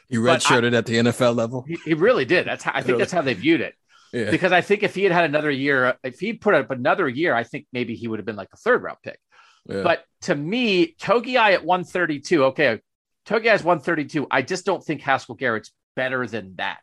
He 0.08 0.16
redshirted 0.16 0.74
at 0.76 0.86
the 0.86 0.96
NFL 0.96 1.34
level. 1.34 1.62
He, 1.62 1.78
he 1.84 1.94
really 1.94 2.24
did. 2.24 2.46
That's 2.46 2.62
how 2.62 2.72
I 2.74 2.82
think 2.82 2.98
that's 2.98 3.12
how 3.12 3.22
they 3.22 3.34
viewed 3.34 3.60
it. 3.60 3.74
Yeah. 4.14 4.30
Because 4.30 4.52
I 4.52 4.60
think 4.60 4.84
if 4.84 4.94
he 4.94 5.02
had 5.02 5.12
had 5.12 5.24
another 5.24 5.50
year, 5.50 5.96
if 6.04 6.20
he 6.20 6.34
put 6.34 6.54
up 6.54 6.70
another 6.70 7.08
year, 7.08 7.34
I 7.34 7.42
think 7.42 7.66
maybe 7.72 7.96
he 7.96 8.06
would 8.06 8.20
have 8.20 8.24
been 8.24 8.36
like 8.36 8.50
a 8.52 8.56
third 8.56 8.82
round 8.82 8.98
pick. 9.02 9.18
But 9.66 10.04
to 10.22 10.34
me, 10.34 10.94
Togiai 11.00 11.54
at 11.54 11.64
132, 11.64 12.44
okay, 12.44 12.80
Togi 13.24 13.48
is 13.48 13.64
132. 13.64 14.26
I 14.30 14.42
just 14.42 14.64
don't 14.64 14.84
think 14.84 15.00
Haskell 15.00 15.34
Garrett's 15.34 15.72
better 15.96 16.26
than 16.26 16.54
that. 16.56 16.82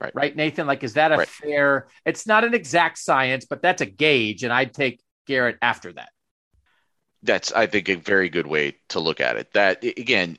Right. 0.00 0.12
Right, 0.14 0.34
Nathan? 0.34 0.66
Like, 0.66 0.82
is 0.82 0.94
that 0.94 1.12
a 1.12 1.18
right. 1.18 1.28
fair? 1.28 1.86
It's 2.04 2.26
not 2.26 2.42
an 2.42 2.54
exact 2.54 2.98
science, 2.98 3.44
but 3.44 3.62
that's 3.62 3.82
a 3.82 3.86
gauge, 3.86 4.42
and 4.42 4.52
I'd 4.52 4.74
take 4.74 5.00
Garrett 5.28 5.58
after 5.62 5.92
that. 5.92 6.08
That's, 7.22 7.52
I 7.52 7.66
think, 7.66 7.88
a 7.88 7.94
very 7.94 8.28
good 8.28 8.48
way 8.48 8.78
to 8.88 8.98
look 8.98 9.20
at 9.20 9.36
it. 9.36 9.52
That 9.52 9.84
again, 9.84 10.38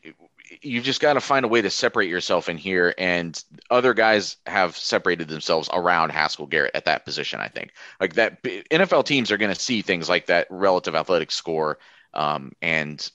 you've 0.61 0.83
just 0.83 1.01
got 1.01 1.13
to 1.13 1.21
find 1.21 1.45
a 1.45 1.47
way 1.47 1.61
to 1.61 1.69
separate 1.69 2.09
yourself 2.09 2.49
in 2.49 2.57
here. 2.57 2.93
And 2.97 3.41
other 3.69 3.93
guys 3.93 4.37
have 4.45 4.75
separated 4.75 5.27
themselves 5.27 5.69
around 5.71 6.11
Haskell 6.11 6.47
Garrett 6.47 6.75
at 6.75 6.85
that 6.85 7.05
position. 7.05 7.39
I 7.39 7.47
think 7.47 7.73
like 7.99 8.13
that 8.15 8.41
NFL 8.43 9.05
teams 9.05 9.31
are 9.31 9.37
going 9.37 9.53
to 9.53 9.59
see 9.59 9.81
things 9.81 10.09
like 10.09 10.27
that 10.27 10.47
relative 10.49 10.95
athletic 10.95 11.31
score, 11.31 11.79
um, 12.13 12.51
and 12.61 13.09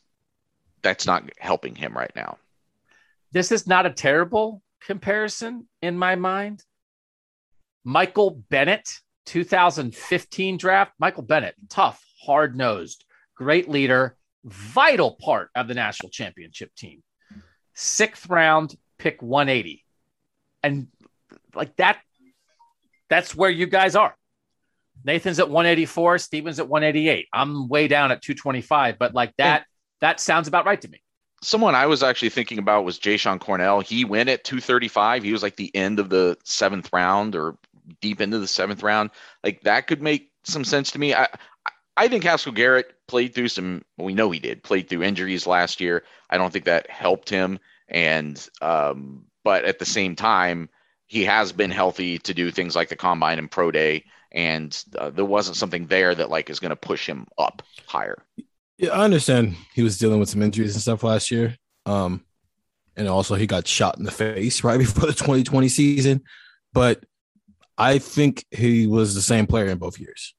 that's 0.83 1.07
not 1.07 1.31
helping 1.39 1.75
him 1.75 1.97
right 1.97 2.13
now. 2.17 2.39
This 3.33 3.53
is 3.53 3.67
not 3.67 3.87
a 3.87 3.91
terrible 3.91 4.63
comparison 4.81 5.69
in 5.83 5.99
my 5.99 6.17
mind. 6.17 6.65
Michael 7.85 8.43
Bennett, 8.49 8.89
2015 9.27 10.57
draft. 10.57 10.93
Michael 10.99 11.23
Bennett, 11.23 11.55
tough, 11.69 12.03
hard 12.25 12.57
nosed, 12.57 13.05
great 13.35 13.69
leader, 13.69 14.17
vital 14.45 15.13
part 15.21 15.51
of 15.55 15.69
the 15.69 15.75
national 15.75 16.11
championship 16.11 16.75
team 16.75 17.03
sixth 17.79 18.29
round, 18.29 18.77
pick 18.99 19.23
180. 19.23 19.85
And 20.63 20.89
like 21.55 21.77
that, 21.77 21.99
that's 23.09 23.35
where 23.35 23.51
you 23.51 23.67
guys 23.67 23.95
are. 23.95 24.17
Nathan's 25.05 25.39
at 25.39 25.49
184, 25.49 26.19
Steven's 26.19 26.59
at 26.59 26.69
188. 26.69 27.29
I'm 27.33 27.69
way 27.69 27.87
down 27.87 28.11
at 28.11 28.21
225, 28.21 28.99
but 28.99 29.15
like 29.15 29.33
that, 29.39 29.65
that 30.01 30.19
sounds 30.19 30.49
about 30.49 30.67
right 30.67 30.81
to 30.81 30.89
me. 30.89 31.01
Someone 31.41 31.77
I 31.77 31.87
was 31.87 32.03
actually 32.03 32.31
thinking 32.31 32.59
about 32.59 32.85
was 32.85 32.99
Jashon 32.99 33.39
Cornell. 33.39 33.79
He 33.79 34.05
went 34.05 34.29
at 34.29 34.43
235. 34.43 35.23
He 35.23 35.33
was 35.33 35.45
like 35.45 35.55
the 35.55 35.75
end 35.75 36.01
of 36.01 36.09
the 36.11 36.37
seventh 36.43 36.93
round 36.93 37.37
or 37.37 37.57
deep 38.01 38.21
into 38.21 38.41
the 38.41 38.49
seventh 38.49 38.83
round. 38.83 39.11
Like 39.45 39.61
that 39.61 39.87
could 39.87 40.03
make 40.03 40.33
some 40.43 40.65
sense 40.65 40.91
to 40.91 40.99
me. 40.99 41.15
I, 41.15 41.29
I 41.99 42.07
think 42.07 42.23
Haskell 42.23 42.53
Garrett 42.53 42.95
played 43.09 43.35
through 43.35 43.49
some. 43.49 43.85
We 43.97 44.15
know 44.15 44.31
he 44.31 44.39
did 44.39 44.63
played 44.63 44.89
through 44.89 45.03
injuries 45.03 45.49
last 45.49 45.81
year. 45.81 46.05
I 46.31 46.39
don't 46.39 46.53
think 46.53 46.67
that 46.67 46.89
helped 46.89 47.29
him. 47.29 47.59
And 47.89 48.49
um, 48.63 49.25
but 49.43 49.65
at 49.65 49.81
the 49.81 49.85
same 49.85 50.15
time, 50.15 50.69
he 51.07 51.25
has 51.25 51.51
been 51.51 51.73
healthy 51.73 52.19
to 52.21 52.33
do 52.33 52.53
things 52.53 52.77
like 52.77 52.89
the 52.89 52.97
combine 52.97 53.41
and 53.41 53.51
pro 53.51 53.73
day, 53.73 54.05
and 54.31 54.81
uh, 54.97 55.11
there 55.11 55.25
wasn't 55.25 55.57
something 55.57 55.89
there 55.89 56.15
that 56.15 56.31
like 56.31 56.51
is 56.51 56.61
going 56.61 56.71
to 56.71 56.77
push 56.77 57.05
him 57.05 57.27
up 57.37 57.63
higher. 57.87 58.23
Yeah, 58.77 58.91
I 58.91 59.03
understand 59.03 59.57
he 59.75 59.83
was 59.83 59.99
dealing 59.99 60.21
with 60.21 60.29
some 60.29 60.43
injuries 60.43 60.75
and 60.75 60.83
stuff 60.83 61.03
last 61.03 61.33
year. 61.33 61.57
Um, 61.85 62.25
and 62.97 63.09
also 63.09 63.35
he 63.35 63.49
got 63.49 63.67
shot 63.67 63.99
in 63.99 64.05
the 64.05 64.13
face 64.13 64.63
right 64.63 64.79
before 64.79 65.07
the 65.07 65.15
2020 65.15 65.69
season. 65.69 66.23
But 66.73 67.05
I 67.77 67.99
think 67.99 68.45
he 68.53 68.87
was 68.87 69.17
the 69.17 69.23
same 69.23 69.49
player 69.49 69.67
in 69.67 69.79
both 69.79 69.99
years. 69.99 70.35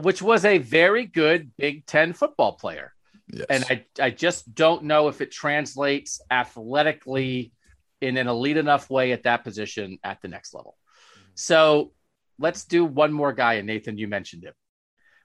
Which 0.00 0.20
was 0.20 0.44
a 0.44 0.58
very 0.58 1.06
good 1.06 1.52
Big 1.56 1.86
Ten 1.86 2.12
football 2.12 2.54
player. 2.54 2.92
Yes. 3.28 3.46
and 3.48 3.64
I, 3.70 3.84
I 4.04 4.10
just 4.10 4.54
don't 4.54 4.84
know 4.84 5.08
if 5.08 5.20
it 5.20 5.30
translates 5.30 6.20
athletically 6.30 7.52
in 8.00 8.18
an 8.18 8.28
elite 8.28 8.58
enough 8.58 8.90
way 8.90 9.12
at 9.12 9.22
that 9.22 9.44
position 9.44 9.98
at 10.04 10.20
the 10.20 10.28
next 10.28 10.52
level. 10.52 10.76
Mm-hmm. 10.76 11.30
So 11.34 11.92
let's 12.38 12.64
do 12.64 12.84
one 12.84 13.12
more 13.12 13.32
guy. 13.32 13.54
And 13.54 13.66
Nathan, 13.66 13.96
you 13.96 14.08
mentioned 14.08 14.44
him. 14.44 14.52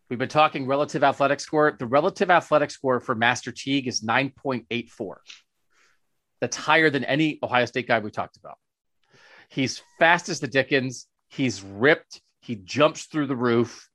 We've 0.10 0.18
been 0.18 0.30
talking 0.30 0.66
relative 0.66 1.04
athletic 1.04 1.40
score. 1.40 1.76
The 1.78 1.86
relative 1.86 2.32
athletic 2.32 2.72
score 2.72 3.00
for 3.00 3.14
Master 3.16 3.52
Teague 3.52 3.88
is 3.88 4.02
9.84. 4.02 5.16
That's 6.41 6.58
higher 6.58 6.90
than 6.90 7.04
any 7.04 7.38
Ohio 7.44 7.66
State 7.66 7.88
guy 7.88 8.00
we 8.00 8.10
talked 8.10 8.38
about. 8.38 8.58
He's 9.50 9.82
fast 10.00 10.30
as 10.30 10.40
the 10.40 10.48
Dickens. 10.48 11.06
He's 11.28 11.62
ripped. 11.62 12.22
He 12.41 12.56
jumps 12.56 13.04
through 13.06 13.28
the 13.28 13.36
roof. 13.36 13.89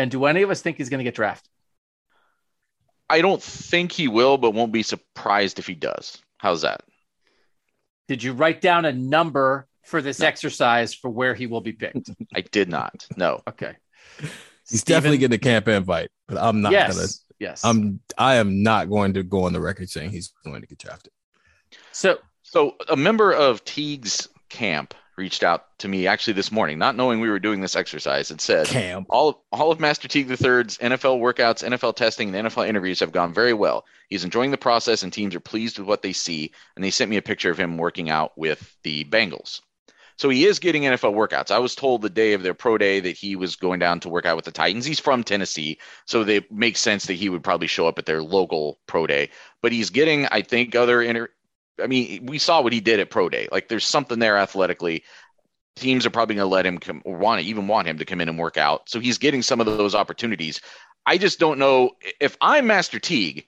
And 0.00 0.10
do 0.10 0.24
any 0.24 0.40
of 0.40 0.48
us 0.48 0.62
think 0.62 0.78
he's 0.78 0.88
going 0.88 1.00
to 1.00 1.04
get 1.04 1.14
drafted? 1.14 1.50
I 3.10 3.20
don't 3.20 3.42
think 3.42 3.92
he 3.92 4.08
will, 4.08 4.38
but 4.38 4.52
won't 4.52 4.72
be 4.72 4.82
surprised 4.82 5.58
if 5.58 5.66
he 5.66 5.74
does. 5.74 6.22
How's 6.38 6.62
that? 6.62 6.80
Did 8.08 8.22
you 8.22 8.32
write 8.32 8.62
down 8.62 8.86
a 8.86 8.92
number 8.92 9.68
for 9.84 10.00
this 10.00 10.22
exercise 10.22 10.94
for 10.94 11.10
where 11.10 11.34
he 11.34 11.46
will 11.46 11.60
be 11.60 11.72
picked? 11.72 12.08
I 12.34 12.40
did 12.40 12.70
not. 12.70 13.06
No. 13.18 13.42
Okay. 13.46 13.76
He's 14.70 14.80
Steven? 14.80 14.96
definitely 14.96 15.18
getting 15.18 15.34
a 15.34 15.38
camp 15.38 15.68
invite, 15.68 16.08
but 16.26 16.38
I'm 16.38 16.62
not 16.62 16.72
yes. 16.72 16.96
gonna. 16.96 17.08
Yes. 17.38 17.62
I'm. 17.62 18.00
I 18.16 18.36
am 18.36 18.62
not 18.62 18.88
going 18.88 19.12
to 19.14 19.22
go 19.22 19.44
on 19.44 19.52
the 19.52 19.60
record 19.60 19.90
saying 19.90 20.12
he's 20.12 20.32
going 20.46 20.62
to 20.62 20.66
get 20.66 20.78
drafted. 20.78 21.12
so 21.92 22.18
So 22.42 22.76
a 22.88 22.96
member 22.96 23.32
of 23.32 23.62
Teague's 23.66 24.28
camp 24.48 24.94
reached 25.20 25.44
out 25.44 25.66
to 25.78 25.86
me 25.86 26.06
actually 26.08 26.32
this 26.32 26.50
morning, 26.50 26.78
not 26.78 26.96
knowing 26.96 27.20
we 27.20 27.28
were 27.28 27.38
doing 27.38 27.60
this 27.60 27.76
exercise, 27.76 28.30
and 28.30 28.40
said 28.40 28.66
all 29.10 29.28
of, 29.28 29.36
all 29.52 29.70
of 29.70 29.78
Master 29.78 30.08
Teague 30.08 30.28
III's 30.28 30.78
NFL 30.78 31.20
workouts, 31.20 31.62
NFL 31.62 31.94
testing, 31.94 32.34
and 32.34 32.48
NFL 32.48 32.66
interviews 32.66 33.00
have 33.00 33.12
gone 33.12 33.32
very 33.32 33.52
well. 33.52 33.84
He's 34.08 34.24
enjoying 34.24 34.50
the 34.50 34.56
process, 34.56 35.02
and 35.02 35.12
teams 35.12 35.34
are 35.34 35.40
pleased 35.40 35.78
with 35.78 35.86
what 35.86 36.02
they 36.02 36.12
see. 36.12 36.50
And 36.74 36.84
they 36.84 36.90
sent 36.90 37.10
me 37.10 37.18
a 37.18 37.22
picture 37.22 37.50
of 37.50 37.58
him 37.58 37.76
working 37.76 38.10
out 38.10 38.32
with 38.36 38.76
the 38.82 39.04
Bengals. 39.04 39.60
So 40.16 40.28
he 40.28 40.44
is 40.44 40.58
getting 40.58 40.82
NFL 40.82 41.14
workouts. 41.14 41.50
I 41.50 41.60
was 41.60 41.74
told 41.74 42.02
the 42.02 42.10
day 42.10 42.34
of 42.34 42.42
their 42.42 42.52
pro 42.52 42.76
day 42.76 43.00
that 43.00 43.16
he 43.16 43.36
was 43.36 43.56
going 43.56 43.78
down 43.78 44.00
to 44.00 44.10
work 44.10 44.26
out 44.26 44.36
with 44.36 44.44
the 44.44 44.50
Titans. 44.50 44.84
He's 44.84 45.00
from 45.00 45.24
Tennessee, 45.24 45.78
so 46.04 46.22
it 46.22 46.52
makes 46.52 46.80
sense 46.80 47.06
that 47.06 47.14
he 47.14 47.30
would 47.30 47.42
probably 47.42 47.68
show 47.68 47.86
up 47.86 47.98
at 47.98 48.04
their 48.04 48.22
local 48.22 48.78
pro 48.86 49.06
day. 49.06 49.30
But 49.62 49.72
he's 49.72 49.88
getting, 49.88 50.26
I 50.26 50.42
think, 50.42 50.74
other 50.74 51.00
inter. 51.00 51.30
I 51.82 51.86
mean, 51.86 52.26
we 52.26 52.38
saw 52.38 52.62
what 52.62 52.72
he 52.72 52.80
did 52.80 53.00
at 53.00 53.10
pro 53.10 53.28
day. 53.28 53.48
Like, 53.50 53.68
there's 53.68 53.86
something 53.86 54.18
there 54.18 54.36
athletically. 54.36 55.04
Teams 55.76 56.04
are 56.06 56.10
probably 56.10 56.34
going 56.36 56.48
to 56.48 56.54
let 56.54 56.66
him 56.66 56.78
come, 56.78 57.02
or 57.04 57.16
want 57.16 57.40
to 57.40 57.46
even 57.46 57.68
want 57.68 57.88
him 57.88 57.98
to 57.98 58.04
come 58.04 58.20
in 58.20 58.28
and 58.28 58.38
work 58.38 58.56
out. 58.56 58.88
So 58.88 59.00
he's 59.00 59.18
getting 59.18 59.42
some 59.42 59.60
of 59.60 59.66
those 59.66 59.94
opportunities. 59.94 60.60
I 61.06 61.16
just 61.18 61.38
don't 61.38 61.58
know 61.58 61.92
if 62.20 62.36
I'm 62.40 62.66
Master 62.66 62.98
Teague. 62.98 63.46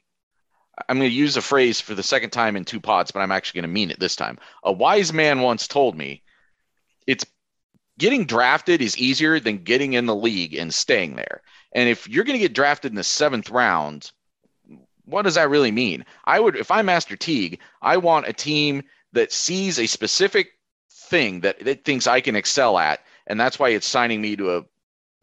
I'm 0.88 0.98
going 0.98 1.10
to 1.10 1.14
use 1.14 1.36
a 1.36 1.42
phrase 1.42 1.80
for 1.80 1.94
the 1.94 2.02
second 2.02 2.30
time 2.30 2.56
in 2.56 2.64
two 2.64 2.80
pods, 2.80 3.10
but 3.10 3.20
I'm 3.20 3.32
actually 3.32 3.60
going 3.60 3.70
to 3.70 3.74
mean 3.74 3.90
it 3.90 4.00
this 4.00 4.16
time. 4.16 4.38
A 4.62 4.72
wise 4.72 5.12
man 5.12 5.40
once 5.40 5.68
told 5.68 5.96
me 5.96 6.22
it's 7.06 7.26
getting 7.98 8.24
drafted 8.24 8.80
is 8.80 8.96
easier 8.96 9.38
than 9.38 9.64
getting 9.64 9.92
in 9.92 10.06
the 10.06 10.16
league 10.16 10.54
and 10.54 10.72
staying 10.72 11.16
there. 11.16 11.42
And 11.72 11.88
if 11.88 12.08
you're 12.08 12.24
going 12.24 12.38
to 12.38 12.42
get 12.42 12.54
drafted 12.54 12.92
in 12.92 12.96
the 12.96 13.04
seventh 13.04 13.50
round, 13.50 14.10
what 15.04 15.22
does 15.22 15.34
that 15.34 15.50
really 15.50 15.72
mean? 15.72 16.04
I 16.24 16.40
would, 16.40 16.56
if 16.56 16.70
I'm 16.70 16.86
Master 16.86 17.16
Teague, 17.16 17.58
I 17.80 17.96
want 17.96 18.28
a 18.28 18.32
team 18.32 18.82
that 19.12 19.32
sees 19.32 19.78
a 19.78 19.86
specific 19.86 20.52
thing 20.90 21.40
that 21.40 21.66
it 21.66 21.84
thinks 21.84 22.06
I 22.06 22.20
can 22.20 22.36
excel 22.36 22.78
at, 22.78 23.00
and 23.26 23.38
that's 23.38 23.58
why 23.58 23.70
it's 23.70 23.86
signing 23.86 24.20
me 24.20 24.36
to 24.36 24.56
a 24.56 24.64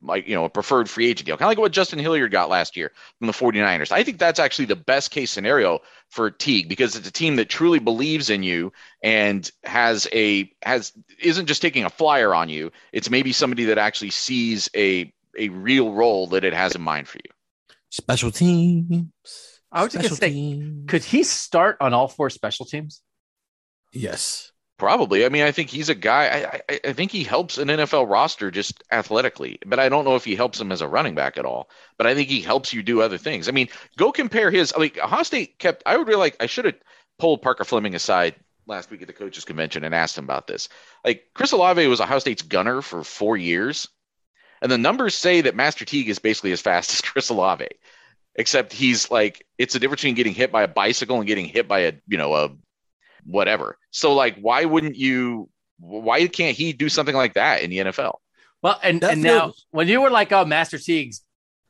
like 0.01 0.27
you 0.27 0.35
know 0.35 0.45
a 0.45 0.49
preferred 0.49 0.89
free 0.89 1.07
agent 1.07 1.25
deal, 1.25 1.37
kind 1.37 1.47
of 1.47 1.49
like 1.49 1.57
what 1.57 1.71
Justin 1.71 1.99
Hilliard 1.99 2.31
got 2.31 2.49
last 2.49 2.77
year 2.77 2.91
from 3.17 3.27
the 3.27 3.33
49ers. 3.33 3.91
I 3.91 4.03
think 4.03 4.17
that's 4.17 4.39
actually 4.39 4.65
the 4.65 4.75
best 4.75 5.11
case 5.11 5.31
scenario 5.31 5.79
for 6.09 6.31
Teague 6.31 6.69
because 6.69 6.95
it's 6.95 7.07
a 7.07 7.11
team 7.11 7.35
that 7.35 7.49
truly 7.49 7.79
believes 7.79 8.29
in 8.29 8.43
you 8.43 8.71
and 9.03 9.49
has 9.63 10.07
a 10.13 10.51
has 10.61 10.93
isn't 11.19 11.47
just 11.47 11.61
taking 11.61 11.83
a 11.83 11.89
flyer 11.89 12.33
on 12.33 12.49
you. 12.49 12.71
It's 12.93 13.09
maybe 13.09 13.33
somebody 13.33 13.65
that 13.65 13.77
actually 13.77 14.11
sees 14.11 14.69
a 14.75 15.11
a 15.37 15.49
real 15.49 15.93
role 15.93 16.27
that 16.27 16.43
it 16.43 16.53
has 16.53 16.75
in 16.75 16.81
mind 16.81 17.07
for 17.07 17.17
you. 17.17 17.31
Special 17.89 18.31
teams. 18.31 19.58
I 19.71 19.83
was 19.83 19.93
just 19.93 20.05
Special 20.05 20.17
gonna 20.17 20.17
say, 20.17 20.31
teams. 20.31 20.85
could 20.87 21.03
he 21.03 21.23
start 21.23 21.77
on 21.81 21.93
all 21.93 22.07
four 22.07 22.29
special 22.29 22.65
teams? 22.65 23.01
Yes. 23.91 24.51
Probably. 24.77 25.25
I 25.25 25.29
mean, 25.29 25.43
I 25.43 25.51
think 25.51 25.69
he's 25.69 25.89
a 25.89 25.95
guy. 25.95 26.23
I, 26.69 26.73
I, 26.73 26.79
I 26.85 26.93
think 26.93 27.11
he 27.11 27.23
helps 27.25 27.57
an 27.57 27.67
NFL 27.67 28.09
roster 28.09 28.49
just 28.49 28.81
athletically, 28.91 29.59
but 29.65 29.77
I 29.77 29.89
don't 29.89 30.05
know 30.05 30.15
if 30.15 30.23
he 30.23 30.35
helps 30.35 30.59
him 30.59 30.71
as 30.71 30.79
a 30.81 30.87
running 30.87 31.15
back 31.15 31.37
at 31.37 31.43
all. 31.45 31.69
But 31.97 32.07
I 32.07 32.15
think 32.15 32.29
he 32.29 32.39
helps 32.39 32.73
you 32.73 32.81
do 32.81 33.01
other 33.01 33.17
things. 33.17 33.49
I 33.49 33.51
mean, 33.51 33.67
go 33.97 34.13
compare 34.13 34.49
his. 34.51 34.73
Like 34.77 34.97
Ohio 34.97 35.23
State 35.23 35.59
kept. 35.59 35.83
I 35.85 35.97
would 35.97 36.07
really 36.07 36.19
like. 36.19 36.37
I 36.39 36.45
should 36.45 36.63
have 36.63 36.75
pulled 37.19 37.41
Parker 37.41 37.65
Fleming 37.65 37.93
aside 37.93 38.35
last 38.67 38.89
week 38.89 39.01
at 39.01 39.07
the 39.07 39.13
coaches 39.13 39.43
convention 39.43 39.83
and 39.83 39.93
asked 39.93 40.17
him 40.17 40.23
about 40.23 40.47
this. 40.47 40.69
Like 41.03 41.25
Chris 41.35 41.51
Olave 41.51 41.85
was 41.87 41.99
Ohio 41.99 42.19
State's 42.19 42.41
gunner 42.43 42.81
for 42.81 43.03
four 43.03 43.35
years, 43.35 43.85
and 44.61 44.71
the 44.71 44.77
numbers 44.77 45.13
say 45.13 45.41
that 45.41 45.55
Master 45.57 45.83
Teague 45.83 46.07
is 46.09 46.19
basically 46.19 46.53
as 46.53 46.61
fast 46.61 46.91
as 46.93 47.01
Chris 47.01 47.27
Olave, 47.27 47.67
except 48.39 48.71
he's 48.73 49.11
like 49.11 49.45
it's 49.59 49.75
a 49.75 49.79
difference 49.79 50.01
between 50.01 50.15
getting 50.15 50.33
hit 50.33 50.51
by 50.51 50.63
a 50.63 50.67
bicycle 50.67 51.17
and 51.17 51.27
getting 51.27 51.45
hit 51.45 51.67
by 51.67 51.79
a 51.79 51.93
you 52.07 52.17
know 52.17 52.33
a 52.33 52.49
whatever. 53.25 53.77
So 53.91 54.13
like, 54.13 54.39
why 54.39 54.65
wouldn't 54.65 54.95
you? 54.95 55.49
Why 55.79 56.27
can't 56.27 56.57
he 56.57 56.73
do 56.73 56.89
something 56.89 57.15
like 57.15 57.35
that 57.35 57.61
in 57.61 57.69
the 57.69 57.77
NFL? 57.77 58.15
Well, 58.61 58.79
and, 58.83 58.99
That 59.01 59.13
and 59.13 59.23
now 59.23 59.53
when 59.71 59.87
you 59.87 60.01
were 60.01 60.09
like, 60.09 60.31
oh, 60.31 60.43
Master 60.43 60.77
Teague's 60.77 61.21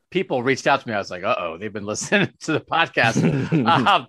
people 0.09 0.41
reached 0.41 0.65
out 0.65 0.81
to 0.81 0.87
me, 0.87 0.93
I 0.93 0.97
was 0.97 1.11
like, 1.11 1.23
uh 1.23 1.35
oh, 1.37 1.57
they've 1.57 1.73
been 1.73 1.85
listening 1.93 2.31
to 2.41 2.53
the 2.53 2.61
podcast. 2.61 3.21
um, 3.67 4.07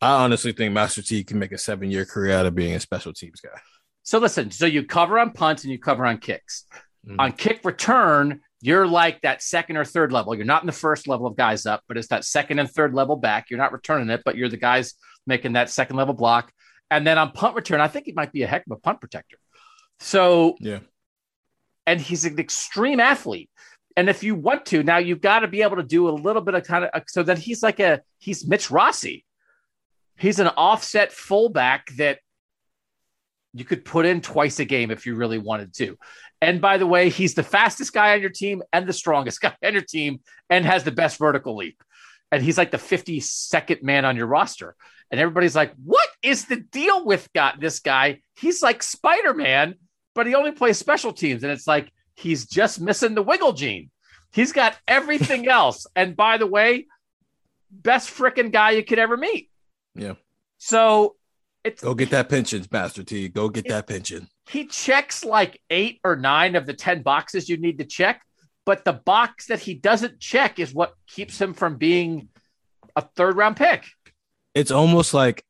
I 0.00 0.10
honestly 0.24 0.52
think 0.52 0.74
Master 0.74 1.02
T 1.02 1.24
can 1.24 1.38
make 1.38 1.52
a 1.52 1.58
seven 1.58 1.90
year 1.90 2.04
career 2.04 2.36
out 2.36 2.46
of 2.46 2.54
being 2.54 2.74
a 2.74 2.80
special 2.80 3.12
teams 3.12 3.40
guy. 3.40 3.58
so 4.02 4.18
listen, 4.18 4.50
so 4.50 4.66
you 4.66 4.84
cover 4.84 5.18
on 5.18 5.32
punts 5.32 5.64
and 5.64 5.72
you 5.72 5.78
cover 5.78 6.04
on 6.04 6.18
kicks. 6.18 6.64
Mhm. 7.06 7.16
On 7.18 7.32
kick 7.32 7.64
return, 7.64 8.40
you're 8.60 8.86
like 8.86 9.20
that 9.22 9.42
second 9.42 9.76
or 9.76 9.84
third 9.84 10.12
level. 10.12 10.34
You're 10.34 10.44
not 10.44 10.62
in 10.62 10.66
the 10.66 10.72
first 10.72 11.06
level 11.06 11.26
of 11.26 11.36
guys 11.36 11.64
up, 11.66 11.82
but 11.86 11.96
it's 11.96 12.08
that 12.08 12.24
second 12.24 12.58
and 12.58 12.70
third 12.70 12.94
level 12.94 13.16
back. 13.16 13.50
You're 13.50 13.58
not 13.58 13.72
returning 13.72 14.10
it, 14.10 14.22
but 14.24 14.36
you're 14.36 14.48
the 14.48 14.56
guys 14.56 14.94
making 15.26 15.52
that 15.52 15.70
second 15.70 15.96
level 15.96 16.14
block. 16.14 16.52
And 16.90 17.06
then 17.06 17.18
on 17.18 17.32
punt 17.32 17.54
return, 17.54 17.80
I 17.80 17.88
think 17.88 18.06
he 18.06 18.12
might 18.12 18.32
be 18.32 18.42
a 18.42 18.46
heck 18.46 18.66
of 18.66 18.72
a 18.72 18.80
punt 18.80 19.00
protector. 19.00 19.36
So 20.00 20.56
Yeah. 20.60 20.80
and 21.86 22.00
he's 22.00 22.24
an 22.24 22.38
extreme 22.38 23.00
athlete. 23.00 23.50
And 23.96 24.08
if 24.08 24.22
you 24.22 24.34
want 24.34 24.66
to, 24.66 24.82
now 24.82 24.98
you've 24.98 25.20
got 25.20 25.40
to 25.40 25.48
be 25.48 25.62
able 25.62 25.76
to 25.76 25.82
do 25.82 26.08
a 26.08 26.10
little 26.10 26.42
bit 26.42 26.54
of 26.54 26.64
kind 26.64 26.84
of 26.84 26.90
uh, 26.94 27.00
so 27.08 27.22
that 27.24 27.38
he's 27.38 27.62
like 27.62 27.80
a 27.80 28.00
he's 28.18 28.46
Mitch 28.46 28.70
Rossi. 28.70 29.24
He's 30.16 30.38
an 30.40 30.48
offset 30.48 31.12
fullback 31.12 31.90
that 31.96 32.18
you 33.54 33.64
could 33.64 33.84
put 33.84 34.06
in 34.06 34.20
twice 34.20 34.60
a 34.60 34.64
game 34.64 34.90
if 34.90 35.06
you 35.06 35.14
really 35.14 35.38
wanted 35.38 35.74
to. 35.74 35.96
And 36.40 36.60
by 36.60 36.78
the 36.78 36.86
way, 36.86 37.08
he's 37.08 37.34
the 37.34 37.42
fastest 37.42 37.92
guy 37.92 38.14
on 38.14 38.20
your 38.20 38.30
team 38.30 38.62
and 38.72 38.86
the 38.86 38.92
strongest 38.92 39.40
guy 39.42 39.54
on 39.64 39.72
your 39.72 39.82
team 39.82 40.20
and 40.48 40.64
has 40.64 40.84
the 40.84 40.92
best 40.92 41.18
vertical 41.18 41.56
leap. 41.56 41.82
And 42.30 42.42
he's 42.42 42.58
like 42.58 42.70
the 42.70 42.78
52nd 42.78 43.82
man 43.82 44.04
on 44.04 44.16
your 44.16 44.26
roster. 44.26 44.76
And 45.10 45.20
everybody's 45.20 45.56
like, 45.56 45.72
what 45.82 46.08
is 46.22 46.44
the 46.44 46.56
deal 46.56 47.04
with 47.04 47.32
got 47.32 47.60
this 47.60 47.80
guy? 47.80 48.20
He's 48.36 48.62
like 48.62 48.82
Spider-Man, 48.82 49.76
but 50.14 50.26
he 50.26 50.34
only 50.34 50.52
plays 50.52 50.76
special 50.78 51.12
teams. 51.12 51.42
And 51.42 51.50
it's 51.50 51.66
like 51.66 51.90
he's 52.14 52.46
just 52.46 52.80
missing 52.80 53.14
the 53.14 53.22
wiggle 53.22 53.54
gene. 53.54 53.90
He's 54.32 54.52
got 54.52 54.76
everything 54.88 55.48
else. 55.48 55.86
And 55.96 56.14
by 56.14 56.36
the 56.36 56.46
way, 56.46 56.86
best 57.70 58.10
freaking 58.10 58.52
guy 58.52 58.72
you 58.72 58.84
could 58.84 58.98
ever 58.98 59.16
meet. 59.16 59.50
Yeah. 59.94 60.14
So 60.58 61.16
it's 61.64 61.82
Go 61.82 61.94
get 61.94 62.10
that 62.10 62.28
pension, 62.28 62.64
Master 62.70 63.02
T. 63.02 63.28
Go 63.28 63.48
get 63.48 63.68
that 63.68 63.86
pension. 63.86 64.28
He 64.50 64.66
checks 64.66 65.24
like 65.24 65.60
eight 65.70 66.00
or 66.04 66.16
nine 66.16 66.56
of 66.56 66.66
the 66.66 66.72
10 66.74 67.02
boxes 67.02 67.48
you 67.48 67.56
need 67.56 67.78
to 67.78 67.84
check. 67.84 68.22
But 68.64 68.84
the 68.84 68.92
box 68.92 69.46
that 69.46 69.60
he 69.60 69.74
doesn't 69.74 70.20
check 70.20 70.58
is 70.58 70.74
what 70.74 70.94
keeps 71.06 71.40
him 71.40 71.54
from 71.54 71.76
being 71.76 72.28
a 72.96 73.02
third 73.02 73.36
round 73.36 73.56
pick. 73.56 73.84
It's 74.54 74.70
almost 74.70 75.14
like 75.14 75.44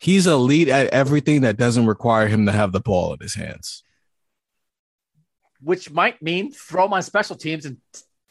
he's 0.00 0.26
elite 0.26 0.68
at 0.68 0.88
everything 0.88 1.42
that 1.42 1.56
doesn't 1.56 1.86
require 1.86 2.28
him 2.28 2.46
to 2.46 2.52
have 2.52 2.72
the 2.72 2.80
ball 2.80 3.12
in 3.14 3.20
his 3.20 3.34
hands. 3.34 3.82
which 5.60 5.90
might 5.90 6.20
mean 6.20 6.52
throw 6.52 6.84
him 6.84 6.92
on 6.92 7.02
special 7.02 7.36
teams 7.36 7.64
and 7.64 7.78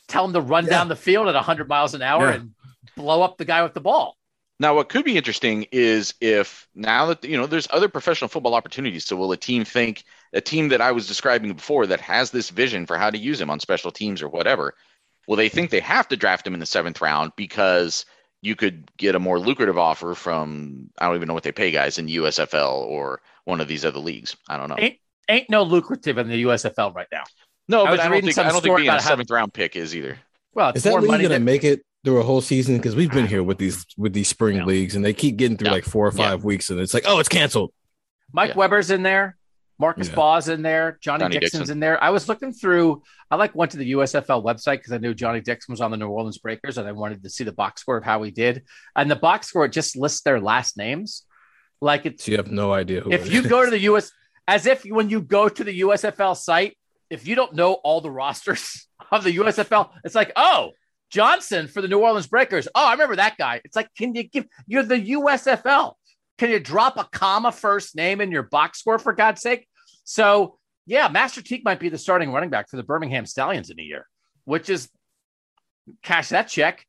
tell 0.08 0.24
him 0.26 0.34
to 0.34 0.42
run 0.42 0.66
Yeah. 0.66 0.70
down 0.70 0.88
the 0.88 0.96
field 0.96 1.28
at 1.28 1.34
100 1.34 1.68
miles 1.68 1.96
an 1.96 2.04
hour 2.04 2.30
Yeah. 2.30 2.36
and 2.36 2.52
blow 2.96 3.24
up 3.24 3.38
the 3.40 3.46
guy 3.46 3.64
with 3.64 3.74
the 3.74 3.82
ball. 3.82 4.18
Now, 4.64 4.74
what 4.74 4.88
could 4.88 5.04
be 5.04 5.18
interesting 5.18 5.66
is 5.74 6.14
if 6.22 6.70
now 6.74 7.08
that 7.08 7.26
you 7.26 7.36
know 7.36 7.48
there's 7.48 7.68
other 7.70 7.90
professional 7.90 8.30
football 8.30 8.56
opportunities. 8.56 9.04
So, 9.06 9.18
will 9.18 9.34
a 9.34 9.38
team 9.38 9.66
think 9.66 10.06
a 10.32 10.40
team 10.40 10.70
that 10.70 10.80
I 10.80 10.94
was 10.94 11.06
describing 11.06 11.52
before 11.52 11.86
that 11.88 12.00
has 12.00 12.32
this 12.32 12.50
vision 12.50 12.86
for 12.86 12.98
how 12.98 13.10
to 13.10 13.18
use 13.18 13.42
him 13.42 13.50
on 13.50 13.60
special 13.60 13.92
teams 13.92 14.22
or 14.22 14.30
whatever? 14.30 14.74
Will 15.28 15.36
they 15.36 15.50
think 15.50 15.70
they 15.70 15.82
have 15.82 16.08
to 16.08 16.16
draft 16.16 16.48
him 16.48 16.54
in 16.54 16.62
the 16.62 16.66
seventh 16.66 17.02
round 17.02 17.34
because 17.36 18.06
you 18.42 18.56
could 18.56 18.90
get 18.96 19.16
a 19.16 19.20
more 19.20 19.38
lucrative 19.38 19.78
offer 19.78 20.16
from 20.16 20.90
I 20.98 21.08
don't 21.08 21.16
even 21.18 21.28
know 21.28 21.34
what 21.34 21.44
they 21.44 21.52
pay 21.52 21.72
guys 21.72 21.98
in 22.00 22.08
USFL 22.08 22.84
or 22.84 23.22
one 23.44 23.60
of 23.60 23.68
these 23.68 23.84
other 23.84 24.00
leagues? 24.00 24.38
I 24.48 24.56
don't 24.56 24.70
know. 24.70 24.78
Ain't- 24.80 25.00
Ain't 25.28 25.50
no 25.50 25.64
lucrative 25.64 26.18
in 26.18 26.30
the 26.30 26.44
USFL 26.44 26.94
right 26.94 27.08
now. 27.12 27.24
No, 27.68 27.82
I 27.82 27.84
but 27.86 27.92
was 27.92 28.00
I 28.00 28.08
don't 28.10 28.22
think 28.24 28.38
I 28.38 28.44
don't 28.44 28.52
think 28.54 28.64
story 28.64 28.82
being 28.84 28.90
a 28.90 28.94
about 28.94 29.04
how- 29.04 29.10
seventh 29.10 29.30
round 29.30 29.54
pick 29.54 29.76
is 29.76 29.94
either. 29.94 30.20
Well, 30.54 30.70
it's 30.70 30.78
Is 30.78 30.84
that 30.84 30.90
more 30.92 31.02
league 31.02 31.12
money 31.12 31.24
going 31.24 31.30
to 31.32 31.36
than 31.36 31.44
make 31.46 31.64
it 31.66 31.82
through 32.04 32.20
a 32.20 32.24
whole 32.24 32.42
season? 32.42 32.78
Because 32.78 32.96
we've 32.96 33.12
been 33.12 33.26
ah. 33.26 33.28
here 33.28 33.44
with 33.44 33.58
these 33.58 33.86
with 33.98 34.14
these 34.14 34.28
spring 34.28 34.58
Yeah. 34.58 34.66
leagues, 34.66 34.96
and 34.96 35.04
they 35.04 35.14
keep 35.14 35.38
getting 35.38 35.58
through 35.58 35.68
Yeah. 35.70 35.74
like 35.74 35.86
four 35.86 36.08
or 36.08 36.12
Yeah. 36.16 36.30
five 36.32 36.44
weeks, 36.44 36.70
and 36.70 36.80
it's 36.80 36.94
like, 36.94 37.04
oh, 37.08 37.20
it's 37.20 37.30
canceled. 37.30 37.72
Mike 38.32 38.50
Yeah. 38.52 38.56
Weber's 38.58 38.92
in 38.92 39.04
there. 39.04 39.38
Marcus 39.80 40.08
Yeah. 40.08 40.16
Baugh's 40.16 40.48
in 40.50 40.62
there. 40.62 40.98
Johnny, 41.02 41.24
Johnny 41.24 41.40
Dixon's 41.40 41.62
Dixon. 41.62 41.74
in 41.78 41.80
there. 41.80 42.02
I 42.02 42.12
was 42.12 42.30
looking 42.30 42.54
through. 42.54 43.02
I 43.32 43.36
like 43.36 43.56
went 43.56 43.72
to 43.72 43.78
the 43.78 43.92
USFL 43.92 44.44
website 44.44 44.78
because 44.78 44.92
I 44.94 44.98
knew 45.00 45.14
Johnny 45.14 45.42
Dixon 45.42 45.74
was 45.74 45.82
on 45.82 45.90
the 45.92 45.98
New 45.98 46.08
Orleans 46.08 46.38
Breakers, 46.38 46.78
and 46.78 46.88
I 46.88 46.92
wanted 46.92 47.24
to 47.24 47.30
see 47.30 47.44
the 47.44 47.52
box 47.52 47.82
score 47.82 47.98
of 47.98 48.04
how 48.04 48.22
he 48.22 48.32
did. 48.32 48.64
And 48.96 49.10
the 49.10 49.16
box 49.16 49.48
score 49.48 49.68
just 49.68 49.96
lists 49.96 50.22
their 50.22 50.40
last 50.40 50.78
names, 50.78 51.24
like 51.82 52.06
it's 52.06 52.24
So 52.24 52.32
you 52.32 52.38
have 52.38 52.52
no 52.52 52.72
idea 52.72 53.02
who. 53.02 53.12
if 53.12 53.26
it 53.26 53.32
you 53.32 53.42
is. 53.42 53.48
go 53.48 53.66
to 53.66 53.72
the 53.72 53.80
US, 53.80 54.12
as 54.48 54.68
if 54.68 54.84
when 54.86 55.10
you 55.10 55.22
go 55.22 55.50
to 55.50 55.64
the 55.64 55.80
USFL 55.82 56.36
site, 56.38 56.78
if 57.10 57.28
you 57.28 57.36
don't 57.36 57.54
know 57.54 57.74
all 57.74 58.00
the 58.00 58.12
rosters 58.12 58.88
of 59.12 59.24
the 59.24 59.32
USFL, 59.38 59.90
it's 60.06 60.16
like, 60.16 60.32
oh, 60.36 60.72
Johnson 61.14 61.68
for 61.68 61.82
the 61.82 61.88
New 61.88 62.00
Orleans 62.00 62.26
Breakers. 62.26 62.68
Oh, 62.74 62.88
I 62.88 62.94
remember 62.94 63.18
that 63.18 63.38
guy. 63.38 63.62
It's 63.64 63.76
like, 63.76 63.88
can 63.96 64.16
you 64.16 64.24
give 64.24 64.48
you're 64.66 64.82
the 64.82 65.12
USFL? 65.12 65.94
Can 66.40 66.50
you 66.50 66.60
drop 66.60 66.98
a 66.98 67.04
comma 67.04 67.52
first 67.52 67.96
name 67.96 68.20
in 68.20 68.32
your 68.32 68.42
box 68.42 68.80
score 68.80 68.98
for 68.98 69.14
God's 69.14 69.42
sake? 69.42 69.68
So 70.04 70.58
yeah, 70.88 71.08
Master 71.10 71.44
Teague 71.44 71.64
might 71.64 71.80
be 71.80 71.90
the 71.90 72.00
starting 72.00 72.32
running 72.32 72.50
back 72.50 72.68
for 72.68 72.78
the 72.78 72.84
Birmingham 72.84 73.28
Stallions 73.28 73.70
in 73.70 73.80
a 73.80 73.84
year, 73.84 74.08
which 74.46 74.72
is 74.72 74.90
cash 76.02 76.30
that 76.30 76.48
check. 76.48 76.84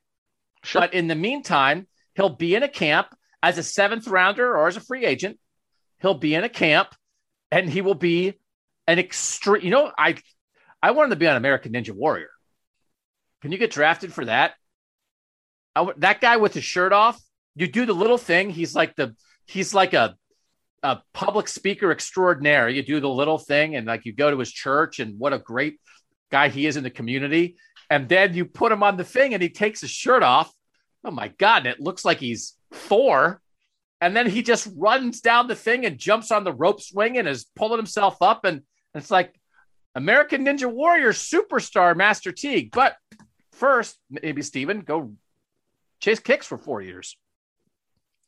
Sure. 0.62 0.80
But 0.80 0.94
in 0.94 1.06
the 1.06 1.14
meantime, 1.14 1.86
he'll 2.14 2.30
be 2.30 2.54
in 2.54 2.62
a 2.62 2.68
camp 2.68 3.08
as 3.42 3.58
a 3.58 3.62
seventh 3.62 4.08
rounder 4.08 4.56
or 4.56 4.68
as 4.68 4.78
a 4.78 4.80
free 4.80 5.04
agent. 5.04 5.38
He'll 6.00 6.14
be 6.14 6.34
in 6.34 6.44
a 6.44 6.48
camp 6.48 6.88
and 7.52 7.68
he 7.68 7.82
will 7.82 7.94
be 7.94 8.40
an 8.86 8.98
extreme. 8.98 9.62
You 9.62 9.70
know, 9.70 9.92
I 9.98 10.16
I 10.82 10.92
wanted 10.92 11.10
to 11.10 11.16
be 11.16 11.28
on 11.28 11.36
American 11.36 11.72
Ninja 11.72 11.92
Warrior. 11.92 12.30
Can 13.44 13.52
you 13.52 13.58
get 13.58 13.72
drafted 13.72 14.10
for 14.10 14.24
that? 14.24 14.54
That 15.98 16.22
guy 16.22 16.38
with 16.38 16.54
his 16.54 16.64
shirt 16.64 16.94
off, 16.94 17.20
you 17.54 17.66
do 17.66 17.84
the 17.84 17.92
little 17.92 18.16
thing. 18.16 18.48
He's 18.48 18.74
like 18.74 18.96
the 18.96 19.14
he's 19.44 19.74
like 19.74 19.92
a 19.92 20.16
a 20.82 21.02
public 21.12 21.48
speaker 21.48 21.92
extraordinaire. 21.92 22.70
You 22.70 22.82
do 22.82 23.00
the 23.00 23.08
little 23.10 23.36
thing 23.36 23.76
and 23.76 23.86
like 23.86 24.06
you 24.06 24.14
go 24.14 24.30
to 24.30 24.38
his 24.38 24.50
church 24.50 24.98
and 24.98 25.18
what 25.18 25.34
a 25.34 25.38
great 25.38 25.78
guy 26.32 26.48
he 26.48 26.66
is 26.66 26.78
in 26.78 26.84
the 26.84 26.90
community. 26.90 27.56
And 27.90 28.08
then 28.08 28.32
you 28.32 28.46
put 28.46 28.72
him 28.72 28.82
on 28.82 28.96
the 28.96 29.04
thing 29.04 29.34
and 29.34 29.42
he 29.42 29.50
takes 29.50 29.82
his 29.82 29.90
shirt 29.90 30.22
off. 30.22 30.50
Oh 31.04 31.10
my 31.10 31.28
God. 31.28 31.66
It 31.66 31.80
looks 31.80 32.02
like 32.02 32.20
he's 32.20 32.54
Thor. 32.72 33.42
And 34.00 34.16
then 34.16 34.26
he 34.26 34.42
just 34.42 34.70
runs 34.74 35.20
down 35.20 35.48
the 35.48 35.54
thing 35.54 35.84
and 35.84 35.98
jumps 35.98 36.30
on 36.30 36.44
the 36.44 36.52
rope 36.54 36.80
swing 36.80 37.18
and 37.18 37.28
is 37.28 37.44
pulling 37.54 37.78
himself 37.78 38.22
up. 38.22 38.46
And 38.46 38.62
it's 38.94 39.10
like 39.10 39.38
American 39.94 40.46
Ninja 40.46 40.72
Warrior 40.72 41.12
superstar 41.12 41.94
Master 41.94 42.32
Teague. 42.32 42.70
But 42.72 42.96
first, 43.54 43.98
maybe 44.10 44.42
Steven, 44.42 44.80
go 44.80 45.12
chase 46.00 46.20
kicks 46.20 46.46
for 46.46 46.58
four 46.58 46.80
years. 46.82 47.16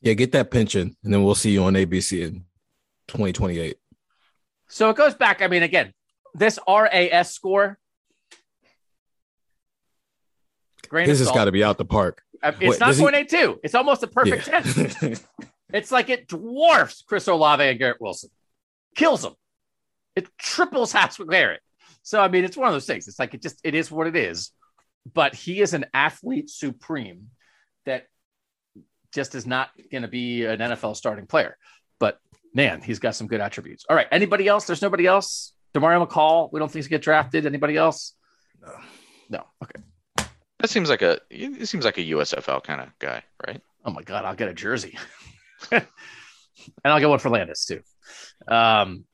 yeah, 0.01 0.13
get 0.13 0.31
that 0.31 0.51
pension, 0.51 0.95
and 1.03 1.13
then 1.13 1.23
we'll 1.23 1.35
see 1.35 1.51
you 1.51 1.63
on 1.63 1.73
ABC 1.73 2.21
in 2.25 2.45
2028. 3.07 3.77
So 4.67 4.89
it 4.89 4.95
goes 4.95 5.15
back. 5.15 5.41
I 5.41 5.47
mean, 5.47 5.63
again, 5.63 5.93
this 6.33 6.59
RAS 6.67 7.31
score. 7.33 7.77
This 10.91 11.19
has 11.19 11.31
got 11.31 11.45
to 11.45 11.51
be 11.51 11.63
out 11.63 11.77
the 11.77 11.85
park. 11.85 12.21
Uh, 12.41 12.53
It's 12.59 12.71
Wait, 12.71 12.79
not 12.79 12.87
does 12.87 12.97
he- 12.97 13.03
0.82. 13.05 13.59
It's 13.63 13.75
almost 13.75 14.03
a 14.03 14.07
perfect 14.07 14.47
Yeah. 14.47 14.61
10. 14.61 15.17
It's 15.73 15.91
like 15.91 16.07
it 16.09 16.29
dwarfs 16.29 17.03
Chris 17.05 17.27
Olave 17.27 17.61
and 17.61 17.77
Garrett 17.77 17.99
Wilson, 17.99 18.29
kills 18.95 19.21
them. 19.23 19.33
It 20.15 20.29
triples 20.37 20.93
Haskell 20.93 21.25
Garrett. 21.25 21.59
So 22.03 22.21
I 22.21 22.29
mean, 22.29 22.45
it's 22.45 22.55
one 22.55 22.69
of 22.69 22.73
those 22.73 22.85
things. 22.85 23.09
It's 23.09 23.19
like 23.19 23.33
it 23.33 23.41
just 23.41 23.59
it 23.65 23.75
is 23.75 23.91
what 23.91 24.07
it 24.07 24.15
is. 24.15 24.51
But 25.13 25.35
he 25.35 25.61
is 25.61 25.73
an 25.73 25.85
athlete 25.93 26.49
supreme 26.49 27.27
that 27.85 28.07
just 29.13 29.35
is 29.35 29.45
not 29.45 29.69
going 29.91 30.01
to 30.01 30.07
be 30.07 30.45
an 30.45 30.59
NFL 30.59 30.95
starting 30.95 31.27
player. 31.27 31.57
But 31.99 32.19
man, 32.53 32.81
he's 32.81 32.99
got 32.99 33.15
some 33.15 33.27
good 33.27 33.41
attributes. 33.41 33.85
All 33.89 33.95
right, 33.95 34.07
anybody 34.11 34.47
else? 34.47 34.65
There's 34.65 34.81
nobody 34.81 35.05
else. 35.05 35.53
Demario 35.73 36.05
McCall. 36.05 36.49
We 36.51 36.59
don't 36.59 36.67
think 36.67 36.83
he's 36.83 36.87
get 36.87 37.01
drafted. 37.01 37.45
Anybody 37.45 37.77
else? 37.77 38.13
No. 38.61 38.73
No. 39.29 39.43
Okay. 39.63 39.81
That 40.59 40.69
seems 40.69 40.89
like 40.89 41.03
a 41.03 41.19
it 41.29 41.67
seems 41.67 41.85
like 41.85 41.97
a 41.97 42.01
USFL 42.01 42.63
kind 42.63 42.81
of 42.81 42.89
guy, 42.99 43.23
right? 43.45 43.61
Oh 43.85 43.91
my 43.91 44.01
god, 44.01 44.25
I'll 44.25 44.35
get 44.35 44.49
a 44.49 44.53
jersey, 44.53 44.97
and 45.71 45.85
I'll 46.83 46.99
get 46.99 47.09
one 47.09 47.19
for 47.19 47.29
Landis 47.29 47.65
too. 47.65 47.81
Um, 48.47 49.05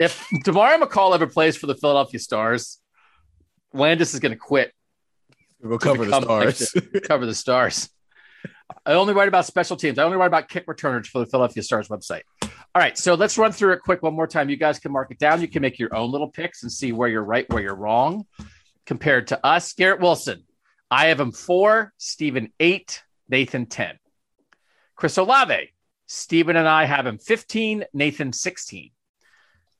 if 0.00 0.26
Demario 0.44 0.82
McCall 0.82 1.14
ever 1.14 1.26
plays 1.26 1.56
for 1.56 1.66
the 1.66 1.76
Philadelphia 1.76 2.18
Stars, 2.18 2.78
Landis 3.72 4.12
is 4.12 4.20
going 4.20 4.32
to 4.32 4.38
quit 4.38 4.72
We'll 5.60 5.78
cover 5.78 6.04
the 6.04 6.18
become 6.18 6.24
like 6.24 6.54
stars. 6.54 7.02
cover 7.04 7.26
the 7.26 7.34
Stars. 7.34 7.90
I 8.86 8.92
only 8.92 9.14
write 9.14 9.28
about 9.28 9.44
special 9.46 9.76
teams. 9.76 9.98
I 9.98 10.04
only 10.04 10.16
write 10.16 10.26
about 10.26 10.48
kick 10.48 10.64
returners 10.66 11.08
for 11.08 11.18
the 11.18 11.26
Philadelphia 11.26 11.62
Stars 11.62 11.88
website. 11.88 12.22
All 12.42 12.82
right, 12.82 12.96
so 12.96 13.14
let's 13.14 13.38
run 13.38 13.50
through 13.50 13.72
it 13.72 13.80
quick 13.82 14.02
one 14.02 14.14
more 14.14 14.26
time. 14.26 14.50
You 14.50 14.56
guys 14.56 14.78
can 14.78 14.92
mark 14.92 15.10
it 15.10 15.18
down. 15.18 15.40
You 15.40 15.48
can 15.48 15.62
make 15.62 15.78
your 15.78 15.94
own 15.94 16.12
little 16.12 16.28
picks 16.28 16.62
and 16.62 16.70
see 16.70 16.92
where 16.92 17.08
you're 17.08 17.24
right, 17.24 17.48
where 17.50 17.62
you're 17.62 17.74
wrong. 17.74 18.26
Compared 18.86 19.28
to 19.28 19.44
us, 19.44 19.72
Garrett 19.72 20.00
Wilson, 20.00 20.44
I 20.90 21.06
have 21.06 21.18
him 21.18 21.32
four, 21.32 21.92
Stephen 21.98 22.52
eight, 22.60 23.02
Nathan 23.28 23.66
ten. 23.66 23.98
Chris 24.94 25.16
Olave, 25.16 25.72
Stephen 26.06 26.56
and 26.56 26.68
I 26.68 26.84
have 26.84 27.06
him 27.06 27.18
fifteen, 27.18 27.84
Nathan 27.92 28.32
sixteen. 28.32 28.90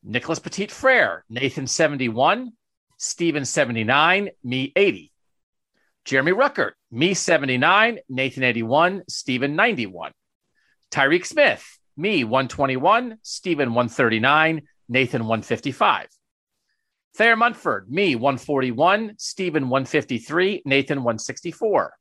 Nicholas 0.03 0.39
Petit 0.39 0.67
Frere, 0.69 1.25
Nathan 1.29 1.67
seventy 1.67 2.09
one, 2.09 2.53
Stephen 2.97 3.45
seventy 3.45 3.85
nine, 3.85 4.31
me 4.43 4.73
eighty. 4.77 5.13
Jeremy 6.09 6.33
Ruckert, 6.33 6.71
me 6.91 7.13
79, 7.13 7.99
Nathan 8.09 8.43
81, 8.43 9.03
Stephen 9.11 9.55
91. 9.57 10.13
Tyreke 10.91 11.27
Smith, 11.27 11.79
me 11.99 12.25
121, 12.25 13.19
Stephen 13.21 13.75
139, 13.75 14.63
Nathan 14.89 15.21
155. 15.21 16.07
Thayer 17.15 17.37
Munford, 17.37 17.91
me 17.91 18.15
141, 18.15 19.17
Stephen 19.19 19.69
153, 19.69 20.63
Nathan 20.65 21.01
164. 21.01 21.93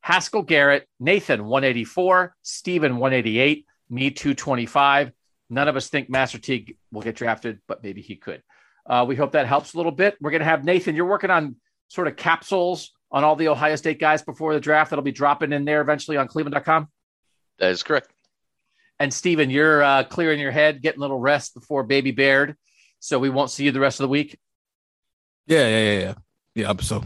Haskell 0.00 0.42
Garrett, 0.44 0.88
Nathan 0.98 1.44
184, 1.44 2.34
Stephen 2.40 2.96
188, 2.96 3.66
me 3.90 4.10
225. 4.12 5.12
None 5.50 5.68
of 5.68 5.76
us 5.76 5.90
think 5.90 6.08
Master 6.08 6.38
Teague 6.38 6.78
will 6.90 7.02
get 7.02 7.16
drafted, 7.16 7.60
but 7.68 7.82
maybe 7.82 8.00
he 8.00 8.16
could. 8.16 8.42
Uh, 8.86 9.04
we 9.06 9.14
hope 9.14 9.32
that 9.32 9.46
helps 9.46 9.74
a 9.74 9.76
little 9.76 9.92
bit. 9.92 10.16
We're 10.22 10.30
going 10.30 10.40
to 10.40 10.46
have 10.46 10.64
Nathan, 10.64 10.96
you're 10.96 11.04
working 11.04 11.30
on 11.30 11.56
sort 11.88 12.08
of 12.08 12.16
capsules 12.16 12.92
on 13.12 13.22
all 13.24 13.36
the 13.36 13.48
Ohio 13.48 13.76
State 13.76 14.00
guys 14.00 14.22
before 14.22 14.54
the 14.54 14.60
draft 14.60 14.90
that'll 14.90 15.02
be 15.04 15.12
dropping 15.12 15.52
in 15.52 15.64
there 15.64 15.80
eventually 15.82 16.16
on 16.16 16.26
cleveland.com. 16.28 16.88
That 17.58 17.70
is 17.70 17.82
correct. 17.82 18.10
And 18.98 19.12
Steven, 19.12 19.50
you're 19.50 19.82
uh, 19.82 20.04
clearing 20.04 20.40
your 20.40 20.50
head, 20.50 20.80
getting 20.82 20.98
a 20.98 21.02
little 21.02 21.18
rest 21.18 21.54
before 21.54 21.82
Baby 21.82 22.10
Baird. 22.12 22.56
So 23.00 23.18
we 23.18 23.30
won't 23.30 23.50
see 23.50 23.64
you 23.64 23.72
the 23.72 23.80
rest 23.80 24.00
of 24.00 24.04
the 24.04 24.08
week. 24.08 24.38
Yeah, 25.46 25.68
yeah, 25.68 25.92
yeah, 25.92 25.98
yeah. 26.00 26.14
Yeah, 26.54 26.72
so 26.80 27.04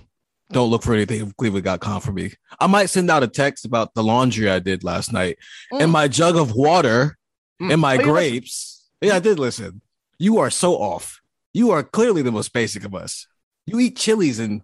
don't 0.52 0.70
look 0.70 0.82
for 0.82 0.92
anything 0.94 1.20
if 1.22 1.36
cleveland.com 1.36 2.00
for 2.02 2.12
me. 2.12 2.32
I 2.60 2.66
might 2.66 2.86
send 2.90 3.10
out 3.10 3.22
a 3.22 3.28
text 3.28 3.64
about 3.64 3.94
the 3.94 4.02
laundry 4.04 4.50
I 4.50 4.58
did 4.58 4.84
last 4.84 5.12
night 5.12 5.38
and 5.72 5.90
my 5.90 6.08
jug 6.08 6.36
of 6.36 6.52
water 6.54 7.16
Mm. 7.60 7.72
and 7.72 7.80
my 7.80 7.92
Oh, 7.92 7.92
you 7.94 7.98
listened. 8.00 8.12
grapes. 8.12 8.84
Yeah, 9.00 9.16
I 9.16 9.18
did 9.18 9.38
listen. 9.38 9.80
You 10.18 10.36
are 10.36 10.50
so 10.50 10.74
off. 10.74 11.22
You 11.54 11.70
are 11.70 11.82
clearly 11.82 12.20
the 12.20 12.30
most 12.30 12.52
basic 12.52 12.84
of 12.84 12.94
us. 12.94 13.26
You 13.64 13.80
eat 13.80 13.96
chilies 13.96 14.38
and 14.38 14.60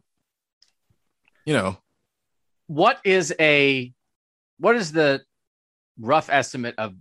you 1.45 1.55
know, 1.55 1.79
What 2.67 2.99
is 3.05 3.35
a 3.39 3.93
what 4.59 4.77
is 4.77 4.93
the 4.93 5.23
rough 5.99 6.31
estimate 6.31 6.75
of 6.79 6.95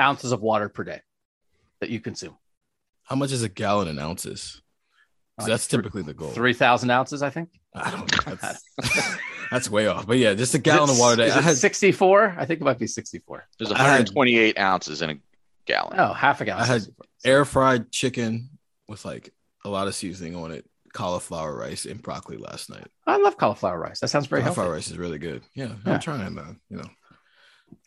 ounces 0.00 0.32
of 0.32 0.40
water 0.40 0.68
per 0.68 0.84
day 0.84 1.00
that 1.80 1.90
you 1.90 2.00
consume? 2.00 2.36
how 3.04 3.16
much 3.16 3.32
is 3.32 3.42
a 3.42 3.48
gallon 3.48 3.88
in 3.88 3.98
ounces 3.98 4.60
Like 5.38 5.48
that's 5.48 5.66
thr- 5.66 5.76
typically 5.76 6.02
the 6.02 6.12
goal. 6.14 6.30
Three 6.30 6.52
thousand 6.52 6.90
ounces, 6.90 7.22
I 7.22 7.30
think. 7.30 7.48
I 7.74 7.90
don't 7.90 8.26
know. 8.26 8.34
That's, 8.40 8.64
that's 9.50 9.70
way 9.70 9.86
off. 9.86 10.06
But 10.06 10.18
yeah, 10.18 10.34
just 10.34 10.54
a 10.54 10.58
gallon 10.58 10.90
of 10.90 10.98
water. 10.98 11.22
a 11.22 11.26
Is 11.26 11.32
day. 11.32 11.36
I 11.36 11.40
it 11.40 11.44
had 11.44 11.56
64? 11.56 12.34
I 12.36 12.44
think 12.44 12.60
it 12.60 12.64
might 12.64 12.78
be 12.78 12.86
64. 12.86 13.46
There's 13.58 13.70
I 13.72 13.78
had- 13.78 13.84
128 13.84 14.58
ounces 14.58 15.00
in 15.00 15.10
a 15.10 15.14
gallon. 15.64 15.98
Oh, 15.98 16.12
half 16.12 16.40
a 16.40 16.44
gallon. 16.44 16.62
I 16.64 16.66
had 16.66 16.82
air 17.24 17.44
fried 17.44 17.90
chicken 17.92 18.50
with 18.88 19.04
like 19.06 19.32
a 19.64 19.68
lot 19.70 19.86
of 19.86 19.94
seasoning 19.94 20.34
on 20.36 20.50
it, 20.50 20.66
cauliflower 20.92 21.56
rice 21.56 21.84
and 21.84 22.02
broccoli 22.02 22.36
last 22.36 22.70
night. 22.70 22.86
I 23.06 23.16
love 23.18 23.36
cauliflower 23.36 23.78
rice. 23.78 24.00
That 24.00 24.08
sounds 24.08 24.26
very 24.26 24.42
healthy. 24.42 24.56
cauliflower 24.56 24.74
rice 24.76 24.90
is 24.90 24.98
really 24.98 25.18
good. 25.18 25.42
Yeah, 25.54 25.72
Yeah. 25.86 25.94
I'm 25.94 26.00
trying, 26.00 26.34
man. 26.34 26.60
You 26.70 26.78
know, 26.78 26.88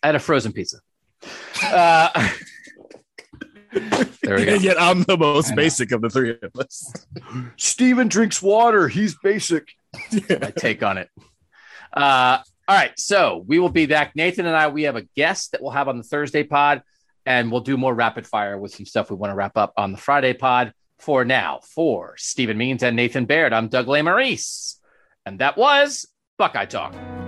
I 0.03 0.07
had 0.07 0.15
a 0.15 0.19
frozen 0.19 0.51
pizza. 0.53 0.77
Uh, 1.63 2.09
there 4.23 4.35
we 4.35 4.45
go. 4.45 4.53
And 4.55 4.63
yet 4.63 4.81
I'm 4.81 5.03
the 5.03 5.17
most 5.17 5.55
basic 5.55 5.91
of 5.91 6.01
the 6.01 6.09
three 6.09 6.31
of 6.41 6.55
us. 6.59 6.91
Steven 7.57 8.07
drinks 8.07 8.41
water. 8.41 8.87
He's 8.87 9.15
basic. 9.23 9.67
My 10.29 10.51
take 10.57 10.83
on 10.83 10.97
it. 10.97 11.09
Uh, 11.93 12.39
all 12.67 12.75
right. 12.77 12.91
So 12.97 13.43
we 13.47 13.59
will 13.59 13.69
be 13.69 13.85
back. 13.85 14.15
Nathan 14.15 14.45
and 14.45 14.55
I, 14.55 14.67
we 14.69 14.83
have 14.83 14.95
a 14.95 15.03
guest 15.15 15.51
that 15.53 15.61
we'll 15.61 15.71
have 15.71 15.87
on 15.87 15.97
the 15.97 16.03
Thursday 16.03 16.43
pod, 16.43 16.81
and 17.25 17.51
we'll 17.51 17.61
do 17.61 17.77
more 17.77 17.93
rapid 17.93 18.25
fire 18.27 18.57
with 18.57 18.73
some 18.73 18.85
stuff 18.85 19.09
we 19.09 19.15
want 19.15 19.31
to 19.31 19.35
wrap 19.35 19.57
up 19.57 19.73
on 19.77 19.91
the 19.91 19.97
Friday 19.97 20.33
pod. 20.33 20.73
For 21.01 21.25
now, 21.25 21.61
for 21.63 22.13
Stephen 22.17 22.59
Means 22.59 22.83
and 22.83 22.95
Nathan 22.95 23.25
Baird, 23.25 23.53
I'm 23.53 23.69
Doug 23.69 23.87
Lesmerises, 23.87 24.75
And 25.25 25.39
that 25.39 25.57
was 25.57 26.07
Buckeye 26.37 26.65
Talk. 26.65 27.20